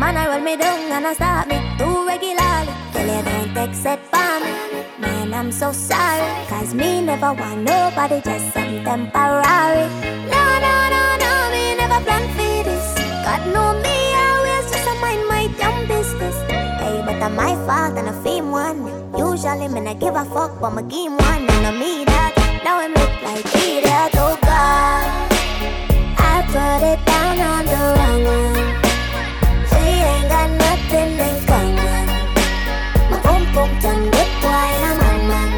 Man, 0.00 0.16
I 0.16 0.26
roll 0.26 0.40
me 0.40 0.56
down 0.56 0.90
and 0.90 1.06
I 1.06 1.14
stop 1.14 1.46
me 1.46 1.62
too 1.78 2.06
regularly. 2.10 2.74
Tell 2.92 3.06
you 3.06 3.22
don't 3.22 3.56
it 3.56 4.00
for 4.10 4.34
me. 4.42 4.82
Man, 4.98 5.32
I'm 5.32 5.52
so 5.52 5.70
sorry. 5.70 6.26
Cause 6.48 6.74
me 6.74 7.02
never 7.02 7.32
want 7.34 7.62
nobody, 7.62 8.20
just 8.20 8.52
some 8.52 8.82
temporary. 8.82 9.86
No, 10.26 10.42
no, 10.64 10.74
no, 10.94 11.02
no, 11.22 11.32
me 11.54 11.76
never 11.78 12.02
plan 12.02 12.24
for 12.34 12.64
this. 12.66 12.86
God 13.22 13.42
know 13.54 13.78
me, 13.78 13.96
I 14.18 14.26
always 14.34 14.66
just 14.72 14.90
a 14.90 14.94
mind 14.98 15.22
my 15.28 15.46
damn 15.56 15.86
business. 15.86 16.34
Hey, 16.82 17.00
but 17.06 17.22
I'm 17.22 17.36
my 17.36 17.54
fault 17.64 17.96
and 17.96 18.08
I 18.08 18.14
fame 18.24 18.50
one. 18.50 18.90
Usually, 19.16 19.68
me 19.68 19.80
not 19.82 20.00
give 20.00 20.16
a 20.16 20.24
fuck, 20.24 20.60
but 20.60 20.70
my 20.70 20.82
game 20.82 21.16
one. 21.16 21.46
And 21.48 21.66
I 21.66 21.70
me 21.70 22.04
that. 22.06 22.34
Now 22.64 22.80
I 22.80 22.88
look 22.88 23.12
like 23.22 23.46
idiot, 23.54 24.18
oh 24.18 24.36
God. 24.42 25.31
Put 26.52 26.82
it 26.82 27.00
down 27.06 27.40
on 27.40 27.64
the 27.64 27.80
wrong 27.96 28.24
one. 28.24 28.52
We 29.72 29.84
ain't 30.04 30.28
got 30.28 30.50
nothing 30.50 31.12
in 31.16 31.36
common. 31.48 32.06
My 33.10 33.16
boom 33.24 33.42
boom 33.54 33.70
done 33.80 34.04
good 34.10 34.32
why 34.44 34.68
I'm 34.84 35.00
on 35.00 35.20
man. 35.28 35.52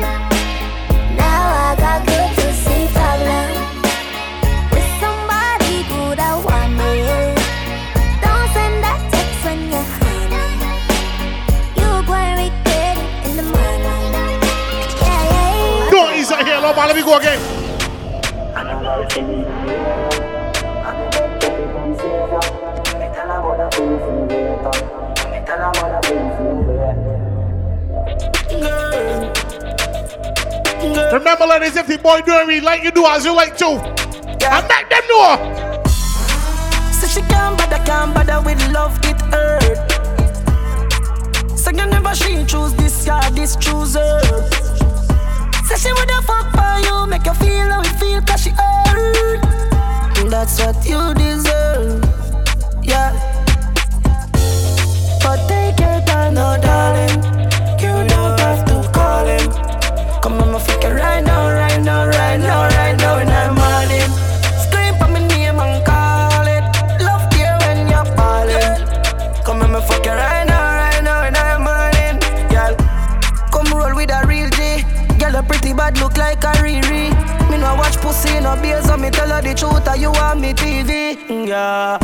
Now 1.16 1.42
I 1.50 1.74
got 1.82 2.06
good 2.06 2.30
to 2.38 2.48
see 2.62 2.86
problem. 2.94 3.50
With 4.70 4.90
somebody 5.02 5.82
who 5.90 6.14
don't 6.14 6.44
want 6.46 6.72
me. 6.78 6.92
Don't 8.22 8.48
send 8.54 8.76
that 8.86 9.00
text 9.10 9.44
when 9.44 9.60
you're 9.74 9.90
honey. 9.98 10.46
You 11.74 11.90
going 12.06 12.34
regret 12.38 12.98
it 13.02 13.26
in 13.26 13.32
the 13.34 13.42
morning. 13.42 14.02
Yeah, 15.02 15.22
yeah, 15.34 15.86
yeah. 15.86 15.90
Go 15.90 16.00
easy 16.14 16.36
here, 16.46 16.60
love. 16.60 16.76
Let 16.76 16.94
me 16.94 17.02
go 17.02 17.18
again. 17.18 17.53
Remember, 31.12 31.46
ladies, 31.46 31.76
if 31.76 31.86
the 31.86 31.96
boy 31.98 32.20
doing 32.20 32.46
me 32.48 32.60
like 32.60 32.82
you 32.82 32.90
do 32.90 33.06
as 33.06 33.24
you 33.24 33.34
like 33.34 33.56
to, 33.58 33.66
I 33.66 34.60
make 34.68 34.88
them 34.90 35.04
know. 35.08 35.82
So 36.92 37.06
she 37.06 37.20
can't 37.28 37.56
bother, 37.56 37.82
can't 37.84 38.12
bother 38.14 38.42
with 38.44 38.60
love, 38.72 38.98
it 39.04 39.20
hurt. 39.32 39.78
So 41.58 41.70
you 41.70 41.86
never 41.86 42.14
she 42.14 42.44
choose 42.44 42.74
this 42.74 43.04
guy, 43.06 43.30
this 43.30 43.56
choose 43.56 43.94
her. 43.94 44.20
Say 45.64 45.76
she 45.76 45.92
woulda 45.92 46.20
fuck 46.22 46.50
for 46.52 46.78
you, 46.86 47.06
make 47.06 47.24
you 47.24 47.34
feel 47.34 47.70
how 47.70 47.80
it 47.80 47.94
feel, 47.98 48.20
cause 48.20 48.42
she 48.42 48.50
hurt. 48.50 49.40
That's 50.28 50.58
what 50.58 50.84
you 50.86 51.14
deserve, 51.14 52.04
yeah. 52.82 53.12
But 55.22 55.46
take 55.48 55.78
your 55.80 56.00
time, 56.04 56.34
no 56.34 56.58
darling. 56.60 57.43
My 60.36 60.58
fuck 60.58 60.84
it 60.84 60.88
right 60.88 61.22
now, 61.22 61.48
right 61.52 61.80
now, 61.80 62.06
right 62.06 62.38
now, 62.38 62.73
no 78.44 78.60
beers, 78.60 78.84
so 78.84 78.96
me 78.96 79.10
tell 79.10 79.30
her 79.30 79.40
the 79.40 79.54
truth, 79.54 79.88
or 79.88 79.96
you 79.96 80.12
want 80.12 80.38
me 80.38 80.52
TV. 80.52 81.16
Girl. 81.26 81.98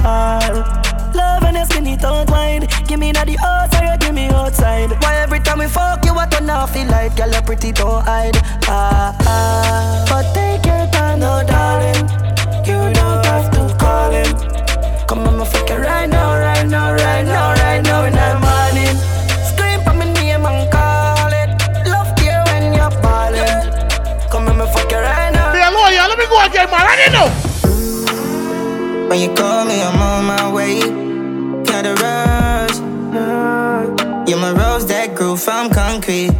Love 1.14 1.42
and 1.44 1.56
your 1.56 1.66
skinny 1.66 1.96
tongue 1.98 2.26
wine. 2.28 2.66
Give 2.88 2.98
me 2.98 3.12
na 3.12 3.24
the 3.24 3.36
outside, 3.44 3.94
or 3.94 3.98
give 3.98 4.14
me 4.14 4.26
outside. 4.28 4.90
Why 5.02 5.16
every 5.16 5.40
time 5.40 5.58
we 5.58 5.66
fuck 5.66 6.04
you, 6.04 6.14
what 6.14 6.34
on 6.40 6.48
off 6.48 6.72
feel 6.72 6.86
like? 6.88 7.14
Girl, 7.16 7.30
you 7.30 7.42
pretty, 7.42 7.72
don't 7.72 8.02
hide. 8.04 8.36
Ah, 8.64 9.14
ah. 9.20 10.06
But 10.08 10.32
take 10.32 10.64
your 10.64 10.86
time, 10.90 11.20
no 11.20 11.44
darling. 11.46 12.08
You 12.64 12.80
don't 12.98 13.24
have 13.26 13.50
to 13.52 13.62
call 13.78 14.10
him. 14.10 14.30
Come 15.06 15.28
on, 15.28 15.44
fuck 15.44 15.68
it 15.70 15.78
right 15.78 16.08
now, 16.08 16.38
right 16.38 16.66
now, 16.66 16.92
right 16.92 17.24
now, 17.24 17.52
right 17.52 17.82
now, 17.82 17.99
know. 27.10 27.28
When 29.08 29.20
you 29.20 29.34
call 29.34 29.64
me, 29.64 29.82
I'm 29.82 30.00
on 30.00 30.24
my 30.24 30.52
way. 30.52 30.80
Got 31.64 31.86
a 31.86 31.94
rush. 31.94 32.78
You're 34.28 34.38
my 34.38 34.52
rose 34.52 34.86
that 34.86 35.14
grew 35.14 35.36
from 35.36 35.70
concrete. 35.70 36.32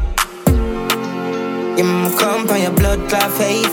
You're 1.76 1.86
my 1.86 2.14
comp 2.18 2.50
on 2.50 2.62
your 2.62 2.72
blood 2.72 3.08
clot 3.08 3.30
face. 3.32 3.66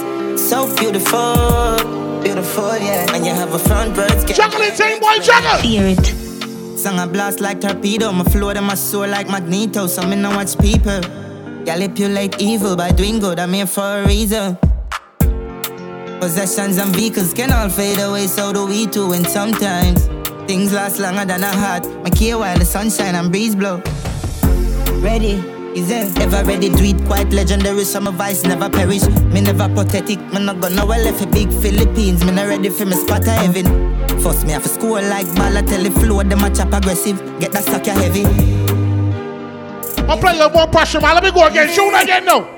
So 0.49 0.73
beautiful, 0.75 1.77
beautiful, 2.23 2.77
yeah. 2.77 3.13
And 3.13 3.25
you 3.25 3.33
have 3.33 3.53
a 3.53 3.59
front 3.59 3.95
birds. 3.95 4.23
Chocolate 4.35 4.75
team, 4.75 4.99
boy, 4.99 5.19
juggle. 5.19 5.57
Fear 5.61 5.95
it. 5.97 6.79
Song 6.79 6.99
a 6.99 7.07
blast 7.07 7.39
like 7.39 7.59
torpedo. 7.61 8.11
My 8.11 8.23
flow 8.23 8.53
to 8.53 8.61
my 8.61 8.75
soul 8.75 9.07
like 9.07 9.29
magneto. 9.29 9.87
So 9.87 10.07
me 10.07 10.15
no 10.15 10.29
watch 10.31 10.57
people. 10.57 11.01
Manipulate 11.65 12.41
evil 12.41 12.75
by 12.75 12.91
doing 12.91 13.19
good. 13.19 13.39
I'm 13.39 13.53
here 13.53 13.67
for 13.67 13.81
a 13.83 14.07
reason. 14.07 14.57
Possessions 16.19 16.77
and 16.77 16.95
vehicles 16.95 17.31
can 17.31 17.51
all 17.51 17.69
fade 17.69 17.99
away, 17.99 18.25
so 18.25 18.51
do 18.51 18.65
we 18.65 18.87
too. 18.87 19.13
And 19.13 19.25
sometimes 19.27 20.07
things 20.47 20.73
last 20.73 20.99
longer 20.99 21.25
than 21.25 21.43
a 21.43 21.55
heart. 21.55 21.85
My 22.03 22.09
care 22.09 22.37
while 22.37 22.57
the 22.57 22.65
sunshine 22.65 23.13
and 23.13 23.31
breeze 23.31 23.55
blow. 23.55 23.81
Ready, 24.99 25.35
is 25.77 25.91
it? 25.91 26.17
Ever 26.19 26.43
ready? 26.43 26.69
Do 26.69 26.83
it 26.83 27.05
quite 27.05 27.29
legendary. 27.31 27.83
Some 27.85 28.07
advice 28.07 28.43
never 28.43 28.67
perish. 28.67 29.07
Me 29.31 29.41
never 29.41 29.69
pathetic. 29.69 30.19
Me 30.33 30.43
not 30.43 30.59
gonna 30.59 30.85
well 30.85 31.03
left 31.03 31.23
a 31.23 31.27
big 31.27 31.53
Philippines. 31.61 32.25
Me 32.25 32.31
not 32.31 32.47
ready 32.47 32.69
for 32.69 32.85
me 32.87 32.95
spot 32.95 33.21
of 33.21 33.27
heaven. 33.27 33.65
Force 34.21 34.43
me 34.43 34.55
off 34.55 34.65
a 34.65 34.69
school 34.69 34.93
like 34.93 35.27
Balotelli 35.27 35.93
flow. 36.01 36.23
Them 36.23 36.43
a 36.43 36.49
chop 36.49 36.73
aggressive. 36.73 37.17
Get 37.39 37.51
that 37.51 37.63
sucker 37.63 37.91
heavy. 37.91 38.25
I'll 40.09 40.17
play 40.17 40.35
your 40.37 40.49
more 40.49 40.67
pressure, 40.67 40.99
man. 40.99 41.13
Let 41.13 41.23
me 41.23 41.31
go 41.31 41.45
again. 41.45 41.69
Shoot 41.69 41.93
again 41.93 42.25
now. 42.25 42.57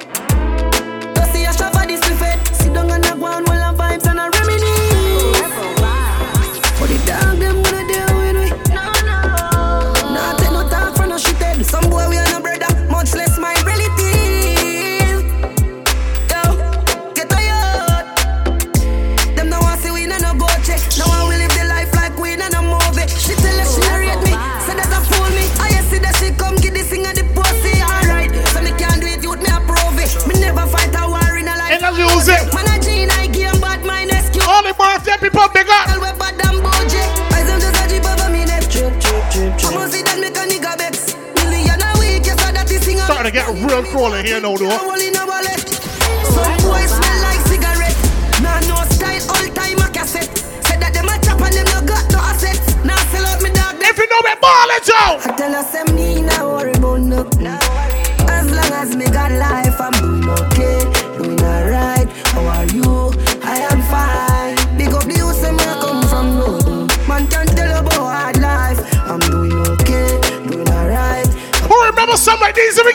I 42.50 42.52
that 42.52 42.68
this 42.68 42.84
thing. 42.86 42.98
Starting 42.98 43.32
to 43.32 43.32
get 43.32 43.48
real 43.48 43.84
crawling 43.84 44.26
here 44.26 44.42
now, 44.42 44.58
though. 44.58 44.70
Some 44.70 46.58
boy 46.66 46.84
smell 46.90 47.20
like 47.22 47.42
cigarette. 47.48 47.96
Nah, 48.42 48.60
no 48.68 48.76
style, 48.90 49.22
all 49.30 49.48
time 49.54 49.80
a 49.80 49.88
cassette. 49.94 50.34
Said 50.66 50.82
that 50.82 50.94
them 50.94 51.08
a 51.08 51.16
chop 51.22 51.40
and 51.42 51.54
them 51.54 51.68
no 51.70 51.80
got 51.86 52.04
no 52.12 52.20
assets. 52.20 52.76
Now 52.84 52.98
sell 53.14 53.26
out 53.26 53.42
me 53.42 53.52
dog. 53.54 53.78
If 53.80 53.98
you 53.98 54.08
know 54.10 54.22
me, 54.26 54.34
ball 54.42 54.70
it 54.74 54.90
out. 54.98 55.22
I 55.28 55.36
tell 55.38 55.56
us 55.56 55.72
them 55.72 55.96
me 55.96 56.22
nah 56.22 56.44
worry 56.44 56.79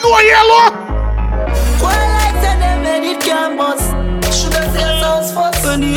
go 0.03 0.11
like 2.19 2.35
said 2.43 2.59
them 2.59 2.83
made 2.83 3.07
it 3.07 3.21
campus. 3.21 3.83
Shoulda 4.35 4.63
say 4.73 4.83
sounds 5.01 5.31
first. 5.33 5.65
When 5.65 5.81
the 5.81 5.95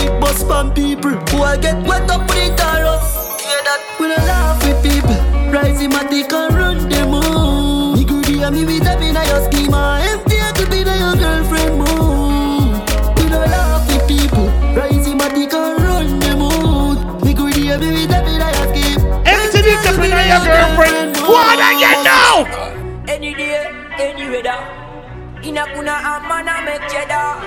we 0.00 0.08
bust 0.20 0.48
people 0.74 1.12
who 1.28 1.42
I 1.42 1.56
get 1.58 1.76
wet 1.86 2.08
up 2.10 2.22
with 2.28 2.38
it 2.38 2.60
all 2.60 2.96
Hear 3.40 3.60
that? 3.68 3.80
We 4.00 4.08
don't 4.08 4.24
laugh 4.24 4.62
with 4.64 4.80
people. 4.82 5.16
Rising 5.52 5.90
my 5.90 6.04
dick 6.08 6.32
and 6.32 6.54
run 6.54 6.88
them 6.88 7.12
on. 7.12 7.98
Me 7.98 8.04
good 8.04 8.26
hear 8.26 8.50
me 8.50 8.64
with 8.64 8.84
them 8.84 9.02
in 9.02 9.14
your 9.14 9.42
schema. 9.44 10.00
Empty 10.02 10.36
to 10.56 10.64
be 10.70 10.82
the 10.82 10.96
your 10.96 11.16
girlfriend 11.16 11.76
mood. 11.76 12.80
We 13.18 13.28
don't 13.28 13.50
laugh 13.50 13.84
with 13.88 14.08
people. 14.08 14.48
Rising 14.72 15.18
my 15.18 15.28
dick 15.34 15.52
and 15.52 15.80
run 15.82 16.18
them 16.18 16.40
on. 16.40 17.20
Me 17.24 17.34
good 17.34 17.54
hear 17.54 17.78
me 17.78 17.92
with 17.92 18.08
them 18.08 18.24
in 18.24 18.40
your 18.40 18.66
schema. 18.72 19.22
Empty 19.26 19.60
dick 19.62 19.84
up 19.84 20.00
in 20.00 20.12
your 20.32 20.42
girlfriend. 20.48 21.16
What 21.28 21.60
I 21.60 21.76
get 21.78 22.04
now? 22.04 22.75
Any 23.08 23.34
day, 23.34 23.66
any 23.98 24.28
weather. 24.30 24.58
In 25.42 25.56
a 25.58 25.64
kuna 25.72 25.94
a 25.94 26.20
man 26.28 26.48
a 26.48 26.64
make 26.64 26.82
cheddar. 26.90 27.38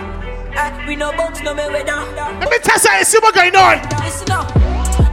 Eh, 0.56 0.88
we 0.88 0.96
no 0.96 1.12
box 1.12 1.42
no 1.44 1.54
me 1.54 1.64
weather. 1.68 2.00
Let 2.40 2.50
me 2.50 2.58
test 2.64 2.86
you, 2.86 3.04
see 3.04 3.20
what 3.20 3.36
going 3.36 3.56
on. 3.56 3.82
Listen 4.04 4.32
up. 4.32 4.48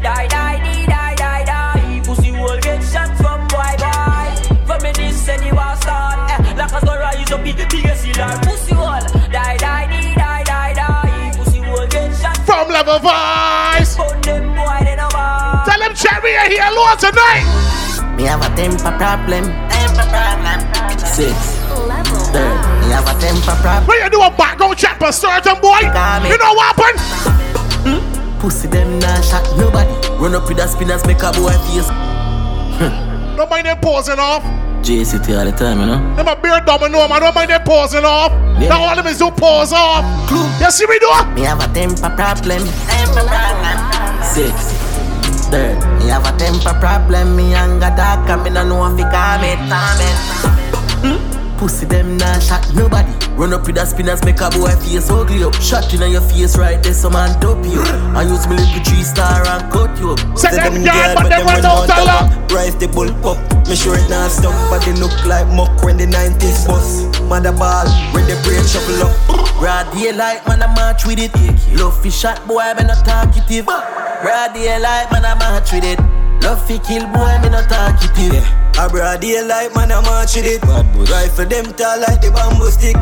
Die, 0.03 0.27
die, 0.29 0.59
die, 0.63 0.87
die, 0.87 1.15
die, 1.17 1.45
die. 1.45 2.03
Pussy 2.05 2.31
will 2.31 2.61
get 2.61 2.81
shot 2.83 3.11
from 3.19 3.43
boy, 3.49 3.75
boy. 3.83 4.57
From 4.67 4.83
me 4.83 4.93
this 4.93 5.29
and 5.29 5.45
you 5.45 5.55
want 5.55 5.83
start. 5.83 6.31
Eh, 6.31 6.55
like 6.57 6.73
us 6.73 6.85
go 6.85 6.95
rise 6.95 7.33
up, 7.33 7.43
big, 7.43 7.57
biggest 7.57 8.05
killer. 8.07 8.39
Pussy 8.43 8.73
will 8.75 9.03
die, 9.35 9.57
die, 9.59 9.87
die, 9.91 10.15
die, 10.15 10.45
die, 10.45 10.73
die. 10.75 11.33
Pussy 11.37 11.61
will 11.61 11.87
get 11.89 12.15
shot 12.23 12.39
from 12.47 12.69
level 12.69 12.99
vibes. 13.01 13.97
Put 13.97 14.23
them 14.23 14.55
boy, 14.55 14.79
they 14.87 14.95
no. 14.95 15.09
Tell 15.67 15.81
them 15.81 15.95
Cherry 15.95 16.37
are 16.37 16.49
here, 16.49 16.71
Lord, 16.71 16.99
tonight. 17.01 18.15
Me 18.17 18.23
have 18.25 18.41
a 18.41 18.57
temper 18.57 18.97
problem. 18.97 19.45
Temper 19.45 19.69
problem. 19.69 19.86
Six. 21.07 21.33
Third. 22.33 22.57
Have 22.93 23.09
a 23.09 23.21
temper 23.21 23.57
problem. 23.63 23.87
When 23.87 24.03
you 24.03 24.11
do 24.11 24.21
a 24.23 24.31
background 24.31 24.77
check 24.79 24.99
for 24.99 25.13
certain 25.13 25.61
boy, 25.61 25.81
you 25.81 26.39
know 26.39 26.53
what 26.55 26.77
happened? 26.77 27.01
Hmm? 27.85 28.39
Pussy 28.41 28.69
them 28.69 28.99
nah 28.99 29.21
shot 29.21 29.45
nobody. 29.59 29.91
Run 30.17 30.35
up 30.35 30.49
with 30.49 30.57
the 30.59 30.67
spinners, 30.67 31.05
make 31.07 31.23
a 31.23 31.33
boy 31.33 31.53
face. 31.69 31.89
don't 33.37 33.51
mind 33.51 33.67
them 33.67 33.79
pausing 33.81 34.19
off. 34.19 34.43
JCT 34.83 35.37
all 35.39 35.45
the 35.45 35.53
time, 35.53 35.81
you 35.81 35.87
know. 35.87 36.15
Them 36.17 36.29
a 36.29 36.37
beard 36.37 36.65
domino, 36.65 37.09
man. 37.09 37.21
Don't 37.21 37.35
mind 37.35 37.51
them 37.51 37.63
pausing 37.65 38.05
off. 38.05 38.31
Yeah. 38.61 38.69
Now 38.69 38.85
all 38.85 38.97
them 38.97 39.07
is 39.07 39.19
do 39.19 39.31
pause 39.31 39.73
off. 39.73 40.05
You 40.31 40.71
see 40.71 40.87
me 40.87 40.99
do? 40.99 41.11
Me 41.35 41.43
have 41.43 41.61
a 41.61 41.73
temper 41.75 42.11
problem. 42.15 42.63
Temper 42.87 43.27
problem. 43.27 44.23
Six. 44.23 44.73
Third. 45.51 45.96
Me 46.07 46.13
have 46.13 46.25
a 46.25 46.39
temper 46.39 46.73
problem. 46.79 47.35
Me 47.35 47.53
anger 47.53 47.93
dark, 47.97 48.31
and 48.31 48.45
me 48.45 48.51
no 48.51 48.63
know 48.63 48.87
if 48.87 48.97
it 48.97 49.11
calm 49.11 49.43
it. 49.43 49.59
Hmm? 51.03 51.36
Pussy 51.59 51.87
them 51.87 52.19
nah 52.19 52.39
shot 52.39 52.63
nobody. 52.75 53.13
Run 53.35 53.53
up 53.53 53.67
with 53.67 53.77
the 53.77 53.85
spinners, 53.85 54.23
make 54.25 54.41
a 54.41 54.51
boy 54.51 54.77
face 54.77 55.09
ugly 55.11 55.43
up. 55.43 55.55
Shot 55.55 55.93
in 55.93 56.05
your 56.11 56.21
face 56.21 56.57
right 56.57 56.83
there, 56.83 56.93
some 56.93 57.15
man 57.15 57.33
dope 57.41 57.65
you. 57.65 57.81
I 58.13 58.23
use 58.23 58.47
my 58.47 58.57
little 58.57 58.85
three 58.85 59.03
star 59.03 59.41
and 59.47 59.73
cut 59.73 59.99
you 59.99 60.13
up. 60.13 60.21
Say 60.37 60.53
them 60.53 60.85
girl, 60.85 61.15
but 61.17 61.29
them 61.29 61.47
run 61.47 61.65
out 61.65 61.89
lot. 61.89 62.53
Rise 62.53 62.77
the 62.77 62.89
bull 62.89 63.09
up. 63.25 63.41
Me 63.69 63.75
sure 63.75 63.97
it 63.97 64.09
not 64.09 64.31
stop, 64.31 64.55
but 64.71 64.85
they 64.85 64.93
look 65.01 65.17
like 65.25 65.49
muck 65.49 65.83
when 65.83 65.97
the 65.97 66.07
90s 66.07 66.67
bus. 66.69 67.05
Mother 67.23 67.53
ball, 67.53 67.89
when 68.13 68.25
the 68.29 68.37
brain 68.45 68.65
shuffle 68.65 69.09
up. 69.09 69.17
Broad 69.59 69.91
daylight, 69.93 70.47
man, 70.47 70.63
I 70.63 70.69
march 70.75 71.07
with 71.07 71.19
it. 71.19 71.33
Love 71.81 71.97
fi 72.03 72.11
shot, 72.11 72.47
boy, 72.47 72.69
me 72.77 72.85
not 72.85 73.05
talkative. 73.05 73.65
Broad 73.65 74.53
daylight, 74.53 75.11
man, 75.11 75.25
I 75.25 75.35
march 75.41 75.73
with 75.73 75.85
it. 75.85 75.99
Love 76.45 76.61
fi 76.67 76.79
kill, 76.79 77.07
boy, 77.09 77.33
me 77.43 77.49
not 77.49 77.69
talkative. 77.69 78.45
A 78.77 78.89
broad 78.93 79.25
daylight, 79.25 79.75
man, 79.75 79.89
I 79.89 80.05
march 80.05 80.37
with 80.37 80.45
it. 80.45 80.61
Rifle 81.09 81.49
them 81.49 81.73
tall 81.81 81.97
like 81.97 82.21
the 82.21 82.29
bamboo 82.29 82.69
stick. 82.69 82.93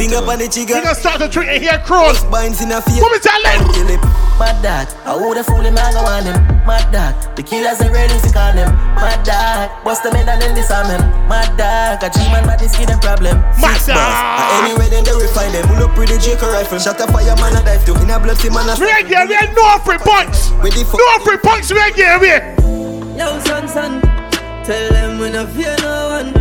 Finger 0.00 0.24
on 0.24 0.40
the 0.40 0.48
trigger. 0.48 0.80
We 0.80 0.80
gonna 0.80 0.96
start 0.96 1.20
to 1.20 1.28
treat 1.28 1.60
it 1.60 1.60
here, 1.60 1.76
cross. 1.84 2.24
Binds 2.32 2.64
in 2.64 2.72
a 2.72 2.80
face. 2.80 2.96
What 3.04 3.12
me 3.12 3.20
tell 3.20 3.36
them? 3.36 3.68
Kill 3.68 3.84
him. 3.84 4.00
Mad 4.40 4.64
dog. 4.64 4.88
I 5.04 5.12
woulda 5.20 5.44
fool 5.44 5.60
him, 5.60 5.76
I 5.76 5.92
go 5.92 6.00
on 6.08 6.24
him. 6.24 6.40
Mad 6.64 6.88
dog. 6.88 7.36
The 7.36 7.44
killers 7.44 7.84
ain't 7.84 7.92
ready 7.92 8.16
to 8.16 8.30
call 8.32 8.56
him. 8.56 8.72
Mad 8.96 9.20
dog. 9.20 9.68
Bust 9.84 10.08
them 10.08 10.16
in 10.16 10.24
and 10.24 10.40
then 10.40 10.56
disarm 10.56 10.88
him. 10.88 11.04
Mad 11.28 11.52
dog. 11.52 12.00
A 12.00 12.08
G-man, 12.08 12.48
but 12.48 12.56
this 12.56 12.72
kid 12.72 12.88
a 12.88 12.96
problem. 12.96 13.44
Mad 13.60 13.76
dog. 13.84 14.00
Anyway, 14.64 14.88
then 14.88 15.04
they 15.04 15.12
refine 15.12 15.52
them. 15.52 15.68
Pull 15.68 15.84
up 15.84 15.92
with 16.00 16.08
the 16.08 16.16
Jacob 16.16 16.48
rifle. 16.48 16.80
Shot 16.80 16.96
a 16.96 17.04
fire, 17.12 17.36
man, 17.36 17.60
I 17.60 17.76
dive 17.76 17.84
to. 17.84 17.92
In 18.00 18.08
a 18.08 18.16
blood, 18.16 18.40
see, 18.40 18.48
man, 18.48 18.72
I 18.72 18.80
We 18.80 18.88
ain't 18.88 19.04
here, 19.04 19.28
we 19.28 19.36
ain't 19.36 19.52
no 19.52 19.84
free 19.84 20.00
punch. 20.00 20.48
No 20.64 21.08
free 21.28 21.36
punch, 21.44 21.68
we 21.68 21.76
ain't 21.76 21.92
here, 21.92 22.16
we. 22.16 22.32
Yo, 23.20 23.36
son, 23.44 23.68
son. 23.68 24.09
Tell 24.64 24.90
them 24.90 25.18
we 25.18 25.30
no 25.30 25.46
fear 25.46 25.74
no 25.80 26.08
one. 26.16 26.32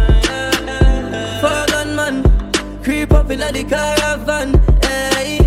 Four 1.42 1.66
gun 1.68 1.96
man, 1.96 2.24
creep 2.84 3.12
up 3.14 3.32
in 3.32 3.40
the 3.40 3.64
caravan. 3.64 4.54
Hey, 4.84 5.38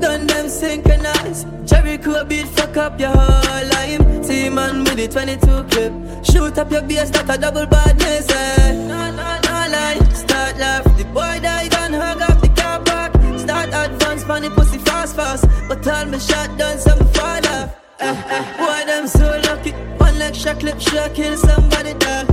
done 0.00 0.26
them 0.26 0.48
synchronize. 0.48 1.44
Jericho 1.64 2.24
beat 2.24 2.46
fuck 2.48 2.76
up 2.76 3.00
your 3.00 3.10
whole 3.10 3.66
life. 3.74 4.24
See 4.24 4.48
man 4.48 4.84
with 4.84 4.96
the 4.96 5.08
22 5.08 5.64
clip, 5.70 5.92
shoot 6.24 6.56
up 6.58 6.70
your 6.70 6.82
base 6.82 7.10
that 7.10 7.28
a 7.28 7.38
double 7.38 7.66
badness. 7.66 8.30
Eh. 8.30 8.72
No, 8.72 9.10
no, 9.10 9.40
no 9.46 9.56
lie, 9.74 9.98
start 10.14 10.56
laugh. 10.58 10.84
The 10.96 11.04
boy 11.06 11.40
died 11.42 11.74
and 11.74 11.94
hug 11.94 12.22
up 12.22 12.40
the 12.40 12.48
car 12.60 12.80
park. 12.82 13.12
Start 13.38 13.70
advance, 13.72 14.22
funny 14.24 14.48
pussy 14.48 14.78
fast 14.78 15.16
fast. 15.16 15.44
But 15.68 15.86
all 15.88 16.06
my 16.06 16.18
shot 16.18 16.56
done, 16.56 16.78
some 16.78 17.04
fall 17.14 17.46
off. 17.48 17.74
Eh, 17.98 18.22
eh, 18.30 18.56
boy, 18.58 18.86
them 18.86 19.08
so 19.08 19.40
lucky. 19.44 20.01
One 20.12 20.20
extra 20.20 20.54
clip, 20.54 20.78
sure 20.78 21.08
kill 21.14 21.36
somebody 21.38 21.94
there. 21.94 22.26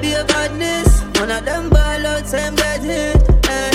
Be 0.00 0.12
a 0.12 0.24
badness. 0.24 1.02
One 1.18 1.32
of 1.32 1.44
them 1.44 1.68
ball 1.68 2.06
out, 2.06 2.24
same 2.24 2.54
dead 2.54 2.82
hit. 2.82 3.16
Eh. 3.50 3.70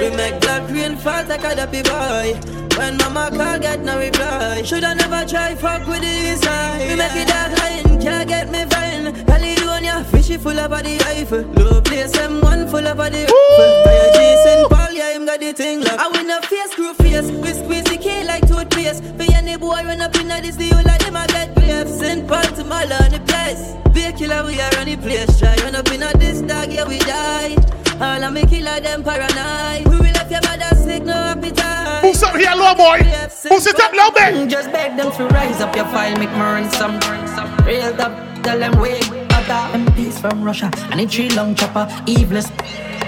We 0.00 0.14
make 0.14 0.38
black 0.42 0.68
rain 0.70 0.96
fall 0.96 1.24
like 1.24 1.42
a 1.42 1.56
dappy 1.56 1.82
boy. 1.82 2.38
When 2.76 2.98
mama 2.98 3.30
call, 3.34 3.58
get 3.58 3.80
no 3.80 3.98
reply. 3.98 4.62
Shoulda 4.62 4.94
never 4.94 5.24
try 5.26 5.54
fuck 5.54 5.86
with 5.86 6.02
the 6.02 6.28
inside. 6.32 6.86
We 6.86 6.96
make 6.96 7.16
it 7.16 7.28
dark 7.28 7.58
line, 7.58 8.00
can't 8.02 8.28
get 8.28 8.50
me 8.50 8.66
fine. 8.66 9.24
Caledonia, 9.24 10.04
fishy 10.10 10.36
full 10.36 10.58
of 10.58 10.70
body 10.70 10.98
rifle. 10.98 11.44
Low 11.56 11.80
place, 11.80 12.12
M1 12.12 12.70
full 12.70 12.86
of 12.86 12.96
body 12.98 13.22
rifle. 13.24 13.84
Fire 13.84 14.10
Jason 14.12 14.68
Paul, 14.68 14.92
yeah, 14.92 15.14
him 15.14 15.24
got 15.24 15.40
the 15.40 15.54
thing. 15.54 15.82
I 15.88 16.08
win 16.12 16.28
a 16.28 16.42
face, 16.42 16.72
screw 16.72 16.92
face. 16.92 17.30
We 17.30 17.54
squeeze 17.54 17.85
the 18.06 18.12
K 18.12 18.24
like 18.24 18.46
toothpaste. 18.46 19.02
For 19.16 19.32
any 19.34 19.56
boy 19.56 19.82
run 19.82 20.00
up 20.00 20.14
in 20.16 20.28
this, 20.28 20.56
the 20.56 20.68
whole 20.70 20.88
of 20.88 20.98
them 20.98 21.16
I 21.16 21.26
get 21.26 21.54
grave. 21.54 21.88
St. 21.88 22.26
Paul 22.26 22.42
to 22.42 22.64
my 22.64 22.82
on 22.82 23.10
the 23.10 23.20
place. 23.26 23.74
Be 23.92 24.04
a 24.04 24.12
killer, 24.12 24.44
we 24.46 24.60
are 24.60 24.78
on 24.78 24.86
the 24.86 24.96
place. 24.96 25.38
Try 25.38 25.56
run 25.62 25.74
up 25.74 25.90
in 25.90 26.00
this 26.18 26.40
dog, 26.42 26.72
yeah, 26.72 26.86
we 26.86 26.98
die. 26.98 27.56
All 28.00 28.22
of 28.22 28.32
me 28.32 28.46
killer, 28.46 28.80
them 28.80 29.02
paranoid. 29.02 29.88
We 29.88 29.96
will 29.96 30.12
left 30.12 30.30
your 30.30 30.40
mother 30.42 30.74
sick, 30.76 31.02
no 31.04 31.14
appetite. 31.14 32.02
Who's 32.02 32.22
up 32.22 32.36
here, 32.36 32.54
low 32.54 32.74
boy? 32.74 33.02
Who's 33.48 33.66
it 33.66 33.80
up, 33.80 33.92
low 33.92 34.10
bit? 34.10 34.48
Just 34.48 34.70
beg 34.70 34.96
them 34.96 35.10
to 35.12 35.26
rise 35.34 35.60
up 35.60 35.74
your 35.74 35.86
file, 35.86 36.16
make 36.18 36.30
me 36.30 36.40
run 36.40 36.70
some. 36.70 36.98
Real 37.66 38.00
up, 38.00 38.14
tell 38.42 38.58
them 38.58 38.78
wait. 38.80 39.04
Other 39.32 39.78
MPs 39.78 40.20
from 40.20 40.42
Russia, 40.42 40.70
and 40.90 41.00
a 41.00 41.06
tree 41.06 41.30
long 41.30 41.54
chopper, 41.54 41.88
eveless. 42.06 42.50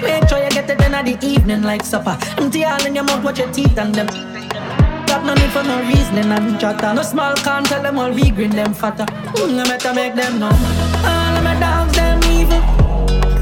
Make 0.00 0.28
sure 0.28 0.42
you 0.42 0.50
get 0.50 0.70
it 0.70 0.80
in 0.80 0.94
at 0.94 1.04
the 1.04 1.18
evening 1.26 1.62
like 1.62 1.84
supper. 1.84 2.16
Empty 2.38 2.64
all 2.64 2.84
in 2.86 2.94
your 2.94 3.04
mouth, 3.04 3.24
watch 3.24 3.38
your 3.38 3.52
teeth 3.52 3.76
and 3.76 3.94
them. 3.94 4.47
Got 5.08 5.24
no 5.24 5.32
need 5.32 5.50
for 5.52 5.62
no 5.62 5.80
reasoning 5.88 6.30
and 6.30 6.60
chatter. 6.60 6.92
No 6.92 7.00
small 7.02 7.34
can 7.36 7.64
tell 7.64 7.82
them 7.82 7.98
all 7.98 8.12
we 8.12 8.30
green 8.30 8.50
them 8.50 8.74
fatter. 8.74 9.06
Mm, 9.40 9.58
I 9.58 9.64
better 9.66 9.94
make 9.94 10.14
them 10.14 10.38
know. 10.38 10.52
All 10.52 11.36
of 11.38 11.42
my 11.42 11.58
dogs, 11.58 11.96
them 11.96 12.20
evil. 12.28 12.60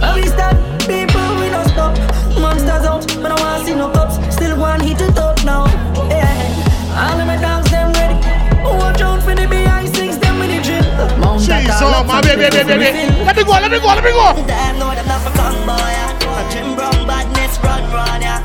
At 0.01 0.15
least 0.15 0.37
that 0.37 0.55
people 0.87 1.27
we 1.43 1.51
don't 1.51 1.67
stop. 1.67 1.99
Monsters 2.39 2.87
out, 2.87 3.03
but 3.21 3.33
I 3.33 3.37
wanna 3.43 3.65
see 3.65 3.75
no 3.75 3.91
cops. 3.91 4.15
Still 4.33 4.57
one 4.61 4.79
hit 4.79 5.01
it 5.01 5.19
up 5.19 5.43
now. 5.45 5.67
Yeah. 6.09 7.03
All 7.03 7.19
of 7.19 7.27
my 7.27 7.37
dogs, 7.37 7.69
them 7.73 7.93
ready. 7.99 8.15
Watch 8.63 9.01
out 9.03 9.23
for 9.25 9.35
the 9.35 9.49
behind 9.49 9.89
six, 9.91 10.17
them 10.19 10.39
with 10.39 10.55
the 10.55 10.63
drill. 10.63 10.87
Mount 11.19 11.43
Jeez, 11.43 11.83
oh, 11.83 12.05
my 12.07 12.21
baby, 12.23 12.47
baby, 12.47 12.79
baby. 12.79 13.11
Let 13.27 13.37
me 13.37 13.43
go, 13.43 13.51
let 13.59 13.71
me 13.73 13.81
go, 13.83 13.89
let 13.91 14.05
me 14.05 14.11
go. 14.15 14.39
Damn, 14.47 14.79
know 14.79 14.95
them 14.95 15.07
not 15.09 15.21
for 15.21 15.35
come, 15.35 15.67
boy. 15.67 15.75
A 15.75 16.43
Jim 16.53 16.77
Brown 16.77 17.07
badness 17.11 17.59
run, 17.59 17.83
run, 17.91 18.23
yeah. 18.23 18.39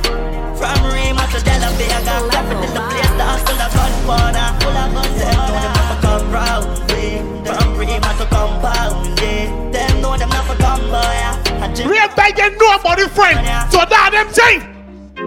From 0.57 0.81
Rima 0.89 1.21
to 1.29 1.39
De 1.45 1.53
La 1.61 1.69
Vega, 1.77 2.90
clapping 3.21 3.51
in 3.51 3.57
the 3.57 3.67
place, 3.69 3.97
the 4.01 4.07
gunpowder. 4.09 4.47
Full 4.61 4.77
of 4.77 4.89
guns, 4.93 5.19
them 5.21 5.37
know 5.37 5.57
them 5.61 5.73
not 5.73 5.85
for 5.89 5.99
come 6.01 6.31
round. 6.31 6.65
yeah. 6.89 7.45
From 7.45 7.77
Rima 7.77 8.11
to 8.17 8.25
compound, 8.33 9.19
yeah. 9.19 9.71
Them 9.71 10.01
know 10.01 10.17
them 10.17 10.29
not 10.29 10.45
for 10.45 10.57
come, 10.57 10.83
boy. 10.89 11.63
A 11.63 11.73
Jim 11.73 11.89
Real 11.89 12.07
bag 12.15 12.39
and 12.39 12.57
nobody 12.57 13.07
friend. 13.07 13.39
So 13.71 13.79
that 13.85 14.09
them 14.11 14.27
thing. 14.33 14.67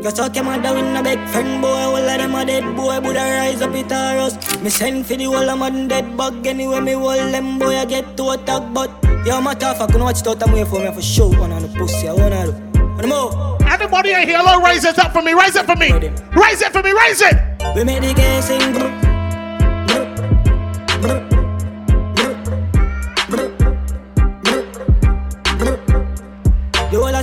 You 0.03 0.11
suck 0.11 0.35
your 0.35 0.45
mother 0.45 0.75
with 0.75 0.99
a 0.99 1.03
big 1.03 1.21
friend 1.29 1.63
boy 1.63 1.69
All 1.69 1.97
of 1.97 2.05
them 2.05 2.35
a 2.35 2.45
dead 2.45 2.77
boy 2.77 3.01
Would 3.01 3.17
I 3.17 3.39
rise 3.39 3.63
up 3.63 3.75
it 3.75 3.93
or 3.93 4.19
us 4.27 4.61
Me 4.61 4.69
send 4.69 5.07
for 5.07 5.15
the 5.15 5.25
whole 5.25 5.49
of 5.49 5.59
them 5.61 5.89
dead 5.89 6.17
bug 6.17 6.47
Anyway 6.47 6.81
me 6.81 6.93
hold 6.93 7.33
them 7.33 7.59
boy 7.61 7.77
I 7.77 7.85
get 7.85 8.17
to 8.17 8.31
attack 8.31 8.75
But 8.75 8.91
yo 9.25 9.41
matter 9.41 9.67
of 9.67 9.79
fact 9.79 9.93
You 9.93 9.99
know 9.99 10.05
what 10.05 10.17
you 10.17 10.23
thought 10.23 10.43
I'm 10.43 10.53
waiting 10.53 10.67
for 10.67 10.81
me 10.81 10.93
for 10.93 11.01
show 11.01 11.29
One 11.29 11.53
on 11.53 11.63
the 11.63 11.69
pussy 11.69 12.09
I 12.09 12.13
wanna 12.13 12.45
do 12.45 12.81
Wanna 12.81 13.07
move 13.07 13.54
Everybody 13.75 14.13
in 14.13 14.29
here, 14.29 14.39
Lord, 14.39 14.63
raise 14.65 14.85
it 14.85 14.97
up 15.01 15.13
for 15.13 15.21
me, 15.21 15.35
raise 15.35 15.57
it 15.57 15.67
for 15.67 15.75
me. 15.75 15.91
Raise 15.91 16.63
it 16.63 16.73
for 16.73 16.81
me, 16.81 16.93
raise 16.93 17.21
it. 17.21 17.35
We 17.75 17.83
made 17.83 18.05
the 18.05 18.15
game 18.15 18.41
sing 18.41 18.73
bro. 18.73 18.87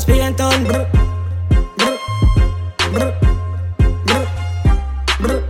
Spain 0.01 0.33
town. 0.35 0.63
Brr, 0.63 0.87
brr, 1.77 1.93
brr, 2.91 2.91
brr, 2.91 3.11
brr, 5.19 5.41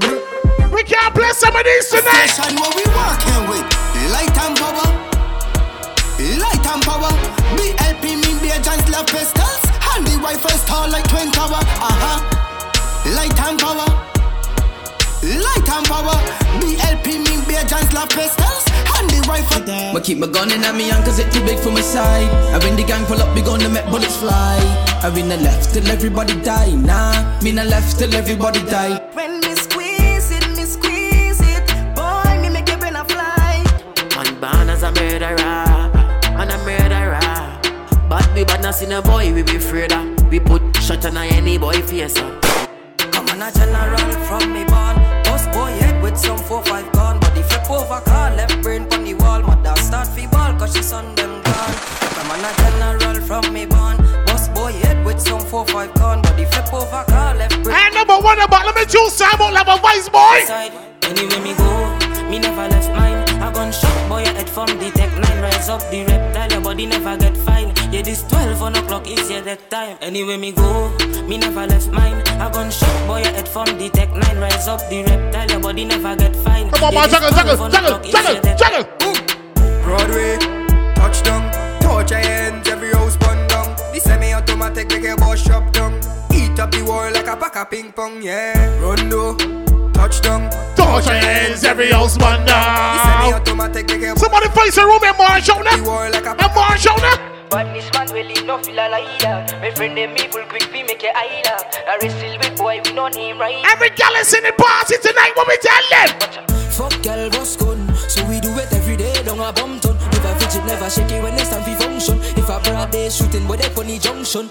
brr. 0.00 0.68
We 0.72 0.82
can't 0.84 1.14
play 1.14 1.32
some 1.32 1.56
of 1.56 1.64
these 1.64 1.90
tonight. 1.90 2.28
Station 2.28 2.56
what 2.56 2.74
we 2.74 2.84
working 2.94 3.48
with. 3.50 3.66
Light 4.12 4.38
and 4.44 4.56
power. 4.56 4.88
Light 6.40 6.66
and 6.72 6.82
power. 6.84 7.12
BLP 7.58 8.04
mean 8.24 8.38
be 8.40 8.48
agents 8.52 8.88
love 8.88 9.06
pistols. 9.08 9.55
And 10.26 10.34
the 10.34 10.42
Wi-Fi 10.42 10.56
star 10.66 10.88
like 10.88 11.06
twin 11.08 11.30
tower. 11.30 11.62
Uh-huh. 11.62 12.18
Light 13.14 13.38
and 13.46 13.58
power. 13.62 13.86
Light 15.22 15.68
and 15.70 15.86
power. 15.86 16.18
BLP 16.58 17.22
mean 17.22 17.46
be 17.46 17.54
agents 17.54 17.92
love 17.94 18.08
pistols. 18.10 18.66
And 18.98 19.08
the 19.08 19.22
rifle. 19.28 19.62
Ma 19.94 20.00
keep 20.00 20.18
my 20.18 20.26
gun 20.26 20.50
in 20.50 20.64
at 20.64 20.74
me 20.74 20.88
hand 20.88 21.04
cause 21.04 21.20
it 21.20 21.30
too 21.32 21.44
big 21.44 21.58
for 21.60 21.70
my 21.70 21.80
side. 21.80 22.26
And 22.52 22.62
when 22.64 22.74
the 22.74 22.82
gang 22.82 23.06
pull 23.06 23.22
up, 23.22 23.32
we 23.36 23.42
gonna 23.42 23.68
make 23.68 23.86
bullets 23.86 24.16
fly. 24.16 24.58
I 25.02 25.10
mean 25.14 25.28
the 25.28 25.36
left 25.36 25.72
till 25.72 25.86
everybody 25.86 26.34
die. 26.42 26.74
Nah, 26.74 27.40
me 27.42 27.52
not 27.52 27.66
left 27.68 27.96
till 27.98 28.12
everybody 28.12 28.60
die. 28.66 28.98
When 29.14 29.38
me 29.40 29.54
squeeze 29.54 30.32
it, 30.32 30.48
me 30.56 30.64
squeeze 30.64 31.40
it. 31.40 31.66
Boy, 31.94 32.42
me 32.42 32.48
make 32.50 32.68
your 32.68 32.78
brain 32.78 32.96
a 32.96 33.04
fly. 33.04 33.62
Man 34.16 34.40
born 34.40 34.70
as 34.70 34.82
a 34.82 34.90
murderer, 34.90 35.38
and 36.34 36.50
a 36.50 36.58
murderer. 36.66 37.62
But 38.08 38.26
we 38.34 38.44
bad 38.44 38.62
not 38.62 38.74
seen 38.74 38.92
a 38.92 39.02
boy 39.02 39.32
we 39.32 39.42
be 39.42 39.56
afraid 39.56 39.92
of. 39.92 40.15
We 40.30 40.40
put 40.40 40.62
shot 40.82 41.04
on 41.06 41.16
any 41.16 41.56
boy 41.56 41.80
face. 41.82 42.16
uh. 42.18 42.40
Come 42.98 43.28
on, 43.28 43.42
a 43.42 43.50
general 43.52 44.12
from 44.26 44.52
me 44.52 44.64
born. 44.64 44.96
Boss 45.24 45.46
boy 45.48 45.70
head 45.80 46.02
with 46.02 46.16
some 46.18 46.38
4-5 46.38 46.92
gun. 46.92 47.20
Body 47.20 47.42
flip 47.42 47.70
over 47.70 48.00
car, 48.00 48.34
left 48.34 48.60
brain 48.62 48.82
on 48.92 49.04
the 49.04 49.14
wall. 49.14 49.40
Mother 49.42 49.74
start 49.80 50.08
fi 50.08 50.26
ball 50.26 50.52
cause 50.58 50.74
she 50.76 50.82
son 50.82 51.14
them 51.14 51.42
gone. 51.42 51.74
Come 52.16 52.30
on, 52.32 52.44
a 52.44 52.52
general 52.58 53.20
from 53.22 53.52
me 53.54 53.66
born. 53.66 53.96
Boss 54.26 54.48
boy 54.48 54.72
head 54.72 55.04
with 55.06 55.20
some 55.20 55.40
4-5 55.40 55.94
gun. 55.94 56.22
Body 56.22 56.44
flip 56.44 56.72
over 56.74 57.04
car, 57.08 57.34
left 57.36 57.62
brain. 57.62 57.76
And 57.76 57.94
number 57.94 58.18
one 58.18 58.40
about, 58.40 58.66
let 58.66 58.74
me 58.74 58.84
choose 58.84 59.12
Simon 59.12 59.54
Level 59.54 59.78
Vice 59.78 60.08
Boy. 60.08 60.42
Anyway 61.06 61.40
me 61.40 61.54
go, 61.54 61.98
me 62.28 62.38
never 62.40 62.68
left 62.68 62.90
mine. 62.90 63.22
A 63.40 63.52
gunshot 63.52 64.08
boy 64.08 64.24
your 64.24 64.34
head 64.34 64.50
from 64.50 64.66
the 64.66 64.90
tech 64.90 65.12
nine. 65.16 65.40
Rise 65.40 65.68
up 65.68 65.80
the 65.90 66.04
reptile, 66.04 66.50
your 66.50 66.60
body 66.60 66.86
never 66.86 67.16
get 67.16 67.36
fine. 67.38 67.72
Yeah, 67.96 68.02
this 68.02 68.22
12 68.28 68.60
on 68.60 68.76
o'clock 68.76 69.08
is 69.08 69.30
your 69.30 69.40
that 69.40 69.70
time. 69.70 69.96
Anyway 70.02 70.36
me 70.36 70.52
go, 70.52 70.92
me 71.24 71.38
never 71.38 71.66
left 71.66 71.88
mine. 71.88 72.20
A 72.36 72.50
gunshot 72.52 72.92
boy 73.08 73.22
your 73.22 73.32
head 73.32 73.48
from 73.48 73.64
the 73.78 73.88
tech 73.88 74.12
nine. 74.12 74.36
Rise 74.36 74.68
up 74.68 74.80
the 74.90 75.02
reptile, 75.04 75.48
your 75.48 75.60
body 75.60 75.86
never 75.86 76.14
get 76.14 76.36
fine. 76.44 76.68
Oh, 76.74 76.76
Come 76.76 76.88
on, 76.88 76.94
man, 76.94 77.08
juggle, 77.08 77.30
juggle, 77.30 77.56
juggle, 77.70 78.00
juggle, 78.04 78.56
juggle. 78.60 78.84
Broadway, 79.80 80.36
touchdown, 80.92 81.48
torch 81.80 82.10
your 82.10 82.20
hands, 82.20 82.68
every 82.68 82.92
house 82.92 83.16
bun 83.16 83.48
down. 83.48 83.74
The 83.94 84.00
semi-automatic 84.04 84.90
make 84.90 85.02
your 85.02 85.16
boss 85.16 85.40
shop 85.40 85.72
down. 85.72 85.94
Eat 86.34 86.60
up 86.60 86.72
the 86.72 86.84
wall 86.84 87.10
like 87.10 87.28
a 87.28 87.34
pack 87.34 87.56
of 87.56 87.70
ping 87.70 87.92
pong, 87.92 88.20
yeah. 88.20 88.78
Rondo, 88.78 89.38
touchdown, 89.94 90.50
Torch 90.76 91.06
your 91.06 91.14
hands, 91.14 91.64
every 91.64 91.90
house 91.90 92.18
man 92.18 92.40
The 92.40 92.52
down. 92.52 93.32
semi-automatic 93.32 93.88
make 93.88 94.00
your 94.02 94.16
Somebody 94.16 94.48
face 94.50 94.76
a 94.76 94.84
room 94.84 95.00
and 95.02 95.16
march 95.16 95.48
on 95.48 95.64
them. 95.64 95.80
And 95.80 96.54
march 96.54 96.86
on 96.88 97.00
them. 97.00 97.35
But 97.50 97.72
this 97.72 97.90
man 97.92 98.12
will 98.12 98.26
leave 98.26 98.44
no 98.44 98.58
feel 98.58 98.76
like 98.76 99.18
that. 99.20 99.60
My 99.60 99.70
friend 99.70 99.96
them 99.96 100.16
evil 100.16 100.44
quick 100.48 100.70
we 100.72 100.82
make 100.82 101.02
a 101.04 101.16
island. 101.16 101.64
I 101.86 101.98
wrestle 102.02 102.38
with 102.38 102.56
boy 102.58 102.80
we 102.84 102.92
no 102.92 103.08
name 103.08 103.38
right. 103.38 103.64
Every 103.72 103.90
gal 103.90 104.14
is 104.16 104.32
in 104.34 104.42
the 104.42 104.52
party 104.52 104.96
tonight. 105.02 105.32
What 105.34 105.48
we 105.48 105.56
tell 105.58 105.84
them? 105.90 106.46
Fuck 106.76 107.02
girl 107.02 107.30
boss 107.30 107.56
gun 107.56 107.88
So 108.06 108.22
we 108.28 108.38
do 108.38 108.52
it 108.58 108.70
every 108.70 108.98
day 108.98 109.22
down 109.22 109.40
a 109.40 109.50
bum 109.50 109.80
ton 109.80 109.96
Never 110.12 110.34
fidget, 110.38 110.66
never 110.66 110.90
shake 110.90 111.10
it 111.10 111.22
when 111.22 111.32
it's 111.32 111.48
time 111.48 111.62
for 111.64 111.74
function 111.82 112.18
If 112.36 112.50
a 112.50 112.60
broad 112.60 112.92
they 112.92 113.08
shooting 113.08 113.46
boy 113.46 113.56
they 113.56 113.70
funny 113.70 113.98
junction 113.98 114.50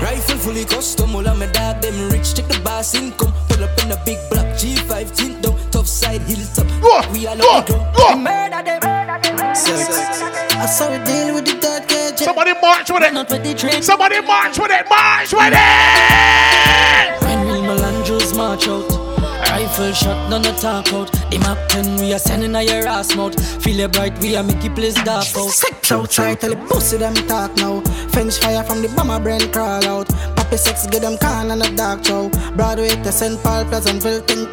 Rifle 0.00 0.36
fully 0.36 0.64
custom, 0.64 1.16
all 1.16 1.26
of 1.26 1.36
my 1.36 1.46
dog 1.46 1.82
them 1.82 2.08
rich 2.10 2.34
Check 2.36 2.46
the 2.46 2.60
boss 2.62 2.94
income, 2.94 3.34
pull 3.48 3.64
up 3.64 3.76
in 3.82 3.90
a 3.90 3.96
big 4.04 4.18
black 4.30 4.46
G5 4.54 5.16
tint 5.16 5.42
down, 5.42 5.58
tough 5.72 5.88
side 5.88 6.22
hilltop 6.22 6.66
We 7.10 7.26
all 7.26 7.32
on 7.42 7.64
the 7.66 7.82
ground 7.96 8.22
Murder 8.22 8.62
them, 8.62 8.77
Sex 9.54 9.88
I 10.52 10.66
saw 10.66 10.90
we 10.90 10.98
deal 11.04 11.34
with 11.34 11.46
the 11.46 11.58
dark 11.60 11.90
edge 11.92 12.18
Somebody 12.18 12.52
march 12.60 12.90
with 12.90 13.02
it 13.02 13.12
Not 13.12 13.30
with 13.30 13.42
the 13.42 13.54
drink 13.54 13.82
Somebody 13.82 14.20
march 14.20 14.58
with 14.58 14.70
it, 14.70 14.86
march 14.88 15.32
with 15.32 15.52
it. 15.52 17.22
When 17.22 17.46
real 17.46 17.62
Melandros 17.62 18.36
march 18.36 18.66
out 18.68 18.88
Rifle 19.50 19.92
shot, 19.92 20.28
none 20.30 20.46
of 20.46 20.60
talk 20.60 20.92
out 20.92 21.10
The 21.30 21.38
Mac 21.38 21.68
10, 21.68 21.96
we 22.00 22.12
are 22.12 22.18
sending 22.18 22.54
a 22.54 22.62
your 22.62 22.86
ass 22.86 23.14
mouth 23.16 23.34
Feel 23.62 23.80
it 23.80 23.92
bright, 23.92 24.18
we 24.20 24.36
are 24.36 24.42
make 24.42 24.64
it 24.64 24.74
place 24.74 24.94
dark 24.94 25.26
out 25.36 25.50
Sex 25.50 25.78
outside, 25.92 26.40
tell 26.40 26.50
the 26.50 26.56
pussy 26.66 26.96
them 26.98 27.14
talk 27.14 27.54
now. 27.56 27.80
French 28.10 28.38
fire 28.38 28.62
from 28.62 28.82
the 28.82 28.88
bomber 28.88 29.18
brain 29.20 29.50
crawl 29.52 29.84
out. 29.86 30.08
Poppy 30.36 30.56
sex, 30.56 30.86
get 30.86 31.02
them 31.02 31.16
can 31.18 31.50
and 31.50 31.62
a 31.62 31.76
dark 31.76 32.04
show. 32.04 32.28
Broadway 32.56 32.88
to 32.88 33.12
St. 33.12 33.42
Paul, 33.42 33.64
Pleasantville, 33.64 34.20
think, 34.22 34.48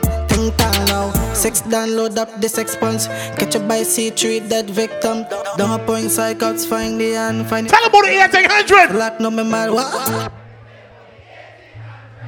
think 0.45 0.57
town 0.57 0.85
now. 0.85 1.33
Sex 1.33 1.61
download 1.61 2.17
up 2.17 2.41
the 2.41 2.49
sex 2.49 2.75
punch. 2.75 3.07
Catch 3.37 3.55
a 3.55 3.59
by 3.59 3.81
C3 3.81 4.49
dead 4.49 4.69
victim. 4.69 5.25
Down 5.57 5.79
a 5.79 5.83
point 5.83 6.07
psychots, 6.07 6.65
find 6.65 6.99
the 6.99 7.15
and 7.15 7.47
find 7.47 7.67
Tell 7.69 7.85
about 7.85 8.05
the 8.05 8.17
1800. 8.17 8.91
Black 8.91 9.19
no 9.19 9.31
me 9.31 9.43
mad, 9.43 9.71
what? 9.71 10.31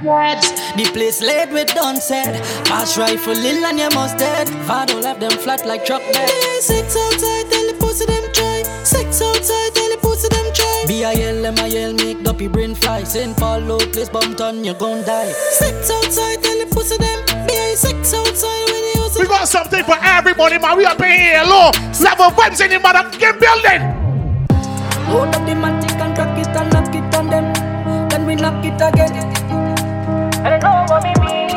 The 0.03 0.89
place 0.93 1.21
laid 1.23 1.51
with 1.51 1.73
done 1.73 1.95
said 1.99 2.45
Pass 2.65 2.99
rifle 2.99 3.33
ill 3.33 3.65
and 3.65 3.79
you 3.79 3.89
must 3.95 4.19
dead 4.19 4.47
Father 4.67 4.93
left 4.93 5.19
them 5.19 5.31
flat 5.31 5.65
like 5.65 5.85
truck 5.85 6.03
bed 6.13 6.29
Sex 6.61 6.95
outside, 6.95 7.49
tell 7.49 7.65
the 7.65 7.75
pussy 7.79 8.05
them 8.05 8.31
try. 8.31 8.61
Sex 8.83 9.19
outside, 9.23 9.73
tell 9.73 9.89
the 9.89 9.97
pussy 9.99 10.27
them 10.29 10.53
try. 10.53 10.83
B-I-L, 10.87 11.45
M-I-L, 11.47 11.93
make 11.93 12.23
duppy 12.23 12.47
brain 12.47 12.75
fly 12.75 13.05
St. 13.05 13.35
Paul, 13.37 13.61
low 13.61 13.79
place, 13.79 14.09
bump 14.09 14.39
on, 14.39 14.63
you 14.63 14.75
gon' 14.75 15.03
die 15.03 15.31
Sex 15.31 15.89
outside, 15.89 16.43
tell 16.43 16.59
the 16.59 16.67
pussy 16.71 16.97
them. 16.97 17.36
We 19.19 19.25
got 19.25 19.47
something 19.47 19.83
for 19.83 19.97
everybody, 20.01 20.59
man. 20.59 20.77
We 20.77 20.85
up 20.85 20.99
in 21.01 21.19
here, 21.19 21.43
low. 21.43 21.71
Level 21.99 22.29
vibes 22.37 22.61
in 22.63 22.69
the 22.69 22.77
motherfucking 22.77 23.39
building. 23.39 24.07
Load 25.09 25.33
up 25.33 25.45
the 25.45 25.53
matic 25.53 25.99
and 26.01 26.13
crack 26.15 26.37
it 26.37 26.47
and 26.47 26.73
knock 26.73 26.93
it 26.93 27.15
on 27.15 27.29
them 27.29 28.09
Then 28.09 28.25
we 28.25 28.35
knock 28.35 28.63
it 28.65 28.73
again 28.73 29.15
And 30.43 30.61
know 30.61 30.85
what 30.89 31.01
me 31.01 31.13
mean 31.23 31.47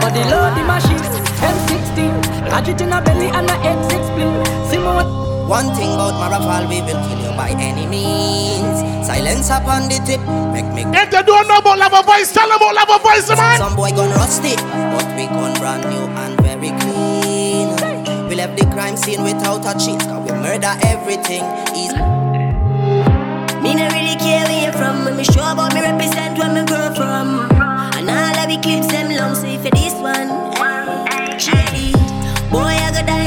Body 0.00 0.22
load 0.30 0.54
the 0.54 0.62
machine 0.62 1.02
M16 1.42 2.48
Catch 2.48 2.80
in 2.80 2.92
a 2.92 3.02
belly 3.02 3.26
and 3.26 3.50
a 3.50 3.54
head 3.54 3.90
six 3.90 4.06
split 4.06 4.70
See 4.70 4.78
me 4.78 4.84
what 4.84 5.23
One 5.48 5.74
thing 5.74 5.92
about 5.92 6.16
my 6.16 6.28
rifle, 6.32 6.68
we 6.68 6.80
will 6.80 7.00
kill 7.06 7.20
you 7.20 7.36
by 7.36 7.50
any 7.58 7.86
means. 7.86 8.80
Silence 9.06 9.50
upon 9.50 9.88
the 9.88 10.00
tip, 10.06 10.20
make 10.52 10.64
me. 10.72 10.82
If 10.96 11.10
they 11.10 11.22
don't 11.22 11.46
know 11.46 11.58
about 11.58 11.78
level 11.78 12.00
vibes, 12.00 12.32
tell 12.32 12.48
them 12.48 12.56
about 12.56 12.74
level 12.74 12.98
vibes, 12.98 13.28
man. 13.36 13.58
Some 13.58 13.76
boy 13.76 13.90
gone 13.90 14.10
rusty, 14.16 14.56
but 14.56 15.04
we 15.16 15.26
gone 15.26 15.52
brand 15.60 15.84
new 15.84 16.04
and 16.24 16.40
very 16.40 16.72
clean. 16.80 17.76
We 18.28 18.34
left 18.36 18.56
the 18.58 18.64
crime 18.72 18.96
scene 18.96 19.22
without 19.22 19.64
a 19.68 19.78
cheat, 19.78 20.00
cause 20.00 20.24
we 20.24 20.32
murder 20.32 20.74
everything. 20.82 21.44
Easy. 21.76 21.94
Me 23.62 23.74
no 23.74 23.86
really 23.92 24.16
care 24.16 24.44
where 24.48 24.66
you 24.66 24.72
from. 24.72 25.04
When 25.04 25.16
me 25.16 25.24
sure 25.24 25.52
about 25.52 25.74
me 25.74 25.80
represent 25.82 26.38
where 26.38 26.52
me 26.52 26.64
grow 26.64 26.92
from. 26.94 27.52
And 27.94 28.08
all 28.08 28.36
of 28.40 28.48
the 28.48 28.58
clips 28.62 28.88
them 28.88 29.14
long, 29.14 29.34
so 29.34 29.46
if 29.46 29.64
you 29.64 29.70
this 29.70 29.94
one, 30.00 30.28
shady. 31.38 31.92
Boy, 31.92 31.93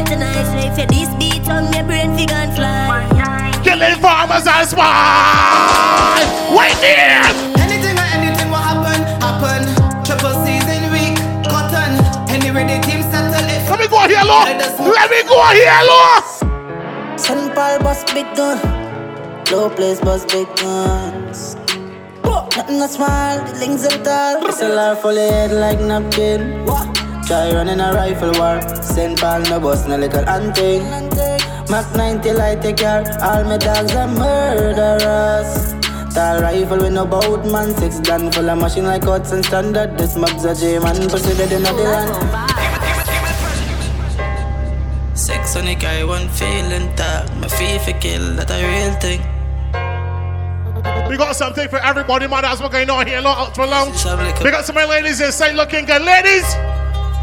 I 0.08 0.16
go 0.16 0.20
die 0.20 0.44
tonight. 0.44 0.46
So 0.46 0.58
if 0.58 0.78
you 0.80 0.88
this 0.88 1.16
beat 1.16 1.50
on 1.50 1.70
me 1.72 1.82
brain, 1.84 2.16
fi 2.18 2.26
gun 2.26 2.52
fly. 2.56 3.52
Killing 3.64 4.00
farmers 4.00 4.48
and 4.48 4.68
swine. 4.68 6.28
Wait 6.56 6.78
there. 6.80 7.24
Anything 7.60 7.98
or 7.98 8.08
anything 8.16 8.50
will 8.50 8.58
happen, 8.58 9.02
happen. 9.22 9.68
Triple 10.06 10.46
season 10.46 10.92
week, 10.92 11.18
cotton. 11.46 12.00
Anyway, 12.30 12.64
the 12.64 12.80
team 12.86 13.02
settle 13.04 13.36
it. 13.36 13.70
Let 13.70 13.80
me 13.80 13.88
go 13.88 14.08
here, 14.08 14.24
Lord. 14.24 14.48
Let 14.58 15.10
me 15.12 15.24
go 15.24 15.44
here, 15.54 15.82
Lord. 15.86 17.20
St. 17.20 17.54
Paul 17.56 17.80
bust 17.80 18.14
big 18.14 18.28
gun. 18.36 18.58
Low 19.52 19.70
place 19.70 20.00
bust 20.00 20.30
big 20.30 20.48
guns. 20.58 21.56
Nothing 22.58 22.80
not 22.80 22.90
small, 22.90 23.38
the 23.46 23.60
links 23.60 23.88
them 23.88 24.04
tall. 24.04 24.42
SLR 24.42 25.00
full 25.00 25.12
of 25.12 25.18
head 25.18 25.52
like 25.52 25.80
napkin. 25.80 26.66
Try 27.28 27.52
running 27.52 27.82
a 27.82 27.92
rifle 27.92 28.32
war. 28.40 28.62
St. 28.82 29.20
Paul 29.20 29.42
no 29.42 29.60
bust 29.60 29.86
no 29.90 29.98
little 29.98 30.24
hunting. 30.24 30.82
Mac 31.70 31.94
90 31.94 32.32
light 32.32 32.62
take 32.62 32.78
care. 32.78 33.04
All 33.22 33.44
my 33.44 33.58
dogs 33.58 33.94
are 33.94 34.08
murderers. 34.08 35.74
Tall 36.16 36.40
rifle 36.40 36.78
with 36.78 36.94
no 36.94 37.06
bout 37.06 37.46
man. 37.46 37.76
Six 37.76 38.00
gun 38.00 38.32
full 38.32 38.50
of 38.50 38.58
machine 38.58 38.86
like 38.86 39.04
Hudson 39.04 39.44
standard. 39.44 39.98
This 39.98 40.16
mob's 40.16 40.46
a 40.46 40.56
J 40.56 40.80
man. 40.80 41.10
Pussy 41.10 41.36
dead 41.36 41.52
in 41.52 41.64
the 41.64 41.74
land. 41.74 42.48
Sex 45.14 45.58
on 45.58 45.66
the 45.66 45.76
guy, 45.76 46.06
one 46.06 46.30
feeling 46.30 46.96
that 46.96 47.30
My 47.42 47.50
feel 47.50 47.80
for 47.80 47.92
kill, 48.00 48.36
that 48.36 48.50
a 48.50 48.64
real 48.64 48.94
thing 49.02 49.20
We 51.10 51.18
got 51.18 51.36
something 51.36 51.68
for 51.68 51.80
everybody, 51.80 52.28
man. 52.28 52.44
That's 52.44 52.62
what's 52.62 52.72
going 52.72 52.90
on 52.90 53.06
here, 53.06 53.20
lot 53.20 53.54
for 53.54 53.68
long. 53.68 53.92
We 54.46 54.52
got 54.52 54.64
some 54.64 54.78
ladies 54.78 55.20
inside 55.20 55.56
looking 55.56 55.86
good. 55.86 56.04
Ladies, 56.04 56.46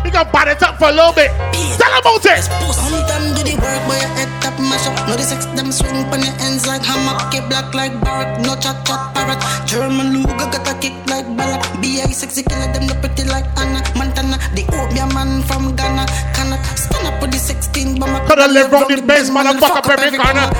We 0.04 0.10
gonna 0.10 0.30
bat 0.30 0.48
it 0.48 0.62
up 0.62 0.76
for 0.78 0.88
a 0.88 0.92
little 0.92 1.12
bit. 1.12 1.32
Tell 1.80 1.94
about 1.98 2.24
it. 2.28 2.44
Sometimes 2.44 3.32
do 3.34 3.42
the 3.42 3.56
work, 3.56 3.80
but 3.88 3.96
your 3.96 4.12
head 4.14 4.30
top 4.42 4.54
mash 4.60 4.86
up. 4.86 4.94
No 5.08 5.16
the 5.16 5.24
sex, 5.24 5.46
them 5.56 5.72
swing 5.72 6.04
on 6.12 6.20
your 6.20 6.36
ends 6.44 6.66
like 6.66 6.84
hammer. 6.84 7.16
Get 7.32 7.48
black 7.48 7.72
like 7.74 7.96
bark, 8.04 8.28
no 8.44 8.54
chat 8.60 8.76
chat 8.84 9.00
parrot. 9.16 9.40
German 9.66 10.12
Luger 10.12 10.36
got 10.36 10.68
a 10.68 10.74
kick 10.78 10.94
like 11.08 11.24
Balak. 11.36 11.64
B.I. 11.80 12.12
sexy 12.12 12.42
killer, 12.44 12.68
them 12.72 12.86
the 12.86 12.94
pretty 13.00 13.24
like 13.24 13.48
Hannah 13.56 13.82
Montana. 13.96 14.36
The 14.54 14.62
obeah 14.76 15.08
man 15.16 15.42
from 15.48 15.74
Ghana. 15.74 16.04
Cannot 16.36 16.60
stand 16.76 17.08
up 17.08 17.20
with 17.20 17.32
the 17.32 17.38
16 17.38 17.98
bomber. 17.98 18.20
Coulda 18.28 18.46
live 18.46 18.70
round 18.70 18.92
the 18.92 19.00
base, 19.02 19.30
motherfucker, 19.30 19.80
up 19.80 19.88
every 19.88 20.12
corner. 20.20 20.52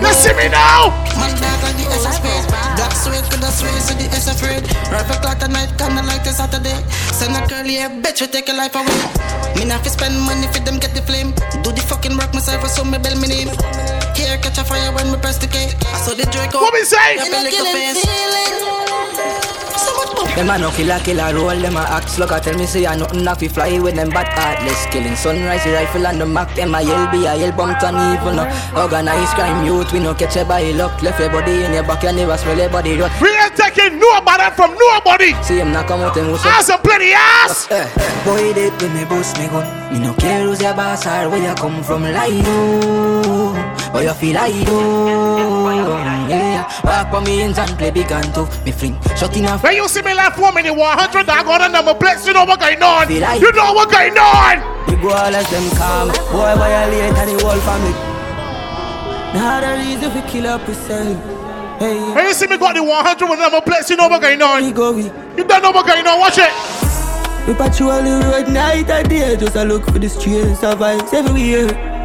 You 0.00 0.12
see 0.16 0.32
me 0.34 0.48
now? 0.48 0.88
My 1.20 1.28
dog 1.36 1.60
like 1.62 1.76
the 1.76 1.84
SS 2.00 2.16
space. 2.16 2.46
Black 2.76 2.92
suede, 2.96 3.24
coulda 3.28 3.50
sway, 3.52 3.76
so 3.80 3.92
the 3.94 4.08
S 4.16 4.26
afraid. 4.32 4.64
Rifle 4.90 5.20
clock 5.20 5.38
tonight, 5.38 5.70
kinda 5.76 6.02
like 6.08 6.24
the 6.24 6.32
Saturday. 6.32 6.76
Send 7.12 7.36
a 7.36 7.40
curly 7.48 7.76
hair, 7.76 7.90
bitch, 7.90 8.20
we 8.20 8.26
take 8.26 8.48
your 8.48 8.56
life 8.56 8.74
away. 8.74 8.85
Me 9.56 9.64
not 9.64 9.82
fi 9.82 9.88
spend 9.88 10.20
money 10.20 10.46
for 10.48 10.60
them 10.60 10.78
get 10.78 10.94
the 10.94 11.02
flame. 11.02 11.32
Do 11.62 11.72
the 11.72 11.80
fucking 11.80 12.16
work 12.16 12.34
myself, 12.34 12.64
I 12.64 12.68
saw 12.68 12.84
me 12.84 12.98
bell 12.98 13.16
me 13.18 13.28
name. 13.28 13.50
Here 14.14 14.38
catch 14.38 14.58
a 14.58 14.64
fire 14.64 14.92
when 14.92 15.10
me 15.10 15.18
press 15.18 15.38
the 15.38 15.46
K. 15.46 15.72
I 15.92 15.98
saw 16.04 16.14
the 16.14 16.26
Draco. 16.30 16.60
What 16.60 16.74
me 16.74 16.82
say? 16.82 17.16
Your 17.16 17.30
belly 17.30 17.50
go 17.50 17.64
face. 17.64 19.55
So 19.86 19.94
much 19.94 20.10
more. 20.18 20.26
Them 20.34 20.50
a 20.50 20.58
no 20.58 20.70
killer, 20.70 20.98
killer 21.00 21.30
roll, 21.32 21.54
them 21.54 21.76
a 21.76 21.86
act 21.86 22.10
slug. 22.10 22.32
I 22.32 22.40
tell 22.40 22.58
me 22.58 22.66
say 22.66 22.86
I 22.86 22.96
nothing 22.96 23.26
off 23.28 23.38
fi 23.38 23.48
fly 23.48 23.78
with 23.78 23.94
them 23.94 24.10
bad 24.10 24.28
heartless. 24.34 24.84
Killing 24.90 25.14
sunrise, 25.14 25.62
the 25.64 25.72
rifle 25.72 26.06
and 26.06 26.20
the 26.20 26.26
Mac. 26.26 26.54
Them 26.56 26.74
a 26.74 26.82
yell 26.82 27.06
be 27.10 27.24
a 27.24 27.36
yell 27.36 27.52
bumped 27.52 27.84
on 27.84 27.94
evil 27.94 28.34
no. 28.34 28.44
Organized 28.76 29.32
crime 29.38 29.64
youth, 29.64 29.92
we 29.92 30.00
no 30.00 30.12
catch 30.14 30.36
a 30.36 30.44
by 30.44 30.72
luck. 30.72 31.00
Left 31.02 31.20
your 31.20 31.30
body 31.30 31.64
in 31.64 31.72
your 31.72 31.84
back, 31.84 32.02
you 32.02 32.12
never 32.12 32.36
smell 32.36 32.58
your 32.58 32.68
body 32.68 32.98
rot. 32.98 33.12
We 33.22 33.30
ain't 33.30 33.54
taking 33.56 33.98
nobody 33.98 34.50
from 34.56 34.74
nobody. 34.74 35.32
See 35.42 35.58
him 35.58 35.72
not 35.72 35.86
come 35.86 36.00
out 36.00 36.16
and 36.16 36.26
who's 36.26 36.44
Ass 36.44 36.68
a 36.68 36.78
plenty 36.78 37.12
ass. 37.14 37.68
Eh, 37.70 37.86
boy, 38.24 38.52
they 38.52 38.70
with 38.70 38.92
me 38.92 39.04
boost 39.04 39.38
me 39.38 39.46
gun. 39.46 39.64
Me 39.92 40.00
no 40.00 40.12
care 40.14 40.44
who's 40.44 40.60
your 40.60 40.74
boss 40.74 41.06
or 41.06 41.30
where 41.30 41.42
you 41.48 41.54
come 41.54 41.82
from. 41.82 42.02
Like 42.02 42.32
you, 42.32 43.54
but 43.96 44.04
you 44.04 44.12
feel 44.12 44.34
like 44.34 44.52
you. 44.52 44.76
Yeah, 46.28 46.68
walk 46.84 47.08
for 47.10 47.20
me 47.22 47.40
and 47.40 47.54
play 47.78 47.90
big 47.90 48.12
and 48.12 48.28
tough. 48.34 48.52
Me 48.66 48.70
fling, 48.70 49.00
shut 49.16 49.34
in 49.34 49.46
a 49.46 49.56
When 49.58 49.74
you 49.74 49.88
see 49.88 50.02
me 50.02 50.12
left 50.12 50.38
one 50.38 50.54
minute, 50.54 50.76
100, 50.76 51.26
I 51.30 51.42
got 51.42 51.62
a 51.64 51.72
number 51.72 51.94
plates. 51.94 52.26
You 52.26 52.34
know 52.34 52.44
what 52.44 52.60
going 52.60 52.82
on. 52.82 53.08
You 53.08 53.20
know 53.20 53.72
what 53.72 53.90
going 53.90 54.12
on. 54.12 54.60
The 54.84 54.96
go 55.00 55.08
all 55.08 55.34
as 55.34 55.48
them 55.48 55.64
calm. 55.78 56.08
Boy, 56.28 56.52
violate 56.60 57.16
and 57.16 57.30
the 57.30 57.36
whole 57.40 57.56
family. 57.64 57.96
Now 59.32 59.64
the 59.64 59.80
reason 59.80 60.12
we 60.12 60.28
kill 60.28 60.46
up 60.46 60.68
yourself. 60.68 61.16
Hey, 61.80 61.96
When 62.12 62.26
you 62.26 62.34
see 62.34 62.48
me 62.48 62.58
got 62.58 62.74
the 62.74 62.82
100 62.82 63.30
with 63.30 63.38
number 63.38 63.62
plates, 63.62 63.88
you 63.88 63.96
know 63.96 64.08
what 64.08 64.20
going 64.20 64.42
on. 64.42 64.72
go. 64.74 64.94
You 64.98 65.44
don't 65.44 65.62
know 65.62 65.70
what 65.70 65.86
going 65.86 66.06
on. 66.06 66.20
Watch 66.20 66.36
it. 66.36 66.52
We 67.48 67.54
patrol 67.54 68.02
the 68.02 68.20
road 68.28 68.52
night 68.52 68.90
and 68.90 69.08
day 69.08 69.36
just 69.36 69.56
a 69.56 69.64
look 69.64 69.86
for 69.86 69.98
the 69.98 70.08
streets 70.10 70.62
of 70.62 70.80
vibes 70.80 71.14
everywhere. 71.14 71.95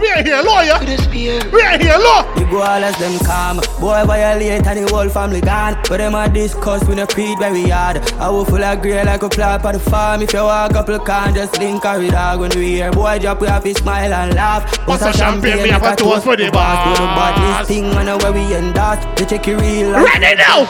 We 0.00 0.12
ain't 0.12 0.26
here, 0.26 0.42
lawyer. 0.42 0.78
We 0.80 1.62
ain't 1.62 1.82
here, 1.82 1.96
law. 1.98 2.34
We 2.36 2.44
go 2.44 2.60
all 2.60 2.84
as 2.84 2.96
them 2.98 3.18
calm. 3.24 3.56
Boy, 3.80 4.04
violate 4.04 4.66
and 4.66 4.86
the 4.86 4.92
whole 4.92 5.08
family 5.08 5.40
gone. 5.40 5.78
But 5.88 5.98
them 5.98 6.14
a 6.14 6.28
discuss 6.28 6.86
when 6.86 6.98
they 6.98 7.06
feed 7.06 7.38
very 7.38 7.68
hard. 7.68 7.98
I 8.14 8.28
will 8.28 8.44
full 8.44 8.62
of 8.62 8.82
grey 8.82 9.02
like 9.04 9.22
a 9.22 9.28
plant 9.28 9.64
on 9.64 9.74
the 9.74 9.80
farm. 9.80 10.22
If 10.22 10.32
you 10.32 10.40
walk 10.40 10.74
up, 10.74 10.88
you 10.88 10.98
can't 11.00 11.34
just 11.34 11.58
link 11.58 11.84
a 11.84 11.98
with 11.98 12.12
dog 12.12 12.40
when 12.40 12.50
we 12.50 12.76
hear. 12.76 12.92
Boy, 12.92 13.18
drop, 13.18 13.40
we 13.40 13.46
have 13.48 13.64
to 13.64 13.74
smile 13.74 14.12
and 14.12 14.34
laugh. 14.34 14.86
What's 14.86 15.02
a 15.02 15.12
champagne? 15.12 15.62
Me 15.62 15.70
have 15.70 15.82
a 15.82 15.96
toast 15.96 16.24
for 16.24 16.36
the 16.36 16.50
boss. 16.50 16.98
Do 16.98 17.02
the 17.02 17.08
badness 17.08 17.68
thing, 17.68 17.90
man, 17.90 18.18
where 18.18 18.32
we 18.32 18.54
endorse. 18.54 19.04
They 19.16 19.24
check 19.24 19.48
it 19.48 19.56
real. 19.60 19.92
life. 19.92 20.06
Ready 20.14 20.36
now. 20.36 20.66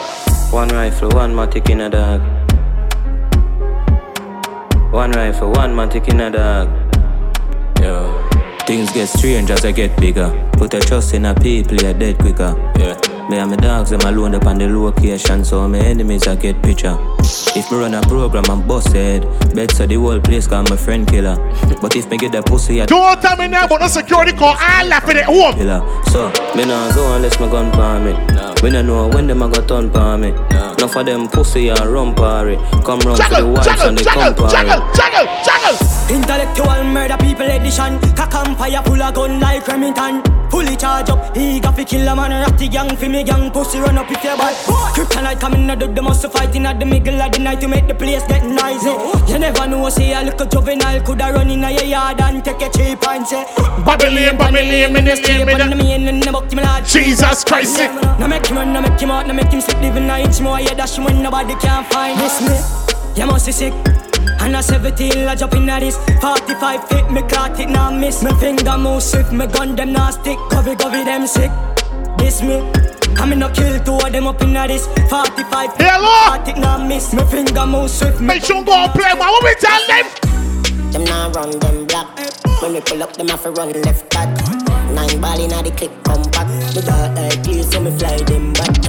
One 0.51 0.69
rifle, 0.69 1.09
one 1.09 1.33
matic 1.35 1.69
in 1.69 1.81
a 1.81 1.89
dog. 1.89 2.21
One 4.93 5.11
rifle, 5.11 5.51
one 5.51 5.75
matic 5.75 6.07
in 6.07 6.21
a 6.21 6.31
dog. 6.31 6.69
Yo. 7.81 8.26
Things 8.67 8.91
get 8.91 9.07
strange 9.07 9.49
as 9.49 9.63
I 9.63 9.71
get 9.71 9.97
bigger. 9.97 10.29
Put 10.53 10.73
a 10.73 10.79
trust 10.81 11.13
in 11.13 11.25
a 11.25 11.33
people, 11.33 11.77
you're 11.77 11.93
dead 11.93 12.17
quicker. 12.17 12.53
Yeah. 12.77 12.99
Me 13.29 13.37
and 13.37 13.49
my 13.51 13.55
dogs, 13.57 13.91
them 13.91 14.01
alone 14.01 14.35
up 14.35 14.45
on 14.45 14.57
the 14.57 14.67
location, 14.67 15.45
so 15.45 15.67
my 15.69 15.79
enemies 15.79 16.27
I 16.27 16.35
get 16.35 16.61
picture. 16.61 16.97
If 17.55 17.71
me 17.71 17.77
run 17.77 17.93
a 17.93 18.01
program, 18.01 18.43
I'm 18.49 18.67
busted. 18.67 19.23
Bet 19.55 19.71
so 19.71 19.85
the 19.85 19.95
whole 19.95 20.19
place 20.19 20.47
call 20.47 20.63
my 20.63 20.75
friend 20.75 21.07
killer. 21.07 21.35
But 21.81 21.95
if 21.95 22.09
me 22.09 22.17
get 22.17 22.33
that 22.33 22.45
pussy, 22.45 22.81
I 22.81 22.85
Don't 22.87 23.21
tell 23.21 23.37
me 23.37 23.47
now 23.47 23.65
about 23.65 23.79
the 23.79 23.87
security 23.87 24.33
call. 24.33 24.55
I 24.57 24.85
left 24.85 25.07
it 25.09 25.17
at 25.17 25.25
home. 25.25 25.53
killer. 25.55 25.81
So, 26.11 26.27
me 26.55 26.65
nah 26.65 26.93
go 26.93 27.15
unless 27.15 27.39
my 27.39 27.49
gun 27.49 27.71
palm 27.71 28.03
me. 28.05 28.13
Me 28.63 28.69
nah 28.69 28.81
know 28.81 29.07
when 29.07 29.27
them 29.27 29.43
a 29.43 29.49
go 29.49 29.65
turn 29.65 29.89
palm 29.89 30.21
me. 30.21 30.29
Enough 30.29 30.95
of 30.95 31.05
them 31.05 31.27
pussy 31.29 31.69
and 31.69 31.79
run 31.85 32.13
party. 32.15 32.55
Come 32.83 32.99
round 32.99 33.17
for 33.17 33.29
the 33.29 33.35
Juggle, 33.35 33.53
wives 33.53 33.65
juggle, 33.67 33.87
and 33.87 33.97
they 33.97 34.03
juggle, 34.03 34.33
come 34.33 34.49
juggle, 34.51 34.79
party. 34.81 34.97
juggle, 34.97 35.43
juggle. 35.45 35.86
Intellectual 36.09 36.83
murder 36.85 37.17
people 37.17 37.45
edition. 37.45 37.99
Cock 38.15 38.33
empire 38.35 38.81
full 38.83 39.01
of 39.01 39.13
gun 39.13 39.39
like 39.39 39.67
Remington. 39.67 40.23
Fully 40.49 40.77
charge 40.77 41.09
up, 41.09 41.35
he 41.35 41.59
got 41.59 41.75
fi 41.75 41.83
kill 41.83 42.07
a 42.07 42.15
man. 42.15 42.31
Ratty 42.31 42.69
gang 42.69 42.95
fi 42.95 43.09
me 43.09 43.23
gang, 43.23 43.51
pussy 43.51 43.79
run 43.79 43.97
up 43.97 44.09
if 44.09 44.23
you 44.23 44.35
bad. 44.37 44.55
Kryptonite 44.95 45.39
coming 45.41 45.69
out 45.69 45.83
of 45.83 45.93
the 45.93 46.01
muscle 46.01 46.29
fighting 46.29 46.65
at 46.65 46.79
the 46.79 46.85
middle 46.85 47.21
of 47.21 47.31
the 47.33 47.39
night 47.39 47.59
to 47.59 47.67
make 47.67 47.85
the 47.87 47.93
place 47.93 48.23
get 48.27 48.45
noisy. 48.45 48.95
You 49.31 49.39
never 49.39 49.67
know, 49.67 49.89
say 49.89 50.13
a 50.13 50.23
little 50.23 50.47
juvenile 50.47 51.01
coulda 51.01 51.33
run 51.33 51.49
in 51.49 51.59
your 51.59 51.83
yard 51.83 52.21
and 52.21 52.43
take 52.45 52.61
a 52.61 52.69
cheap 52.69 53.05
and 53.05 53.27
say. 53.27 53.43
Babylon, 53.85 54.37
Babylon, 54.37 54.93
me 54.93 55.01
this 55.01 55.27
name, 55.27 55.45
me 55.45 55.53
on 55.53 55.69
the 55.69 55.75
main 55.75 56.07
and 56.07 56.23
the 56.23 56.31
buck 56.31 56.49
him 56.49 56.59
lad. 56.59 56.85
Jesus 56.85 57.43
Christ. 57.43 57.79
No 58.17 58.27
make 58.29 58.45
him 58.47 58.55
run, 58.55 58.71
no 58.71 58.81
make 58.81 58.99
him 58.99 59.11
out, 59.11 59.27
no 59.27 59.33
make 59.33 59.51
him 59.51 59.59
sleep 59.59 59.81
living 59.81 60.09
an 60.09 60.21
inch 60.21 60.39
more. 60.39 60.61
Yeah, 60.61 60.73
dash 60.73 60.97
him 60.97 61.03
when 61.03 61.21
nobody 61.21 61.55
can 61.55 61.83
find. 61.91 62.17
Miss 62.17 62.39
me, 62.41 63.21
you 63.21 63.27
must 63.27 63.45
be 63.45 63.51
sick. 63.51 63.73
And 64.39 64.55
a 64.55 64.63
17, 64.63 65.27
I 65.27 65.35
jump 65.35 65.53
in 65.55 65.69
at 65.69 65.79
this 65.79 65.97
45 66.21 66.87
feet, 66.87 67.11
me 67.11 67.21
caught 67.23 67.59
it, 67.59 67.69
now 67.69 67.91
miss 67.91 68.23
Me 68.23 68.31
finger 68.39 68.77
move 68.77 69.03
swift, 69.03 69.33
me 69.33 69.47
gun 69.47 69.75
them 69.75 69.93
now 69.93 70.11
stick 70.11 70.37
Covey, 70.49 70.75
covey, 70.75 71.03
them 71.03 71.27
sick 71.27 71.51
This 72.17 72.41
me 72.41 72.61
I'm 73.19 73.33
in 73.33 73.41
a 73.41 73.51
kill 73.51 73.83
two 73.83 73.95
of 73.95 74.11
them 74.11 74.27
up 74.27 74.41
in 74.41 74.55
at 74.55 74.67
this 74.67 74.87
45 75.09 75.73
feet, 75.73 75.87
Hello? 75.87 76.37
caught 76.37 76.47
it, 76.47 76.57
now 76.57 76.77
miss 76.77 77.13
Me 77.13 77.23
finger 77.25 77.65
move 77.65 77.89
swift, 77.89 78.21
me 78.21 78.37
Make 78.37 78.45
sure 78.45 78.63
go 78.63 78.71
and 78.71 78.91
play, 78.93 79.09
man. 79.17 79.17
What 79.17 79.43
we 79.43 79.55
tell 79.55 79.87
them? 79.87 80.05
Them 80.91 81.03
now 81.05 81.31
run 81.31 81.57
them 81.57 81.85
black. 81.87 82.07
When 82.61 82.73
we 82.73 82.81
pull 82.81 83.01
up, 83.01 83.13
them 83.13 83.29
have 83.29 83.41
to 83.41 83.51
run 83.51 83.71
left 83.81 84.07
back. 84.11 84.29
Nine 84.93 85.19
ball 85.19 85.39
inna 85.39 85.63
the 85.63 85.71
click 85.71 85.91
compact. 86.03 86.49
The 86.75 86.83
dark 86.85 87.17
eye 87.17 87.41
clear, 87.43 87.63
so 87.63 87.81
me 87.81 87.89
fly 87.97 88.17
them 88.17 88.53
back. 88.53 88.86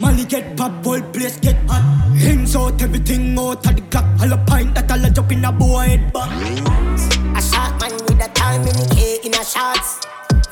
Molly 0.00 0.24
get 0.24 0.56
pop, 0.56 0.84
whole 0.84 1.00
place 1.00 1.38
get 1.38 1.56
hot 1.68 1.82
Hands 2.16 2.56
out, 2.56 2.80
everything 2.82 3.38
out 3.38 3.66
of 3.66 3.76
the 3.76 3.82
clock 3.90 4.06
All 4.20 4.32
a 4.32 4.38
pint 4.46 4.74
that 4.74 4.90
all 4.90 5.04
a 5.04 5.10
jump 5.10 5.32
in 5.32 5.44
a 5.44 5.52
boy 5.52 5.88
head 5.88 6.12
back 6.12 6.30
A 7.36 7.42
shot 7.42 7.80
man 7.80 7.92
with 7.92 8.24
a 8.24 8.28
time 8.34 8.62
in 8.62 8.68
the 8.68 8.94
K 8.94 9.18
in 9.24 9.34
a 9.34 9.44
shots. 9.44 10.00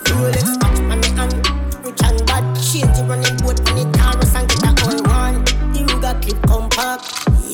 Rolex 0.05 0.49
watch 0.63 0.81
on 0.93 1.01
the 1.01 1.09
hand. 1.17 1.35
Rich 1.85 2.03
and 2.05 2.27
bad. 2.27 2.45
Change 2.57 2.93
the 2.97 3.05
running 3.09 3.37
boat 3.39 3.59
on 3.69 3.77
the 3.77 3.85
Taurus 3.97 4.35
and 4.35 4.49
get 4.49 4.65
a 4.65 4.73
whole 4.85 5.03
one. 5.09 5.45
The 5.73 5.81
Ruger 5.89 6.15
clip 6.23 6.43
compact. 6.47 7.05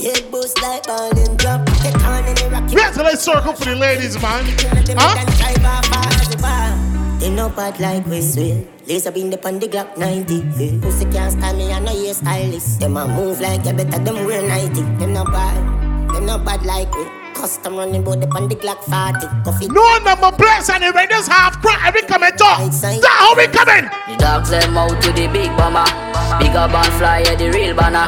Head 0.03 0.31
boost 0.31 0.61
like 0.63 0.87
ball 0.87 1.17
and 1.17 1.39
drop. 1.39 1.67
Get 1.83 1.95
on 2.03 2.25
in 2.25 2.35
the 2.35 2.49
rocky. 2.51 2.77
Let's 2.77 2.97
let's 2.99 3.23
circle 3.23 3.53
for 3.53 3.65
the 3.67 3.77
ladies, 3.77 4.21
man. 4.21 4.45
Huh? 4.99 6.82
Then 7.37 7.51
drive 7.51 7.59
off 7.59 7.59
as 7.59 7.77
a 7.77 7.77
bar. 7.77 7.77
They 7.77 7.77
no 7.77 7.77
bad 7.77 7.81
like 7.81 8.07
we 8.07 8.21
swear. 8.21 8.65
Laser 8.87 9.11
beam 9.11 9.33
up 9.33 9.47
on 9.47 9.59
the 9.59 9.69
Glock 9.69 9.97
90. 9.97 10.35
Yeah. 10.35 10.81
Pussy 10.81 11.05
can't 11.07 11.33
stand 11.33 11.59
me, 11.59 11.73
I 11.73 11.81
know 11.81 11.93
you 11.93 12.15
stylist. 12.15 12.81
Them 12.81 12.97
a 12.97 13.07
move 13.07 13.41
like 13.41 13.65
you 13.65 13.73
better 13.73 13.99
them 13.99 14.25
wear 14.27 14.43
90. 14.43 14.83
Them 14.99 15.13
no 15.13 15.25
bad, 15.25 15.57
them 16.15 16.27
no 16.27 16.39
bad 16.39 16.65
like 16.65 16.95
we. 16.95 17.07
Custom 17.35 17.77
running 17.77 18.05
bout 18.05 18.23
up 18.23 18.35
on 18.35 18.49
the 18.49 18.55
Glock 18.55 18.85
40. 18.85 19.27
Coffee. 19.45 19.69
No 19.69 19.99
number 20.05 20.31
plates 20.37 20.69
and 20.71 20.83
the 20.83 20.93
Raiders 20.93 21.27
half 21.27 21.61
crack. 21.61 21.95
We 21.95 22.03
coming 22.03 22.31
talk. 22.33 22.71
That 22.71 23.17
how 23.19 23.35
we 23.35 23.47
coming? 23.49 23.91
The 24.09 24.17
dogs 24.19 24.51
them 24.51 24.77
out 24.77 25.01
to 25.03 25.13
the 25.13 25.27
big 25.29 25.49
bomber. 25.57 25.87
Bigger 26.39 26.69
band 26.69 26.93
fly, 26.95 27.23
yeah, 27.25 27.35
the 27.35 27.51
real 27.51 27.75
banner. 27.75 28.07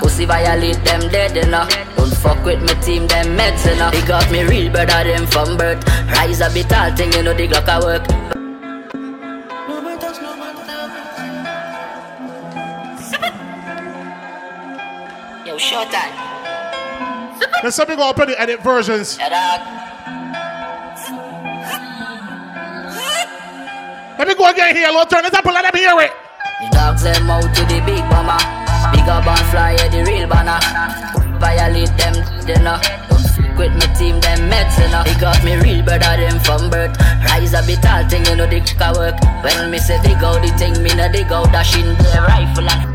Pussy 0.00 0.24
violate 0.24 0.82
them 0.84 1.08
dead, 1.10 1.36
enough. 1.36 1.70
Don't 1.96 2.14
fuck 2.16 2.44
with 2.44 2.60
my 2.60 2.74
team, 2.80 3.06
them 3.06 3.36
meds, 3.36 3.64
you 3.68 3.76
know. 3.78 3.90
They 3.90 4.04
got 4.06 4.30
me 4.32 4.42
real 4.44 4.72
brother, 4.72 5.04
them 5.04 5.26
from 5.26 5.56
birth. 5.56 5.86
Rise 6.08 6.40
a 6.40 6.50
bit 6.50 6.72
all 6.72 6.90
thing, 6.96 7.12
you 7.12 7.22
know, 7.22 7.34
the 7.34 7.46
Glock 7.46 7.68
a 7.68 7.84
work. 7.84 8.41
Short 15.62 15.88
time. 15.90 16.10
Let's 17.62 17.78
let 17.78 17.88
me 17.88 17.94
go 17.94 18.10
up 18.10 18.18
in 18.18 18.28
the 18.28 18.40
edit 18.40 18.60
versions. 18.62 19.18
Let 24.18 24.28
me 24.28 24.34
go 24.34 24.50
again 24.50 24.74
here, 24.74 24.90
Lord. 24.90 25.08
Turn 25.08 25.24
it 25.24 25.34
up 25.34 25.44
and 25.44 25.54
let 25.54 25.62
them 25.62 25.78
hear 25.78 25.98
it. 26.00 26.12
The 26.60 26.68
dogs 26.74 27.02
them 27.02 27.30
out 27.30 27.54
to 27.54 27.62
the 27.66 27.80
big 27.86 28.02
bomber. 28.10 28.38
Bigger 28.90 29.22
band 29.22 29.46
fly, 29.50 29.72
yeah, 29.78 29.88
the 29.88 30.02
real 30.04 30.28
banner. 30.28 30.58
Violate 31.38 31.94
them, 31.96 32.14
know. 32.62 32.78
Don't 33.08 33.26
fuck 33.34 33.58
with 33.58 33.74
my 33.78 33.86
team, 33.94 34.20
them 34.20 34.50
meds, 34.50 34.78
know. 34.90 35.02
They 35.06 35.18
got 35.18 35.42
me 35.44 35.56
real 35.56 35.84
brother, 35.84 36.18
them 36.18 36.38
from 36.40 36.70
birth. 36.70 36.98
Rise 37.26 37.54
a 37.54 37.62
bit 37.66 37.86
all 37.86 38.02
thing, 38.08 38.26
you 38.26 38.36
know, 38.36 38.46
the 38.46 38.60
work. 38.98 39.18
When 39.42 39.70
me 39.70 39.78
say 39.78 40.00
dig 40.02 40.22
out 40.22 40.42
the 40.42 40.50
thing, 40.58 40.82
me 40.82 40.94
no 40.94 41.10
dig 41.10 41.32
out 41.32 41.50
dashing 41.50 41.86
the 41.86 42.24
rifle 42.28 42.68
and. 42.68 42.91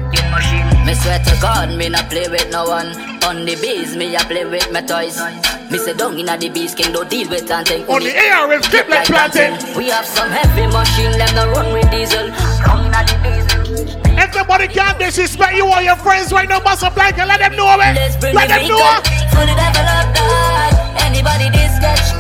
Me 0.86 0.94
swear 0.94 1.20
to 1.20 1.38
God, 1.42 1.76
me 1.78 1.90
not 1.90 2.10
play 2.10 2.28
with 2.28 2.50
no 2.52 2.66
one. 2.66 2.88
On 3.24 3.46
the 3.46 3.56
bees, 3.62 3.96
me 3.96 4.16
a 4.16 4.20
play 4.20 4.46
with 4.46 4.72
my 4.72 4.82
toys. 4.82 5.20
Me 5.70 5.78
say 5.78 5.94
down 5.94 6.18
inna 6.18 6.38
the 6.38 6.50
bees, 6.50 6.74
king 6.76 6.94
don't 6.94 7.10
deal 7.10 7.30
with 7.30 7.52
and 7.52 7.70
On 7.90 8.02
the 8.02 8.16
air, 8.16 8.48
with 8.48 8.64
clip 8.64 8.88
like 8.88 9.06
planting. 9.06 9.54
We 9.76 9.90
have 9.90 10.06
some 10.06 10.30
heavy 10.30 10.68
machine, 10.68 11.12
them 11.18 11.36
no 11.36 11.52
run 11.52 11.74
with 11.74 11.90
diesel. 11.92 12.28
Down 12.64 12.86
inna 12.86 13.04
the 13.04 13.16
bees. 13.24 13.48
Nobody 14.48 14.68
can 14.68 14.98
disrespect 14.98 15.56
you 15.56 15.66
or 15.66 15.82
your 15.82 15.98
friends 15.98 16.32
right 16.32 16.48
now, 16.48 16.62
bust 16.62 16.82
a 16.82 16.90
blanket, 16.90 17.26
let 17.26 17.40
them 17.40 17.56
know 17.58 17.68
it. 17.74 18.34
Let 18.34 18.48
them 18.48 18.68
know. 18.68 19.02
Fully 19.34 19.54
developed, 19.54 20.20
anybody 21.04 21.50
this 21.50 21.80
get 21.80 22.18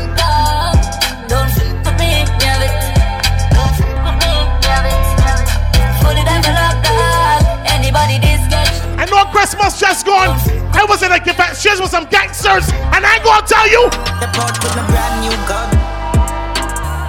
know 9.18 9.26
Christmas 9.34 9.80
just 9.80 10.06
gone. 10.06 10.38
I 10.78 10.86
was 10.86 11.02
in 11.02 11.10
a 11.10 11.18
exchange 11.18 11.82
with 11.82 11.90
some 11.90 12.06
gangsters, 12.06 12.70
and 12.94 13.02
I 13.02 13.18
gonna 13.26 13.42
tell 13.50 13.66
you. 13.66 13.90
The 14.22 14.30
port 14.30 14.54
with 14.62 14.78
a 14.78 14.86
brand 14.94 15.16
new 15.26 15.34
gun, 15.50 15.70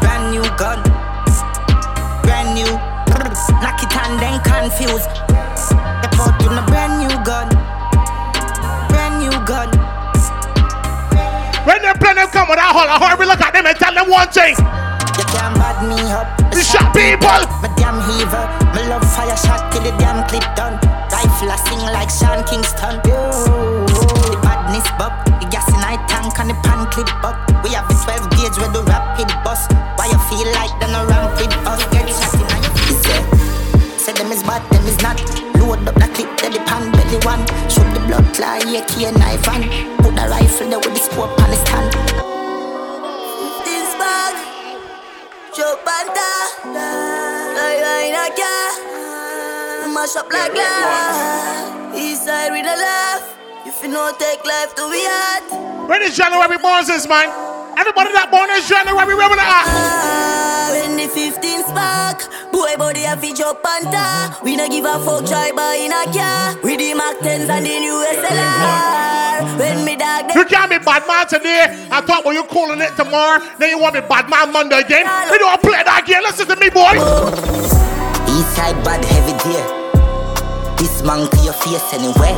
brand 0.00 0.24
new 0.32 0.46
gun, 0.56 0.80
brand 2.24 2.56
new. 2.56 2.72
Knock 3.60 3.80
it 3.84 3.92
and 3.92 4.16
then 4.16 4.40
confused. 4.40 5.12
The 5.68 6.08
port 6.16 6.32
with 6.40 6.56
a 6.56 6.64
brand 6.72 6.96
new 7.04 7.12
gun, 7.28 7.48
brand 8.88 9.20
new 9.20 9.36
gun. 9.44 9.68
When 11.68 11.82
they 11.84 11.92
plan 12.00 12.16
them 12.16 12.28
come 12.32 12.48
with 12.48 12.58
a 12.58 12.68
whole, 12.72 12.88
hurry 12.88 13.26
look 13.26 13.40
at 13.40 13.52
them 13.52 13.66
and 13.66 13.76
tell 13.76 13.92
them 13.92 14.08
one 14.08 14.28
thing. 14.32 14.56
You 14.56 15.24
can't 15.28 15.52
bad 15.60 15.84
me 15.84 16.00
up. 16.08 16.24
The 16.56 16.64
shot 16.64 16.88
people. 16.96 17.44
My 17.60 17.68
damn 17.76 18.00
heaver. 18.08 18.48
My 18.72 18.88
love 18.88 19.04
fire 19.12 19.36
shot 19.36 19.70
till 19.72 19.82
the 19.82 19.92
damn 20.00 20.26
clip 20.28 20.46
done. 20.56 20.87
Rifle 21.10 21.50
I 21.50 21.56
sing 21.66 21.82
like 21.94 22.10
Sean 22.10 22.42
Kingston. 22.44 23.00
The 23.02 24.38
badness 24.42 24.86
bub, 24.98 25.12
the 25.40 25.46
gas 25.50 25.66
in 25.70 25.82
I 25.82 25.96
tank 26.06 26.38
and 26.38 26.50
the 26.50 26.56
pan 26.66 26.86
clip 26.90 27.08
up. 27.24 27.38
We 27.64 27.70
have 27.74 27.88
the 27.88 27.94
12 27.94 28.30
gauge 28.34 28.56
where 28.58 28.70
the 28.70 28.82
rapid 28.84 29.30
bus. 29.42 29.66
Why 29.98 30.06
you 30.10 30.18
feel 30.30 30.46
like 30.58 30.74
them 30.78 30.94
a 30.94 31.06
ramp 31.06 31.34
with 31.38 31.54
us? 31.66 31.82
Get 31.90 32.06
shot 32.10 32.34
in 32.34 32.46
your 32.62 32.74
face. 32.74 33.02
Say 34.02 34.12
them 34.12 34.30
is 34.30 34.42
bad, 34.42 34.62
them 34.70 34.84
is 34.86 34.98
not. 35.02 35.18
Load 35.58 35.86
up 35.86 35.94
the 35.94 36.08
clip, 36.14 36.30
then 36.38 36.52
the 36.52 36.60
pan 36.66 36.90
belly 36.92 37.18
one. 37.26 37.42
Shoot 37.70 37.88
the 37.94 38.00
blood 38.06 38.26
clot, 38.34 38.66
yeah, 38.66 38.84
key 38.86 39.10
knife 39.10 39.46
and 39.48 39.64
put 39.98 40.14
the 40.14 40.26
rifle 40.26 40.68
there 40.70 40.78
with 40.78 40.94
the 40.94 41.02
scope 41.02 41.34
on 41.38 41.50
the 41.50 41.58
stand. 41.66 41.90
This 43.66 43.90
bag, 43.98 44.34
Joe 45.54 45.78
Panta, 45.86 46.30
I 47.58 48.06
ain't 48.06 48.18
a 48.18 48.26
car 48.34 49.07
mash 49.94 50.16
up 50.16 50.30
like 50.32 50.52
glass. 50.52 51.96
Eastside 51.96 52.50
with 52.52 52.66
a 52.66 52.76
laugh. 52.76 53.38
If 53.66 53.82
you 53.82 53.88
know 53.88 54.12
take 54.18 54.44
life 54.44 54.74
to 54.76 54.88
be 54.90 55.02
hard. 55.04 55.88
When 55.88 56.02
is 56.02 56.16
January 56.16 56.58
born 56.58 56.84
this 56.86 57.08
man? 57.08 57.28
Everybody 57.78 58.10
that 58.10 58.26
born 58.30 58.50
is 58.58 58.66
January, 58.66 59.14
where 59.14 59.30
we 59.30 59.38
at? 59.38 59.46
Ah, 59.46 60.68
when 60.74 60.98
the 60.98 61.06
15 61.06 61.62
spark, 61.62 62.26
boy 62.50 62.74
body 62.74 63.04
a 63.06 63.14
fi 63.16 63.30
jump 63.32 63.62
panta. 63.62 64.34
We 64.42 64.56
no 64.56 64.66
give 64.68 64.84
a 64.84 64.98
fuck 64.98 65.22
try 65.24 65.52
buy 65.54 65.78
in 65.78 65.94
a 65.94 66.02
car. 66.10 66.58
With 66.58 66.82
the 66.82 66.94
Mac 66.98 67.22
10s 67.22 67.46
and 67.46 67.62
the 67.62 67.76
new 67.78 68.02
SLR. 68.18 69.58
When 69.62 69.84
me 69.84 69.94
dog 69.94 70.34
You 70.34 70.44
can't 70.44 70.70
be 70.70 70.78
bad 70.82 71.06
man 71.06 71.28
today. 71.30 71.86
I 71.90 72.02
thought 72.02 72.24
when 72.24 72.34
you 72.34 72.44
calling 72.50 72.80
it 72.82 72.96
tomorrow, 72.96 73.38
then 73.58 73.70
you 73.70 73.78
want 73.78 73.94
me 73.94 74.02
bad 74.02 74.28
man 74.28 74.50
Monday 74.50 74.80
again. 74.82 75.06
We 75.30 75.38
don't 75.38 75.62
play 75.62 75.78
that 75.78 76.02
again. 76.02 76.22
Listen 76.26 76.50
to 76.50 76.56
me, 76.56 76.70
boy. 76.74 76.98
Eastside 78.26 78.82
bad 78.82 79.04
heavy 79.04 79.38
dear. 79.46 79.77
This 81.08 81.16
man 81.16 81.30
to 81.30 81.42
your 81.42 81.54
face 81.54 81.94
anyway. 81.94 82.36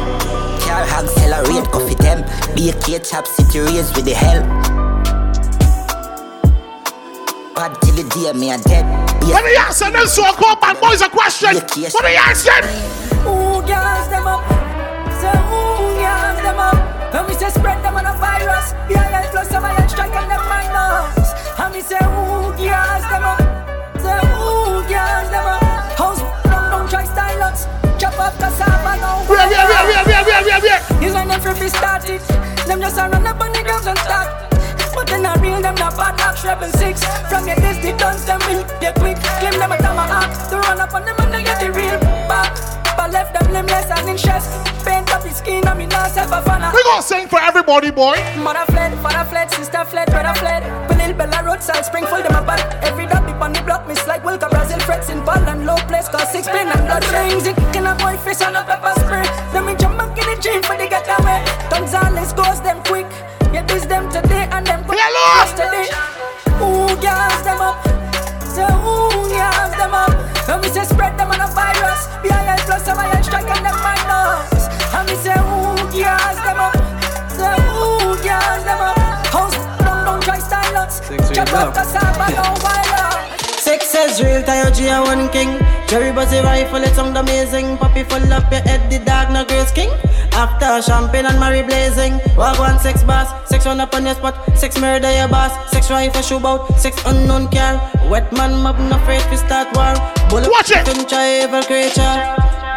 Car 0.63 0.83
accelerate, 0.83 1.69
coffee 1.73 1.97
them. 1.97 2.23
Be 2.55 2.71
a 2.71 2.73
K 2.73 3.01
chop 3.01 3.27
city 3.27 3.59
raise 3.59 3.93
with 3.97 4.05
the 4.05 4.15
hell. 4.15 4.43
Bad 7.53 7.75
till 7.83 7.97
the 7.97 8.05
day 8.15 8.33
me 8.39 8.53
a 8.53 8.59
dead. 8.59 8.87
Be 9.21 9.27
Let 9.27 9.45
me 9.45 9.57
ask 9.57 9.81
them 9.81 10.07
so 10.07 10.23
called 10.35 10.61
bad 10.61 10.81
boys 10.81 11.01
a 11.01 11.09
question. 11.09 11.55
Let 11.55 11.77
me 11.77 12.15
ask 12.15 12.45
them. 12.47 12.63
Who 13.27 13.67
gas 13.67 14.07
them 14.07 14.29
up? 14.29 14.47
Say 15.19 15.35
who 15.51 15.99
gas 15.99 16.41
them 16.41 16.61
up? 16.61 17.13
Let 17.13 17.29
me 17.29 17.35
say 17.35 17.60
He's 31.41 31.49
when 31.49 31.73
them. 31.73 32.27
Them 32.69 32.81
just 32.81 32.99
a 32.99 33.09
run 33.09 33.27
up 33.27 33.41
on 33.41 33.53
the 33.53 33.65
and 33.89 33.99
start. 34.05 34.29
But 34.95 35.07
then 35.09 35.25
I 35.25 35.35
real 35.41 35.63
them 35.63 35.75
not 35.77 35.97
bad 35.97 36.21
six. 36.77 37.01
From 37.33 37.49
your 37.49 37.57
the 37.57 37.97
guns 37.97 38.25
them 38.27 38.41
will 38.45 38.65
get 38.81 38.95
quick. 39.01 39.17
Claim 39.41 39.57
them 39.57 39.73
a 39.73 39.79
tomahawk. 39.79 40.29
To 40.51 40.57
run 40.59 40.81
up 40.81 40.93
on 40.93 41.05
them 41.05 41.17
and 41.19 41.33
they 41.33 41.43
get 41.43 41.61
the 41.61 41.73
real 41.73 41.99
back. 42.29 42.53
But 42.97 43.13
left 43.13 43.33
them 43.33 43.53
limbless 43.53 43.89
and 43.89 44.09
in 44.11 44.19
chest. 44.19 44.53
Paint 44.85 45.09
up 45.15 45.23
the 45.23 45.33
skin 45.33 45.67
and 45.67 45.79
me 45.79 45.87
not 45.87 46.11
self 46.11 46.31
a 46.31 46.43
fan. 46.43 46.61
We 46.75 46.83
gonna 46.85 47.03
sing 47.03 47.29
for 47.29 47.41
everybody, 47.41 47.91
boy. 47.91 48.21
Mother 48.37 48.67
fled, 48.73 48.93
father 49.01 49.25
fled, 49.31 49.51
sister 49.51 49.85
fled, 49.85 50.09
brother 50.11 50.39
fled. 50.39 50.63
Little 50.99 51.17
Bella 51.17 51.43
roadside, 51.43 51.85
Springfield 51.87 52.25
them 52.25 52.37
a 52.37 52.45
bad. 52.45 52.61
Every 52.85 53.07
dip 53.41 53.41
on 53.41 53.53
the 53.53 53.63
block, 53.63 53.89
miss 53.89 54.07
like 54.07 54.23
Wilka 54.23 54.51
Brazil 54.51 54.79
frets 54.81 55.09
in 55.09 55.25
ball 55.25 55.41
and 55.49 55.65
low 55.65 55.77
place. 55.89 56.09
Cause 56.09 56.31
six 56.31 56.49
pin 56.49 56.69
and 56.69 56.85
blood 56.85 57.05
rings. 57.09 57.47
It 57.47 57.57
kicking 57.57 57.87
a 57.87 57.95
boy 57.97 58.17
on 58.43 58.57
a 58.57 58.63
pepper 58.65 58.93
spray. 59.01 59.25
Them 59.53 59.77
jump 59.79 60.00
the 60.31 60.43
gym 60.43 60.63
for 60.63 60.77
the 60.77 60.87
get 60.87 61.07
away. 61.19 61.43
Gonzales 61.71 62.33
goes 62.33 62.61
them 62.63 62.79
quick. 62.85 63.07
Yeah, 63.53 63.65
this 63.67 63.85
them 63.87 64.11
today 64.11 64.47
and 64.51 64.67
them 64.67 64.87
go 64.87 64.95
yesterday. 64.95 65.91
Who 66.59 66.87
gas 67.03 67.43
them 67.43 67.61
up? 67.61 67.83
Say 68.47 68.67
who 68.85 68.97
gas 69.31 69.71
them 69.75 69.95
up? 69.95 70.15
And 70.49 70.63
me 70.63 70.69
say 70.69 70.85
spread 70.85 71.19
them 71.19 71.31
on 71.31 71.41
a 71.41 71.49
virus. 71.51 72.07
BIL 72.23 72.59
plus 72.67 72.85
some 72.85 72.99
iron 72.99 73.23
strike 73.23 73.51
and 73.51 73.65
them 73.67 73.77
minus. 73.83 74.71
And 74.95 75.05
me 75.09 75.15
say 75.19 75.35
who 75.35 75.75
gas 75.99 76.37
them 76.47 76.61
up? 76.63 76.75
Say 77.35 77.57
who 77.75 78.15
gas 78.23 78.63
them 78.63 78.81
up? 78.81 79.27
House 79.35 79.59
don't 79.83 80.05
don't 80.07 80.23
try 80.23 80.39
style 80.39 80.77
us. 80.79 81.01
Chop 81.35 81.53
up 81.55 81.75
cassava 81.75 82.31
no 82.39 82.55
violence. 82.63 83.41
Sex 83.59 83.95
is 83.95 84.23
real, 84.23 84.43
tie 84.43 84.71
G 84.71 84.87
a 84.89 85.03
one 85.03 85.29
king. 85.31 85.59
Jerry 85.89 86.13
Buzzy 86.13 86.39
rifle, 86.39 86.83
it 86.85 86.95
sound 86.95 87.17
amazing. 87.17 87.77
Poppy 87.79 88.05
full 88.05 88.33
up 88.33 88.51
your 88.53 88.61
head, 88.63 88.89
the 88.91 88.99
dog 89.05 89.33
no 89.33 89.45
grace 89.45 89.73
king. 89.73 89.91
After 90.41 90.81
champagne 90.81 91.27
and 91.27 91.39
Mary 91.39 91.63
blazing. 91.63 92.19
Walk 92.35 92.59
one 92.59 92.79
sex 92.79 93.03
boss, 93.03 93.29
sex 93.47 93.67
run 93.67 93.79
up 93.79 93.95
on 93.95 94.07
your 94.07 94.15
spot, 94.15 94.35
sex 94.57 94.81
murder 94.81 95.13
your 95.13 95.29
boss, 95.29 95.53
sex 95.71 95.91
rifle 95.91 96.23
shoot 96.23 96.43
out, 96.43 96.67
sex 96.81 96.97
unknown 97.05 97.51
car. 97.51 97.77
Wet 98.09 98.33
man 98.33 98.63
mob 98.63 98.79
no 98.79 98.97
afraid 98.97 99.21
to 99.29 99.37
start 99.37 99.69
war. 99.77 99.93
Bullet 100.31 100.51
Watch 100.51 100.71
it. 100.71 100.87
Couldn't 100.87 101.11
try 101.11 101.45
evil 101.45 101.63
creature. 101.65 102.17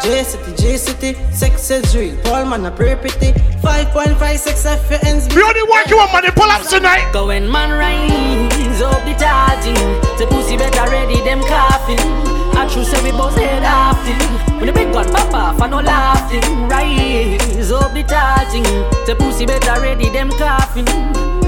J 0.02 0.24
City, 0.24 0.52
J 0.60 0.76
City, 0.76 1.14
sex 1.32 1.70
is 1.70 1.96
real. 1.96 2.14
Paul 2.24 2.44
man 2.44 2.66
a 2.66 2.70
pretty 2.70 3.00
pretty. 3.00 3.32
5.5 3.64 4.36
sex 4.36 4.66
F 4.66 4.86
for 4.86 5.00
ends. 5.06 5.34
We 5.34 5.42
only 5.42 5.62
work 5.62 5.88
you 5.88 5.98
on 5.98 6.12
money 6.12 6.28
pull 6.32 6.50
up 6.50 6.68
tonight. 6.68 7.12
Going 7.14 7.50
man 7.50 7.70
rise 7.70 8.82
up 8.82 9.02
the 9.06 9.14
charging. 9.16 9.80
The 10.20 10.26
pussy 10.28 10.58
better 10.58 10.90
ready 10.90 11.16
them 11.24 11.40
coughing. 11.40 12.33
I 12.64 12.66
true 12.66 12.82
say 12.82 13.02
we 13.02 13.10
both 13.10 13.36
head 13.36 13.62
after. 13.62 14.16
When 14.56 14.64
the 14.64 14.72
big 14.72 14.90
gun 14.90 15.04
pop 15.12 15.34
off, 15.34 15.60
I 15.60 15.68
no 15.68 15.80
laughing. 15.80 16.66
Rise 16.66 17.70
up 17.70 17.92
the 17.92 18.02
charging. 18.04 18.62
The 19.04 19.14
pussy 19.18 19.44
better 19.44 19.82
ready 19.82 20.08
them 20.08 20.30
coughing. 20.30 20.88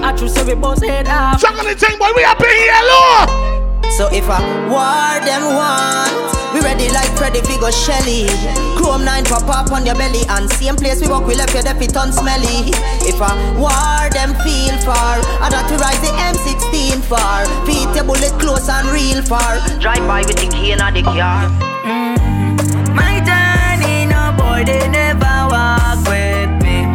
I 0.05 0.13
true 0.15 0.29
say 0.29 0.45
we 0.45 0.55
both 0.61 0.85
head 0.85 1.09
after. 1.09 1.47
Jungle 1.47 1.65
the 1.65 1.75
thing, 1.75 1.97
boy, 1.97 2.13
we 2.15 2.23
up 2.23 2.39
in 2.39 2.53
here, 2.53 2.85
Lord. 2.85 3.93
So 3.95 4.13
if 4.13 4.29
a 4.29 4.37
war 4.69 5.17
them 5.25 5.57
want, 5.57 6.53
we 6.53 6.61
ready 6.61 6.91
like 6.91 7.09
Freddy 7.17 7.41
Figo 7.41 7.73
Shelly. 7.73 8.66
Chrome 8.87 9.05
9 9.05 9.25
pop 9.25 9.49
up 9.49 9.73
on 9.73 9.85
your 9.85 9.97
belly 9.97 10.23
and 10.29 10.49
same 10.49 10.77
place 10.77 11.01
we 11.01 11.09
walk 11.09 11.27
we 11.27 11.35
left 11.35 11.53
your 11.53 11.65
deputy 11.65 11.93
ton 11.93 12.13
smelly. 12.13 12.71
If 13.03 13.19
a 13.19 13.35
war 13.59 14.07
them 14.15 14.31
feel 14.47 14.79
far, 14.87 15.19
I'd 15.43 15.51
got 15.51 15.67
to 15.71 15.77
rise 15.83 15.99
the 16.07 16.15
M16 16.15 17.03
far. 17.03 17.47
Feet 17.67 17.91
your 17.97 18.05
bullet 18.05 18.31
close 18.39 18.69
and 18.69 18.87
real 18.87 19.23
far. 19.23 19.59
Drive 19.81 20.07
by 20.07 20.23
with 20.23 20.39
the 20.39 20.47
key 20.55 20.71
in 20.71 20.79
the 20.79 21.03
car. 21.03 21.51
Mm-hmm. 21.83 22.95
My 22.95 23.19
journey, 23.27 24.07
no 24.07 24.31
boy, 24.39 24.63
they 24.63 24.87
never 24.89 25.35
walk 25.51 26.07
with 26.07 26.55
me. 26.63 26.87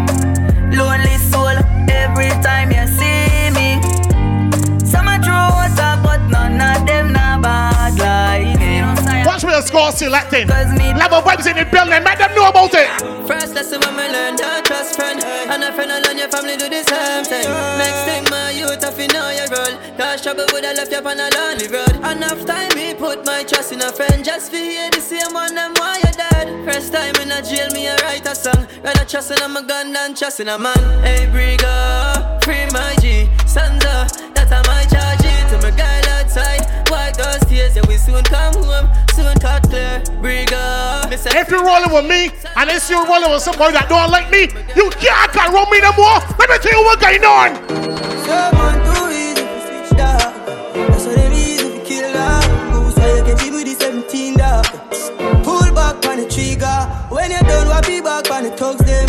Lonely 0.72 1.17
soul, 1.27 1.59
every 1.91 2.32
time 2.40 2.60
Watch 9.61 9.73
me 9.73 9.77
the 9.77 9.91
score 9.91 9.91
selecting. 9.91 10.48
Level 10.98 11.22
vibes 11.22 11.45
in 11.45 11.56
the 11.56 11.65
building, 11.69 12.03
make 12.03 12.17
them 12.17 12.33
know 12.33 12.49
about 12.49 12.73
it. 12.73 12.90
First 13.27 13.53
lesson 13.53 13.80
when 13.81 13.95
me 13.95 14.09
learn 14.09 14.35
to 14.38 14.61
trust 14.65 14.95
friend 14.95 15.23
And 15.23 15.64
a 15.64 15.72
friend 15.72 15.91
and 15.91 16.17
your 16.17 16.27
family 16.27 16.57
do 16.57 16.67
the 16.67 16.83
same 16.83 17.23
thing 17.23 17.48
Next 17.77 18.03
thing 18.03 18.23
my 18.30 18.49
youth 18.49 18.83
if 18.83 18.98
you 18.99 19.07
know 19.07 19.30
your 19.30 19.48
role 19.48 19.77
Cause 19.95 20.22
trouble 20.22 20.45
would 20.51 20.65
have 20.65 20.75
left 20.75 20.91
you 20.91 20.98
on 20.98 21.19
a 21.19 21.30
lonely 21.30 21.67
road. 21.69 21.95
Enough 22.01 22.45
time 22.45 22.73
me 22.75 22.93
put 22.93 23.23
my 23.25 23.43
trust 23.43 23.72
in 23.72 23.81
a 23.81 23.91
friend 23.91 24.25
just 24.25 24.49
for 24.49 24.57
hear 24.57 24.90
the 24.90 24.99
same 24.99 25.33
one 25.33 25.53
them 25.53 25.73
why 25.77 25.98
you 26.03 26.11
dead. 26.11 26.49
First 26.65 26.91
time 26.91 27.15
in 27.22 27.31
a 27.31 27.41
jail, 27.41 27.69
me 27.72 27.88
a 27.88 27.95
write 27.98 28.25
a 28.27 28.35
song. 28.35 28.67
Rather 28.83 29.06
trust 29.06 29.31
in 29.31 29.38
a 29.40 29.61
gun 29.64 29.93
than 29.93 30.15
trust 30.15 30.40
in 30.40 30.49
a 30.49 30.57
man. 30.57 30.81
Hey, 31.03 31.27
Briga, 31.31 32.43
free 32.43 32.65
my 32.73 32.95
G, 32.99 33.30
Sansa, 33.45 34.09
that's 34.33 34.51
a 34.51 34.59
my 34.67 34.83
charge 34.85 35.31
yeah, 37.75 37.88
we 37.88 37.98
soon 37.98 38.24
come 38.24 38.53
home, 38.64 38.90
soon 39.16 39.33
cut 39.40 39.64
clear. 39.69 40.03
If 41.33 41.50
you're 41.50 41.64
rolling 41.64 41.91
with 41.91 42.06
me 42.06 42.32
and 42.56 42.69
if 42.69 42.90
you're 42.90 43.06
rolling 43.06 43.32
with 43.32 43.41
somebody 43.41 43.74
that 43.74 43.90
don't 43.90 44.11
like 44.11 44.30
me, 44.32 44.48
you 44.75 44.90
can't 45.00 45.53
roll 45.53 45.66
me 45.67 45.80
no 45.80 45.91
more. 45.93 46.19
Let 46.40 46.50
me 46.50 46.58
tell 46.59 46.72
you 46.72 46.83
what's 46.85 47.01
going 47.01 47.24
on. 47.24 47.56
Someone 48.24 48.80
too 48.88 49.11
easy 49.11 49.43
to 49.43 49.58
switch 49.64 49.91
dog. 49.98 50.32
That's 50.75 51.06
what 51.06 51.16
they 51.16 51.32
easy 51.33 51.67
to 51.67 51.82
kill 51.83 52.08
dog. 52.14 52.43
Who's 52.72 52.95
why 52.95 53.09
you 53.17 53.24
get 53.25 53.40
with 53.51 53.67
the 53.67 53.75
17 53.80 54.38
dog? 54.38 54.66
Pull 55.43 55.72
back 55.75 56.00
on 56.08 56.24
the 56.24 56.27
trigger. 56.30 56.80
When 57.11 57.32
you're 57.32 57.43
done, 57.43 57.67
what 57.67 57.88
be 57.88 58.00
back 58.01 58.30
on 58.32 58.43
the 58.43 58.51
thugs 58.51 58.83
them. 58.85 59.08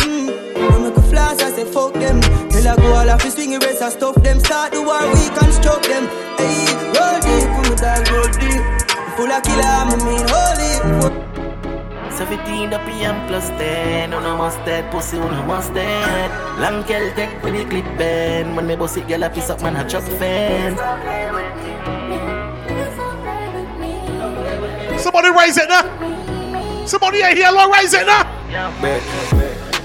Don't 0.53 0.83
make 0.83 0.97
a 0.97 1.03
flash, 1.07 1.39
I 1.39 1.51
say 1.51 1.65
fuck 1.65 1.93
them. 1.93 2.19
Tell 2.49 2.67
I 2.67 2.75
go 2.75 2.93
all 2.93 3.09
off 3.09 3.23
the 3.23 3.31
swing 3.31 3.55
race 3.59 3.81
and 3.81 3.93
stuff 3.93 4.15
them. 4.21 4.39
Start 4.39 4.73
the 4.73 4.81
war, 4.81 5.01
we 5.11 5.27
construct 5.37 5.87
them. 5.87 6.07
Hey, 6.35 6.67
roll 6.93 7.19
deep, 7.23 7.47
roll 8.11 8.27
deep. 8.35 8.52
Full 9.15 9.31
of 9.31 9.43
killer, 9.43 9.61
I 9.61 9.95
mean 10.05 10.25
holy. 10.27 11.23
17 12.09 12.69
the 12.69 12.79
PM 12.79 13.27
plus 13.27 13.49
10 13.49 14.13
On 14.13 14.25
a 14.25 14.35
must 14.37 14.57
dead, 14.65 14.91
pussy 14.91 15.17
on 15.17 15.33
a 15.33 15.45
must 15.45 15.73
dead. 15.73 16.31
Long 16.59 16.81
girl 16.83 17.13
take 17.15 17.29
for 17.41 17.51
the 17.51 17.65
clip 17.65 17.85
bend. 17.97 18.55
When 18.55 18.65
me 18.67 18.75
boss 18.75 18.97
it, 18.97 19.07
girl 19.07 19.23
a 19.23 19.29
piece 19.29 19.49
up 19.49 19.61
man 19.61 19.75
a 19.75 19.87
chuck 19.89 20.03
fan 20.19 20.77
Somebody 24.99 25.29
raise 25.29 25.57
it 25.57 25.69
now 25.69 26.85
Somebody 26.85 27.17
here, 27.17 27.51
Lord, 27.51 27.71
raise 27.75 27.93
it 27.93 28.05
now 28.05 28.23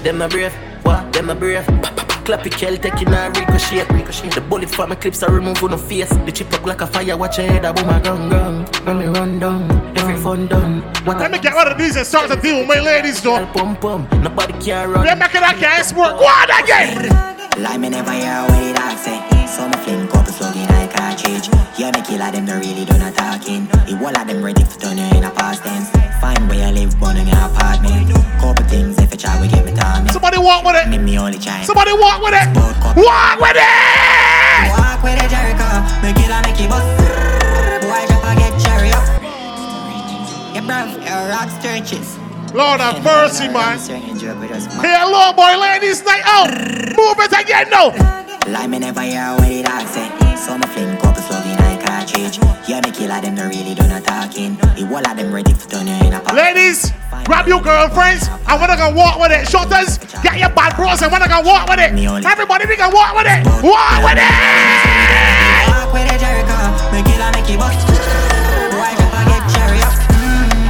Them 0.03 0.21
a 0.21 0.27
brave, 0.29 0.53
what? 0.83 1.11
Them 1.13 1.29
a 1.29 1.35
brave 1.35 2.08
Clappy 2.29 2.51
kill, 2.51 2.77
taking 2.77 3.07
a 3.11 3.31
ricochet. 3.31 3.91
ricochet. 3.91 4.29
The 4.29 4.41
bullet 4.41 4.69
from 4.69 4.89
my 4.89 4.95
clips 4.95 5.23
are 5.23 5.33
removed 5.33 5.63
on 5.63 5.71
the 5.71 5.79
face. 5.79 6.09
The 6.09 6.31
chip 6.31 6.53
up 6.53 6.63
like 6.63 6.81
a 6.81 6.85
fire, 6.85 7.17
watch 7.17 7.39
your 7.39 7.47
head, 7.47 7.65
I 7.65 7.71
boom 7.71 7.87
my 7.87 7.99
gun 7.99 8.29
gun. 8.29 8.65
Let 8.85 8.97
me 8.97 9.05
run 9.07 9.39
down, 9.39 9.97
every 9.97 10.15
fun 10.15 10.45
done. 10.45 10.83
What 11.05 11.17
Let 11.17 11.31
me 11.31 11.39
get 11.39 11.55
rid 11.55 11.65
of 11.71 11.79
these 11.79 11.95
and 11.95 12.05
start 12.05 12.29
to 12.29 12.39
deal 12.39 12.59
with 12.59 12.67
my 12.67 12.79
ladies, 12.79 13.19
though. 13.23 13.47
Pum 13.47 13.75
pum, 13.77 14.07
nobody 14.21 14.53
can 14.63 14.91
run. 14.91 15.05
They're 15.05 15.15
making 15.15 15.41
that 15.41 15.57
gas 15.59 15.91
work. 15.91 16.19
Go 16.19 16.25
on 16.25 16.51
again. 16.63 17.63
Like 17.63 17.79
me 17.79 17.89
never 17.89 18.11
hear 18.11 18.43
what 18.43 18.61
eh? 18.61 18.69
it 18.69 18.77
I 18.77 18.95
say. 18.95 19.47
So 19.47 19.67
my 19.67 19.77
flame 19.83 20.07
couple 20.07 20.31
slugging 20.31 20.67
like 20.67 20.78
cartridge. 21.19 21.49
Yeah, 21.77 21.91
me 21.91 22.01
kill 22.01 22.19
them, 22.19 22.45
they 22.45 22.53
really 22.53 22.85
done 22.85 23.01
a 23.01 23.11
talking. 23.11 23.67
The 23.87 23.97
wall 24.01 24.15
of 24.15 24.27
them 24.27 24.43
ready 24.43 24.63
for 24.63 24.79
turn 24.79 24.97
you 24.97 25.03
in 25.17 25.23
a 25.23 25.31
past 25.31 25.63
tense. 25.63 25.89
Find 26.21 26.47
where 26.49 26.67
you 26.67 26.73
live, 26.73 26.99
burning 26.99 27.27
your 27.27 27.37
apartment. 27.37 28.11
Couple 28.39 28.65
things 28.65 28.97
if 28.99 29.13
a 29.13 29.17
child 29.17 29.41
will 29.41 29.49
give 29.49 29.65
me 29.65 29.73
time. 29.73 30.07
Somebody 30.09 30.37
walk 30.37 30.63
with 30.63 30.75
it. 30.75 30.87
Me, 30.89 30.97
me 30.97 31.17
only 31.17 31.37
child. 31.37 31.65
Somebody 31.65 31.93
walk 31.93 32.21
with 32.21 32.33
it. 32.33 32.47
Walk 32.95 33.39
with 33.39 33.57
it. 33.57 33.67
Walk 34.75 35.03
with 35.03 35.19
it, 35.19 35.29
Jericho. 35.29 35.67
It 36.03 36.15
a 36.15 36.37
make 36.43 36.59
it 36.59 36.69
bust. 36.69 36.87
Boy, 37.83 38.03
drop 38.07 38.23
a 38.23 38.31
get 38.39 38.53
cherry 38.59 38.91
up. 38.91 39.05
Yeah, 40.55 40.63
bruv, 40.63 40.87
your 41.03 41.21
rocks 41.29 41.55
churches. 41.63 42.17
Lord 42.53 42.81
have 42.81 43.03
mercy, 43.03 43.47
man. 43.47 43.77
Hey, 43.77 45.05
Lord 45.05 45.35
boy, 45.35 45.55
ladies 45.57 46.03
night 46.03 46.23
out. 46.25 46.49
Move 46.49 47.19
it 47.19 47.31
again 47.31 47.69
now. 47.69 47.93
Like 48.47 48.69
me 48.69 48.79
never 48.79 49.01
hear 49.01 49.35
what 49.37 49.51
it 49.51 49.69
I 49.69 49.85
say. 49.85 50.28
So 50.39 50.57
my 50.57 50.65
fling 50.71 50.95
couple 50.97 51.21
slugging 51.21 51.57
like 51.59 51.83
cartridge. 51.85 52.39
Yeah, 52.63 52.79
me 52.79 52.91
kill 52.91 53.11
them, 53.11 53.35
they 53.35 53.43
really 53.43 53.75
done 53.75 53.91
a 53.91 53.99
talking. 53.99 54.55
The 54.79 54.87
wall 54.89 55.03
of 55.03 55.17
them 55.17 55.33
ready 55.35 55.51
for 55.53 55.67
turn 55.69 55.85
you 55.85 55.93
in 55.99 56.13
a 56.13 56.19
pop. 56.21 56.33
Ladies, 56.33 56.93
grab 57.25 57.45
your 57.45 57.59
girlfriends. 57.59 58.29
I 58.47 58.55
wanna 58.55 58.77
go 58.79 58.89
walk 58.95 59.19
with 59.19 59.35
it. 59.35 59.47
Shutters, 59.51 59.99
get 60.23 60.39
your 60.39 60.49
bad 60.55 60.79
bros 60.79 61.01
and 61.03 61.11
wanna 61.11 61.27
go 61.27 61.41
walk 61.43 61.67
with 61.67 61.83
it. 61.83 61.91
Everybody, 62.23 62.71
we 62.71 62.77
can 62.79 62.87
walk 62.95 63.19
with 63.19 63.27
it. 63.27 63.43
Walk 63.59 63.99
with 63.99 64.15
it. 64.15 64.31
Walk 65.67 65.91
with 65.91 66.07
it, 66.07 66.19
Jericho. 66.23 66.57
Me 66.95 67.03
kill 67.03 67.19
and 67.19 67.35
make 67.35 67.51
it 67.51 67.59
bust. 67.59 67.83
Boy, 68.71 68.91
drop 68.95 69.19
a 69.19 69.21
get 69.27 69.43
cherry 69.51 69.81
up. 69.83 69.95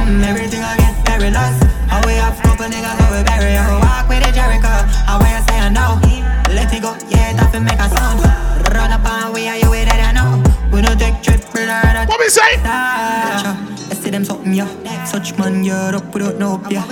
Mm, 0.02 0.26
everything 0.26 0.66
I 0.66 0.74
get 0.82 0.98
perilous. 1.06 1.56
How 1.86 2.02
we 2.02 2.18
have 2.18 2.34
couple 2.42 2.66
niggas, 2.66 2.98
how 2.98 3.08
we 3.14 3.22
bury. 3.22 3.54
Walk 3.54 4.10
with 4.10 4.26
it, 4.26 4.34
Jericho. 4.34 4.74
How 5.06 5.22
we 5.22 5.30
say 5.46 5.62
I 5.62 5.70
know. 5.70 6.02
Let 6.50 6.74
it 6.74 6.82
go, 6.82 6.98
yeah, 7.06 7.38
that 7.38 7.54
make 7.62 7.78
a 7.78 7.88
sound. 7.94 8.49
Run 8.90 9.06
up 9.06 9.34
we 9.34 9.46
are 9.46 9.56
you 9.56 9.70
with 9.70 9.86
it, 9.86 10.02
I 10.02 10.10
know. 10.10 10.42
We 10.74 10.82
don't 10.82 10.98
take 10.98 11.22
trip, 11.22 11.40
brother. 11.52 12.10
What 12.10 12.18
we 12.18 12.28
say? 12.28 12.58
I 12.64 13.94
see 13.94 14.10
them 14.10 14.24
something, 14.24 14.52
yeah. 14.52 15.04
Such 15.04 15.38
man, 15.38 15.62
you're 15.62 15.94
up 15.94 16.12
without 16.12 16.38
no 16.38 16.56
hope, 16.56 16.72
yeah. 16.72 16.82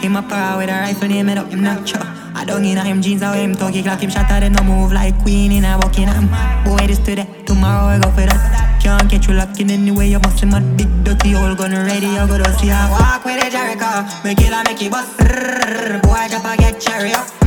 Him 0.00 0.16
a 0.16 0.22
power 0.22 0.58
with 0.58 0.68
a 0.68 0.72
rifle, 0.72 1.08
name 1.08 1.30
it 1.30 1.38
up, 1.38 1.48
him 1.48 1.62
not 1.62 1.88
sure. 1.88 2.02
I 2.34 2.44
don't 2.44 2.62
in 2.62 2.76
him 2.76 3.00
jeans, 3.00 3.22
how 3.22 3.32
him 3.32 3.54
talkie 3.54 3.82
clock, 3.82 4.00
him 4.00 4.10
then 4.10 4.52
no 4.52 4.64
move 4.64 4.92
like 4.92 5.18
queen 5.22 5.50
in 5.50 5.64
a. 5.64 5.78
Boy, 6.62 6.86
this 6.86 6.98
today, 6.98 7.26
tomorrow 7.46 7.86
I 7.86 8.00
go 8.00 8.10
for 8.10 8.26
that. 8.26 8.78
Can't 8.82 9.10
catch 9.10 9.26
you 9.26 9.32
locking 9.32 9.70
anyway, 9.70 10.10
you 10.10 10.18
must 10.18 10.44
mad 10.44 10.76
big 10.76 11.04
dirty 11.04 11.34
old 11.36 11.56
gun 11.56 11.72
ready, 11.72 12.18
go 12.28 12.36
to 12.36 12.52
see 12.58 12.68
walk 12.68 13.24
with 13.24 13.42
a 13.42 13.48
Jericho. 13.48 14.04
Make 14.22 14.40
it 14.42 14.52
make 14.68 14.82
it 14.82 14.92
bust. 14.92 15.16
Boy, 16.04 16.28
a 16.44 16.56
get 16.58 16.78
cherry 16.82 17.14
up. 17.14 17.45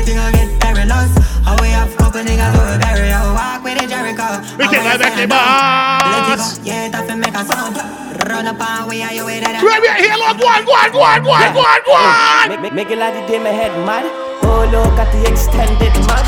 Everything 0.00 0.16
I 0.16 0.32
get 0.32 0.48
perilous. 0.64 1.12
How 1.44 1.60
we 1.60 1.68
have 1.76 1.92
couple 2.00 2.24
niggas 2.24 2.56
who 2.56 2.80
bury 2.80 3.12
you. 3.12 3.20
Walk 3.36 3.60
with 3.60 3.84
a 3.84 3.86
Jericho. 3.86 4.40
We 4.56 4.64
can 4.64 4.80
make 4.80 4.96
it 4.96 5.28
bust. 5.28 6.64
Yeah, 6.64 6.88
that 6.88 7.04
fi 7.04 7.14
make 7.20 7.36
a 7.36 7.44
sound. 7.44 7.76
Run 8.24 8.48
up 8.48 8.56
and 8.56 8.88
we 8.88 9.04
are 9.04 9.12
you 9.12 9.28
with 9.28 9.44
it. 9.44 9.60
Right 9.60 10.00
here, 10.00 10.16
Lord, 10.16 10.40
go 10.40 10.48
on, 10.48 10.64
go 10.64 10.72
on, 10.72 10.88
go 10.88 11.04
on, 11.04 11.20
go 11.20 11.36
on, 11.36 11.52
go 11.52 11.60
on, 11.60 11.80
go 11.84 11.92
on. 11.92 12.48
Make, 12.48 12.62
make, 12.64 12.72
make 12.72 12.90
it 12.90 12.96
like 12.96 13.12
the 13.12 13.28
day 13.28 13.36
my 13.44 13.52
head 13.52 13.76
mad. 13.84 14.08
Oh, 14.40 14.64
look 14.72 14.96
at 14.96 15.12
the 15.12 15.20
extended 15.28 15.92
mad. 16.08 16.24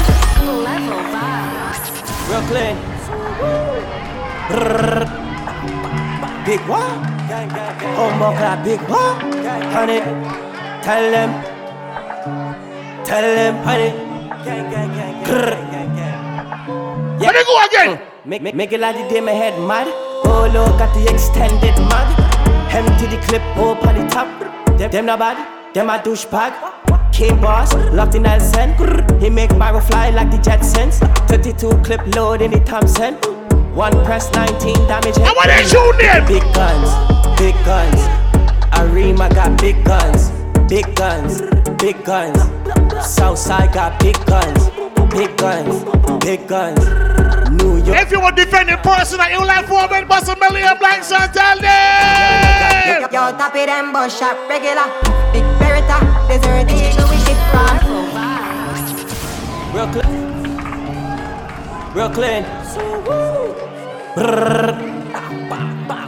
Real 2.28 2.44
clean. 2.52 2.76
Big 6.44 6.60
what? 6.68 6.92
Oh, 7.96 8.12
more 8.20 8.36
clap, 8.36 8.60
big 8.68 8.84
what? 8.84 9.16
Honey, 9.72 10.04
tell 10.84 11.08
them. 11.08 11.61
Tell 13.04 13.22
them, 13.22 13.56
honey. 13.64 13.92
Let 17.18 17.34
me 17.34 17.44
go 17.44 17.66
again. 17.66 18.00
Make, 18.24 18.42
make, 18.42 18.54
make 18.54 18.72
it 18.72 18.80
like 18.80 18.96
the 18.96 19.08
day 19.08 19.20
my 19.20 19.32
head 19.32 19.58
mad. 19.66 19.88
Oh, 20.24 20.48
look 20.52 20.80
at 20.80 20.94
the 20.94 21.12
extended 21.12 21.76
mag. 21.90 22.08
Empty 22.72 23.06
the 23.06 23.22
clip, 23.26 23.42
open 23.56 23.96
the 23.96 24.08
top. 24.08 24.28
Them, 24.78 24.90
them 24.90 25.06
not 25.06 25.18
bad, 25.18 25.74
them 25.74 25.90
a 25.90 25.98
douchebag. 25.98 27.12
King 27.12 27.40
boss, 27.40 27.74
locked 27.92 28.14
in 28.14 28.22
Nelson. 28.22 28.74
He 29.20 29.28
make 29.28 29.50
barrel 29.58 29.80
fly 29.80 30.10
like 30.10 30.30
the 30.30 30.38
Jetsons. 30.38 30.98
32 31.28 31.82
clip 31.82 32.00
load 32.14 32.40
in 32.40 32.50
the 32.52 32.60
Thompson. 32.60 33.14
One 33.74 33.92
press, 34.04 34.32
19 34.32 34.74
damage. 34.86 35.18
I 35.18 35.32
want 35.32 35.50
to 35.50 35.64
shoot 35.68 35.98
them. 35.98 36.26
Big 36.26 36.42
guns, 36.54 37.38
big 37.38 37.54
guns. 37.64 38.22
Arima 38.78 39.28
got 39.28 39.60
big 39.60 39.84
guns, 39.84 40.30
big 40.68 40.94
guns, 40.96 41.42
big 41.82 42.04
guns. 42.04 42.38
Southside 43.04 43.72
got 43.74 43.98
big 43.98 44.14
guns, 44.24 44.70
big 45.10 45.36
guns, 45.36 45.82
big 46.22 46.46
guns. 46.46 46.78
New 47.50 47.82
York. 47.82 47.98
If 47.98 48.12
you 48.12 48.20
want 48.20 48.36
defending 48.36 48.76
person 48.78 49.18
that 49.18 49.32
you 49.32 49.44
like 49.44 49.66
for 49.66 49.88
men, 49.90 50.06
bust 50.06 50.30
a 50.30 50.36
million 50.38 50.78
blanks 50.78 51.10
and 51.10 51.26
tell 51.34 51.58
them. 51.58 53.02
Yo, 53.10 53.36
top 53.36 53.56
it 53.56 53.68
and 53.68 53.92
bust 53.92 54.16
shot 54.16 54.38
regular. 54.48 54.86
Big 55.34 55.42
Beretta, 55.58 55.98
desert 56.30 56.70
eagle, 56.70 57.10
we 57.10 57.18
from. 57.50 57.82
Real 59.74 59.90
clean. 59.90 60.22
Real 61.98 62.10
clean. 62.14 62.44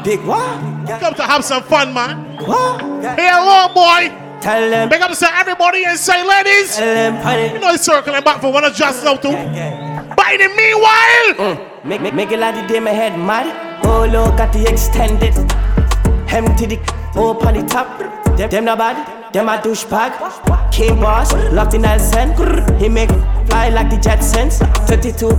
Big 0.04 0.20
what? 0.22 1.00
Come 1.00 1.14
to 1.14 1.22
have 1.24 1.44
some 1.44 1.64
fun, 1.64 1.92
man. 1.92 2.38
What? 2.46 2.80
Hey, 3.02 3.26
hello, 3.26 3.74
boy. 3.74 4.23
Tell 4.44 4.68
them. 4.68 4.90
Big 4.90 5.00
up 5.00 5.10
to 5.10 5.34
everybody 5.36 5.86
and 5.86 5.98
say, 5.98 6.22
ladies. 6.22 6.76
Tell 6.76 6.94
them, 6.94 7.14
honey. 7.16 7.54
You 7.54 7.60
know 7.60 7.70
he's 7.70 7.80
circling 7.80 8.22
back 8.22 8.42
for 8.42 8.52
one 8.52 8.62
of 8.62 8.74
just 8.74 9.02
now 9.02 9.16
too. 9.16 9.32
But 9.32 10.34
in 10.34 10.40
the 10.44 10.50
meanwhile, 10.54 11.56
mm. 11.56 11.84
make, 11.86 12.02
make, 12.02 12.12
make 12.12 12.30
it 12.30 12.38
like 12.38 12.54
the 12.54 12.68
day 12.70 12.78
my 12.78 12.90
head 12.90 13.18
mad. 13.18 13.48
Oh, 13.86 14.04
look 14.04 14.38
at 14.38 14.52
the 14.52 14.70
extended. 14.70 15.32
Empty 16.30 16.66
the 16.66 16.78
open 17.16 17.54
the 17.54 17.66
top. 17.66 17.98
Them, 18.36 18.50
them 18.50 18.64
not 18.66 18.76
bad, 18.76 19.32
them 19.32 19.48
a 19.48 19.56
douchebag. 19.56 20.12
King 20.70 21.00
boss, 21.00 21.32
locked 21.50 21.72
in 21.72 21.80
Nelson. 21.80 22.28
He 22.78 22.90
make 22.90 23.08
fly 23.48 23.70
like 23.70 23.88
the 23.88 23.96
Jetsons. 23.96 24.58
32 24.86 25.30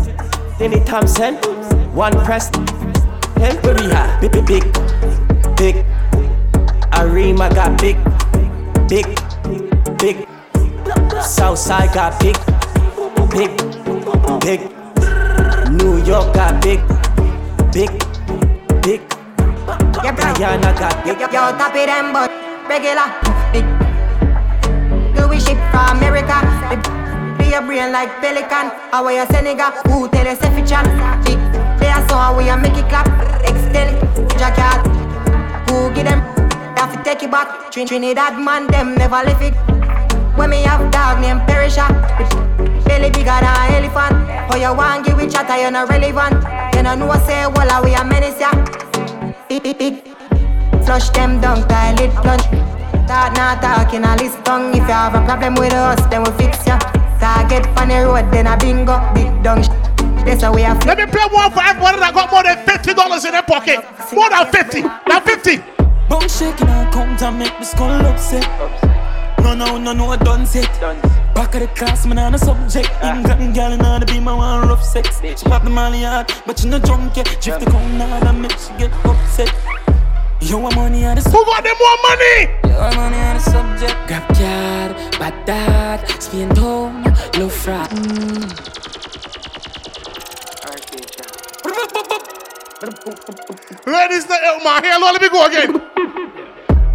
in 0.64 0.72
the 0.72 0.84
Thompson. 0.84 1.36
One 1.94 2.14
press. 2.26 2.50
Him, 3.38 3.56
where 3.62 3.76
we 3.76 3.92
at? 3.92 4.20
Big, 4.20 4.32
big, 4.32 4.48
big, 4.48 5.56
big. 5.58 5.86
Arima 6.98 7.54
got 7.54 7.80
big, 7.80 7.98
big, 8.88 9.06
big. 9.98 10.28
Southside 11.22 11.94
got 11.94 12.20
big, 12.20 12.38
big, 13.32 13.52
big. 14.42 14.62
New 15.72 15.98
York 16.06 16.34
got 16.34 16.62
big. 16.62 16.80
big, 17.72 17.90
big. 18.82 19.02
Guyana 20.38 20.74
got 20.78 21.04
big. 21.04 21.20
Yo, 21.20 21.28
top 21.28 21.76
it 21.76 21.88
them 21.88 22.14
but 22.14 22.32
regular. 22.70 23.10
Big. 23.52 23.66
Do 25.16 25.28
we 25.28 25.40
ship 25.40 25.58
from 25.72 25.98
America? 25.98 26.38
Be 27.38 27.54
a 27.54 27.62
brain 27.62 27.92
like 27.92 28.22
pelican. 28.22 28.72
How 28.92 29.08
you 29.10 29.26
Senegal? 29.28 29.72
Who 29.90 30.08
tell 30.10 30.28
us 30.28 30.40
if 30.42 30.58
Big. 31.26 31.40
They 31.80 31.90
are 31.90 32.08
so 32.08 32.38
we 32.38 32.50
a 32.50 32.58
make 32.58 32.78
it 32.78 32.88
clap. 32.90 33.08
Extend 33.44 33.98
jacket. 34.38 34.86
Who 35.70 35.94
give 35.94 36.06
them? 36.06 36.45
Have 36.78 36.96
to 36.96 37.04
take 37.04 37.24
it 37.24 37.32
back. 37.32 37.72
Trin 37.72 37.88
Trinidad 37.88 38.38
man, 38.40 38.68
them 38.68 38.96
never 38.96 39.24
left 39.24 39.42
it. 39.42 39.56
When 40.38 40.50
me 40.50 40.64
have 40.64 40.92
dog 40.92 41.22
named 41.22 41.42
Perisha. 41.42 41.88
Belly 42.86 43.10
bigger 43.10 43.26
than 43.26 43.74
elephant. 43.74 44.28
How 44.50 44.56
you 44.56 44.78
want 44.78 45.06
give 45.06 45.18
we 45.18 45.28
chatter, 45.28 45.58
you 45.62 45.72
not 45.72 45.90
relevant. 45.90 46.44
You 46.76 46.84
know 46.84 46.96
know 46.96 47.14
say, 47.26 47.48
well, 47.48 47.84
we 47.84 47.94
a 47.96 48.04
menace 48.04 48.40
ya. 48.40 48.52
It, 49.50 49.66
it, 49.66 49.82
it. 49.82 50.08
Flush 50.86 51.10
them 51.10 51.42
down, 51.42 51.68
toilet 51.68 52.12
plunge. 52.22 52.44
Talk 53.08 53.38
not 53.38 53.62
talking 53.62 54.04
a 54.04 54.16
list 54.18 54.44
tongue. 54.46 54.70
If 54.70 54.78
you 54.78 54.94
have 54.94 55.16
a 55.16 55.26
problem 55.26 55.56
with 55.56 55.74
us, 55.74 56.00
then 56.08 56.24
we 56.24 56.32
fix 56.38 56.66
ya. 56.68 56.78
Target 57.20 57.66
on 57.80 57.88
the 57.88 58.06
road, 58.06 58.32
then 58.32 58.48
a 58.48 58.58
bingo, 58.58 59.00
big 59.14 59.32
dung. 59.42 59.62
That's 60.26 60.44
how 60.44 60.54
we 60.54 60.62
have. 60.62 60.84
Let 60.86 60.98
me 60.98 61.06
play 61.06 61.26
one 61.32 61.52
for 61.52 61.64
everyone 61.64 62.00
that 62.00 62.14
got 62.14 62.32
more 62.32 62.44
than 62.44 62.58
fifty 62.66 62.94
dollars 62.94 63.26
in 63.26 63.32
their 63.32 63.44
pocket. 63.44 63.80
More 64.14 64.30
than 64.30 64.46
fifty. 64.52 64.82
Now 64.82 65.20
fifty. 65.22 65.64
Bum 66.10 66.28
shaking 66.30 66.68
and 66.68 66.94
come 66.94 67.18
to 67.18 67.32
make 67.32 67.58
me 67.60 67.66
skull 67.66 67.92
upset. 68.06 68.46
No, 69.40 69.54
no, 69.54 69.78
no, 69.78 69.94
no, 69.94 70.12
I 70.12 70.18
done 70.18 70.46
set. 70.46 70.70
Back 71.34 71.56
of 71.56 71.62
the 71.62 71.68
class, 71.76 72.06
man, 72.06 72.20
on 72.20 72.34
a 72.34 72.38
subject. 72.38 72.90
England 73.04 73.56
girl, 73.56 73.72
and 73.72 73.82
all 73.82 74.00
the 74.00 74.06
be 74.06 74.20
my 74.20 74.34
one 74.34 74.68
rough 74.68 74.84
sex. 74.84 75.22
She 75.22 75.46
pop 75.46 75.64
the 75.64 75.70
molly 75.70 76.04
hard, 76.04 76.32
but 76.46 76.60
she 76.60 76.70
no 76.70 76.80
drunk 76.80 77.18
yet. 77.18 77.26
Drift 77.42 77.60
the 77.60 77.72
cone 77.72 78.00
hard 78.00 78.24
and 78.24 78.42
make 78.42 78.52
she 78.52 78.74
get 78.78 78.92
upset. 79.06 79.54
You 80.42 80.60
want 80.60 80.76
money 80.76 81.06
on 81.06 81.16
the 81.16 81.22
subject. 81.22 81.44
Who 81.44 81.52
got 81.52 81.64
them 81.64 81.76
more 81.80 81.98
money? 82.10 82.38
You 82.64 82.80
want 82.80 82.96
money 82.96 83.18
on 83.18 83.36
the 83.36 83.42
subject. 83.42 83.96
Grab 84.08 84.28
card, 84.36 85.20
bad 85.20 85.46
dad, 85.46 86.22
spin 86.22 86.50
down, 86.50 87.04
low 87.38 87.50
frat. 87.50 87.90
Mm. 87.90 88.76
Ladies, 92.82 94.26
the 94.26 94.38
oh 94.44 94.60
my 94.62 94.82
hair, 94.84 95.00
let 95.00 95.22
me 95.22 95.30
go 95.30 95.46
again. 95.46 95.72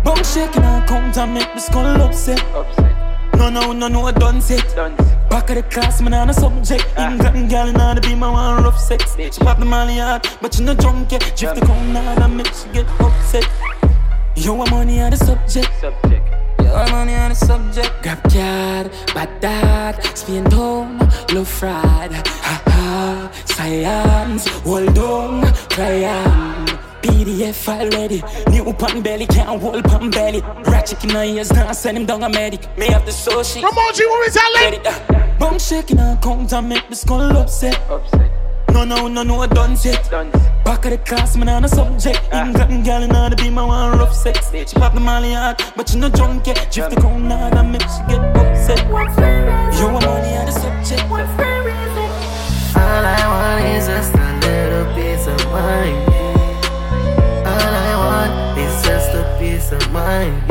Bum 0.05 0.23
shaking 0.23 0.63
and 0.63 0.87
come 0.87 1.11
to 1.13 1.27
make 1.27 1.55
me 1.55 1.61
skull 1.61 1.87
upset. 2.03 2.45
No, 3.37 3.49
no, 3.49 3.73
no, 3.73 3.89
no, 3.89 4.07
I 4.07 4.13
done 4.13 4.43
set. 4.43 4.77
Back 5.31 5.49
of 5.49 5.57
the 5.57 5.63
class, 5.71 6.03
man, 6.03 6.13
on 6.13 6.29
a 6.29 6.35
subject. 6.35 6.87
Ah. 6.99 7.13
England 7.13 7.49
girl, 7.49 7.69
and 7.69 7.81
all 7.81 7.95
the 7.95 8.03
be 8.03 8.15
my 8.15 8.31
one 8.31 8.63
rough 8.63 8.79
sex. 8.79 9.17
She 9.17 9.31
pop 9.41 9.59
the 9.59 9.65
molly 9.65 9.97
hard, 9.97 10.29
but 10.43 10.53
she 10.53 10.63
no 10.65 10.75
drunk 10.75 11.13
yet. 11.13 11.23
Drift 11.35 11.55
the 11.55 11.65
cone 11.65 11.95
hard 11.95 12.19
and 12.19 12.37
make 12.37 12.53
she 12.53 12.69
get 12.75 12.87
upset. 13.01 13.49
You 14.37 14.53
want 14.53 14.71
money 14.71 15.01
on 15.01 15.13
the 15.13 15.17
subject. 15.17 15.71
You 15.83 16.30
want 16.71 16.91
money 16.91 17.15
on 17.15 17.31
the 17.31 17.35
subject. 17.35 17.91
Grab 18.03 18.23
card, 18.23 18.91
bad 19.15 19.41
dad, 19.41 20.17
spin 20.17 20.45
down, 20.45 20.99
low 21.33 21.45
fried. 21.45 22.13
Ha 22.13 22.63
ha, 22.67 23.31
science, 23.45 24.47
hold 24.65 24.99
on, 24.99 25.53
cry 25.71 26.05
on. 26.05 26.67
PDF 27.03 27.69
already. 27.69 28.23
New 28.51 28.73
pan 28.75 29.03
belly, 29.03 29.27
can't 29.27 29.61
hold 29.61 29.85
pan 29.85 30.11
belly. 30.11 30.43
Ratchet 30.67 31.03
in 31.05 31.13
my 31.13 31.25
ears, 31.25 31.53
now 31.53 31.73
send 31.73 31.97
him 31.97 32.07
down 32.07 32.23
a 32.23 32.29
medic. 32.29 32.63
May 32.77 32.91
have 32.91 33.07
the 33.07 33.13
soul 33.13 33.43
shit. 33.43 33.63
Come 33.63 33.77
on, 33.77 33.95
G, 33.95 34.07
what 34.07 34.27
we 34.27 34.33
telling? 34.33 34.87
Uh. 34.87 35.37
Bum 35.39 35.59
shaking 35.59 35.99
and 35.99 36.21
count 36.23 36.53
and 36.53 36.69
make 36.69 36.89
me 36.91 36.95
skull 36.97 37.37
upset. 37.37 37.81
No, 38.73 38.85
no, 38.85 39.09
no, 39.09 39.23
no, 39.23 39.41
I 39.41 39.47
done 39.47 39.77
set. 39.77 40.11
Back 40.65 40.85
of 40.85 40.91
the 40.93 40.99
class, 40.99 41.37
man, 41.37 41.49
on 41.49 41.65
a 41.65 41.69
subject. 41.69 42.21
Ah. 42.33 42.47
England 42.47 42.85
girl, 42.85 43.03
and 43.03 43.13
all 43.13 43.31
the 43.31 43.37
be 43.37 43.51
my 43.51 43.65
one 43.65 43.99
rough 43.99 44.15
sex. 44.15 44.51
She 44.53 44.65
pop 44.77 44.95
the 44.95 45.01
molly 45.01 45.33
hard, 45.33 45.61
but 45.77 45.89
she 45.89 45.99
no 45.99 46.09
drunk 46.09 46.47
yet. 46.47 46.71
Drift 46.71 46.95
the 46.95 47.01
cone 47.01 47.31
hard 47.31 47.55
and 47.55 47.73
make 47.73 47.83
she 47.83 48.03
get 48.09 48.21
upset. 48.37 48.87
You 48.87 49.87
want 49.89 50.05
money 50.05 50.37
on 50.37 50.47
the 50.47 50.53
subject. 50.53 51.03
All 51.11 53.05
I 53.05 53.23
want 53.33 53.65
is 53.67 53.87
just 53.87 54.15
a 54.15 54.39
little 54.45 54.87
piece 54.95 55.27
of 55.27 55.53
mind. 55.53 56.09
All 57.47 57.75
I 57.87 57.93
want 58.05 58.59
is 58.59 58.83
just 58.83 59.11
a 59.15 59.37
piece 59.39 59.73
of 59.73 59.93
mind. 59.93 60.50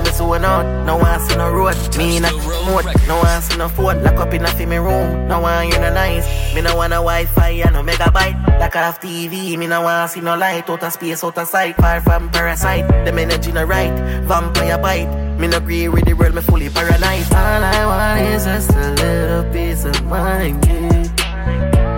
Boy, 0.00 0.06
while 0.06 0.12
me 0.12 0.16
zone 0.16 0.44
out, 0.44 0.86
no 0.86 0.96
one 0.96 1.20
see 1.20 1.36
no 1.36 1.52
road. 1.52 1.76
Me 1.96 2.16
in 2.16 2.24
a 2.24 2.32
mode, 2.32 2.86
no 3.06 3.18
one 3.18 3.42
see 3.42 3.56
no 3.56 3.68
phone. 3.68 4.02
Lock 4.02 4.16
up 4.16 4.32
in 4.32 4.44
a 4.44 4.48
fi 4.48 4.64
me 4.64 4.76
room, 4.76 5.28
no 5.28 5.40
one 5.40 5.68
you 5.68 5.78
no 5.78 5.92
nice. 5.92 6.54
Me 6.54 6.62
no 6.62 6.74
want 6.76 6.92
a 6.92 6.96
Wi-Fi 6.96 7.50
and 7.50 7.74
no 7.74 7.82
megabyte. 7.82 8.58
Like 8.58 8.76
I 8.76 8.82
have 8.82 9.00
TV, 9.00 9.56
me 9.58 9.66
no 9.66 9.82
want 9.82 10.10
see 10.10 10.20
no 10.20 10.36
light. 10.36 10.68
Out 10.70 10.82
of 10.82 10.92
space, 10.92 11.22
out 11.22 11.36
of 11.36 11.48
sight, 11.48 11.76
far 11.76 12.00
from 12.00 12.30
parasite. 12.30 12.88
Them 13.04 13.18
energy 13.18 13.52
no 13.52 13.64
right, 13.64 13.92
vampire 14.24 14.78
bite. 14.78 15.38
Me 15.38 15.48
no 15.48 15.58
agree 15.58 15.88
with 15.88 16.04
the 16.06 16.14
world, 16.14 16.34
me 16.34 16.40
fully 16.40 16.70
paralyzed. 16.70 17.32
All 17.34 17.62
I 17.62 17.84
want 17.86 18.20
is 18.20 18.44
just 18.44 18.70
a 18.70 18.90
little 18.92 19.52
piece 19.52 19.84
of 19.84 20.04
mind. 20.06 20.64
Yeah. 20.64 21.00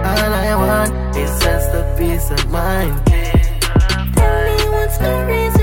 All 0.06 0.32
I 0.34 0.55
want 0.56 1.16
is 1.16 1.31
just 1.40 1.70
a 1.70 1.94
piece 1.97 2.31
of 2.31 2.50
mind. 2.50 2.94
Tell 4.16 4.44
me 4.44 4.70
what's 4.70 4.98
the 4.98 5.24
reason 5.26 5.61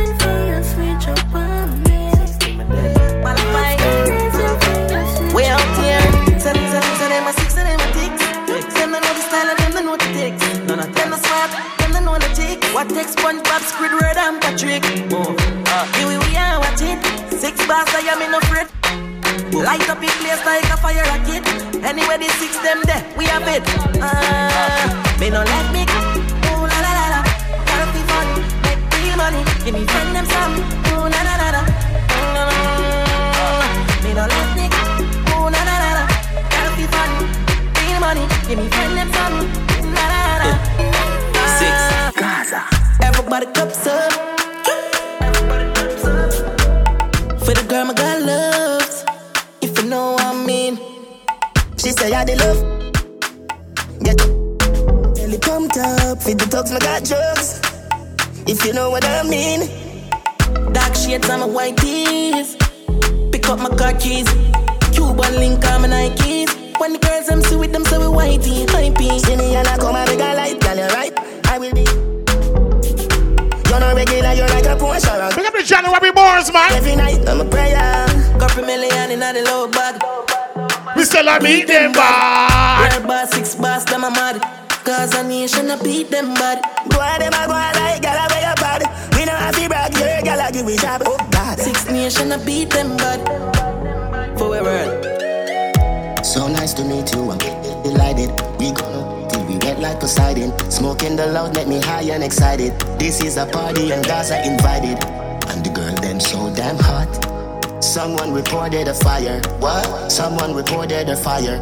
What 12.80 12.88
takes 12.96 13.12
SpongeBob, 13.14 13.60
Squidward, 13.68 14.16
and 14.16 14.40
Patrick? 14.40 14.80
Oh, 15.12 15.36
uh, 15.68 15.84
here 16.00 16.08
we 16.08 16.32
are 16.40 16.60
watch 16.64 16.80
it. 16.80 16.96
Six 17.28 17.60
bars, 17.68 17.92
I 17.92 18.08
am 18.08 18.22
in 18.24 18.32
a 18.32 18.40
fret. 18.48 18.72
Light 19.52 19.84
up 19.90 20.00
in 20.02 20.08
place 20.24 20.40
like 20.48 20.64
a 20.64 20.78
fire 20.80 21.04
rocket. 21.12 21.44
Anyway, 21.84 22.16
the 22.16 22.32
six 22.40 22.56
them 22.64 22.80
there, 22.88 23.04
we 23.18 23.26
have 23.26 23.44
it. 23.52 23.68
Uh, 24.00 24.96
me 25.20 25.28
no 25.30 25.44
let 25.44 25.68
me. 25.76 25.84
Ooh 26.48 26.64
la 26.72 26.80
la 26.80 26.92
la 26.96 27.20
la, 27.20 27.22
gotta 27.68 27.92
be 27.92 28.00
fun, 28.08 28.48
make 28.64 28.80
real 28.96 29.18
money. 29.20 29.44
Give 29.68 29.76
me 29.76 29.84
friend 29.84 30.16
them 30.16 30.24
some. 30.32 30.56
Ooh 30.96 31.04
la 31.04 31.20
la 31.20 31.36
la 31.36 31.60
la. 31.60 31.62
Mm, 32.16 32.48
Me 34.08 34.12
no 34.16 34.24
let 34.24 34.50
me. 34.56 34.72
Ooh 35.36 35.52
la 35.52 35.62
la 35.68 35.76
la 35.84 35.92
la, 36.00 36.06
gotta 36.48 36.72
be 36.80 36.88
fun, 36.88 37.12
real 37.76 38.00
money. 38.00 38.24
Give 38.48 38.56
me 38.56 38.72
friend 38.72 38.96
them 38.96 39.12
some. 39.12 39.36
La 39.92 40.06
la 40.08 40.20
la 40.32 40.48
la. 40.48 40.99
Gaza. 42.20 42.62
Everybody 43.02 43.46
cups 43.54 43.88
up. 43.88 44.12
For 47.40 47.54
the 47.56 47.66
girl 47.70 47.86
my 47.86 47.94
girl 47.94 48.26
loves. 48.26 49.06
If 49.62 49.82
you 49.82 49.90
know 49.90 50.12
what 50.12 50.26
I 50.26 50.46
mean. 50.46 50.78
She 51.78 51.92
say 51.92 52.12
I 52.12 52.26
the 52.26 52.36
love. 52.44 52.60
Get 54.04 54.18
belly 55.16 55.38
pumped 55.40 55.78
up. 55.78 56.22
Feed 56.22 56.40
the 56.40 56.46
talks, 56.52 56.72
my 56.74 56.80
got 56.80 57.06
drugs. 57.06 57.62
If 58.46 58.66
you 58.66 58.74
know 58.74 58.90
what 58.90 59.06
I 59.06 59.24
mean. 59.24 59.62
Dark 60.74 60.96
shades 60.96 61.30
on 61.30 61.40
my 61.40 61.46
white 61.46 61.78
tees. 61.78 62.58
Pick 63.32 63.48
up 63.48 63.60
my 63.60 63.70
car 63.78 63.94
keys. 63.94 64.28
Cuban 64.92 65.36
link 65.40 65.66
on 65.68 65.84
my 65.84 65.88
Nikes. 65.88 66.52
When 66.82 66.92
the 66.92 67.00
girls 67.00 67.28
them 67.28 67.42
see 67.44 67.56
with 67.56 67.72
them, 67.72 67.86
so 67.86 67.98
we 68.02 68.08
whitey, 68.08 68.66
hypey. 68.66 69.22
See 69.22 69.38
me 69.38 69.56
and 69.56 69.66
I 69.70 69.78
come 69.78 69.96
and 69.96 70.10
make 70.10 70.20
a 70.20 70.34
light, 70.36 70.60
girl, 70.60 70.76
you 70.76 70.88
right. 70.88 71.14
I 71.48 71.58
will 71.58 71.74
be. 71.74 72.09
You're 73.70 73.80
not 73.80 73.96
regular, 73.96 74.34
you're 74.34 74.48
like 74.48 74.66
a 74.66 74.76
Porsche. 74.76 75.14
Pick 75.36 75.46
up 75.46 75.54
the 75.54 75.64
January 75.64 76.12
bars, 76.12 76.52
man. 76.52 76.72
Every 76.74 76.96
night, 76.96 77.28
I'm 77.30 77.42
a 77.42 77.46
prayer. 77.46 78.08
Couple 78.40 78.66
million 78.66 79.12
in 79.12 79.20
the 79.20 79.44
low 79.46 79.68
bag. 79.68 80.02
We 80.96 81.04
still 81.04 81.28
a 81.28 81.40
meet 81.40 81.68
them 81.68 81.92
bad. 81.92 82.94
Red 82.94 83.08
bar, 83.08 83.28
six 83.28 83.56
bars, 83.56 83.86
them 83.86 84.04
a 84.04 84.10
mad. 84.10 84.42
Cause 84.84 85.14
a 85.14 85.24
nation, 85.24 85.70
I 85.70 85.82
beat 85.84 86.10
them 86.10 86.34
bad. 86.34 86.64
Go 86.90 87.00
on, 87.00 87.20
them 87.20 87.32
a 87.34 87.46
go 87.46 87.54
on 87.54 87.74
like 87.76 88.02
gala 88.02 88.28
where 88.32 88.50
you 88.50 88.56
bad. 88.56 88.82
We 89.14 89.26
know 89.26 89.34
have 89.34 89.56
to 89.56 89.68
brag, 89.68 89.94
your 89.94 90.22
gala 90.24 90.52
give 90.52 90.66
we 90.66 90.76
job. 90.76 91.04
Oh 91.06 91.18
God. 91.30 91.60
Six 91.60 91.86
nation, 91.92 92.32
I 92.32 92.44
beat 92.44 92.72
them 92.72 92.98
bad. 92.98 93.20
Forever. 94.40 96.24
So 96.24 96.48
nice 96.48 96.74
to 96.74 96.84
meet 96.84 97.14
you, 97.14 97.30
I'm 97.30 97.38
delighted. 97.84 98.32
We 98.58 98.72
gonna 98.72 99.19
wet 99.64 99.80
like 99.80 100.00
Poseidon. 100.00 100.52
Smoking 100.70 101.16
the 101.16 101.28
loud 101.28 101.56
make 101.56 101.68
me 101.68 101.82
high 101.82 102.04
and 102.04 102.24
excited. 102.24 102.78
This 103.00 103.22
is 103.24 103.38
a 103.38 103.46
party 103.46 103.92
and 103.92 104.06
Gaza 104.06 104.38
invited. 104.46 105.04
And 105.50 105.66
the 105.66 105.72
girl 105.72 105.96
them 105.96 106.20
so 106.20 106.54
damn 106.56 106.78
hot. 106.78 107.10
Someone 107.84 108.34
reported 108.34 108.88
a 108.88 108.94
fire. 108.94 109.42
What? 109.60 110.12
Someone 110.12 110.54
reported 110.54 111.10
a 111.10 111.16
fire. 111.16 111.60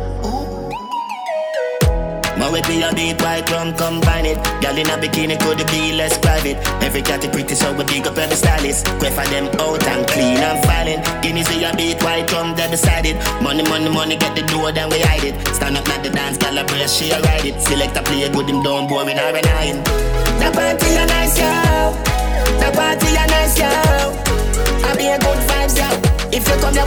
My 2.37 2.51
way 2.51 2.61
be 2.69 2.81
a 2.81 2.93
beat 2.93 3.21
white 3.21 3.49
rum 3.49 3.73
combine 3.73 4.25
it. 4.25 4.37
Girl 4.61 4.77
in 4.77 4.89
a 4.89 4.95
bikini 5.01 5.37
could 5.41 5.65
be 5.67 5.93
less 5.93 6.17
private. 6.17 6.57
Every 6.85 7.01
cat 7.01 7.23
is 7.23 7.31
pretty 7.31 7.55
so 7.55 7.73
we 7.73 7.83
dig 7.85 8.05
up 8.05 8.17
every 8.17 8.35
stylist. 8.35 8.85
Quay 9.01 9.09
for 9.09 9.25
them 9.33 9.49
out 9.59 9.83
and 9.87 10.05
clean 10.07 10.37
and 10.37 10.59
filing. 10.65 11.01
Guineas 11.21 11.49
be 11.49 11.63
a 11.65 11.75
beat 11.75 12.01
white 12.03 12.31
rum 12.31 12.55
they 12.55 12.69
beside 12.69 13.05
it. 13.05 13.17
Money, 13.41 13.63
money, 13.63 13.89
money 13.89 14.15
get 14.17 14.35
the 14.35 14.43
door 14.53 14.71
then 14.71 14.89
we 14.89 14.99
hide 15.01 15.23
it. 15.23 15.35
Stand 15.55 15.77
up 15.77 15.89
at 15.89 16.03
the 16.03 16.09
dance, 16.09 16.37
girl 16.37 16.57
a 16.57 16.63
brace 16.65 16.93
she 16.93 17.09
a 17.09 17.19
ride 17.21 17.45
it. 17.45 17.59
Select 17.61 17.97
a 17.97 18.03
play 18.03 18.29
good 18.29 18.49
him 18.49 18.61
down 18.61 18.87
boy 18.87 19.03
we 19.03 19.13
not 19.13 19.33
relying. 19.33 19.81
The 20.37 20.49
party 20.53 20.93
a 20.93 21.05
nice 21.09 21.37
yo. 21.41 21.51
The 22.61 22.69
party 22.77 23.09
a 23.17 23.25
nice 23.33 23.57
yo. 23.57 23.69
I 24.85 24.93
be 24.95 25.09
a 25.09 25.17
good 25.17 25.41
vibes 25.49 25.73
yo. 25.73 25.89
If 26.29 26.47
you 26.47 26.55
come 26.61 26.73
here, 26.73 26.85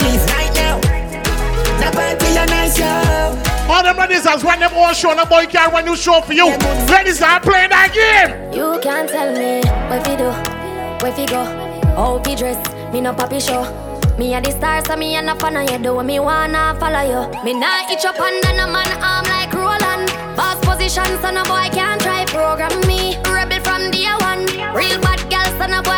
please 0.00 0.24
right 0.32 0.52
now. 0.56 0.80
The 0.80 1.88
party 1.92 2.28
a 2.32 2.46
nice 2.46 2.78
yo. 2.78 3.55
All 3.68 3.82
them 3.82 3.96
ladies 3.96 4.24
has 4.24 4.44
when 4.44 4.60
them 4.60 4.70
all 4.74 4.92
show, 4.92 5.14
the 5.14 5.26
boy 5.26 5.46
can't 5.46 5.72
run 5.72 5.86
you 5.86 5.96
show 5.96 6.20
for 6.20 6.32
you. 6.32 6.46
Ladies 6.86 7.20
are 7.20 7.40
playing 7.40 7.70
that 7.70 7.90
game. 7.90 8.52
You 8.54 8.78
can't 8.80 9.08
tell 9.08 9.32
me 9.34 9.60
what 9.90 10.06
we 10.06 10.14
do, 10.16 10.30
where 11.02 11.12
we 11.16 11.26
go, 11.26 11.42
how 11.98 12.22
we 12.24 12.36
dress. 12.36 12.58
Me 12.92 13.00
no 13.00 13.12
papi 13.12 13.40
show. 13.40 13.66
Me 14.16 14.34
a 14.34 14.40
the 14.40 14.50
stars, 14.50 14.86
so 14.86 14.96
me 14.96 15.16
a 15.16 15.20
no 15.20 15.34
fan 15.34 15.58
you. 15.68 15.78
Do 15.78 16.02
me 16.02 16.20
wanna 16.20 16.76
follow 16.80 17.02
you. 17.02 17.44
Me 17.44 17.52
nah 17.52 17.90
itch 17.90 18.04
up 18.04 18.18
under 18.20 18.52
no 18.56 18.66
man 18.70 18.88
arm 19.02 19.26
like 19.26 19.52
Roland. 19.52 20.08
Boss 20.36 20.56
position, 20.64 21.04
so 21.20 21.30
no 21.30 21.42
boy 21.44 21.68
can't 21.74 22.00
try 22.00 22.24
program 22.26 22.72
me. 22.86 23.16
Rebel 23.28 23.60
from 23.60 23.90
day 23.90 24.08
one. 24.20 24.46
Real 24.72 24.98
bad 25.00 25.20
girl, 25.28 25.48
so 25.58 25.66
no 25.66 25.82
boy 25.82 25.95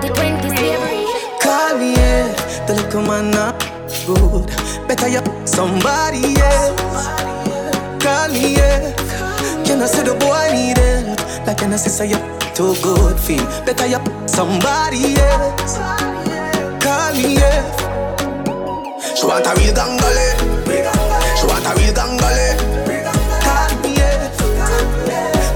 down 0.00 0.26
in 0.26 0.34
a 0.34 0.42
2020 0.42 0.56
slavery. 0.56 1.04
Call 1.40 1.78
me, 1.78 1.94
yeah. 1.94 2.66
The 2.66 2.74
little 2.74 3.02
man 3.02 3.30
not 3.30 3.58
good. 4.06 4.46
Better 4.86 5.08
you 5.08 5.22
somebody 5.46 6.36
else. 6.40 7.08
Call 8.02 8.28
me, 8.28 8.54
yeah. 8.56 8.94
Can 9.64 9.82
I 9.82 9.86
say 9.86 10.02
the 10.04 10.14
boy 10.14 10.48
need 10.52 10.78
help? 10.78 11.46
Like 11.46 11.58
can 11.58 11.72
I 11.72 11.76
say 11.76 11.90
say 11.90 12.10
you 12.10 12.18
too 12.54 12.74
good 12.82 13.18
feel? 13.18 13.44
Better 13.64 13.86
you 13.86 13.98
somebody 14.26 15.16
else. 15.16 15.78
Call 16.82 17.12
me, 17.14 17.34
yeah. 17.36 17.62
She 19.14 19.26
want 19.26 19.46
a 19.46 19.52
real 19.56 19.74
gangale. 19.74 20.28
She 21.36 21.46
want 21.46 21.66
a 21.66 21.72
real 21.76 21.92
gangale. 21.92 22.56
Call 23.42 23.70
me, 23.82 23.94
yeah. 23.96 24.30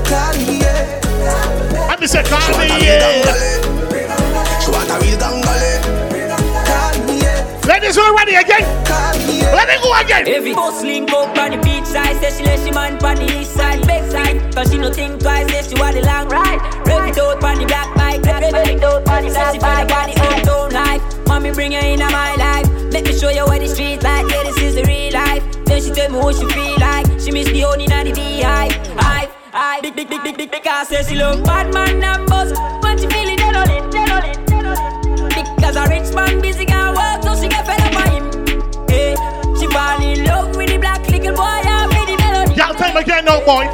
Call 0.05 0.37
me, 0.47 0.59
yeah. 0.61 1.87
Let 1.89 2.01
me 2.01 2.07
say, 2.07 2.23
call 2.23 2.41
She 2.41 2.53
want 2.53 2.69
me, 2.69 2.89
a 2.89 2.99
real 2.99 3.25
yeah. 3.25 3.52
Ladies, 7.67 7.97
you 7.97 8.17
ready 8.17 8.35
again? 8.35 8.61
Let 9.55 9.69
me 9.69 9.77
go 9.83 9.99
again. 9.99 10.29
Every 10.29 10.53
bus 10.53 10.83
link 10.83 11.11
up 11.13 11.39
on 11.39 11.53
the 11.53 11.57
beach 11.63 11.87
side, 11.87 12.17
say 12.21 12.37
she 12.37 12.45
let 12.45 12.59
she 12.61 12.71
man 12.73 13.03
on 13.03 13.17
the 13.17 13.41
east 13.41 13.53
side, 13.55 13.87
back 13.87 14.11
side. 14.11 14.55
Cause 14.55 14.71
she 14.71 14.77
no 14.77 14.93
think 14.93 15.23
twice, 15.23 15.51
say 15.51 15.63
she 15.63 15.81
want 15.81 15.95
the 15.95 16.03
long 16.03 16.29
ride. 16.29 16.61
Rev 16.87 17.09
it 17.09 17.19
out 17.19 17.43
on 17.43 17.59
the 17.59 17.65
black 17.65 17.95
bike, 17.97 18.23
rev 18.23 18.43
it 18.43 18.85
out 18.85 19.09
on 19.09 19.25
the 19.25 19.31
black 19.59 19.89
bike. 19.89 20.13
Say 20.13 20.13
she 20.13 20.19
feel 20.21 20.45
the 20.45 20.53
own 20.53 20.71
life. 20.71 21.03
Mommy 21.27 21.53
bring 21.53 21.73
her 21.73 21.79
into 21.79 22.05
my 22.11 22.35
life. 22.35 22.69
Let 22.93 23.05
me 23.05 23.19
show 23.19 23.31
you 23.31 23.45
what 23.47 23.61
the 23.61 23.69
street 23.69 24.03
like. 24.03 24.31
Yeah, 24.31 24.43
this 24.43 24.59
is 24.59 24.75
the 24.75 24.85
real 24.85 25.13
life. 25.15 25.43
Then 25.65 25.81
she 25.81 25.91
tell 25.93 26.11
me 26.11 26.19
what 26.19 26.37
she 26.37 26.47
feel 26.53 26.79
like. 26.79 27.07
She 27.19 27.31
miss 27.31 27.49
the 27.49 27.61
honey 27.61 27.89
and 27.91 28.09
the 28.09 28.13
beehive. 28.13 28.77
Hive, 28.99 29.31
hive. 29.53 29.83
Big, 29.83 29.97
big, 29.97 30.11
big, 30.11 30.23
big, 30.23 30.37
big, 30.37 30.51
because 30.51 30.89
say 30.89 31.03
she 31.03 31.17
love 31.17 31.43
bad 31.45 31.73
man 31.73 32.05
and 32.05 32.29
buzz. 32.29 32.53
When 32.83 32.99
she 32.99 33.07
feeling 33.07 33.37
dead 33.37 33.57
on 33.57 33.71
it, 33.71 33.91
dead 33.91 34.11
on 34.11 34.25
it, 34.25 34.37
dead 34.37 34.41
on 34.41 34.47
it. 34.47 34.52
Because 35.73 35.89
a 35.89 35.95
rich 35.95 36.15
man 36.15 36.41
busy 36.43 36.67
can 36.67 36.95
work, 36.95 37.23
so 37.23 37.35
she 37.41 37.49
get 37.49 37.65
fed 37.65 37.81
up 37.81 37.95
by 37.95 38.11
him. 38.11 38.25
Hey, 38.89 39.15
she 39.59 39.67
fall 39.69 40.03
in 40.03 40.23
love 40.27 40.55
with 40.55 40.69
the 40.69 40.77
black 40.77 41.01
little 41.09 41.35
boy 41.35 41.63
and 41.65 41.89
with 41.89 42.09
the 42.09 42.17
melody. 42.19 42.55
Y'all 42.57 42.75
time 42.75 42.95
again, 42.95 43.25
no 43.25 43.41
boy. 43.47 43.65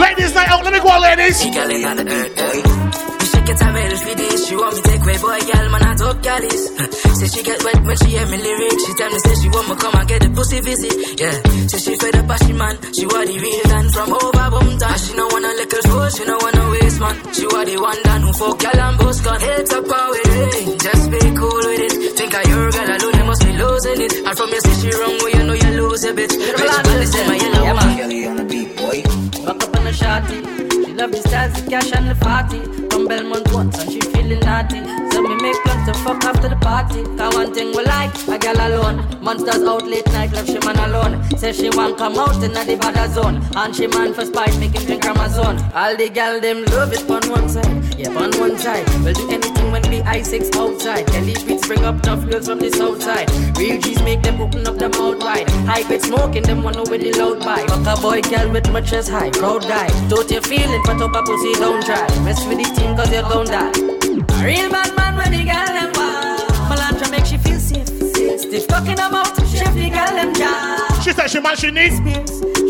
Ladies 0.00 0.34
night 0.34 0.48
out. 0.48 0.64
Let 0.64 0.72
me 0.72 0.80
go, 0.80 0.98
ladies. 0.98 1.42
She 1.42 1.50
girl 1.50 1.70
on 1.70 1.96
the 1.96 2.08
earth, 2.08 3.02
should 3.04 3.11
get 3.44 3.60
a 3.62 3.68
medal 3.72 3.98
for 3.98 4.14
this. 4.14 4.48
She 4.48 4.54
want 4.56 4.74
me 4.76 4.82
take 4.82 5.02
away, 5.02 5.18
boy, 5.18 5.40
girl, 5.50 5.66
man, 5.72 5.82
I 5.82 5.94
top 5.96 6.22
galleys. 6.22 6.62
Say 7.18 7.28
she 7.28 7.42
get 7.42 7.62
wet 7.64 7.80
when 7.84 7.96
she 7.96 8.08
hear 8.16 8.26
me 8.26 8.36
lyrics. 8.38 8.82
She 8.86 8.92
tell 8.94 9.10
me, 9.10 9.18
say 9.20 9.34
she 9.42 9.48
want 9.48 9.68
me 9.68 9.74
come 9.76 9.94
and 9.94 10.08
get 10.08 10.20
the 10.22 10.30
pussy 10.30 10.60
visit. 10.60 10.94
Yeah, 11.20 11.36
say 11.70 11.78
she 11.78 11.92
fed 11.98 12.16
up, 12.16 12.30
as 12.30 12.40
she 12.46 12.52
man. 12.52 12.74
She 12.92 13.04
want 13.06 13.26
the 13.28 13.36
real 13.38 13.64
gun 13.70 13.86
from 13.92 14.08
over 14.12 14.46
Bumta. 14.52 14.88
She 15.06 15.12
no 15.14 15.24
want 15.30 15.44
a 15.44 15.52
little 15.54 15.82
fool, 15.86 16.08
she 16.10 16.24
no 16.24 16.34
want 16.42 16.56
a 16.58 16.64
waste 16.72 17.00
man. 17.00 17.14
She 17.34 17.44
want 17.46 17.66
the 17.68 17.76
one 17.78 18.00
done 18.02 18.22
who 18.22 18.32
fuck 18.32 18.58
girl 18.58 18.80
and 18.82 18.98
boss 18.98 19.20
gun. 19.20 19.40
Heads 19.40 19.72
up, 19.72 19.84
power 19.86 20.10
with 20.10 20.34
it. 20.34 20.80
Just 20.82 21.04
be 21.12 21.20
cool 21.38 21.62
with 21.62 21.84
it. 21.86 21.94
Think 22.18 22.34
of 22.34 22.44
your 22.50 22.70
girl 22.74 22.90
alone, 22.90 23.14
you 23.22 23.24
must 23.30 23.42
be 23.46 23.52
losing 23.54 24.00
it. 24.02 24.12
And 24.26 24.34
from 24.38 24.48
your 24.50 24.62
say 24.66 24.74
she 24.82 24.90
wrong, 24.98 25.16
well, 25.22 25.30
you 25.36 25.42
know 25.46 25.56
you 25.62 25.70
lose 25.82 26.04
a 26.04 26.12
bit. 26.14 26.30
Bitch, 26.30 26.82
but 26.82 27.06
say 27.06 27.22
my 27.28 27.36
yellow 27.38 27.62
Yeah, 27.62 27.74
man. 27.78 27.86
man. 27.86 29.46
Back 29.46 29.62
up 29.62 29.76
on 29.78 29.84
the 29.86 29.92
shawty. 29.94 30.71
She 30.92 30.98
love 30.98 31.10
the 31.10 31.22
styles, 31.26 31.54
the 31.54 31.70
cash 31.70 31.90
and 31.92 32.10
the 32.10 32.14
party. 32.16 32.60
From 32.90 33.08
Belmont 33.08 33.50
once 33.50 33.78
and 33.78 33.90
she 33.90 34.11
feeling 34.22 34.40
naughty. 34.40 34.80
So 35.10 35.22
me 35.22 35.34
make 35.36 35.56
plans 35.64 35.86
to 35.86 35.94
fuck 36.04 36.24
after 36.24 36.48
the 36.48 36.56
party. 36.56 37.02
Cause 37.16 37.34
one 37.34 37.52
thing 37.52 37.76
we 37.76 37.84
like, 37.84 38.14
a 38.28 38.38
girl 38.38 38.56
alone. 38.56 38.96
Monsters 39.20 39.62
out 39.62 39.86
late 39.86 40.06
night, 40.06 40.32
left 40.32 40.48
she 40.48 40.58
man 40.60 40.78
alone. 40.78 41.22
Say 41.36 41.52
she 41.52 41.70
want 41.70 41.98
come 41.98 42.18
out 42.18 42.42
in 42.42 42.52
the 42.52 42.76
bad 42.80 43.10
zone. 43.10 43.42
And 43.56 43.74
she 43.74 43.86
man 43.86 44.14
for 44.14 44.24
spite, 44.24 44.56
make 44.58 44.72
him 44.72 44.84
drink 44.84 45.04
Amazon. 45.04 45.58
All 45.74 45.96
the 45.96 46.08
gal 46.08 46.40
them 46.40 46.64
love 46.66 46.92
it 46.92 47.08
on 47.10 47.22
one 47.30 47.48
side. 47.48 47.98
Yeah, 47.98 48.10
on 48.10 48.32
one 48.38 48.58
side. 48.58 48.86
We'll 49.04 49.14
do 49.14 49.28
anything 49.30 49.70
when 49.72 49.82
we 49.90 50.00
I6 50.00 50.56
outside. 50.56 51.06
Kelly 51.06 51.34
Beats 51.46 51.66
bring 51.66 51.84
up 51.84 52.02
tough 52.02 52.28
girls 52.28 52.48
from 52.48 52.58
the 52.58 52.70
south 52.70 53.02
side. 53.02 53.30
Real 53.58 53.80
G's 53.80 54.02
make 54.02 54.22
them 54.22 54.40
open 54.40 54.66
up 54.66 54.76
their 54.76 54.88
mouth 54.88 55.18
wide. 55.20 55.48
High 55.68 55.82
grade 55.82 56.02
smoking, 56.02 56.42
them 56.42 56.62
one 56.62 56.78
with 56.78 57.02
the 57.02 57.12
loud 57.18 57.40
bike. 57.40 57.68
Fuck 57.68 57.98
a 57.98 58.00
boy, 58.00 58.20
girl 58.22 58.50
with 58.50 58.70
my 58.70 58.80
chest 58.80 59.10
high. 59.10 59.30
Proud 59.30 59.62
guy. 59.62 59.88
Don't 60.08 60.30
you 60.30 60.40
feeling, 60.40 60.82
but 60.84 61.00
up 61.00 61.14
a 61.14 61.22
pussy, 61.22 61.52
don't 61.54 61.84
try. 61.84 62.06
Mess 62.24 62.44
with 62.46 62.58
the 62.58 62.80
team, 62.80 62.96
cause 62.96 63.12
you're 63.12 63.22
gon' 63.22 63.46
die. 63.46 64.11
A 64.12 64.44
real 64.44 64.68
bad 64.70 64.94
man 64.94 65.16
when 65.16 65.32
the 65.32 65.42
girl 65.42 65.72
them 65.72 65.90
wild. 65.96 66.40
Melantra 66.68 67.10
make 67.10 67.24
she 67.24 67.38
feel 67.38 67.58
safe. 67.58 67.88
Stiff 68.40 68.66
talking 68.66 68.92
about 68.92 69.26
chef 69.48 69.72
the 69.72 69.88
girl 69.88 70.12
them 70.12 70.34
jam. 70.34 71.02
She 71.02 71.12
said 71.12 71.28
she 71.28 71.40
man 71.40 71.56
she 71.56 71.70
needs. 71.70 71.96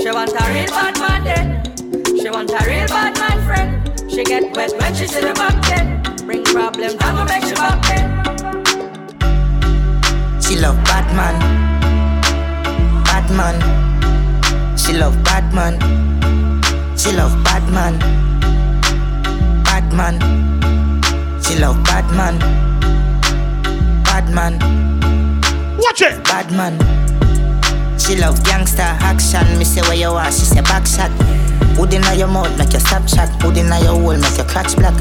She 0.01 0.09
want 0.13 0.31
a 0.31 0.45
real 0.55 0.71
bad 0.71 0.97
man 1.01 1.25
then. 1.25 2.17
She 2.17 2.31
want 2.31 2.51
a 2.53 2.65
real 2.65 2.87
bad 2.87 3.19
man 3.19 3.45
friend. 3.45 4.01
She 4.09 4.23
get 4.23 4.55
wet 4.55 4.73
when 4.79 4.95
she 4.95 5.09
see 5.09 5.21
the 5.21 5.35
back 5.35 5.61
then. 5.67 6.03
Bring 6.27 6.45
problems, 6.45 6.95
I'ma 7.01 7.25
make 7.25 7.43
she 7.43 7.55
back 7.55 7.83
then. 7.89 8.07
She 10.41 10.57
love 10.61 10.77
Batman. 10.85 11.35
Batman. 13.03 13.59
She 14.79 14.93
love 14.93 15.17
Batman. 15.25 15.81
She 16.97 17.11
love 17.11 17.35
Batman. 17.43 17.99
Batman. 19.65 20.52
She 21.53 21.59
love 21.59 21.85
Batman. 21.85 22.39
Batman. 24.05 24.59
Watch 25.77 26.01
it. 26.01 26.25
Batman. 26.25 26.79
She 27.99 28.17
love 28.17 28.43
gangster 28.43 28.81
action. 28.81 29.59
Me 29.59 29.65
say 29.67 29.83
where 29.83 29.95
you 29.95 30.09
are, 30.09 30.33
she 30.33 30.47
say 30.47 30.63
back 30.63 30.87
shot. 30.87 31.11
Hood 31.77 31.93
inna 31.93 32.15
your 32.15 32.29
mouth, 32.29 32.57
make 32.57 32.73
your 32.73 32.81
stop 32.81 33.07
shot. 33.07 33.29
Hood 33.43 33.59
inna 33.59 33.79
your 33.81 34.01
hole, 34.01 34.17
make 34.17 34.35
your 34.39 34.47
crotch 34.47 34.77
black. 34.77 34.97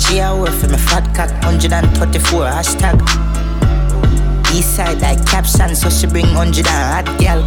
She 0.00 0.18
a 0.18 0.34
work 0.36 0.50
for 0.50 0.66
me 0.66 0.78
fat 0.78 1.06
cock. 1.14 1.30
134 1.44 2.40
hashtag. 2.46 3.00
East 4.52 4.74
side 4.74 5.00
like 5.00 5.24
caption, 5.26 5.76
so 5.76 5.90
she 5.90 6.08
bring 6.08 6.26
100 6.34 6.66
and 6.66 7.06
hot 7.06 7.06
girl. 7.22 7.44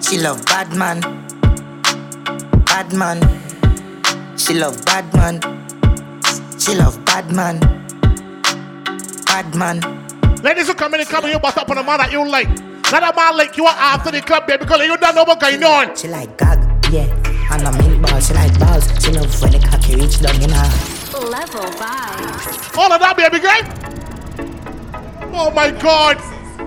She 0.00 0.18
love 0.18 0.44
bad 0.46 0.74
man. 0.74 1.00
Bad 2.64 2.92
man. 2.92 3.20
She 4.36 4.54
love 4.54 4.84
bad 4.84 5.14
man. 5.14 5.63
She 6.64 6.74
love 6.74 7.04
bad 7.04 7.30
man. 7.30 7.60
Bad 9.26 9.54
man. 9.54 9.80
Ladies 10.42 10.66
who 10.66 10.72
come 10.74 10.94
in 10.94 11.00
and 11.00 11.08
come 11.10 11.26
you 11.26 11.38
bust 11.38 11.58
up 11.58 11.68
on 11.68 11.76
a 11.76 11.82
man 11.82 11.98
that 11.98 12.10
you 12.10 12.26
like. 12.26 12.48
Not 12.90 13.02
a 13.02 13.14
man 13.14 13.36
like 13.36 13.58
you 13.58 13.66
are 13.66 13.76
after 13.76 14.10
the 14.10 14.22
club, 14.22 14.46
baby, 14.46 14.64
because 14.64 14.80
you 14.80 14.96
don't 14.96 15.14
know 15.14 15.24
what's 15.24 15.42
going 15.42 15.62
on. 15.62 15.94
She 15.94 16.08
like 16.08 16.38
gag, 16.38 16.58
yeah. 16.90 17.04
And 17.52 17.68
a 17.68 17.72
milk 17.72 18.00
ball, 18.08 18.18
she 18.18 18.32
like 18.32 18.58
balls. 18.58 18.86
She 19.04 19.12
love 19.12 19.42
when 19.42 19.52
the 19.52 19.58
cocky 19.58 19.96
reach 19.96 20.22
down 20.22 20.40
in 20.40 20.48
her. 20.48 20.70
Level 21.28 21.68
vibes. 21.76 22.78
All 22.78 22.90
of 22.90 22.98
that, 22.98 23.14
baby 23.14 23.40
girl. 23.40 23.60
Oh 25.34 25.50
my 25.50 25.70
God. 25.70 26.16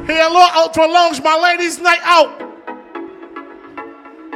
Hello, 0.05 0.47
Ultra 0.61 0.85
Lounge, 0.85 1.23
my 1.23 1.39
ladies' 1.41 1.79
night 1.81 2.01
out. 2.03 2.39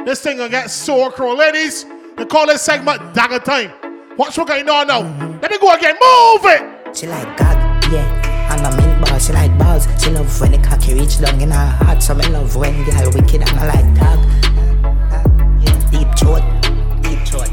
This 0.06 0.20
thing 0.22 0.38
gonna 0.38 0.48
get 0.48 0.72
sore, 0.72 1.12
crow. 1.12 1.34
Ladies, 1.36 1.86
they 2.16 2.24
call 2.24 2.48
this 2.48 2.62
segment 2.62 3.14
Dagger 3.14 3.38
Time. 3.38 3.70
Watch 4.16 4.36
what's 4.36 4.50
going 4.50 4.68
on 4.68 4.88
now. 4.88 5.31
Let 5.42 5.50
me 5.50 5.58
go 5.58 5.74
again. 5.74 5.96
Move 5.98 6.44
it. 6.54 6.96
She 6.96 7.08
like 7.08 7.36
gag, 7.36 7.92
yeah. 7.92 8.54
And 8.54 8.64
a 8.64 8.70
milk 8.76 9.04
ball, 9.04 9.18
she 9.18 9.32
like 9.32 9.58
balls. 9.58 9.88
She 10.00 10.10
love 10.10 10.40
when 10.40 10.52
the 10.52 10.58
cocky 10.58 10.94
reach 10.94 11.18
down 11.18 11.40
in 11.40 11.50
her 11.50 11.66
heart. 11.66 12.00
So 12.00 12.14
me 12.14 12.24
love 12.28 12.54
when 12.54 12.84
girl 12.84 13.10
wicked 13.10 13.42
and 13.42 13.50
I 13.58 13.66
like 13.74 13.92
dog. 13.98 14.20
Deep 15.90 16.08
throat, 16.16 16.44
deep 17.02 17.18
throat, 17.26 17.50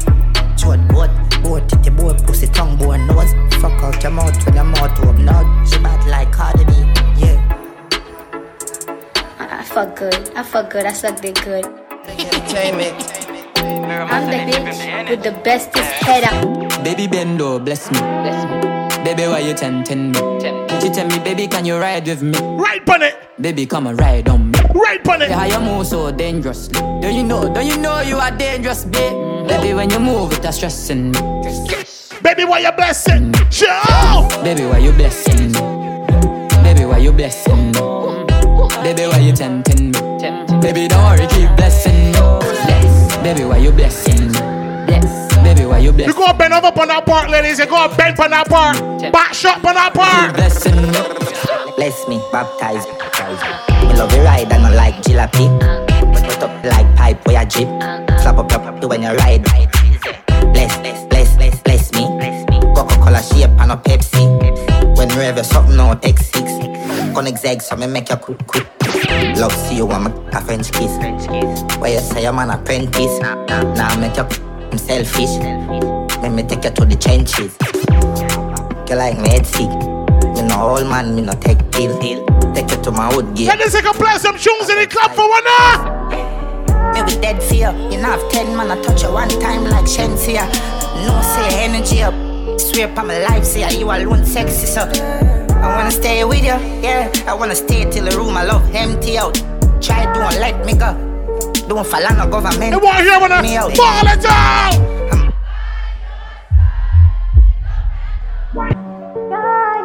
throat 0.56 0.78
boat. 0.86 1.10
boat, 1.42 1.68
titty 1.68 1.90
boat, 1.90 2.24
pussy 2.28 2.46
tongue 2.46 2.78
bone 2.78 3.08
nose. 3.08 3.32
Fuck 3.60 3.82
out 3.82 4.00
your 4.00 4.12
mouth 4.12 4.46
when 4.46 4.54
your 4.54 4.64
mouth 4.64 5.00
open 5.00 5.28
out. 5.28 5.66
She 5.66 5.78
bad 5.80 6.06
like 6.06 6.30
Cardi 6.30 6.64
B, 6.66 6.72
yeah. 7.16 7.42
I 9.40 9.64
fuck 9.64 9.96
good. 9.96 10.30
I 10.36 10.44
fuck 10.44 10.70
good. 10.70 10.86
I 10.86 10.92
suck 10.92 11.20
dick 11.20 11.42
good. 11.42 11.64
I'm 11.66 12.16
the 14.30 14.36
bitch 14.46 15.10
with 15.10 15.24
the 15.24 15.32
bestest 15.42 15.90
head 16.04 16.22
out. 16.22 16.69
Baby 16.84 17.06
Bendo, 17.06 17.62
bless 17.64 17.90
me. 17.90 17.98
Bless 17.98 18.44
me. 18.44 19.04
Baby, 19.04 19.22
why 19.28 19.40
you 19.40 19.54
tempting 19.54 20.12
me? 20.12 20.18
She 20.80 20.90
tell 20.90 21.06
me, 21.08 21.18
baby, 21.18 21.46
can 21.46 21.64
you 21.64 21.76
ride 21.78 22.06
with 22.06 22.22
me? 22.22 22.38
Right 22.56 22.86
on 22.88 23.02
it. 23.02 23.16
Baby, 23.40 23.66
come 23.66 23.86
and 23.86 23.98
ride 23.98 24.28
on 24.28 24.50
me. 24.50 24.58
Right 24.74 25.06
on 25.08 25.22
it. 25.22 25.30
Yeah, 25.30 25.46
you 25.46 25.60
move 25.60 25.86
so 25.86 26.10
dangerously. 26.10 26.80
Don't 26.80 27.14
you 27.14 27.22
know? 27.22 27.52
Don't 27.52 27.66
you 27.66 27.76
know 27.78 28.00
you 28.00 28.16
are 28.16 28.30
dangerous, 28.30 28.84
babe? 28.84 29.12
Mm-hmm. 29.12 29.46
Baby, 29.48 29.74
when 29.74 29.90
you 29.90 29.98
move, 30.00 30.32
it's 30.32 30.56
stressing 30.56 31.12
me. 31.12 31.18
Baby, 32.22 32.44
why 32.44 32.60
you 32.60 32.72
blessing? 32.72 33.32
Mm-hmm. 33.32 33.50
Show. 33.50 34.42
Baby, 34.42 34.64
why 34.66 34.78
you 34.78 34.92
blessing 34.92 35.52
me? 35.52 35.60
Baby, 36.62 36.84
why 36.84 36.98
you 36.98 37.12
blessing 37.12 37.72
me? 37.72 37.78
Mm-hmm. 37.78 38.82
Baby, 38.82 39.06
why 39.06 39.18
you 39.18 39.32
tempting 39.32 39.92
me? 39.92 40.60
Baby, 40.60 40.88
don't 40.88 41.02
worry, 41.04 41.26
keep 41.28 41.48
blessing 41.56 42.12
me. 42.12 42.12
Bless. 42.12 43.16
Baby, 43.22 43.44
why 43.44 43.56
you 43.58 43.70
blessing 43.72 43.78
me? 43.78 43.78
Bless. 43.78 44.08
Baby, 44.08 44.09
why 45.70 45.78
you 45.78 45.92
blessing 45.92 46.12
You 46.12 46.26
go 46.26 46.32
bend 46.32 46.52
over 46.52 46.66
on 46.66 46.88
that 46.88 47.06
part, 47.06 47.30
ladies. 47.30 47.58
You 47.58 47.66
go 47.66 47.88
bend 47.96 48.18
on 48.18 48.30
that 48.30 48.48
part. 48.48 48.76
Back 49.12 49.32
shot 49.32 49.64
on 49.64 49.74
that 49.74 49.94
part. 49.94 50.34
Blessing 50.34 50.74
me. 50.74 50.90
Bless 51.76 52.08
me, 52.08 52.20
baptize 52.32 52.84
me. 52.84 52.92
Me 53.88 53.94
love 53.94 54.12
you 54.12 54.22
ride 54.22 54.52
and 54.52 54.66
I 54.66 54.74
like 54.74 54.96
jalopy. 55.06 55.46
Put 56.12 56.42
up 56.42 56.64
like 56.64 56.88
pipe 56.96 57.26
where 57.26 57.40
you 57.40 57.48
jeep. 57.48 57.68
Slap 58.20 58.38
up 58.38 58.50
your 58.50 58.60
puppy 58.60 58.86
when 58.86 59.02
you 59.02 59.14
ride. 59.14 59.44
Bless, 60.52 60.76
bless, 60.78 61.06
bless, 61.06 61.36
bless, 61.36 61.62
bless 61.62 61.92
me. 61.92 62.04
Coca-Cola 62.74 63.22
shape 63.22 63.50
and 63.62 63.72
a 63.72 63.76
Pepsi. 63.76 64.98
When 64.98 65.08
you 65.10 65.20
have 65.20 65.46
something 65.46 65.76
no 65.76 65.94
X6. 66.02 67.14
Connect 67.14 67.38
zeg 67.38 67.62
so 67.62 67.76
me 67.76 67.86
make 67.86 68.10
you 68.10 68.16
quick, 68.16 68.46
quick. 68.46 68.66
Love 69.36 69.52
see 69.52 69.76
you 69.76 69.86
want 69.86 70.04
me 70.04 70.10
a 70.32 70.40
French 70.40 70.70
kiss. 70.72 70.92
Where 71.78 71.92
you 71.94 72.00
say 72.00 72.26
I'm 72.26 72.38
an 72.38 72.50
apprentice. 72.50 73.18
Now 73.20 73.96
make 73.98 74.16
you 74.16 74.49
I'm 74.70 74.78
selfish. 74.78 75.30
Let 76.22 76.32
me 76.32 76.42
take 76.42 76.64
you 76.64 76.70
to 76.70 76.84
the 76.84 76.96
trenches. 76.96 77.56
You 78.88 78.96
like 78.96 79.18
me 79.18 79.28
head 79.30 79.46
sick. 79.46 79.68
Me 80.34 80.42
no 80.46 80.76
old 80.76 80.86
man, 80.88 81.14
me 81.14 81.22
no 81.22 81.32
take 81.32 81.58
pill. 81.72 81.98
Take 82.54 82.70
you 82.70 82.82
to 82.82 82.90
my 82.90 83.14
wood 83.14 83.34
gate. 83.34 83.48
Let 83.48 83.60
us 83.60 83.72
take 83.72 83.84
a 83.84 83.92
play 83.92 84.16
some 84.18 84.38
tunes 84.38 84.68
in 84.70 84.78
the 84.78 84.86
club 84.86 85.12
for 85.12 85.28
one 85.28 85.46
hour? 85.46 86.92
Me 86.94 87.02
with 87.02 87.20
dead 87.20 87.42
fear. 87.42 87.72
You 87.90 87.98
know 87.98 88.10
have 88.10 88.30
ten 88.30 88.56
man, 88.56 88.70
I 88.70 88.80
touch 88.82 89.02
you 89.02 89.12
one 89.12 89.28
time 89.28 89.64
like 89.64 89.86
Shenseea. 89.86 90.46
No 91.06 91.20
say 91.22 91.64
energy 91.64 92.02
up. 92.02 92.14
Swear 92.60 92.92
upon 92.92 93.08
my 93.08 93.18
life, 93.24 93.44
say 93.44 93.78
you 93.78 93.86
alone 93.90 94.24
sexy 94.24 94.66
so. 94.66 94.82
I 94.82 95.76
wanna 95.76 95.90
stay 95.90 96.24
with 96.24 96.40
you, 96.42 96.58
yeah. 96.82 97.10
I 97.26 97.34
wanna 97.34 97.54
stay 97.54 97.90
till 97.90 98.04
the 98.04 98.16
room 98.16 98.36
I 98.36 98.44
love 98.44 98.74
empty 98.74 99.18
out. 99.18 99.34
Try 99.80 100.04
don't 100.12 100.38
let 100.40 100.64
me 100.64 100.74
go. 100.74 101.09
Don't 101.70 101.86
fall 101.86 102.04
on 102.04 102.18
no 102.18 102.26
government. 102.26 102.72
You 102.72 102.80
wanna 102.80 103.04
hear 103.04 103.20
when 103.20 103.30
I 103.30 103.42
me 103.42 103.54
ball 103.54 104.02
it 104.02 104.24
out? 104.26 104.74
Hmm. 105.14 105.30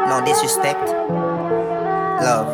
No 0.09 0.25
disrespect. 0.25 0.81
Love. 2.25 2.49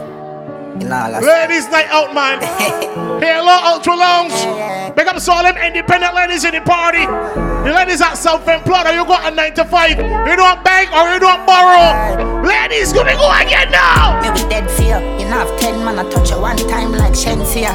You 0.82 0.90
know, 0.90 0.98
all 0.98 1.12
that 1.16 1.24
Ladies 1.24 1.70
night 1.70 1.88
out, 1.88 2.14
man. 2.14 2.40
Hello, 3.24 3.56
Ultra 3.72 3.96
Lounge. 3.96 4.96
Big 4.98 5.08
up 5.08 5.16
to 5.16 5.24
them 5.24 5.56
independent 5.64 6.14
ladies 6.14 6.44
in 6.44 6.52
the 6.52 6.60
party. 6.60 7.06
The 7.06 7.72
ladies 7.72 8.02
at 8.02 8.16
self-employed, 8.16 8.86
or 8.86 8.92
you 8.92 9.06
got 9.06 9.32
a 9.32 9.34
9 9.34 9.54
to 9.54 9.64
5. 9.64 9.90
You 10.28 10.36
don't 10.36 10.62
beg 10.66 10.92
or 10.92 11.08
you 11.08 11.20
don't 11.22 11.46
borrow. 11.48 12.44
Ladies, 12.44 12.92
gonna 12.92 13.14
go 13.14 13.32
again 13.40 13.72
now. 13.72 14.20
Me 14.22 14.30
with 14.30 14.50
dead 14.50 14.70
fear. 14.72 15.00
You 15.18 15.24
know 15.32 15.40
have 15.40 15.60
ten 15.62 15.86
man, 15.86 16.00
I 16.00 16.10
touch 16.10 16.32
you 16.32 16.42
one 16.42 16.58
time 16.58 16.92
like 16.92 17.14
Shenseea. 17.14 17.72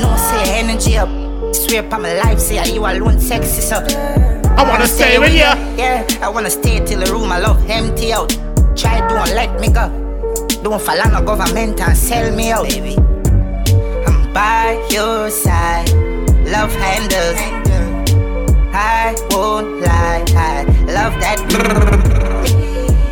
No 0.00 0.14
say 0.16 0.58
energy 0.58 0.96
up. 0.96 1.08
Swear 1.54 1.84
upon 1.86 2.02
my 2.02 2.14
life, 2.22 2.38
say 2.38 2.72
you 2.72 2.86
alone 2.86 3.18
sexy 3.20 3.60
so. 3.60 3.76
I 4.56 4.62
wanna 4.68 4.86
stay 4.86 5.18
with 5.18 5.34
ya. 5.34 5.54
Yeah, 5.76 6.06
I 6.22 6.28
wanna 6.28 6.50
stay 6.50 6.84
till 6.84 7.00
the 7.00 7.10
room 7.12 7.32
I 7.32 7.38
love 7.38 7.68
empty 7.68 8.12
out. 8.12 8.30
Try 8.76 9.00
don't 9.08 9.34
let 9.34 9.60
me 9.60 9.68
go. 9.68 9.88
Don't 10.62 10.80
fall 10.80 11.00
on 11.00 11.12
the 11.12 11.20
government 11.20 11.80
and 11.80 11.96
sell 11.96 12.34
me 12.34 12.52
out. 12.52 12.68
Baby. 12.68 12.96
I'm 14.06 14.32
by 14.32 14.86
your 14.90 15.30
side. 15.30 15.90
Love 16.46 16.72
handles. 16.72 17.38
I 18.72 19.14
won't 19.30 19.80
lie. 19.80 20.24
I 20.36 20.64
love 20.86 21.14
that. 21.20 21.38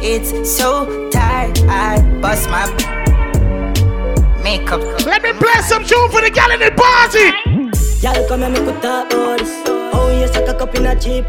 It's 0.03 0.31
so 0.57 1.11
tight. 1.11 1.61
I 1.69 2.01
bust 2.21 2.49
my 2.49 3.06
makeup. 4.47 4.81
Let 5.05 5.23
me 5.23 5.33
play 5.33 5.59
some 5.71 5.85
tune 5.85 6.09
for 6.13 6.21
the 6.21 6.31
gal 6.31 6.51
in 6.55 6.61
the 6.61 6.71
party. 6.83 7.27
Y'all 8.03 8.29
come 8.29 8.45
and 8.45 8.55
make 8.55 8.63
we 8.63 8.73
talk 8.81 9.11
about. 9.13 9.43
Oh, 9.97 10.07
you 10.19 10.29
suck 10.29 10.49
a 10.49 10.55
cup 10.55 10.75
in 10.77 10.87
a 10.87 10.95
cheap. 10.95 11.27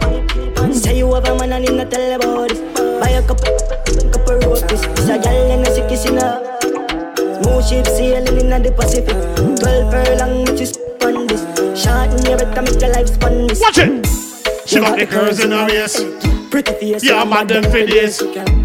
Say 0.73 0.99
you 0.99 1.11
have 1.15 1.25
a 1.25 1.33
man 1.39 1.53
and 1.53 1.67
in 1.67 1.79
a 1.79 1.85
tell 1.85 2.13
about 2.13 2.49
this. 2.49 2.61
Buy 3.01 3.09
a 3.17 3.21
cup, 3.25 3.41
cup 4.13 4.29
of 4.29 4.43
roses. 4.43 4.81
This 4.95 5.09
a 5.09 5.17
gal 5.17 5.51
and 5.51 5.67
a 5.67 5.73
sick 5.73 5.89
kissing 5.89 6.19
up. 6.19 6.61
Smooth 7.41 7.65
ship 7.67 7.87
sailing 7.87 8.51
in 8.53 8.61
the 8.61 8.71
Pacific. 8.77 9.17
Twelve 9.61 9.89
furlong, 9.91 10.45
which 10.45 10.61
is 10.61 10.77
on 11.01 11.25
this. 11.25 11.41
Short 11.81 12.13
in 12.13 12.25
your 12.29 12.37
better 12.37 12.61
make 12.61 12.79
your 12.81 12.91
life 12.91 13.09
span 13.09 13.47
this. 13.47 13.61
Watch 13.61 13.79
it. 13.79 14.26
She 14.67 14.81
got 14.81 14.99
the 14.99 15.05
girls 15.05 15.39
in 15.39 15.51
her 15.51 15.65
waist. 15.65 16.03
Pretty 16.51 16.73
face, 16.73 17.01
Yeah, 17.01 17.23
man, 17.23 17.47
them 17.47 17.63
for 17.63 17.85
this. 17.87 18.21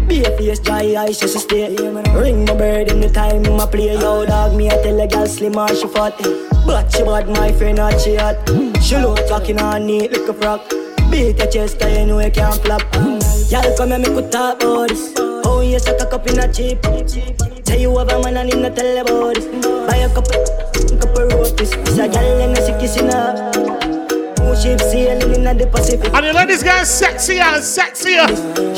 Be 0.07 0.23
a 0.25 0.37
face, 0.37 0.59
dry 0.59 0.95
eyes, 0.99 1.17
just 1.17 1.33
to 1.33 1.39
stay. 1.39 1.73
Ring 2.11 2.43
my 2.43 2.53
bird 2.53 2.91
in 2.91 2.99
the 2.99 3.09
time 3.09 3.45
in 3.45 3.55
my 3.55 3.65
play. 3.65 3.93
Yo, 3.93 4.25
dog, 4.25 4.53
me 4.53 4.69
I 4.69 4.83
tell 4.83 4.99
a 4.99 5.07
girl 5.07 5.25
slim 5.25 5.57
or 5.57 5.67
she 5.69 5.87
fat. 5.87 6.17
But 6.67 6.91
she 6.91 7.03
bad, 7.03 7.29
my 7.29 7.53
friend, 7.53 7.77
not 7.77 8.01
she 8.01 8.15
hot. 8.15 8.35
She 8.83 8.97
look 8.97 9.25
talking 9.29 9.61
on 9.61 9.85
neat 9.85 10.11
like 10.11 10.27
a 10.27 10.33
frog. 10.33 10.61
Beat 11.09 11.37
your 11.37 11.47
chest, 11.47 11.81
you 11.81 12.05
know 12.05 12.19
you 12.19 12.31
can't 12.31 12.61
flop. 12.61 12.81
Y'all 13.47 13.77
come 13.77 13.93
and 13.93 14.03
make 14.03 14.11
we 14.11 14.29
talk 14.29 14.61
about 14.61 14.89
this. 14.89 15.13
Oh, 15.17 15.61
you 15.61 15.79
suck 15.79 16.01
a 16.01 16.05
cup 16.05 16.27
in 16.27 16.39
a 16.39 16.51
cheap. 16.51 16.83
Say 17.65 17.79
you 17.79 17.97
have 17.97 18.09
a 18.09 18.21
man 18.21 18.35
and 18.35 18.51
him 18.51 18.61
not 18.61 18.75
tell 18.75 18.97
about 18.97 19.35
this. 19.35 19.45
Buy 19.87 20.03
a 20.03 20.09
cup 20.13 20.27
of 20.27 21.33
roses. 21.33 21.71
It's 21.71 21.97
a 21.97 22.09
gal 22.09 22.41
and 22.41 22.57
a 22.57 22.61
sick 22.61 22.77
kissing 22.81 23.09
up. 23.09 23.92
Two 24.53 24.61
ships 24.61 24.91
sailing 24.91 25.33
in 25.33 25.57
the 25.57 25.65
Pacific. 25.65 26.13
And 26.13 26.25
the 26.27 26.33
ladies 26.33 26.61
get 26.61 26.85
sexier 26.85 27.41
and 27.41 27.63
sexier. 27.63 28.27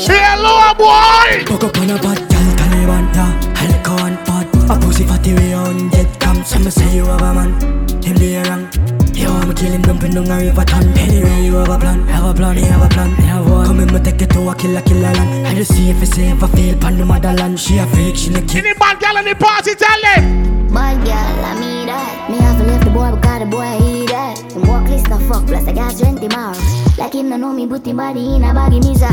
Hello, 0.08 0.72
boy. 0.72 1.44
Cook 1.44 1.64
up 1.64 1.76
on 1.78 1.90
a 1.90 1.98
pot, 1.98 2.16
girl, 2.16 2.54
Taliban, 2.56 3.14
yeah. 3.14 3.74
Alcohol 3.74 4.06
and 4.06 4.18
pot. 4.26 4.46
A 4.70 4.80
pussy 4.80 5.04
fatty 5.04 5.34
way 5.34 5.52
on 5.52 5.90
dead 5.90 6.08
cam. 6.18 6.42
Some 6.44 6.70
say 6.70 6.96
you 6.96 7.04
have 7.04 7.20
a 7.20 7.34
man, 7.34 7.60
him 8.02 8.16
the 8.16 8.42
wrong. 8.48 9.05
You 9.26 9.32
want 9.32 9.48
me 9.48 9.54
kill 9.54 9.72
him, 9.72 9.82
dumping 9.82 10.12
down 10.14 10.30
a 10.30 10.38
river 10.38 10.64
ton. 10.64 10.86
Anyway, 10.96 11.46
you 11.46 11.54
have 11.56 11.68
a 11.68 11.78
plan, 11.78 12.06
have 12.06 12.30
a 12.30 12.32
plan, 12.32 12.56
you 12.56 12.64
have 12.66 12.82
a 12.82 12.88
plan, 12.88 13.10
you 13.10 13.26
have 13.26 13.50
one. 13.50 13.66
Come 13.66 13.80
in, 13.80 13.92
me 13.92 13.98
take 13.98 14.20
you 14.20 14.26
to 14.28 14.48
a 14.50 14.54
killer, 14.54 14.82
killer 14.82 15.12
land. 15.12 15.46
I 15.48 15.54
just 15.54 15.74
see 15.74 15.90
if 15.90 15.98
you 15.98 16.06
say 16.06 16.28
if 16.30 16.42
I 16.42 16.46
feel 16.46 16.78
pan 16.78 16.96
the 16.96 17.04
motherland. 17.04 17.58
She 17.58 17.78
a 17.78 17.86
freak, 17.88 18.14
she 18.14 18.30
no 18.30 18.40
kick. 18.42 18.62
Any 18.64 18.74
bad 18.74 19.00
gal 19.00 19.16
in 19.16 19.24
the 19.24 19.34
party, 19.34 19.74
tell 19.74 20.00
them. 20.00 20.68
Bad 20.72 21.02
girl, 21.04 21.44
I 21.44 21.58
mean 21.58 21.86
that. 21.86 22.30
Me 22.30 22.38
have 22.38 22.56
to 22.58 22.64
left 22.66 22.84
the 22.84 22.90
boy 22.90 23.10
because 23.16 23.40
the 23.40 23.46
boy 23.46 23.66
he 23.82 24.06
that. 24.06 24.38
Him 24.52 24.62
walk 24.62 24.88
list 24.88 25.08
the 25.08 25.18
fuck 25.26 25.44
plus 25.46 25.66
I 25.66 25.72
got 25.72 25.98
20 25.98 26.28
more. 26.28 26.54
Like 26.96 27.14
him 27.14 27.28
no 27.28 27.36
know 27.36 27.52
me, 27.52 27.66
put 27.66 27.84
him 27.84 27.96
body 27.96 28.36
in 28.36 28.44
a 28.44 28.54
baggy 28.54 28.78
misa. 28.78 29.10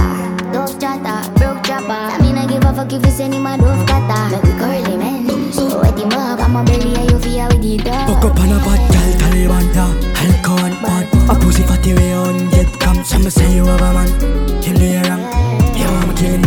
Dove 0.53 0.77
chatter, 0.79 1.25
broke 1.39 1.63
chopper. 1.65 1.89
I 1.89 2.21
mean 2.21 2.37
I 2.37 2.45
give 2.45 2.63
a 2.63 2.73
fuck 2.73 2.93
if 2.93 3.03
you 3.03 3.11
send 3.11 3.33
him 3.33 3.45
a 3.45 3.57
dove 3.57 3.85
cutter. 3.87 4.29
Make 4.29 4.43
we 4.43 4.51
curly 4.59 4.97
man. 4.97 5.51
So 5.53 5.81
wet 5.81 5.97
him 5.97 6.11
up, 6.13 6.39
I'm 6.39 6.55
a 6.55 6.63
belly 6.63 6.93
and 6.95 7.09
you 7.09 7.17
feel 7.19 7.47
with 7.47 7.61
the 7.61 7.77
dog. 7.77 8.21
Cook 8.21 8.31
up 8.31 8.39
on 8.39 8.51
a 8.51 8.59
pot, 8.59 8.92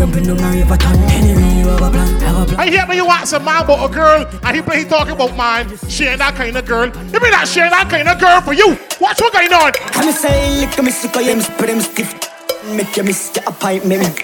want 0.06 0.16
me 0.16 0.22
kill 0.22 0.36
him, 0.36 0.36
dumping 0.36 0.36
down 0.36 0.54
a 0.54 0.56
river. 0.56 0.76
Anyway, 1.10 1.60
you 1.60 1.68
have 1.68 1.82
a 1.82 1.90
plan, 1.90 2.20
have 2.20 2.42
a 2.42 2.46
plan. 2.46 2.60
I 2.60 2.70
hear 2.70 2.86
when 2.86 2.96
you 2.96 3.06
want 3.06 3.26
some 3.28 3.44
man 3.44 3.64
about 3.64 3.90
a 3.90 3.92
girl, 3.92 4.26
and 4.42 4.56
he 4.56 4.62
play 4.62 4.78
he 4.78 4.84
talking 4.84 5.12
about 5.14 5.36
mine. 5.36 5.76
She 5.88 6.04
ain't 6.04 6.18
that 6.18 6.34
kind 6.34 6.56
of 6.56 6.64
girl. 6.64 6.86
You 6.86 7.20
mean 7.20 7.30
that 7.30 7.46
she 7.48 7.60
ain't 7.60 7.70
that 7.70 7.88
kind 7.90 8.08
of 8.08 8.18
girl 8.20 8.40
for 8.40 8.52
you? 8.52 8.76
Watch 9.00 9.20
what 9.20 9.32
going 9.32 9.52
on. 9.52 9.72
Come 9.72 10.12
say, 10.12 10.60
lick 10.60 10.82
me 10.82 10.90
sick, 10.90 11.16
I 11.16 11.22
am 11.22 11.40
spread 11.40 11.70
him 11.70 11.80
stiff. 11.80 12.14
Make 12.66 12.96
you 12.96 13.04
miss 13.04 13.32
your 13.36 13.44
appointment. 13.46 14.20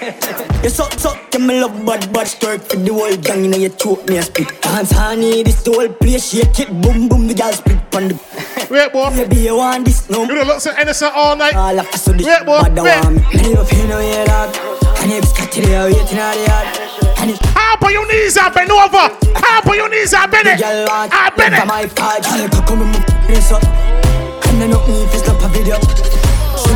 You 0.63 0.69
suck, 0.69 0.91
suck, 0.99 1.33
you 1.33 1.39
me 1.39 1.61
love 1.61 1.85
bad, 1.85 2.11
bad 2.11 2.27
stir 2.27 2.59
for 2.59 2.75
the 2.75 2.93
whole 2.93 3.15
gang, 3.17 3.45
you 3.45 3.49
know 3.49 3.57
you 3.57 3.69
choke 3.69 4.07
me 4.09 4.17
a 4.17 4.21
spit. 4.21 4.61
Dance 4.61 4.91
honey, 4.91 5.43
this 5.43 5.63
the 5.63 5.71
whole 5.71 5.87
place, 5.87 6.31
shake 6.31 6.59
it, 6.59 6.81
boom, 6.81 7.07
boom, 7.07 7.27
the 7.27 7.33
girl 7.33 7.53
split 7.53 7.77
on 7.95 8.09
the. 8.09 8.19
Wait, 8.69 8.91
boy. 8.91 9.09
Maybe 9.11 9.37
you 9.37 9.55
want 9.55 9.85
this, 9.85 10.09
no. 10.09 10.23
You 10.23 10.35
don't 10.35 10.47
look 10.47 10.59
so 10.59 10.71
innocent 10.77 11.13
all 11.15 11.35
night. 11.35 11.55
All 11.55 11.79
after 11.79 11.97
so 11.97 12.11
this 12.11 12.27
Wait, 12.27 12.45
boy, 12.45 12.53
I 12.53 12.69
wait. 12.69 14.72
Want 15.03 15.11
me. 15.11 15.11
Many 15.11 15.17
of 15.17 15.23
you 15.23 15.23
know 15.23 15.23
you 15.23 15.23
dog. 15.23 15.23
And 15.23 15.23
if 15.23 15.23
it's 15.23 15.33
got 15.33 15.51
to 15.51 15.61
the 15.61 15.67
waiting 15.67 16.19
on 16.19 16.33
the 16.33 16.43
yard. 16.47 16.67
And 17.19 17.31
if 17.31 17.39
your 17.91 18.07
knees 18.07 18.37
and 18.37 18.53
bend 18.53 18.71
over. 18.71 19.09
How 19.35 19.61
on 19.61 19.75
your 19.75 19.89
knees 19.89 20.13
and 20.13 20.31
bend 20.31 20.47
it. 20.47 20.61
I 20.63 21.29
bend 21.35 21.55
it. 21.55 21.65
my 21.67 21.87
card, 21.87 22.23
girl, 22.23 22.47
come 22.65 22.81
and 22.81 22.91
move 22.91 23.05
this 23.27 23.51
up. 23.51 23.63
And 23.63 24.63
I 24.63 24.67
know 24.67 24.87
me 24.87 25.03
if 25.03 25.13
it's 25.13 25.27
a 25.27 25.47
video. 25.49 25.79
She 26.57 26.73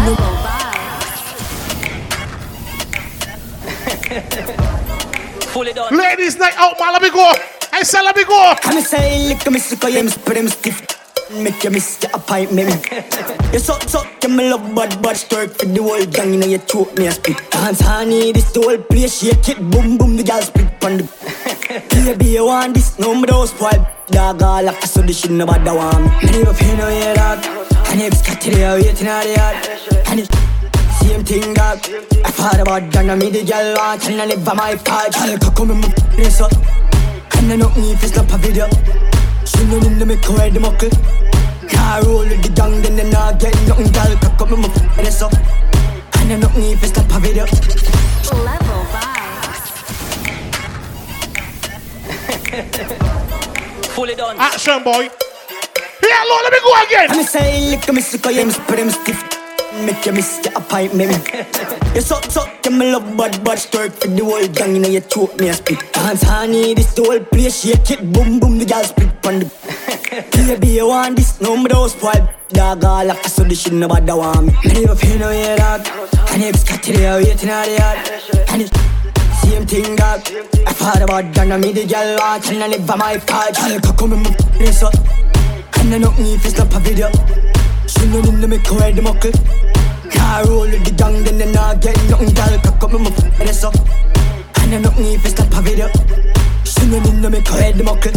Ladies 5.91 6.37
night 6.37 6.53
out, 6.57 6.79
man. 6.79 6.93
Let 6.93 7.01
me 7.01 7.09
go. 7.09 7.33
I 7.73 7.83
said 7.83 8.01
let 8.03 8.15
me 8.15 8.23
go. 8.23 8.53
Come 8.61 8.81
say, 8.81 9.27
lick 9.27 9.49
me 9.51 9.59
sick 9.59 9.83
of 9.83 9.93
them, 9.93 10.07
spread 10.07 10.49
stiff. 10.49 10.96
Make 11.29 11.61
you 11.63 11.71
miss 11.71 12.01
your 12.01 12.11
appointment. 12.13 12.87
you 13.51 13.59
suck, 13.59 13.83
suck, 13.83 14.07
you 14.23 14.29
me 14.29 14.49
love 14.49 14.73
bad, 14.73 15.01
bad 15.01 15.17
stirk 15.17 15.51
for 15.57 15.65
the 15.65 15.81
whole 15.83 16.05
gang, 16.05 16.33
you 16.33 16.39
know 16.39 16.47
you 16.47 16.57
choke 16.59 16.97
me 16.97 17.07
a 17.07 17.11
spit. 17.11 17.37
Dance 17.51 17.81
honey, 17.81 18.31
this 18.31 18.51
the 18.53 18.61
whole 18.61 18.77
place, 18.77 19.19
shake 19.19 19.49
it, 19.49 19.57
boom, 19.69 19.97
boom, 19.97 20.15
the 20.15 20.23
girl 20.23 20.41
split 20.41 20.83
on 20.85 20.97
the. 20.97 21.83
Baby, 22.05 22.25
you 22.27 22.45
want 22.45 22.75
this, 22.75 22.97
no 22.97 23.13
me 23.13 23.25
don't 23.25 23.45
spoil. 23.45 23.85
Dog 24.07 24.41
all 24.41 24.63
like 24.63 24.81
so 24.83 25.01
the 25.01 25.11
shit 25.11 25.31
nobody 25.31 25.69
want 25.69 25.99
me. 25.99 26.31
Me 26.31 26.39
never 26.39 26.53
feel 26.53 26.77
no 26.77 26.87
yeah, 26.87 27.13
dog. 27.13 27.45
And 27.91 28.01
it's 28.01 28.25
cut 28.25 28.39
to 28.41 28.49
the 28.49 28.79
waiting 28.81 29.07
on 29.09 29.23
the 29.27 29.33
yard. 29.35 30.07
And 30.07 30.19
it's 30.21 30.29
same 30.99 31.25
thing, 31.25 31.53
dog. 31.53 31.79
I 32.23 32.31
thought 32.31 32.59
about 32.61 32.89
done, 32.89 33.19
me 33.19 33.29
the 33.31 33.43
girl 33.43 33.75
want, 33.75 34.07
and 34.07 34.21
I 34.21 34.25
live 34.27 34.45
by 34.45 34.53
my 34.53 34.75
part. 34.77 35.13
Girl, 35.13 35.37
come 35.51 35.71
in 35.71 35.81
my 35.81 35.89
place 36.15 36.39
up. 36.39 36.53
And 37.35 37.51
I 37.51 37.55
know 37.57 37.69
me 37.75 37.91
if 37.91 38.03
it's 38.03 38.15
not 38.15 38.31
a 38.31 38.37
video. 38.37 39.16
She 39.47 39.63
know 39.63 39.79
me, 39.79 40.03
me 40.03 40.17
call 40.17 40.49
the 40.51 40.59
muckle. 40.59 40.89
Car 41.69 42.03
roll 42.03 42.27
with 42.27 42.43
the 42.43 42.49
gang, 42.49 42.81
then 42.81 42.95
they 42.97 43.09
not 43.09 43.39
get 43.39 43.55
nothing, 43.65 43.91
girl. 43.93 44.17
Cock 44.19 44.41
up 44.41 44.51
in 44.51 44.59
my 44.59 44.67
place 44.67 45.21
up. 45.21 45.33
And 46.19 46.33
I 46.33 46.35
know 46.35 46.49
me 46.49 46.73
if 46.73 46.83
it's 46.83 46.97
a 46.97 47.19
video. 47.19 47.45
Level 48.43 48.83
vibes. 48.91 49.67
Fully 53.95 54.15
done. 54.15 54.37
Action, 54.37 54.83
boy. 54.83 55.09
Yeah, 56.03 56.23
Lord, 56.27 56.43
let 56.43 56.51
me 56.51 56.59
go 56.59 56.83
again. 56.83 57.11
I'm 57.11 57.23
saying, 57.23 57.71
look 57.71 57.87
at 57.87 57.95
me, 57.95 58.01
sick 58.01 58.25
of 58.25 58.35
them, 58.35 58.51
spread 58.51 58.79
them 58.79 58.89
stiff. 58.89 59.46
Make 59.85 60.05
you 60.05 60.11
miss 60.13 60.43
your 60.43 60.57
appointment. 60.57 61.31
you 61.95 62.01
suck, 62.01 62.25
suck, 62.25 62.65
you 62.65 62.71
me 62.71 62.91
love 62.91 63.15
bad, 63.15 63.43
bad 63.43 63.59
stirk 63.59 63.91
for 63.93 64.07
the 64.07 64.23
whole 64.23 64.47
gang, 64.47 64.75
you 64.75 64.81
know 64.81 64.89
you 64.89 65.01
choke 65.01 65.39
me 65.39 65.49
a 65.49 65.53
spit. 65.53 65.79
Dance 65.93 66.23
honey, 66.23 66.73
this 66.73 66.93
the 66.93 67.03
whole 67.03 67.19
place, 67.19 67.63
shake 67.63 67.91
it, 67.91 68.11
boom, 68.11 68.39
boom, 68.39 68.57
the 68.57 68.65
girl 68.65 68.83
split 68.83 69.25
on 69.25 69.39
the. 69.39 69.47
Baby, 70.47 70.67
you 70.67 70.87
want 70.87 71.15
this, 71.15 71.39
no 71.39 71.55
me 71.55 71.67
don't 71.67 71.89
spoil. 71.89 72.29
Dog 72.49 72.83
all 72.83 73.05
like 73.05 73.23
so 73.25 73.43
the 73.43 73.53
shit 73.53 73.73
nobody 73.73 74.11
want 74.11 74.47
me. 74.47 74.53
Me 74.65 74.81
never 74.81 74.95
feel 74.95 75.19
no 75.19 75.31
yeah, 75.31 75.55
dog. 75.55 75.87
And 76.31 76.43
it's 76.43 76.63
cut 76.63 76.81
to 76.83 76.93
the 76.93 77.21
waiting 77.23 77.49
on 77.49 77.65
the 77.65 77.75
yard. 77.77 78.49
And 78.49 78.61
it's 78.61 78.71
same 79.41 79.65
thing, 79.65 79.95
dog. 79.95 80.21
I 80.65 80.73
thought 80.73 81.01
about 81.01 81.33
done, 81.33 81.59
me 81.61 81.71
the 81.71 81.85
girl 81.85 82.17
want, 82.17 82.49
and 82.49 82.63
I 82.63 82.67
live 82.67 82.87
by 82.87 82.95
my 82.95 83.17
part. 83.17 83.55
Girl, 83.55 83.93
come 83.93 84.13
in 84.13 84.23
my 84.23 84.31
place 84.57 84.81
up. 84.81 84.93
And 85.79 85.93
I 85.93 85.97
know 85.99 86.11
me 86.13 86.35
if 86.35 86.45
it's 86.45 86.57
not 86.57 86.73
a 86.73 86.79
video. 86.79 87.46
Me, 87.87 88.47
me. 88.47 88.57
Car 90.11 90.45
roll 90.45 90.61
with 90.61 90.83
the 90.83 90.91
gang, 90.95 91.23
then 91.23 91.37
they 91.37 91.51
not 91.51 91.81
get 91.81 91.95
nothing, 92.09 93.03
my 93.03 93.11
face 93.11 93.63
up. 93.63 93.75
And 94.59 94.75
I 94.75 94.79
know 94.79 94.91
me 94.91 95.15
if 95.15 95.25
it's 95.25 95.37
not 95.37 95.53
a 95.53 95.61
video. 95.61 95.89
She 96.63 96.85
know 96.87 96.99
me, 96.99 97.29
me 97.29 97.41
call 97.41 97.71
the 97.71 97.83
muckle. 97.83 98.11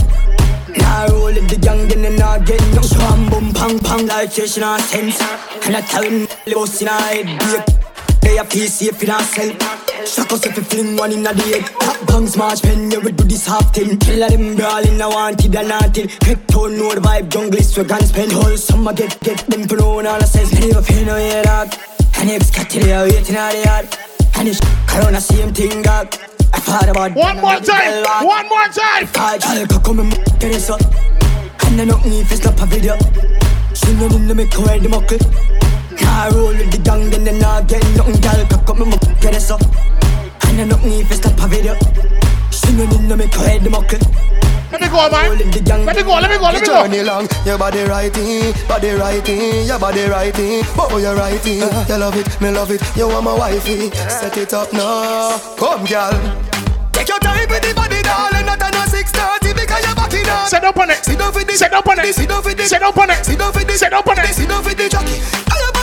Car 0.75 1.09
roll 1.11 1.35
with 1.35 1.49
the 1.49 1.57
gang, 1.57 1.89
then 1.89 2.03
they 2.03 2.17
not 2.17 2.45
get 2.45 2.61
nothing. 2.75 2.99
Bam, 2.99 3.31
boom, 3.31 3.53
pang, 3.53 3.79
pang, 3.79 4.07
like 4.07 4.33
she 4.33 4.61
not 4.61 4.81
sense. 4.81 5.21
And 5.65 5.77
I 5.77 5.81
tell 5.83 6.03
him, 6.03 6.27
her 8.23 8.29
head, 8.29 8.37
they 8.37 8.39
a 8.39 8.45
feel 8.45 8.67
safe 8.67 9.03
in 9.03 9.09
herself. 9.09 9.81
Shock 10.07 10.33
us 10.33 10.47
if 10.47 10.57
you 10.57 10.63
fling 10.63 10.97
one 10.97 11.13
in 11.13 11.27
a 11.27 11.35
day. 11.35 11.61
Top 11.61 12.07
bangs, 12.07 12.37
march 12.37 12.63
pen, 12.63 12.91
you 12.91 13.01
will 13.01 13.13
do 13.13 13.25
this 13.25 13.47
half 13.47 13.75
thing. 13.75 13.99
Kill 13.99 14.29
them 14.29 14.57
brawling, 14.57 15.01
I 15.01 15.07
wanted 15.07 15.55
and 15.55 15.71
wanted. 15.71 16.11
Head 16.23 16.49
tone, 16.49 16.77
no 16.77 16.95
the 16.95 17.01
vibe, 17.01 17.29
jungle 17.29 17.59
is 17.59 17.77
where 17.77 17.87
guns 17.87 18.13
pen. 18.13 18.31
Whole 18.31 18.57
summer 18.57 18.93
get, 18.93 19.19
get 19.21 19.39
them 19.47 19.69
for 19.69 19.77
no 19.77 19.95
one, 19.95 20.07
all 20.07 20.17
I 20.17 20.25
says. 20.25 20.53
Never 20.53 20.83
feel 20.83 21.05
no 21.07 21.17
yeah, 21.17 21.43
dog. 21.43 21.75
And 22.19 22.31
if 22.31 22.43
it's 22.43 22.51
cut 22.51 22.71
to 22.71 22.79
the 22.79 23.11
waiting 23.11 23.37
on 23.37 23.53
the 23.53 23.63
yard. 23.65 23.89
And 24.37 24.49
it's 24.49 24.61
corona, 24.87 25.21
same 25.21 25.53
thing, 25.53 25.83
dog. 25.83 26.15
I 26.53 26.61
thought 26.61 26.89
about 26.89 27.15
One 27.15 27.41
more 27.41 27.61
time, 27.61 28.03
one 28.27 28.49
more 28.49 28.69
time. 28.69 29.09
I'll 29.15 29.67
come 29.81 30.01
and 30.01 30.13
get 30.41 30.53
this 30.53 30.71
up. 30.71 30.81
And 31.65 31.81
I 31.81 31.85
know 31.85 31.99
me 32.05 32.21
if 32.21 32.33
it's 32.33 32.45
not 32.45 32.61
a 32.61 32.67
video. 32.67 32.97
She 33.75 33.93
know 33.95 34.09
me, 34.19 34.35
me 34.35 34.47
call 34.49 34.79
the 34.79 34.89
muckle. 34.89 35.70
Car 36.01 36.33
roll 36.33 36.57
with 36.57 36.71
the 36.73 36.79
gang, 36.79 37.11
then 37.11 37.25
they 37.25 37.39
not 37.39 37.69
get 37.69 37.85
nothing, 37.97 38.21
girl. 38.21 38.47
Cock 38.49 38.71
up 38.71 38.79
my 38.79 38.85
muck, 38.87 39.03
get 39.21 39.37
it 39.37 39.51
up. 39.51 39.61
And 40.49 40.61
I 40.61 40.65
know 40.65 40.79
me 40.79 41.01
if 41.01 41.11
it's 41.11 41.23
not 41.23 41.39
a 41.39 41.47
video. 41.47 41.77
She 42.51 42.73
know 42.73 42.87
me, 42.87 43.17
me 43.17 43.29
call 43.29 43.59
the 43.61 43.71
muckle. 43.71 44.01
Let 44.71 44.81
me 44.81 44.89
go, 44.89 45.11
man. 45.11 45.35
Let 45.85 45.97
me 45.97 46.03
go, 46.03 46.15
let 46.15 46.31
me 46.31 46.39
go, 46.39 46.45
let 46.45 46.61
me 46.61 46.67
go. 46.67 46.87
Journey 46.87 47.03
long, 47.03 47.27
your 47.45 47.59
body 47.59 47.83
righty, 47.83 48.53
body 48.69 48.91
righty, 48.91 49.67
your 49.67 49.79
body 49.81 50.05
righty. 50.07 50.63
Oh, 50.79 50.99
you're 50.99 51.17
righty. 51.17 51.59
You 51.59 51.99
love 51.99 52.17
it, 52.17 52.41
me 52.41 52.51
love 52.51 52.71
it. 52.71 52.81
You 52.97 53.09
want 53.09 53.25
my 53.25 53.35
wifey. 53.35 53.91
Set 53.91 54.37
it 54.37 54.55
up 54.55 54.73
now. 54.73 55.39
Come, 55.59 55.85
girl. 55.87 56.15
Take 56.93 57.09
your 57.09 57.19
time 57.19 57.49
with 57.49 57.63
the 57.63 57.75
body, 57.75 58.01
darling. 58.03 58.47
Not 58.47 58.63
on 58.63 58.75
a 58.75 58.87
630 58.87 59.59
because 59.59 59.83
you're 59.85 59.95
backing 59.97 60.29
up. 60.29 60.47
Sit 60.47 60.63
up 60.63 60.77
on 60.77 60.91
it. 60.91 61.05
Sit 61.05 61.19
down 61.19 61.33
for 61.33 61.43
the. 61.43 61.53
Sit 61.53 61.73
up 61.73 61.89
on 61.89 61.99
it. 61.99 62.15
Sit 62.15 62.29
down 62.29 62.43
for 62.43 62.55
the. 62.55 62.65
Sit 62.65 62.83
up 62.83 62.97
on 62.97 63.11
it. 63.11 63.25
Sit 63.27 63.39
down 63.39 63.53
for 63.53 63.65
the. 63.65 63.73
Sit 63.75 63.93
up 63.93 64.07
on 64.07 64.19
it. 64.19 64.35
Sit 64.35 64.49
down 64.49 64.63
for 64.63 64.75
the 64.75 64.89
jockey. 64.89 65.19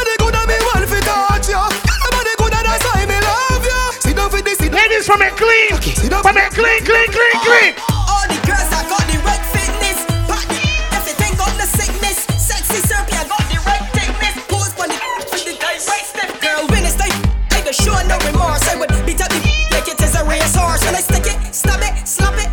Body 0.07 0.23
good 0.23 0.35
and 0.39 0.47
me 0.47 0.55
want 0.63 0.87
fi 0.87 0.99
touch. 1.03 1.51
Your 1.51 1.67
body 2.15 2.31
good 2.39 2.53
and 2.55 2.63
that's 2.63 2.79
why 2.87 3.03
me 3.03 3.19
love 3.19 3.59
you. 3.59 3.81
Sit 3.99 4.15
down 4.15 4.31
for. 4.31 4.39
Sit 4.39 4.71
down. 4.71 4.79
Ladies, 4.79 5.03
from 5.05 5.19
it 5.21 5.35
clean. 5.35 5.75
From 6.23 6.37
it 6.39 6.47
clean, 6.55 6.79
clean, 6.87 7.11
clean, 7.11 7.35
oh, 7.35 7.43
clean. 7.43 7.75
All 8.07 8.23
the 8.31 8.39
girls 8.47 8.71
that 8.71 8.87
got 8.87 9.03
the 9.11 9.19
right 9.27 9.43
fitness. 9.51 9.99
Pack 10.31 10.47
the 10.47 10.63
everything 10.95 11.35
got 11.35 11.51
the 11.59 11.67
sickness. 11.67 12.23
Sexy 12.39 12.79
I 12.87 13.03
got 13.27 13.43
the 13.51 13.59
right 13.67 13.83
thickness. 13.91 14.35
Pose 14.47 14.71
the 14.79 14.95
for 15.27 15.43
the 15.43 15.59
guy 15.59 15.75
right 15.75 16.07
step. 16.07 16.31
Girl, 16.39 16.63
when 16.71 16.87
it's 16.87 16.95
like 17.03 17.11
I 17.51 17.59
go 17.67 17.75
show 17.75 17.99
no 18.07 18.15
remorse. 18.23 18.63
I 18.71 18.79
would 18.79 18.87
beat 19.03 19.19
up 19.19 19.27
the 19.27 19.43
like 19.75 19.91
it 19.91 19.99
is 19.99 20.15
a 20.15 20.23
racehorse. 20.23 20.87
When 20.87 20.95
I 20.95 21.03
stick 21.03 21.27
it, 21.27 21.35
stab 21.51 21.83
it, 21.83 22.07
slap 22.07 22.39
it, 22.39 22.47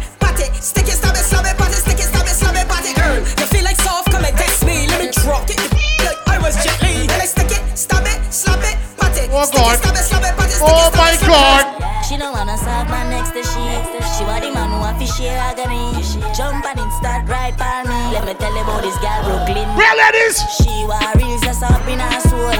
Oh, 9.37 9.43
it, 9.43 9.49
stick 10.07 10.23
Oh, 10.63 10.91
my 10.95 11.11
it, 11.11 11.19
slap 11.19 11.19
it. 11.19 11.27
God. 11.27 12.05
She 12.07 12.17
don't 12.17 12.33
wanna 12.33 12.57
suck 12.57 12.87
my 12.87 13.03
next 13.11 13.31
to 13.35 13.43
she. 13.43 13.67
She 14.15 14.23
want 14.23 14.47
the 14.47 14.53
man 14.55 14.71
who 14.71 14.79
want 14.79 15.01
share 15.11 15.37
agony. 15.37 15.91
Jump 16.37 16.63
and 16.65 16.93
start 16.93 17.27
right 17.29 17.57
by 17.59 17.83
me. 17.83 18.15
Let 18.15 18.27
me 18.27 18.35
tell 18.35 18.55
you 18.55 18.63
about 18.63 18.83
this 18.83 18.95
girl 19.03 19.25
Brooklyn. 19.27 19.67
Real 19.75 19.97
ladies. 19.99 20.39
She 20.55 20.87
want 20.87 21.17
real 21.19 21.41
just 21.43 21.65
up 21.65 21.83
in 21.89 21.99
her 21.99 22.21
soul. 22.31 22.55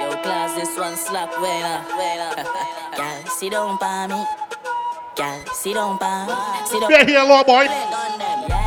Yo, 0.00 0.16
class, 0.22 0.54
this 0.56 0.72
one 0.78 0.96
slap 0.96 1.30
well 1.36 1.82
up. 1.84 2.36
Girl, 2.96 3.24
sit 3.26 3.52
down 3.52 3.76
by 3.78 4.06
me. 4.06 4.53
Girl, 5.16 5.44
sit 5.54 5.74
down 5.74 5.96
by. 5.96 6.64
Sit 6.66 6.80
down. 6.80 6.90
Yeah, 6.90 7.06
here, 7.06 7.22
Lord 7.22 7.46
boy. 7.46 7.66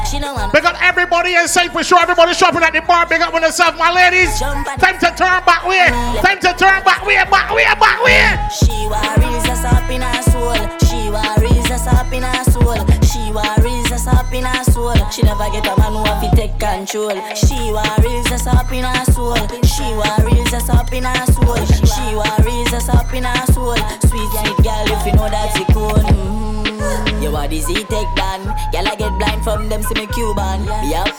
She 0.10 0.18
don't 0.18 0.34
want 0.34 0.54
Big 0.54 0.64
up 0.64 0.82
everybody 0.82 1.36
inside 1.36 1.74
for 1.74 1.84
sure. 1.84 2.00
Everybody 2.00 2.34
shopping 2.34 2.64
at 2.64 2.72
the 2.72 2.80
bar. 2.80 3.06
Big 3.06 3.20
up 3.20 3.34
with 3.34 3.44
yourself, 3.44 3.76
my 3.78 3.92
ladies. 3.92 4.40
Time 4.40 4.98
to 5.00 5.12
turn 5.12 5.44
back 5.44 5.68
way. 5.68 5.88
Time 6.24 6.40
to 6.40 6.56
turn 6.56 6.80
back 6.88 7.06
way, 7.06 7.16
back 7.30 7.52
way, 7.52 7.66
back 7.76 8.00
way. 8.02 8.32
She 8.56 8.88
real 8.88 9.44
just 9.44 9.66
up 9.66 9.92
in 9.92 10.02
her 10.02 10.22
soul. 10.24 10.56
She 10.88 11.12
real 11.12 11.64
just 11.68 11.88
up 11.88 12.14
in 12.14 12.24
her 12.24 12.44
soul. 12.46 12.80
She 13.04 13.28
real 13.36 13.77
just 13.98 14.10
up 14.10 14.32
in 14.32 14.46
her 14.46 14.64
soul. 14.64 14.94
She 15.10 15.24
never 15.24 15.50
get 15.50 15.66
a 15.66 15.74
man 15.80 15.94
who 15.94 16.04
have 16.06 16.22
to 16.22 16.30
take 16.36 16.60
control. 16.60 17.18
She 17.34 17.58
want 17.74 17.98
real 18.06 18.24
just 18.24 18.48
up 18.48 18.72
in 18.72 18.84
her 18.84 19.06
soul. 19.06 19.36
She 19.66 19.86
want 19.98 20.24
real 20.24 20.46
just 20.46 20.70
up 20.70 20.94
in 20.94 21.04
her 21.04 21.26
soul. 21.26 21.58
She 21.66 22.06
want 22.14 22.46
real 22.46 22.66
just 22.66 22.90
up 22.90 23.12
in 23.14 23.24
her 23.24 23.46
soul. 23.54 23.76
Sweet 24.06 24.30
sweet 24.38 24.58
girl, 24.62 24.86
if 24.94 25.06
you 25.06 25.14
know 25.14 25.30
that's 25.30 25.60
it 25.60 25.68
cool. 25.74 25.98
Mm. 26.14 27.24
Your 27.24 27.32
body's 27.32 27.68
he 27.68 27.76
take 27.76 28.12
down. 28.16 28.46
Girl 28.72 28.88
I 28.88 28.96
get 28.98 29.18
blind 29.18 29.44
from 29.44 29.68
them 29.70 29.82
see 29.82 29.96
me 29.96 30.06
Cuban. 30.14 30.66
Yup. 30.90 31.10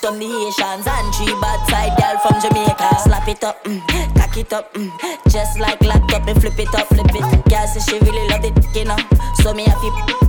From 0.00 0.20
the 0.20 0.26
Haitians 0.26 0.86
and 0.86 1.14
three 1.16 1.34
bad 1.42 1.60
side 1.66 1.98
girl 1.98 2.16
from 2.22 2.40
Jamaica. 2.40 3.00
Slap 3.02 3.26
it 3.26 3.42
up, 3.42 3.64
mm, 3.64 3.82
cock 4.14 4.36
it 4.36 4.52
up, 4.52 4.72
mm, 4.74 4.92
just 5.28 5.58
like 5.58 5.82
laptop. 5.82 6.24
Me 6.24 6.34
flip 6.34 6.58
it 6.60 6.72
up, 6.76 6.86
flip 6.86 7.10
it. 7.10 7.44
Girl 7.50 7.66
say 7.66 7.80
she 7.80 7.98
really 7.98 8.28
love 8.28 8.44
it, 8.44 8.76
you 8.76 8.84
know. 8.84 8.96
So 9.42 9.52
me 9.52 9.64
have 9.64 9.80
to 9.80 10.28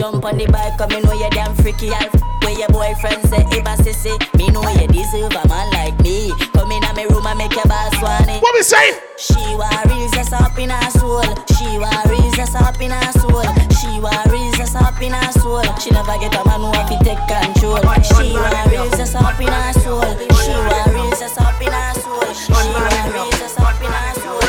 jump 0.00 0.24
on 0.24 0.38
the 0.38 0.46
bike, 0.48 0.78
cause 0.78 0.88
me 0.88 1.00
know 1.04 1.12
you 1.12 1.28
damn 1.28 1.54
freaky. 1.60 1.92
I'll 1.92 2.08
where 2.40 2.56
your 2.56 2.72
boyfriend 2.72 3.20
say, 3.28 3.44
if 3.52 3.68
I 3.68 3.76
sissy, 3.76 4.16
me 4.32 4.48
know 4.48 4.64
you 4.80 4.88
deserve 4.88 5.28
a 5.28 5.44
man 5.44 5.68
like 5.76 5.92
me. 6.00 6.32
Come 6.56 6.72
in 6.72 6.80
my 6.80 7.04
room 7.04 7.26
and 7.28 7.36
make 7.36 7.52
your 7.52 7.68
boss 7.68 7.92
want 8.00 8.24
it. 8.32 8.40
What 8.40 8.56
we 8.56 8.64
say? 8.64 8.96
She 9.20 9.36
want 9.60 9.84
real 9.92 10.08
just 10.16 10.32
up 10.32 10.56
in 10.56 10.72
her 10.72 10.90
soul. 10.96 11.20
She 11.52 11.76
want 11.76 12.08
real 12.08 12.32
just 12.32 12.56
up 12.56 12.80
in 12.80 12.96
her 12.96 13.12
soul. 13.12 13.44
She 13.76 14.00
want 14.00 14.24
real 14.32 14.48
just 14.56 14.72
up 14.72 14.96
in 15.04 15.12
her 15.12 15.32
soul. 15.36 15.68
She 15.76 15.92
never 15.92 16.16
get 16.16 16.32
a 16.32 16.48
man 16.48 16.64
who 16.64 16.72
have 16.72 16.88
to 16.88 16.96
take 17.04 17.20
control. 17.28 17.76
She 18.00 18.32
want 18.32 18.72
real 18.72 18.88
just 18.96 19.12
up 19.20 19.36
in 19.36 19.52
her 19.52 19.72
soul. 19.84 20.00
She 20.40 20.56
want 20.64 20.96
real 20.96 21.12
just 21.12 21.36
up 21.36 21.60
in 21.60 21.68
her 21.68 21.92
soul. 22.00 22.24
She 22.32 22.48
want 22.56 23.12
real 23.12 23.28
just 23.36 23.60
up 23.60 23.76
in 23.84 23.92
her 23.92 24.16
soul. 24.16 24.40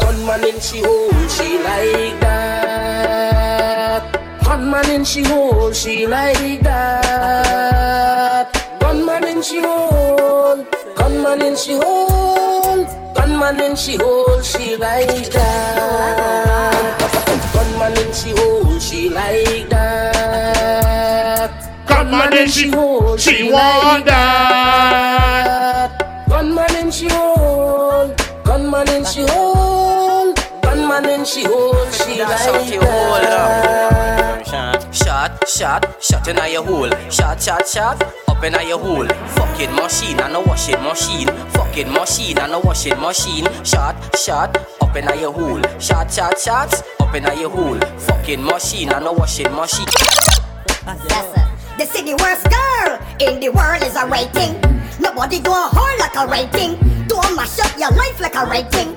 One 0.00 0.24
man 0.24 0.48
in 0.48 0.56
she 0.64 0.80
hole, 0.80 1.12
she 1.28 1.60
like 1.60 1.60
that. 1.60 1.90
One 1.92 2.20
man 2.20 2.21
in 5.02 5.06
she 5.06 5.24
hole, 5.24 5.72
she 5.72 6.06
like 6.06 6.60
that. 6.60 8.46
One 8.82 9.04
man 9.04 9.24
in 9.26 9.42
she 9.42 9.60
hole, 9.60 10.64
one 10.96 11.22
man 11.24 11.42
in 11.42 11.56
she 11.56 11.72
hole. 11.72 12.86
Gunman 13.12 13.60
in 13.60 13.74
she 13.74 13.96
hole, 13.96 14.40
she 14.42 14.76
like 14.76 15.28
that. 15.32 16.94
Gunman 17.52 17.98
in 17.98 18.12
she 18.12 18.30
hole, 18.30 18.78
she 18.78 19.10
like 19.10 19.68
that. 19.70 21.50
Gunman 21.88 22.32
in 22.34 22.48
she 22.48 22.70
hole, 22.70 23.16
she 23.16 23.50
want 23.50 24.04
that. 24.06 25.90
Gunman 26.28 26.76
in 26.76 26.92
she 26.92 27.08
hole, 27.08 28.14
gunman 28.44 28.88
in 28.88 29.04
she 29.04 29.26
hole, 29.26 30.32
gunman 30.62 31.06
in 31.06 31.24
she 31.24 31.42
hole, 31.42 31.90
she 31.90 32.20
like 32.22 32.78
that. 32.78 34.21
Shot, 35.52 36.02
shot, 36.02 36.26
in 36.28 36.38
your 36.50 36.64
hole. 36.64 36.90
Shot, 37.10 37.42
shot, 37.42 37.68
shot, 37.68 38.02
up 38.26 38.42
in 38.42 38.54
your 38.66 38.78
hole. 38.78 39.06
Fucking 39.06 39.74
machine 39.74 40.18
and 40.18 40.34
a 40.34 40.40
washing 40.40 40.82
machine. 40.82 41.28
Fucking 41.50 41.92
machine 41.92 42.38
and 42.38 42.54
a 42.54 42.58
washing 42.60 42.98
machine. 42.98 43.46
Shot, 43.62 43.94
shot, 44.16 44.56
up 44.80 44.96
in 44.96 45.04
your 45.20 45.30
hole. 45.30 45.62
Shot, 45.78 46.10
shot, 46.10 46.38
shot, 46.38 46.72
up 47.00 47.14
in 47.14 47.24
your 47.38 47.50
hole. 47.50 47.78
Fucking 47.98 48.42
machine 48.42 48.92
and 48.92 49.06
a 49.06 49.12
washing 49.12 49.52
machine. 49.54 49.86
Yes, 50.86 51.34
sir. 51.34 51.50
The 51.76 51.84
city 51.84 52.14
worst 52.14 52.48
girl 52.48 52.98
in 53.20 53.38
the 53.38 53.50
world 53.50 53.82
is 53.82 53.94
a 53.94 54.06
rating. 54.06 54.58
Nobody 55.00 55.38
do 55.38 55.50
a 55.50 55.68
whore 55.70 55.98
like 55.98 56.16
a 56.16 56.26
rating. 56.28 56.78
Don't 57.08 57.36
mash 57.36 57.58
up 57.58 57.78
your 57.78 57.90
life 57.90 58.18
like 58.20 58.36
a 58.36 58.46
rating. 58.46 58.96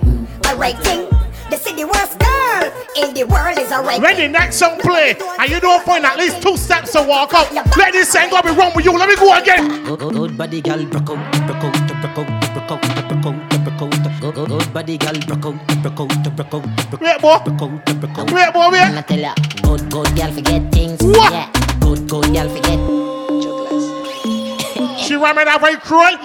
A 0.50 0.56
rating. 0.56 1.25
The 1.50 1.58
city 1.58 1.84
worst 1.86 2.18
girl 2.20 2.72
in 2.98 3.14
the 3.14 3.24
world 3.26 3.58
is 3.60 3.72
a 3.72 3.82
rating. 3.82 4.02
Ready, 4.02 4.28
next 4.28 4.58
song 4.58 4.80
play. 4.80 5.16
And 5.40 5.50
you 5.50 5.60
don't 5.60 5.84
point 5.86 6.04
at 6.06 6.18
least 6.18 6.42
two 6.42 6.58
steps 6.58 6.92
to 6.94 7.02
walk 7.04 7.34
up. 7.34 7.52
Let 7.78 7.94
this 7.94 8.12
song 8.12 8.30
go 8.30 8.42
be 8.42 8.50
wrong 8.50 8.72
with 8.76 8.86
you. 8.86 8.98
Let 8.98 9.08
me 9.10 9.16
go 9.16 9.34
again. 9.38 9.84
Good, 9.86 10.00
good 10.00 10.38
body 10.38 10.62
girl, 10.62 10.84
broke 10.86 11.10
out, 11.10 11.32
broke 11.48 11.64
out, 11.64 11.74
broke 11.88 12.18
out, 12.18 12.28
broke 12.54 12.72
out, 12.72 12.82
broke 12.82 13.26
out, 13.26 13.36
broke 13.64 13.82
out. 13.82 14.22
Good, 14.22 14.34
good, 14.36 14.48
good 14.50 14.74
body 14.74 14.98
girl, 14.98 15.14
broke 15.28 15.46
out, 15.46 15.68
broke 15.84 16.00
out, 16.00 16.36
broke 16.36 16.54
out, 16.54 16.90
broke 16.90 17.02
Wait, 17.02 17.22
boy. 17.22 17.38
broke 17.46 17.62
out, 17.62 18.02
broke 18.02 18.18
out. 18.18 18.32
Wait, 18.32 18.54
boy, 18.54 18.70
wait. 18.72 18.82
I'ma 18.82 19.02
tell 19.02 19.20
ya, 19.20 19.34
good, 19.62 19.82
good 19.92 20.16
girl 20.16 20.32
forget 20.32 20.72
things. 20.72 21.02
What? 21.04 21.32
Yeah, 21.32 21.52
good, 21.80 22.08
good 22.10 22.26
girl 22.34 22.50
forget. 22.50 22.80
She 25.00 25.16
ramming 25.16 25.46
that 25.46 25.62
very 25.62 25.78
cruel. 25.78 26.18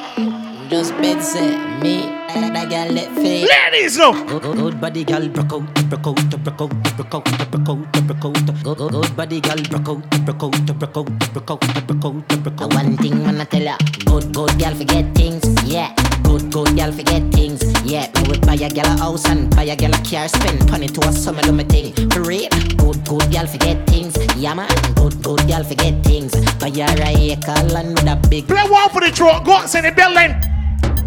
Just 0.71 0.93
bed 0.97 1.21
say 1.23 1.57
me, 1.83 2.07
that 2.35 2.69
girl 2.69 2.93
let 2.93 3.09
fade. 3.15 3.49
Ladies, 3.49 3.97
no. 3.97 4.13
Good, 4.13 4.43
good, 4.43 4.57
good 4.57 4.81
body 4.81 5.05
girl, 5.05 5.29
broke 5.29 5.53
out, 5.53 5.91
broke 5.91 6.07
out, 6.07 6.31
broke 6.31 6.61
out, 6.61 6.71
broke 6.97 7.15
out, 7.15 7.33
broke 7.53 7.69
out, 7.69 7.93
broke 8.07 8.25
out. 8.25 8.63
Good, 8.63 8.79
good, 8.79 8.93
good 8.93 9.17
body 9.17 9.41
girl, 9.41 9.57
broke 9.71 9.89
out, 9.89 10.25
broke 10.25 10.43
out, 10.43 10.67
broke 10.67 10.97
out, 10.97 11.33
broke 11.33 11.51
out, 11.51 11.61
broke 11.87 12.05
out, 12.05 12.43
broke 12.45 12.61
out. 12.63 12.75
One 12.75 12.97
thing 12.99 13.27
I'ma 13.27 13.45
tell 13.45 13.63
ya, 13.63 13.77
good, 14.05 14.33
good 14.35 14.59
girl 14.59 14.75
forget 14.75 15.15
things. 15.15 15.43
Yeah, 15.65 15.95
good, 16.23 16.51
good 16.53 16.77
girl 16.77 16.93
forget 16.93 17.23
things. 17.33 17.63
Yeah, 17.85 18.11
me 18.17 18.29
would 18.29 18.47
buy 18.47 18.55
a 18.55 18.69
girl 18.69 18.87
a 18.87 18.99
house 18.99 19.27
and 19.27 19.55
buy 19.55 19.65
a 19.65 19.77
girl 19.77 19.95
a 19.95 19.99
car, 20.05 20.29
spend 20.29 20.71
money 20.71 20.89
to 20.89 21.09
a 21.09 21.13
summer 21.13 21.43
do 21.43 21.53
me 21.53 21.65
thing. 21.65 21.93
For 22.11 22.23
real, 22.23 22.49
good, 22.77 23.05
good 23.09 23.33
girl 23.33 23.47
forget 23.47 23.87
things. 23.87 24.17
Yeah 24.37 24.55
man, 24.55 24.69
good, 24.95 25.23
good 25.23 25.47
girl 25.49 25.65
forget 25.65 26.03
things. 26.05 26.33
Buy 26.59 26.69
a 26.69 27.33
acre 27.33 27.63
land 27.73 27.95
with 27.95 28.07
a 28.07 28.17
big. 28.29 28.47
Play 28.47 28.69
one 28.69 28.89
for 28.91 29.01
the 29.01 29.11
throat. 29.11 29.45
Go 29.45 29.53
outside 29.53 29.83
the 29.83 29.93
building. 29.93 30.60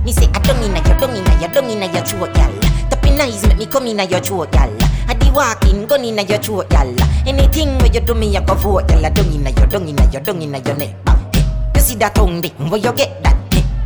Me 0.03 0.11
say 0.11 0.27
I 0.33 0.39
don't 0.39 0.61
inna 0.63 0.81
your, 0.87 0.99
don't 0.99 1.15
inna 1.15 1.39
your, 1.39 1.49
don't 1.49 1.69
inna 1.69 1.85
your 1.87 2.03
throat, 2.03 2.33
gal. 2.33 2.51
Tapping 2.89 3.19
eyes 3.21 3.47
make 3.47 3.57
me 3.57 3.65
come 3.65 3.87
inna 3.87 4.03
your 4.03 4.19
throat, 4.19 4.51
gal. 4.51 4.69
I 5.07 5.13
be 5.13 5.29
walking, 5.31 5.87
gun 5.87 6.03
inna 6.03 6.23
your 6.23 6.39
throat, 6.39 6.69
gal. 6.69 6.93
Anything 7.25 7.77
where 7.77 7.91
you 7.91 8.01
do 8.01 8.13
me, 8.13 8.35
I 8.35 8.43
go 8.43 8.53
vote, 8.53 8.87
gal. 8.87 9.01
Don't 9.01 9.33
inna 9.33 9.51
your, 9.51 9.67
don't 9.67 9.87
inna 9.87 10.09
your, 10.11 10.21
don't 10.21 10.41
inna 10.41 10.59
your 10.59 10.75
neck. 10.75 11.05
Bang. 11.05 11.31
You 11.75 11.81
see 11.81 11.95
that 11.95 12.15
tongue, 12.15 12.41
dick? 12.41 12.53
Where 12.59 12.79
you 12.79 12.91
get 12.93 13.23
that? 13.23 13.37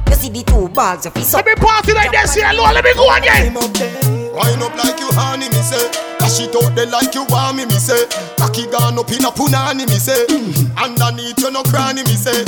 You 0.10 0.16
see 0.16 0.30
the 0.30 0.44
two 0.44 0.70
balls 0.70 1.06
of 1.06 1.14
his 1.14 1.34
Let 1.34 1.46
me 1.46 1.54
party 1.56 1.94
like 1.94 2.12
this 2.12 2.34
here, 2.34 2.52
Lord. 2.54 2.74
Let 2.74 2.84
me 2.84 2.94
go 2.96 3.14
again. 3.16 3.54
Wind 3.54 4.64
up 4.64 4.76
like 4.76 5.00
you 5.00 5.10
honey, 5.12 5.50
me 5.50 5.62
say. 5.62 6.07
Dash 6.20 6.40
it 6.42 6.56
out 6.56 6.76
there 6.76 6.88
like 6.88 7.14
you 7.14 7.26
want 7.30 7.58
me, 7.58 7.66
me 7.66 7.78
say. 7.78 8.06
Cocky 8.38 8.66
gone 8.68 8.98
up 8.98 9.12
in 9.12 9.24
a 9.26 9.32
punani, 9.32 9.86
me 9.88 9.98
say. 9.98 10.26
Underneath 10.78 11.40
you 11.40 11.52
no 11.52 11.64
cranny, 11.64 12.04
me 12.04 12.16
say. 12.16 12.44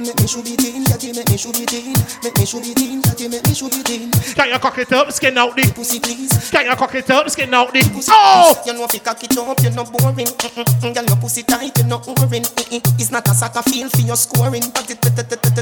Make 0.00 0.18
me 0.18 0.26
should 0.26 0.44
be 0.44 0.56
teen, 0.56 0.84
catty, 0.84 1.12
make 1.12 1.28
me 1.28 1.36
should 1.36 1.52
be 1.52 1.66
teen. 1.66 1.92
Make 2.24 2.36
me 2.38 2.46
should 2.46 2.62
be 2.62 2.72
teen, 2.72 3.02
catty, 3.02 3.28
make 3.28 3.44
me 3.46 3.54
should 3.54 3.70
be 3.70 3.82
teen. 3.82 4.10
Got 4.34 4.48
your 4.48 4.58
cock 4.58 4.78
it 4.78 4.92
up, 4.92 5.12
skin 5.12 5.36
out 5.36 5.54
the 5.54 5.62
pussy, 5.74 6.00
please. 6.00 6.50
Got 6.50 6.64
your 6.64 6.76
cock 6.76 6.94
it 6.94 7.10
up, 7.10 7.28
skin 7.28 7.52
out 7.52 7.72
the 7.72 7.80
pussy? 7.92 8.10
Oh! 8.14 8.56
You 8.64 8.72
know 8.72 8.84
if 8.84 8.94
you 8.94 9.00
cock 9.00 9.22
it 9.22 9.36
up, 9.36 9.60
you're 9.60 9.72
not 9.72 9.92
boring. 9.92 10.26
Mm-mm. 10.26 10.94
Girl, 10.94 11.04
your 11.04 11.16
pussy 11.16 11.42
tight, 11.42 11.76
you're 11.76 11.86
not 11.86 12.06
boring. 12.06 12.44
It's 12.72 13.10
not 13.10 13.28
a 13.28 13.34
soccer 13.34 13.62
field 13.62 13.92
for 13.92 14.00
your 14.00 14.16
scoring, 14.16 14.64
but 14.72 14.90
it 14.90 15.00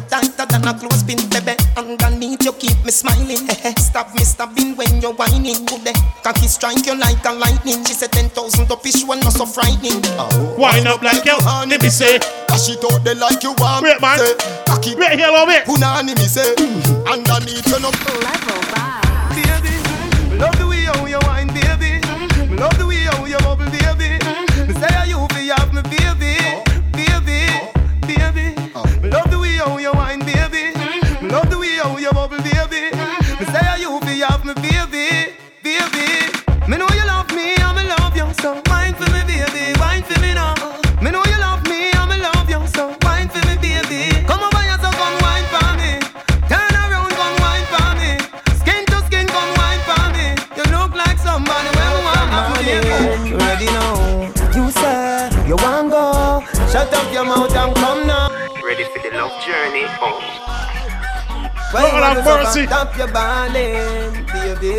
tighter 0.09 0.47
than 0.47 0.67
a 0.67 0.73
clothespin, 0.75 1.19
baby. 1.31 1.55
Underneath 1.77 2.45
you 2.45 2.53
keep 2.53 2.78
me 2.85 2.91
smiling. 2.91 3.49
Stop 3.77 4.15
me 4.15 4.23
stabbing 4.25 4.77
when 4.77 5.01
you're 5.01 5.15
whining. 5.15 5.65
Good 5.67 5.95
cocky 6.23 6.47
strike 6.47 6.85
you 6.87 6.97
like 6.97 7.25
a 7.25 7.33
lightning. 7.49 7.85
She 7.85 7.94
said 7.94 8.12
ten 8.12 8.28
thousand 8.31 8.70
up 8.70 8.85
is 8.86 9.05
one 9.05 9.20
not 9.20 9.33
so 9.33 9.47
frightening. 9.47 10.01
Oh, 10.20 10.57
Wind 10.59 10.86
up 10.86 11.02
like 11.02 11.25
you, 11.25 11.36
let 11.68 11.83
me 11.83 11.89
say. 11.89 12.18
Dash 12.47 12.68
it 12.68 12.85
out 12.85 13.05
there 13.05 13.15
like 13.15 13.43
you 13.43 13.52
want 13.59 13.85
Wait, 13.85 14.01
man. 14.01 14.18
say. 14.18 14.35
Cocky 14.67 14.94
Wait 14.94 15.18
here, 15.18 15.28
love 15.28 15.49
it. 15.49 15.65
punani, 15.65 16.15
me 16.17 16.27
say. 16.28 16.52
Underneath 17.09 17.67
you 17.67 17.81
no 17.81 17.91
Baby, 19.33 19.73
me 20.28 20.39
love 20.39 20.57
the 20.59 20.67
go. 56.91 56.97
Shut 56.97 57.07
up 57.07 57.12
your 57.12 57.25
mouth 57.25 57.57
and 57.57 57.76
come 57.76 58.07
now. 58.07 58.31
Ready 58.65 58.84
for 58.84 59.00
the 59.02 59.17
love 59.17 59.33
journey? 59.44 59.84
Oh. 60.00 60.23
Lord 61.75 61.92
have 61.92 62.25
mercy. 62.25 62.67
Stop 62.67 62.97
your 62.97 63.08
balling, 63.08 64.26
baby. 64.33 64.76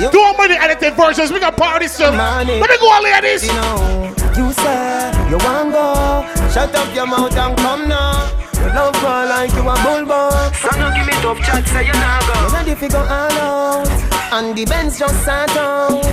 You 0.00 0.10
Do 0.10 0.34
many 0.38 0.56
edited 0.56 0.94
versions. 0.96 1.32
We 1.32 1.40
got 1.40 1.56
party 1.56 1.88
soon. 1.88 2.16
Let 2.16 2.46
me 2.48 2.78
go 2.80 2.88
on, 2.90 3.04
ladies. 3.04 3.46
You 3.46 3.54
know, 3.54 4.14
you 4.36 4.52
say 4.52 5.12
you 5.30 5.38
want 5.38 5.72
go. 5.72 6.26
Shut 6.52 6.74
up 6.74 6.94
your 6.94 7.06
mouth 7.06 7.36
and 7.36 7.56
come 7.58 7.88
now. 7.88 8.30
You 8.58 8.68
love 8.74 8.96
her 8.96 9.26
like 9.28 9.52
you 9.52 9.62
a 9.68 9.76
bulldog. 9.84 10.54
So 10.56 10.70
no 10.80 10.92
give 10.94 11.06
me 11.06 11.14
tough 11.22 11.38
chat, 11.40 11.66
say 11.68 11.86
you 11.86 11.94
nah 11.94 12.20
go. 12.26 12.34
You 12.48 12.54
ready 12.54 12.74
fi 12.74 12.88
go 12.88 12.98
all 12.98 13.32
out, 13.38 13.88
and 14.32 14.56
the 14.56 14.64
Benz 14.64 14.98
just 14.98 15.24
sat 15.24 15.50
out. 15.56 16.04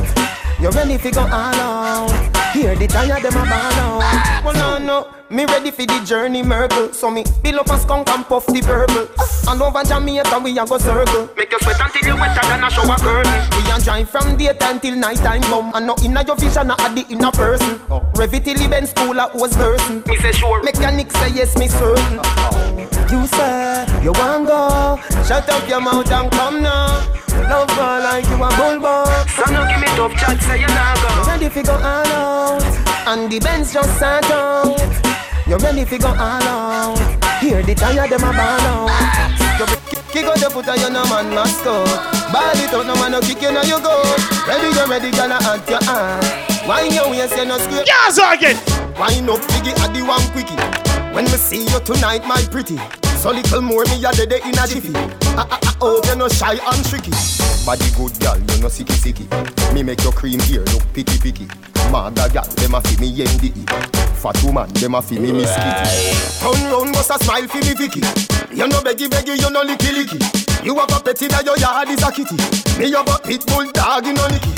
You 0.63 0.69
ready 0.69 0.97
fi 0.97 1.11
go 1.11 1.19
all 1.23 1.29
out. 1.29 2.09
Hear 2.53 2.73
the 2.73 2.87
tire 2.87 3.19
them 3.19 3.35
a 3.35 3.43
ball 3.43 4.01
out. 4.01 4.45
Well 4.45 4.53
no 4.53 4.77
no, 4.77 5.13
me 5.29 5.43
ready 5.43 5.71
for 5.71 5.85
the 5.85 6.01
journey 6.05 6.41
Merkel. 6.41 6.93
So 6.93 7.11
me 7.11 7.25
build 7.43 7.55
up 7.55 7.69
a 7.69 7.77
skunk 7.77 8.07
and 8.07 8.23
puff 8.23 8.45
the 8.45 8.61
purple. 8.61 9.11
And 9.51 9.61
over 9.61 9.83
Jamaica 9.83 10.39
we 10.39 10.57
a 10.57 10.65
go 10.65 10.77
circle. 10.77 11.27
Make 11.35 11.51
you 11.51 11.59
sweat 11.59 11.81
until 11.81 12.07
you 12.07 12.15
wetter 12.15 12.47
than 12.47 12.63
a 12.63 12.69
shower 12.69 12.95
curtain. 12.95 13.43
We 13.59 13.71
a 13.73 13.77
drive 13.83 14.09
from 14.09 14.37
daytime 14.37 14.79
till 14.79 14.95
night 14.95 15.17
time 15.17 15.41
come 15.41 15.73
And 15.75 15.85
no 15.85 15.97
inna 16.01 16.23
your 16.23 16.37
vision, 16.37 16.71
a 16.71 16.75
the 16.95 17.05
inner 17.09 17.31
person 17.31 17.81
Rev 18.15 18.33
it 18.33 18.45
till 18.45 18.69
Benz 18.69 18.91
school 18.91 19.19
a 19.19 19.35
was 19.35 19.53
person 19.57 20.01
Me 20.07 20.15
say 20.15 20.31
sure 20.31 20.63
Mechanic 20.63 21.11
say 21.11 21.31
yes, 21.33 21.57
me 21.57 21.67
certain 21.67 22.23
You 23.11 23.27
say 23.27 23.85
you 24.01 24.13
want 24.13 24.47
go 24.47 24.97
Shut 25.27 25.49
up 25.49 25.67
your 25.67 25.81
mouth 25.81 26.09
and 26.09 26.31
come 26.31 26.61
now 26.61 27.22
Love 27.49 27.69
her 27.71 27.99
like 28.03 28.25
you 28.27 28.35
a 28.35 28.49
bulldog 28.57 29.29
So 29.29 29.43
no 29.51 29.65
give 29.67 29.79
me 29.81 29.87
tough 29.97 30.13
chat, 30.19 30.41
say 30.41 30.59
you 30.61 30.67
nah 30.67 30.93
You 30.95 31.23
go. 31.23 31.23
ready 31.31 31.49
fi 31.49 31.61
go 31.63 31.73
all 31.73 32.07
out. 32.17 32.63
And 33.07 33.31
the 33.31 33.39
Benz 33.39 33.73
just 33.73 33.97
sat 33.99 34.23
out 34.31 34.79
You 35.47 35.57
ready 35.57 35.85
fi 35.85 35.97
go 35.97 36.09
all 36.09 36.17
out. 36.17 36.99
Hear 37.41 37.61
the 37.61 37.75
tire 37.75 38.07
them 38.07 38.23
a 38.23 38.31
ball 38.31 38.89
out. 38.89 39.59
You 39.59 39.65
kick- 39.65 39.99
Kick 40.13 40.25
out 40.25 40.37
the 40.37 40.47
foot 40.49 40.67
and 40.67 40.79
you 40.79 40.89
no 40.91 41.03
man 41.09 41.33
must 41.33 41.63
go 41.63 41.83
Ball 42.31 42.53
it 42.61 42.71
out, 42.71 42.85
no 42.85 42.93
man 43.01 43.13
no 43.13 43.19
kick 43.21 43.41
you 43.41 43.51
now 43.51 43.63
you 43.63 43.79
go. 43.81 43.97
Ready, 44.47 44.69
you 44.69 44.85
ready, 44.85 45.09
gonna 45.09 45.39
act 45.41 45.67
your 45.67 45.81
hand. 45.83 46.67
Wine 46.67 46.93
your 46.93 47.09
waist, 47.09 47.35
you 47.35 47.45
no 47.45 47.57
scrape 47.57 47.87
Yes, 47.87 48.19
again 48.21 48.55
Wine 48.93 49.27
up, 49.27 49.41
biggie, 49.49 49.73
I 49.81 49.87
the 49.91 50.05
one 50.05 50.21
quickie. 50.31 50.53
When 51.15 51.25
we 51.25 51.31
see 51.41 51.63
you 51.65 51.79
tonight, 51.79 52.25
my 52.27 52.41
pretty 52.51 52.77
So 53.23 53.31
little 53.31 53.61
more, 53.61 53.85
me 53.85 54.03
a 54.03 54.11
dead 54.11 54.33
in 54.33 54.59
a 54.59 54.67
jiffy 54.67 54.91
I, 55.39 55.47
I, 55.47 55.57
I 55.63 55.73
hope 55.79 56.05
you 56.07 56.15
no 56.17 56.27
shy 56.27 56.59
and 56.59 56.83
tricky. 56.83 57.15
Body 57.63 57.87
good 57.95 58.19
girl, 58.19 58.35
you 58.35 58.59
no 58.59 58.67
sicky 58.67 58.99
sicky. 58.99 59.23
Me 59.73 59.81
make 59.81 60.03
your 60.03 60.11
cream 60.11 60.41
here 60.41 60.65
look 60.75 60.83
picky 60.91 61.17
picky. 61.19 61.47
Maga 61.89 62.27
girl, 62.27 62.43
dem 62.59 62.75
a 62.75 62.81
fi 62.81 62.99
me 62.99 63.15
NDE 63.15 63.63
Fat 64.19 64.35
woman, 64.43 64.67
dem 64.73 64.95
a 64.95 65.01
fi 65.01 65.19
me 65.19 65.31
Miss 65.31 65.55
Kitty. 65.55 66.43
Turn 66.43 66.67
round, 66.67 66.91
bust 66.91 67.11
a 67.11 67.23
smile 67.23 67.47
fi 67.47 67.61
me 67.63 67.73
Vicky. 67.79 68.01
You 68.51 68.67
no 68.67 68.81
beggy 68.83 69.07
beggy, 69.07 69.39
you 69.39 69.49
no 69.51 69.63
licky 69.63 69.95
licky. 69.95 70.19
You 70.65 70.75
have 70.75 70.91
a 70.91 70.99
pet 70.99 71.21
inna 71.21 71.41
your 71.45 71.57
yard 71.57 71.87
is 71.87 72.03
a 72.03 72.11
kitty. 72.11 72.35
Me 72.77 72.91
have 72.91 73.07
a 73.07 73.19
pit 73.23 73.47
bull 73.47 73.71
dog 73.71 74.05
in 74.05 74.19
a 74.19 74.27
nicky. 74.35 74.51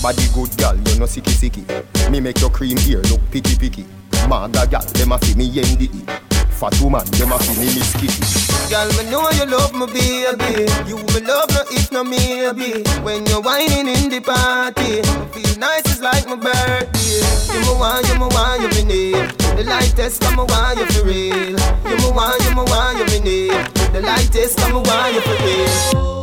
Body 0.00 0.24
good 0.32 0.56
gal, 0.56 0.74
you 0.74 0.98
no 0.98 1.04
sicky 1.04 1.36
sicky. 1.36 2.10
Me 2.10 2.20
make 2.20 2.40
your 2.40 2.48
cream 2.48 2.78
ear 2.88 3.02
look 3.12 3.20
picky 3.30 3.56
picky. 3.56 3.84
Maga 4.26 4.66
gal, 4.66 4.86
dem 4.94 5.12
a 5.12 5.18
fi 5.18 5.34
me 5.34 5.50
yendi. 5.50 6.25
Fat 6.56 6.72
woman, 6.80 7.04
dem 7.12 7.32
a 7.32 7.38
fi 7.38 7.52
me 7.60 7.66
miss 7.76 7.92
kitty. 7.92 8.24
Girl, 8.70 8.88
me 8.96 9.10
know 9.10 9.28
you 9.36 9.44
love 9.44 9.74
me, 9.74 9.86
baby. 9.92 10.64
You 10.88 10.96
will 10.96 11.22
love 11.28 11.50
me 11.50 11.60
if 11.76 11.92
no 11.92 12.02
maybe. 12.02 12.82
When 13.04 13.26
you're 13.26 13.42
whining 13.42 13.88
in 13.88 14.08
the 14.08 14.20
party, 14.24 15.00
I 15.04 15.26
feel 15.36 15.58
nice, 15.58 15.84
it's 15.84 16.00
like 16.00 16.26
my 16.26 16.36
birthday. 16.36 17.20
You 17.52 17.60
me 17.60 17.74
want, 17.78 18.08
you 18.08 18.14
me 18.14 18.26
want, 18.32 18.62
you 18.62 18.68
me 18.72 18.84
need. 18.88 19.28
The 19.56 19.64
lightest, 19.64 20.22
come 20.22 20.36
me 20.36 20.44
want 20.48 20.78
you 20.78 20.86
for 20.86 21.04
real. 21.04 21.60
You 21.90 21.96
me 22.00 22.10
want, 22.16 22.42
you 22.42 22.50
me 22.56 22.64
want, 22.64 22.98
you 22.98 23.04
me 23.04 23.20
need. 23.20 23.52
The 23.92 24.00
lightest, 24.00 24.56
come 24.56 24.72
me 24.72 24.80
want 24.88 25.14
you 25.14 25.20
for 25.20 25.36
real. 25.44 26.16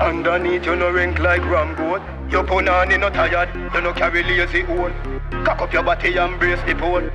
Underneath 0.00 0.66
you 0.66 0.74
no 0.74 0.90
rank 0.90 1.20
like 1.20 1.42
Rambo. 1.42 2.15
Your 2.30 2.42
punani 2.42 2.98
no 2.98 3.08
tired, 3.08 3.48
you 3.72 3.80
no 3.80 3.92
carry 3.92 4.22
lazy 4.24 4.64
old. 4.66 4.92
Cock 5.44 5.62
up 5.62 5.72
your 5.72 5.84
body 5.84 6.16
and 6.16 6.38
brace 6.40 6.60
the 6.66 6.74
pole. 6.74 7.08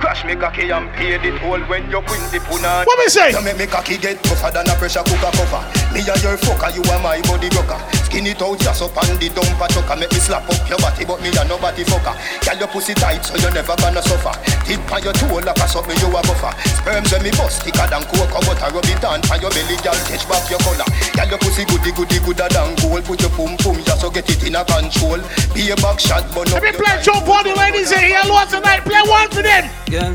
Crash 0.00 0.24
me 0.24 0.34
cocky 0.34 0.70
and 0.70 0.90
pay 0.96 1.16
the 1.18 1.38
toll 1.38 1.60
when 1.68 1.84
you 1.90 2.00
win 2.00 2.22
the 2.32 2.40
punani. 2.40 2.86
What 2.86 2.98
me 2.98 3.08
say? 3.08 3.30
You 3.30 3.42
make 3.44 3.58
me 3.58 3.66
cocky 3.66 3.98
get 3.98 4.22
tougher 4.24 4.50
than 4.50 4.68
a 4.68 4.74
pressure 4.74 5.04
cooker 5.04 5.30
cover. 5.36 5.60
Me 5.92 6.00
a 6.00 6.16
your 6.24 6.40
fucker, 6.40 6.72
you 6.72 6.82
are 6.90 7.00
my 7.04 7.20
body 7.28 7.52
rocker. 7.52 7.76
Skin 8.08 8.26
it 8.26 8.40
out 8.40 8.58
just 8.58 8.80
up 8.80 8.96
on 8.96 9.12
the 9.20 9.28
dumper 9.36 9.68
chucker. 9.68 9.96
Make 10.00 10.12
me 10.12 10.18
slap 10.18 10.48
up 10.48 10.64
your 10.64 10.80
body, 10.80 11.04
but 11.04 11.20
me 11.20 11.28
a 11.28 11.44
nobody 11.44 11.84
fucker. 11.84 12.16
Girl 12.40 12.58
your 12.64 12.68
pussy 12.72 12.94
tight, 12.96 13.20
so 13.20 13.36
you 13.36 13.52
never 13.52 13.76
gonna 13.76 14.00
suffer. 14.00 14.32
Tip 14.64 14.80
on 14.88 15.04
your 15.04 15.12
toe 15.12 15.44
like 15.44 15.60
a 15.60 15.66
something 15.68 15.98
you 16.00 16.08
a 16.08 16.20
buffer. 16.24 16.52
Sperms 16.80 17.12
when 17.12 17.20
me 17.20 17.30
bust 17.36 17.62
thicker 17.62 17.84
than 17.84 18.02
cocoa 18.08 18.40
butter. 18.48 18.72
Rub 18.72 18.88
it 18.88 19.04
on 19.04 19.20
for 19.28 19.36
your 19.36 19.52
belly, 19.52 19.76
girl 19.84 19.98
catch 20.08 20.24
back 20.24 20.48
your 20.48 20.60
collar. 20.64 20.88
Girl 21.12 21.28
your 21.28 21.40
pussy 21.44 21.68
goody 21.68 21.92
goody 21.92 22.18
gooder 22.24 22.48
than 22.48 22.72
gold. 22.80 23.04
Put 23.04 23.20
your 23.20 23.30
pum 23.36 23.60
pum 23.60 23.76
just 23.84 24.00
so 24.00 24.08
get 24.08 24.24
it 24.24 24.40
in 24.40 24.53
a 24.54 24.64
control. 24.64 25.18
Be 25.52 25.70
a 25.70 25.76
back 25.76 25.98
shot, 26.00 26.24
but 26.34 26.48
no. 26.48 26.54
Let 26.54 26.62
me 26.62 26.72
play 26.72 27.02
Joe 27.02 27.20
Body, 27.26 27.52
ladies 27.54 27.90
in 27.92 27.98
here. 27.98 28.22
Lord 28.26 28.48
tonight, 28.48 28.82
play 28.84 29.02
one 29.02 29.28
for 29.30 29.42
them. 29.42 29.70
Girl, 29.90 30.12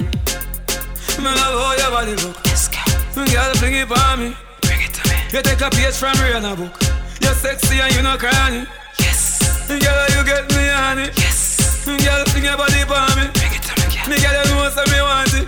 me 1.20 1.30
love 1.30 1.56
how 1.60 1.76
your 1.78 1.92
body 1.92 2.16
look. 2.24 2.38
Yes, 2.46 2.68
girl. 2.68 3.26
Girl, 3.26 3.54
bring 3.60 3.76
it 3.76 3.88
for 3.88 4.18
me. 4.18 4.36
Bring 4.62 4.82
it 4.82 4.94
to 4.96 5.02
me. 5.10 5.16
You 5.32 5.42
take 5.42 5.62
a 5.62 5.70
page 5.70 5.96
from 5.96 6.16
Rihanna 6.16 6.56
book. 6.56 6.74
You're 7.22 7.36
sexy 7.36 7.80
and 7.80 7.94
you 7.96 8.02
not 8.02 8.20
crying. 8.20 8.66
Yes. 9.00 9.68
Girl, 9.68 10.08
you 10.16 10.24
get 10.24 10.50
me 10.50 10.70
on 10.70 11.00
it. 11.00 11.18
Yes. 11.18 11.86
Girl, 11.86 12.24
bring 12.32 12.46
your 12.46 12.58
body 12.58 12.84
for 12.88 13.04
me. 13.20 13.28
Bring 13.36 13.54
it 13.54 13.64
to 13.68 13.74
me, 13.76 13.86
girl. 13.92 14.08
Me 14.08 14.16
girl, 14.24 14.36
you 14.48 14.56
know 14.56 14.70
so 14.72 14.84
me 14.88 15.00
want 15.02 15.34
it. 15.36 15.48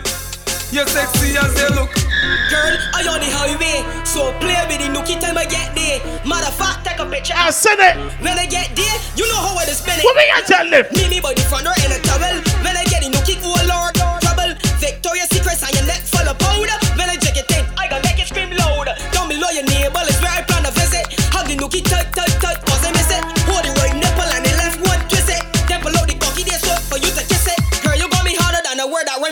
You're 0.72 0.88
sexy 0.88 1.38
as 1.38 1.56
you 1.60 1.70
look. 1.76 2.01
Girl, 2.22 2.78
I 2.94 3.02
on 3.10 3.18
the 3.18 3.34
highway, 3.34 3.82
so 4.06 4.30
play 4.38 4.54
with 4.70 4.78
the 4.78 4.94
nookie 4.94 5.18
time 5.18 5.42
I 5.42 5.50
get 5.50 5.74
there. 5.74 5.98
Matter 6.22 6.54
of 6.54 6.56
fact, 6.56 6.86
take 6.86 7.02
a 7.02 7.06
picture. 7.10 7.34
I 7.34 7.50
send 7.50 7.82
it. 7.82 7.98
When 8.22 8.38
I 8.38 8.46
get 8.46 8.70
there, 8.78 8.98
you 9.18 9.26
know 9.26 9.42
how 9.42 9.58
I 9.58 9.66
spend 9.74 9.98
it. 9.98 10.06
What 10.06 10.14
me 10.14 10.30
gonna 10.30 10.46
tell 10.46 10.68
them? 10.70 10.86
Me 10.94 11.10
me 11.10 11.18
body 11.18 11.42
front 11.50 11.66
door 11.66 11.74
in 11.82 11.90
a 11.90 11.98
towel. 12.06 12.22
When 12.62 12.78
I 12.78 12.86
get 12.94 13.02
the 13.02 13.10
nookie, 13.10 13.42
oh 13.42 13.58
lord, 13.66 13.98
trouble. 14.22 14.54
Victoria's 14.78 15.34
Secrets 15.34 15.66
on 15.66 15.74
your 15.74 15.86
neck 15.90 16.06
full 16.06 16.22
of 16.30 16.38
powder. 16.38 16.78
When 16.94 17.10
I 17.10 17.18
check 17.18 17.42
it 17.42 17.50
in, 17.58 17.66
I 17.74 17.90
gonna 17.90 18.06
make 18.06 18.22
it 18.22 18.30
scream 18.30 18.54
loud. 18.54 18.94
Down 19.10 19.26
below 19.26 19.50
your 19.50 19.66
neighbor 19.66 20.06
is 20.06 20.22
where 20.22 20.30
I 20.30 20.46
plan 20.46 20.62
to 20.70 20.74
visit. 20.78 21.10
Hug 21.34 21.50
the 21.50 21.58
nookie 21.58 21.82
tight, 21.82 22.14
tight, 22.14 22.38
tight, 22.38 22.62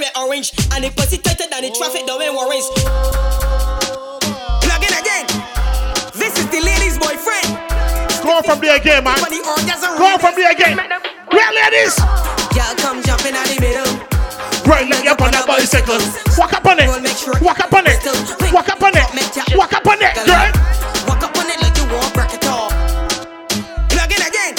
than 0.02 0.12
a 0.16 0.28
word 0.28 0.40
that 0.40 0.44
rhyme 0.44 0.44
with 0.44 0.52
orange. 0.52 0.52
And 0.74 0.84
the 0.84 0.90
pussy 0.92 1.18
tighter 1.18 1.46
than 1.50 1.64
the 1.64 1.72
traffic 1.76 2.06
that 2.06 2.18
went 2.18 2.36
orange. 2.36 2.66
Plug 4.64 4.84
in 4.84 4.94
again. 4.96 5.26
This 6.16 6.34
is 6.40 6.48
the 6.52 6.60
lady's 6.64 6.98
boyfriend. 7.00 7.58
Go 8.24 8.38
on 8.38 8.44
from 8.44 8.60
there 8.62 8.76
again, 8.78 9.04
man. 9.04 9.18
Go 9.20 10.06
on 10.06 10.20
from 10.20 10.36
there 10.36 10.52
again. 10.52 10.78
Where 11.32 11.52
ladies? 11.54 11.96
Y'all 12.56 12.76
come 12.78 13.02
jumping 13.04 13.36
out 13.36 13.46
the 13.48 13.58
middle. 13.62 13.88
Right 14.68 14.88
leg 14.88 15.08
up 15.08 15.22
on 15.22 15.32
that 15.32 15.48
bicycle. 15.48 15.98
Walk 16.38 16.54
up 16.54 16.66
on 16.66 16.80
it. 16.80 16.88
Walk 17.42 17.60
up 17.60 17.74
on 17.74 17.88
it. 17.88 18.00
Walk 18.54 18.70
up 18.70 18.82
on 18.84 18.94
it. 18.96 19.08
Walk 19.56 19.74
up 19.74 19.88
on 19.88 19.98
it, 20.02 20.14
girl. 20.16 20.52
Walk 21.08 21.24
up 21.24 21.36
on 21.38 21.48
it 21.48 21.58
like 21.62 21.76
you 21.78 21.86
want 21.90 22.14
break 22.14 22.34
it 22.34 22.46
off. 22.46 22.72
Plug 23.90 24.12
in 24.12 24.22
again. 24.22 24.54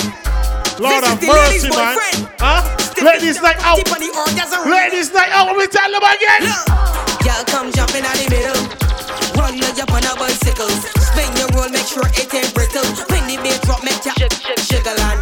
Lord 0.80 1.04
This 1.04 1.12
of 1.12 1.22
is 1.22 1.28
the 1.28 1.32
lady's 1.32 1.64
mercy, 1.64 1.76
man. 1.76 1.94
boyfriend. 1.94 2.40
Huh? 2.40 2.79
Ladies 3.00 3.40
night 3.40 3.56
out. 3.64 3.80
Tip 3.80 3.88
on. 3.96 4.70
Ladies 4.70 5.12
night 5.12 5.32
out. 5.32 5.48
Let 5.48 5.56
me 5.56 5.66
tell 5.72 5.88
them 5.88 6.04
again. 6.04 6.44
Y'all 7.24 7.44
come 7.48 7.72
jumping 7.72 8.04
out 8.04 8.12
the 8.20 8.28
middle. 8.28 8.60
Run 9.40 9.56
like 9.56 9.80
up 9.80 9.88
on 9.96 10.04
a 10.04 10.12
bicycle. 10.20 10.68
Spin 11.00 11.32
your 11.40 11.48
roll, 11.56 11.72
make 11.72 11.88
sure 11.88 12.04
it 12.04 12.28
ain't 12.28 12.52
brittle. 12.52 12.84
When 13.08 13.24
the 13.24 13.40
bass 13.40 13.56
drop, 13.64 13.80
make 13.80 14.04
ya 14.04 14.12
shake, 14.20 14.36
shake, 14.36 14.60
shake 14.60 14.84
land. 14.84 15.16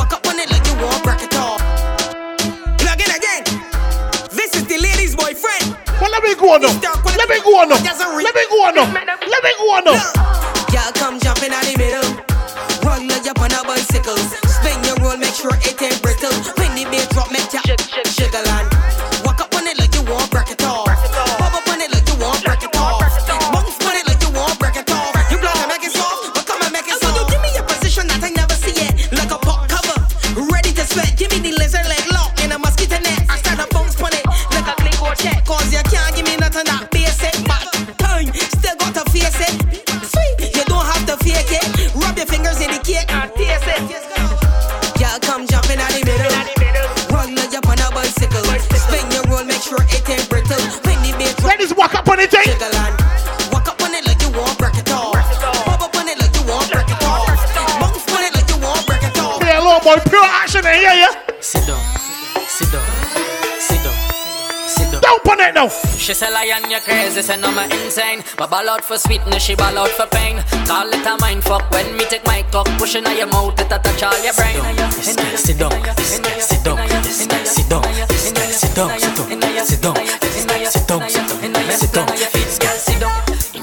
Walk 0.00 0.16
up 0.16 0.24
on 0.24 0.40
it 0.40 0.48
like 0.48 0.64
you 0.64 0.72
want 0.80 1.04
break 1.04 1.20
it 1.20 1.36
off. 1.36 1.60
Plug 2.80 3.00
in 3.04 3.12
again. 3.12 3.44
This 4.32 4.56
is 4.56 4.64
the 4.64 4.80
lady's 4.80 5.12
boyfriend. 5.12 5.76
Well, 6.00 6.08
let 6.08 6.24
me 6.24 6.32
go 6.40 6.56
on 6.56 6.64
now. 6.64 6.72
Let 6.72 7.28
me 7.28 7.36
go 7.44 7.60
on 7.60 7.68
now. 7.68 7.84
Let 7.84 8.32
me 8.32 8.44
go 8.48 8.64
on 8.64 8.74
now. 8.80 8.88
Let 8.96 9.40
me 9.44 9.52
go 9.60 9.66
on 9.76 9.84
now. 9.84 10.00
Y'all 10.72 10.88
come 10.96 11.20
jumping 11.20 11.52
out 11.52 11.68
the 11.68 11.76
middle. 11.76 12.08
Run 12.80 13.08
like 13.12 13.28
up 13.28 13.44
on 13.44 13.52
a 13.52 13.60
bicycle. 13.68 14.16
Spin 14.48 14.80
your 14.88 14.96
roll, 15.04 15.20
make 15.20 15.36
sure 15.36 15.52
it 15.60 15.76
ain't 15.84 16.00
brittle. 16.00 16.59
When 17.52 17.62
the 17.62 17.66
bass 17.66 17.66
drop, 17.66 17.66
make 17.66 17.80
shake, 17.80 18.06
shake, 18.06 18.30
shake 18.30 18.34
a 18.34 18.42
land. 18.46 18.68
Walk 19.26 19.40
up 19.40 19.54
on 19.54 19.66
it 19.66 19.78
like 19.78 19.94
you 19.94 20.02
want 20.06 20.30
break 20.30 20.50
it 20.50 20.62
off. 20.62 20.86
Pop 20.86 21.54
up 21.54 21.66
on 21.66 21.80
it 21.80 21.90
like 21.90 22.06
you 22.06 22.14
want 22.22 22.38
break 22.44 22.62
it 22.62 22.76
off. 22.76 23.02
Bounce 23.50 23.74
on 23.82 23.96
it 23.98 24.06
like 24.06 24.22
you 24.22 24.30
want 24.30 24.54
break 24.60 24.76
it 24.76 24.90
off. 24.90 25.10
You 25.30 25.38
blow 25.38 25.50
and 25.58 25.66
make 25.66 25.82
it 25.82 25.90
soft, 25.90 26.34
but 26.34 26.46
come 26.46 26.62
and 26.62 26.70
make 26.70 26.86
it 26.86 26.94
oh, 26.94 27.02
soft. 27.02 27.18
You 27.18 27.26
give 27.26 27.42
me 27.42 27.50
a 27.58 27.62
position 27.66 28.06
that 28.06 28.22
I 28.22 28.30
never 28.30 28.54
see 28.54 28.78
it. 28.78 29.10
Like 29.10 29.34
a 29.34 29.38
pop 29.38 29.66
cover, 29.66 29.98
ready 30.52 30.70
to 30.78 30.84
sweat. 30.86 31.18
Give 31.18 31.30
me 31.34 31.42
the 31.42 31.58
lizard 31.58 31.86
leg 31.90 32.06
lock 32.14 32.38
in 32.38 32.54
a 32.54 32.58
mosquito 32.58 33.02
net. 33.02 33.26
I 33.26 33.42
start 33.42 33.58
to 33.58 33.66
bounce 33.74 33.98
on 33.98 34.14
it 34.14 34.22
like 34.54 34.70
a 34.70 34.74
click 34.78 35.00
or 35.02 35.14
check. 35.18 35.42
Cause 35.42 35.74
you 35.74 35.82
can't 35.90 36.14
give 36.14 36.26
me 36.26 36.38
nothing 36.38 36.70
that 36.70 36.86
basic. 36.94 37.34
But 37.50 37.66
time, 37.98 38.30
still 38.30 38.78
got 38.78 38.94
to 38.94 39.04
face 39.10 39.42
it. 39.42 39.54
Sweet, 40.06 40.54
you 40.54 40.64
don't 40.70 40.86
have 40.86 41.02
to 41.10 41.18
fake 41.26 41.50
it. 41.50 41.66
Rub 41.98 42.14
your 42.14 42.30
fingers 42.30 42.62
in 42.62 42.70
the 42.70 42.78
cake 42.78 43.10
and 43.10 43.26
taste 43.34 43.66
it. 43.66 44.09
Sure 49.70 49.86
it 49.86 50.10
ain't 50.10 50.28
brittle. 50.28 50.58
When 50.82 50.98
the 51.06 51.14
bass 51.16 51.38
Ladies, 51.46 51.72
walk 51.74 51.94
up 51.94 52.08
on 52.08 52.18
it, 52.18 52.34
eh? 52.34 52.42
Walk 53.52 53.68
up 53.68 53.80
on 53.82 53.94
it 53.94 54.04
like 54.04 54.20
you 54.22 54.30
want 54.34 54.58
break 54.58 54.74
it 54.74 54.90
off. 54.90 55.14
Up 55.14 55.94
on 55.94 56.08
it 56.08 56.18
like 56.18 56.34
you 56.34 56.42
want 56.50 56.66
break 56.72 56.90
it 56.90 57.02
off. 57.06 57.26
Bounce 57.78 58.10
on 58.10 58.24
it 58.26 58.34
like 58.34 58.50
you 58.50 58.58
want 58.58 58.84
break 58.86 59.02
it 59.02 59.16
off. 59.18 59.38
Yeah, 59.42 59.60
Lord 59.60 59.82
boy, 59.84 59.96
pure 60.10 60.26
action 60.26 60.66
in 60.66 60.74
here, 60.74 61.06
yeah. 61.06 61.14
Sit 61.40 61.66
down, 61.66 61.78
down. 65.10 65.20
Don't 65.24 65.40
it 65.40 65.54
now. 65.54 65.68
She 65.96 66.14
say 66.14 66.30
lion, 66.32 66.70
you 66.70 66.80
crazy, 66.80 67.22
say 67.22 67.36
no, 67.40 67.50
me 67.52 67.64
insane. 67.84 68.22
But 68.36 68.50
ball 68.50 68.68
out 68.68 68.84
for 68.84 68.98
sweetness, 68.98 69.42
she 69.42 69.54
ball 69.54 69.76
out 69.78 69.88
for 69.90 70.06
pain. 70.06 70.42
Call 70.66 70.88
it 70.88 71.06
a 71.06 71.16
mind 71.20 71.44
fuck 71.44 71.70
when 71.70 71.96
me 71.96 72.04
take 72.04 72.24
my 72.26 72.42
cock, 72.50 72.66
pushing 72.78 73.06
on 73.06 73.16
your 73.16 73.26
mouth, 73.28 73.58
it 73.60 73.72
a 73.72 73.78
touch 73.78 74.02
all 74.02 74.18
your 74.22 74.34
brain. 74.34 74.60
This 74.96 75.16
girl 75.16 75.36
sit 75.36 75.58
down, 75.58 75.70
this 75.96 76.18
girl 76.20 76.40
sit 76.40 76.64
down, 76.64 76.76
this 77.02 77.26
girl 77.26 77.44
sit 77.44 77.68
down, 77.70 77.82
this 78.08 78.32
girl 78.32 78.50
sit 78.50 78.74
down, 78.74 78.98
sit 78.98 79.14
down, 79.14 79.64
sit 79.64 79.82
down, 79.82 79.94
this 80.20 80.44
girl 80.44 80.66
sit 80.66 80.86
down, 80.88 81.08
sit 81.08 81.28
down, 81.30 81.78
sit 81.78 81.92
down, 81.94 82.06
this 82.10 82.58
girl 82.58 82.76
sit 82.76 83.00
down, 83.00 83.14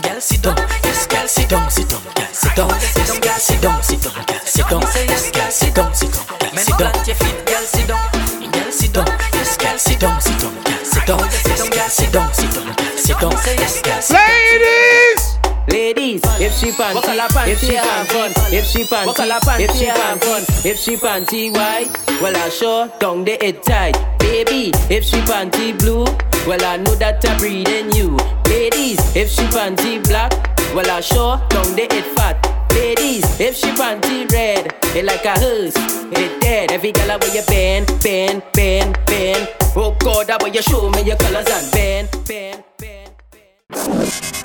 girl 0.02 0.22
sit 0.22 0.42
down, 0.42 0.56
this 0.82 1.06
girl 1.08 1.28
sit 1.28 1.50
down, 1.50 1.70
sit 1.70 1.90
down, 1.90 2.02
girl 2.16 2.34
sit 2.34 2.56
down, 2.56 2.80
this 2.80 3.20
girl 3.20 3.38
sit 3.38 3.62
down, 3.62 3.84
sit 3.84 4.02
down, 4.02 4.14
girl 4.26 4.42
sit 4.46 4.70
down, 4.70 4.82
this 4.82 5.32
girl 5.32 5.52
sit 5.52 5.76
down, 5.76 5.94
sit 5.94 6.12
down, 6.14 6.26
girl 6.40 6.58
sit 6.58 6.78
down, 6.78 6.92
Plant 6.92 7.08
your 7.08 7.16
feet, 7.16 7.46
girl, 7.46 7.62
sit 7.62 7.88
down. 7.88 8.12
girl 8.52 8.72
sit 8.72 8.94
down, 8.94 9.06
this 9.32 9.58
girl 9.58 9.78
sit 9.78 10.00
down, 10.00 10.22
sit 10.22 10.40
down, 10.40 10.54
girl 10.54 10.64
sit 10.64 10.77
down, 11.08 11.24
this 11.30 11.70
girl 11.70 11.88
sit 11.88 12.12
down, 12.12 12.34
sit 12.34 12.52
down, 12.54 12.78
sit 12.98 13.20
down, 13.20 13.32
this 13.32 13.82
girl 13.82 14.02
sit 14.02 14.16
down. 14.16 14.20
Ladies! 14.20 15.38
Ladies, 15.70 16.22
if 16.40 16.54
she 16.54 16.72
panty, 16.72 17.48
if 17.48 17.60
she 17.60 17.76
pan 17.76 18.06
fun, 18.06 18.32
if 18.54 18.66
she 18.66 18.84
panty, 18.84 19.60
if 19.60 19.72
she 19.76 19.86
pan 19.86 20.20
fun, 20.20 20.44
if 20.66 20.78
she 20.78 20.96
panty 20.96 21.54
white, 21.54 22.22
well 22.22 22.36
I 22.36 22.50
sure 22.50 22.88
down 23.00 23.26
the 23.26 23.44
it 23.46 23.64
tight. 23.64 23.96
Baby, 24.20 24.72
if 24.90 25.04
she 25.04 25.18
panty 25.18 25.78
blue, 25.78 26.06
well 26.48 26.64
I 26.64 26.78
know 26.78 26.96
that 26.96 27.24
I 27.26 27.38
breed 27.38 27.68
in 27.68 27.92
you. 27.92 28.16
Ladies, 28.46 29.00
if 29.16 29.30
she 29.30 29.44
panty 29.44 30.02
black, 30.08 30.32
well 30.74 30.90
I 30.90 31.02
sure 31.02 31.38
down 31.50 31.76
the 31.76 31.88
it 31.92 32.06
fat. 32.16 32.57
Ladies, 32.72 33.40
if 33.40 33.56
she 33.56 33.68
panty 33.72 34.32
red, 34.32 34.76
it 34.96 35.06
like 35.06 35.26
a 35.26 35.40
hearse, 35.40 35.76
it 36.12 36.42
dead. 36.42 36.72
Every 36.72 36.92
girl 36.92 37.18
where 37.20 37.36
you 37.36 37.44
bend, 37.48 37.88
bend, 38.04 38.44
bend, 38.54 38.98
bend. 39.06 39.50
Oh 39.76 39.96
God, 40.00 40.28
that 40.28 40.42
way 40.42 40.52
you 40.52 40.62
show 40.62 40.90
me 40.90 41.02
your 41.02 41.18
colors 41.18 41.48
and 41.50 41.72
bend, 41.72 42.10
bend, 42.28 42.64
bend, 42.78 43.12
bend. 43.32 44.37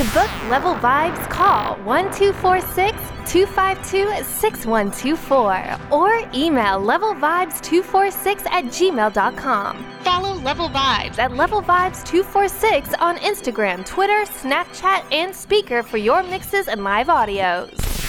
To 0.00 0.06
book 0.14 0.30
Level 0.48 0.76
Vibes, 0.76 1.28
call 1.28 1.76
1246 1.84 2.96
252 3.30 4.24
6124 4.24 5.78
or 5.90 6.20
email 6.32 6.80
levelvibes246 6.80 8.46
at 8.46 8.64
gmail.com. 8.64 9.84
Follow 10.00 10.32
Level 10.36 10.70
Vibes 10.70 11.18
at 11.18 11.36
Level 11.36 11.60
Vibes 11.60 12.02
246 12.06 12.94
on 12.94 13.18
Instagram, 13.18 13.84
Twitter, 13.84 14.24
Snapchat, 14.24 15.04
and 15.12 15.34
Spreaker 15.34 15.84
for 15.84 15.98
your 15.98 16.22
mixes 16.22 16.68
and 16.68 16.82
live 16.82 17.08
audios. 17.08 17.99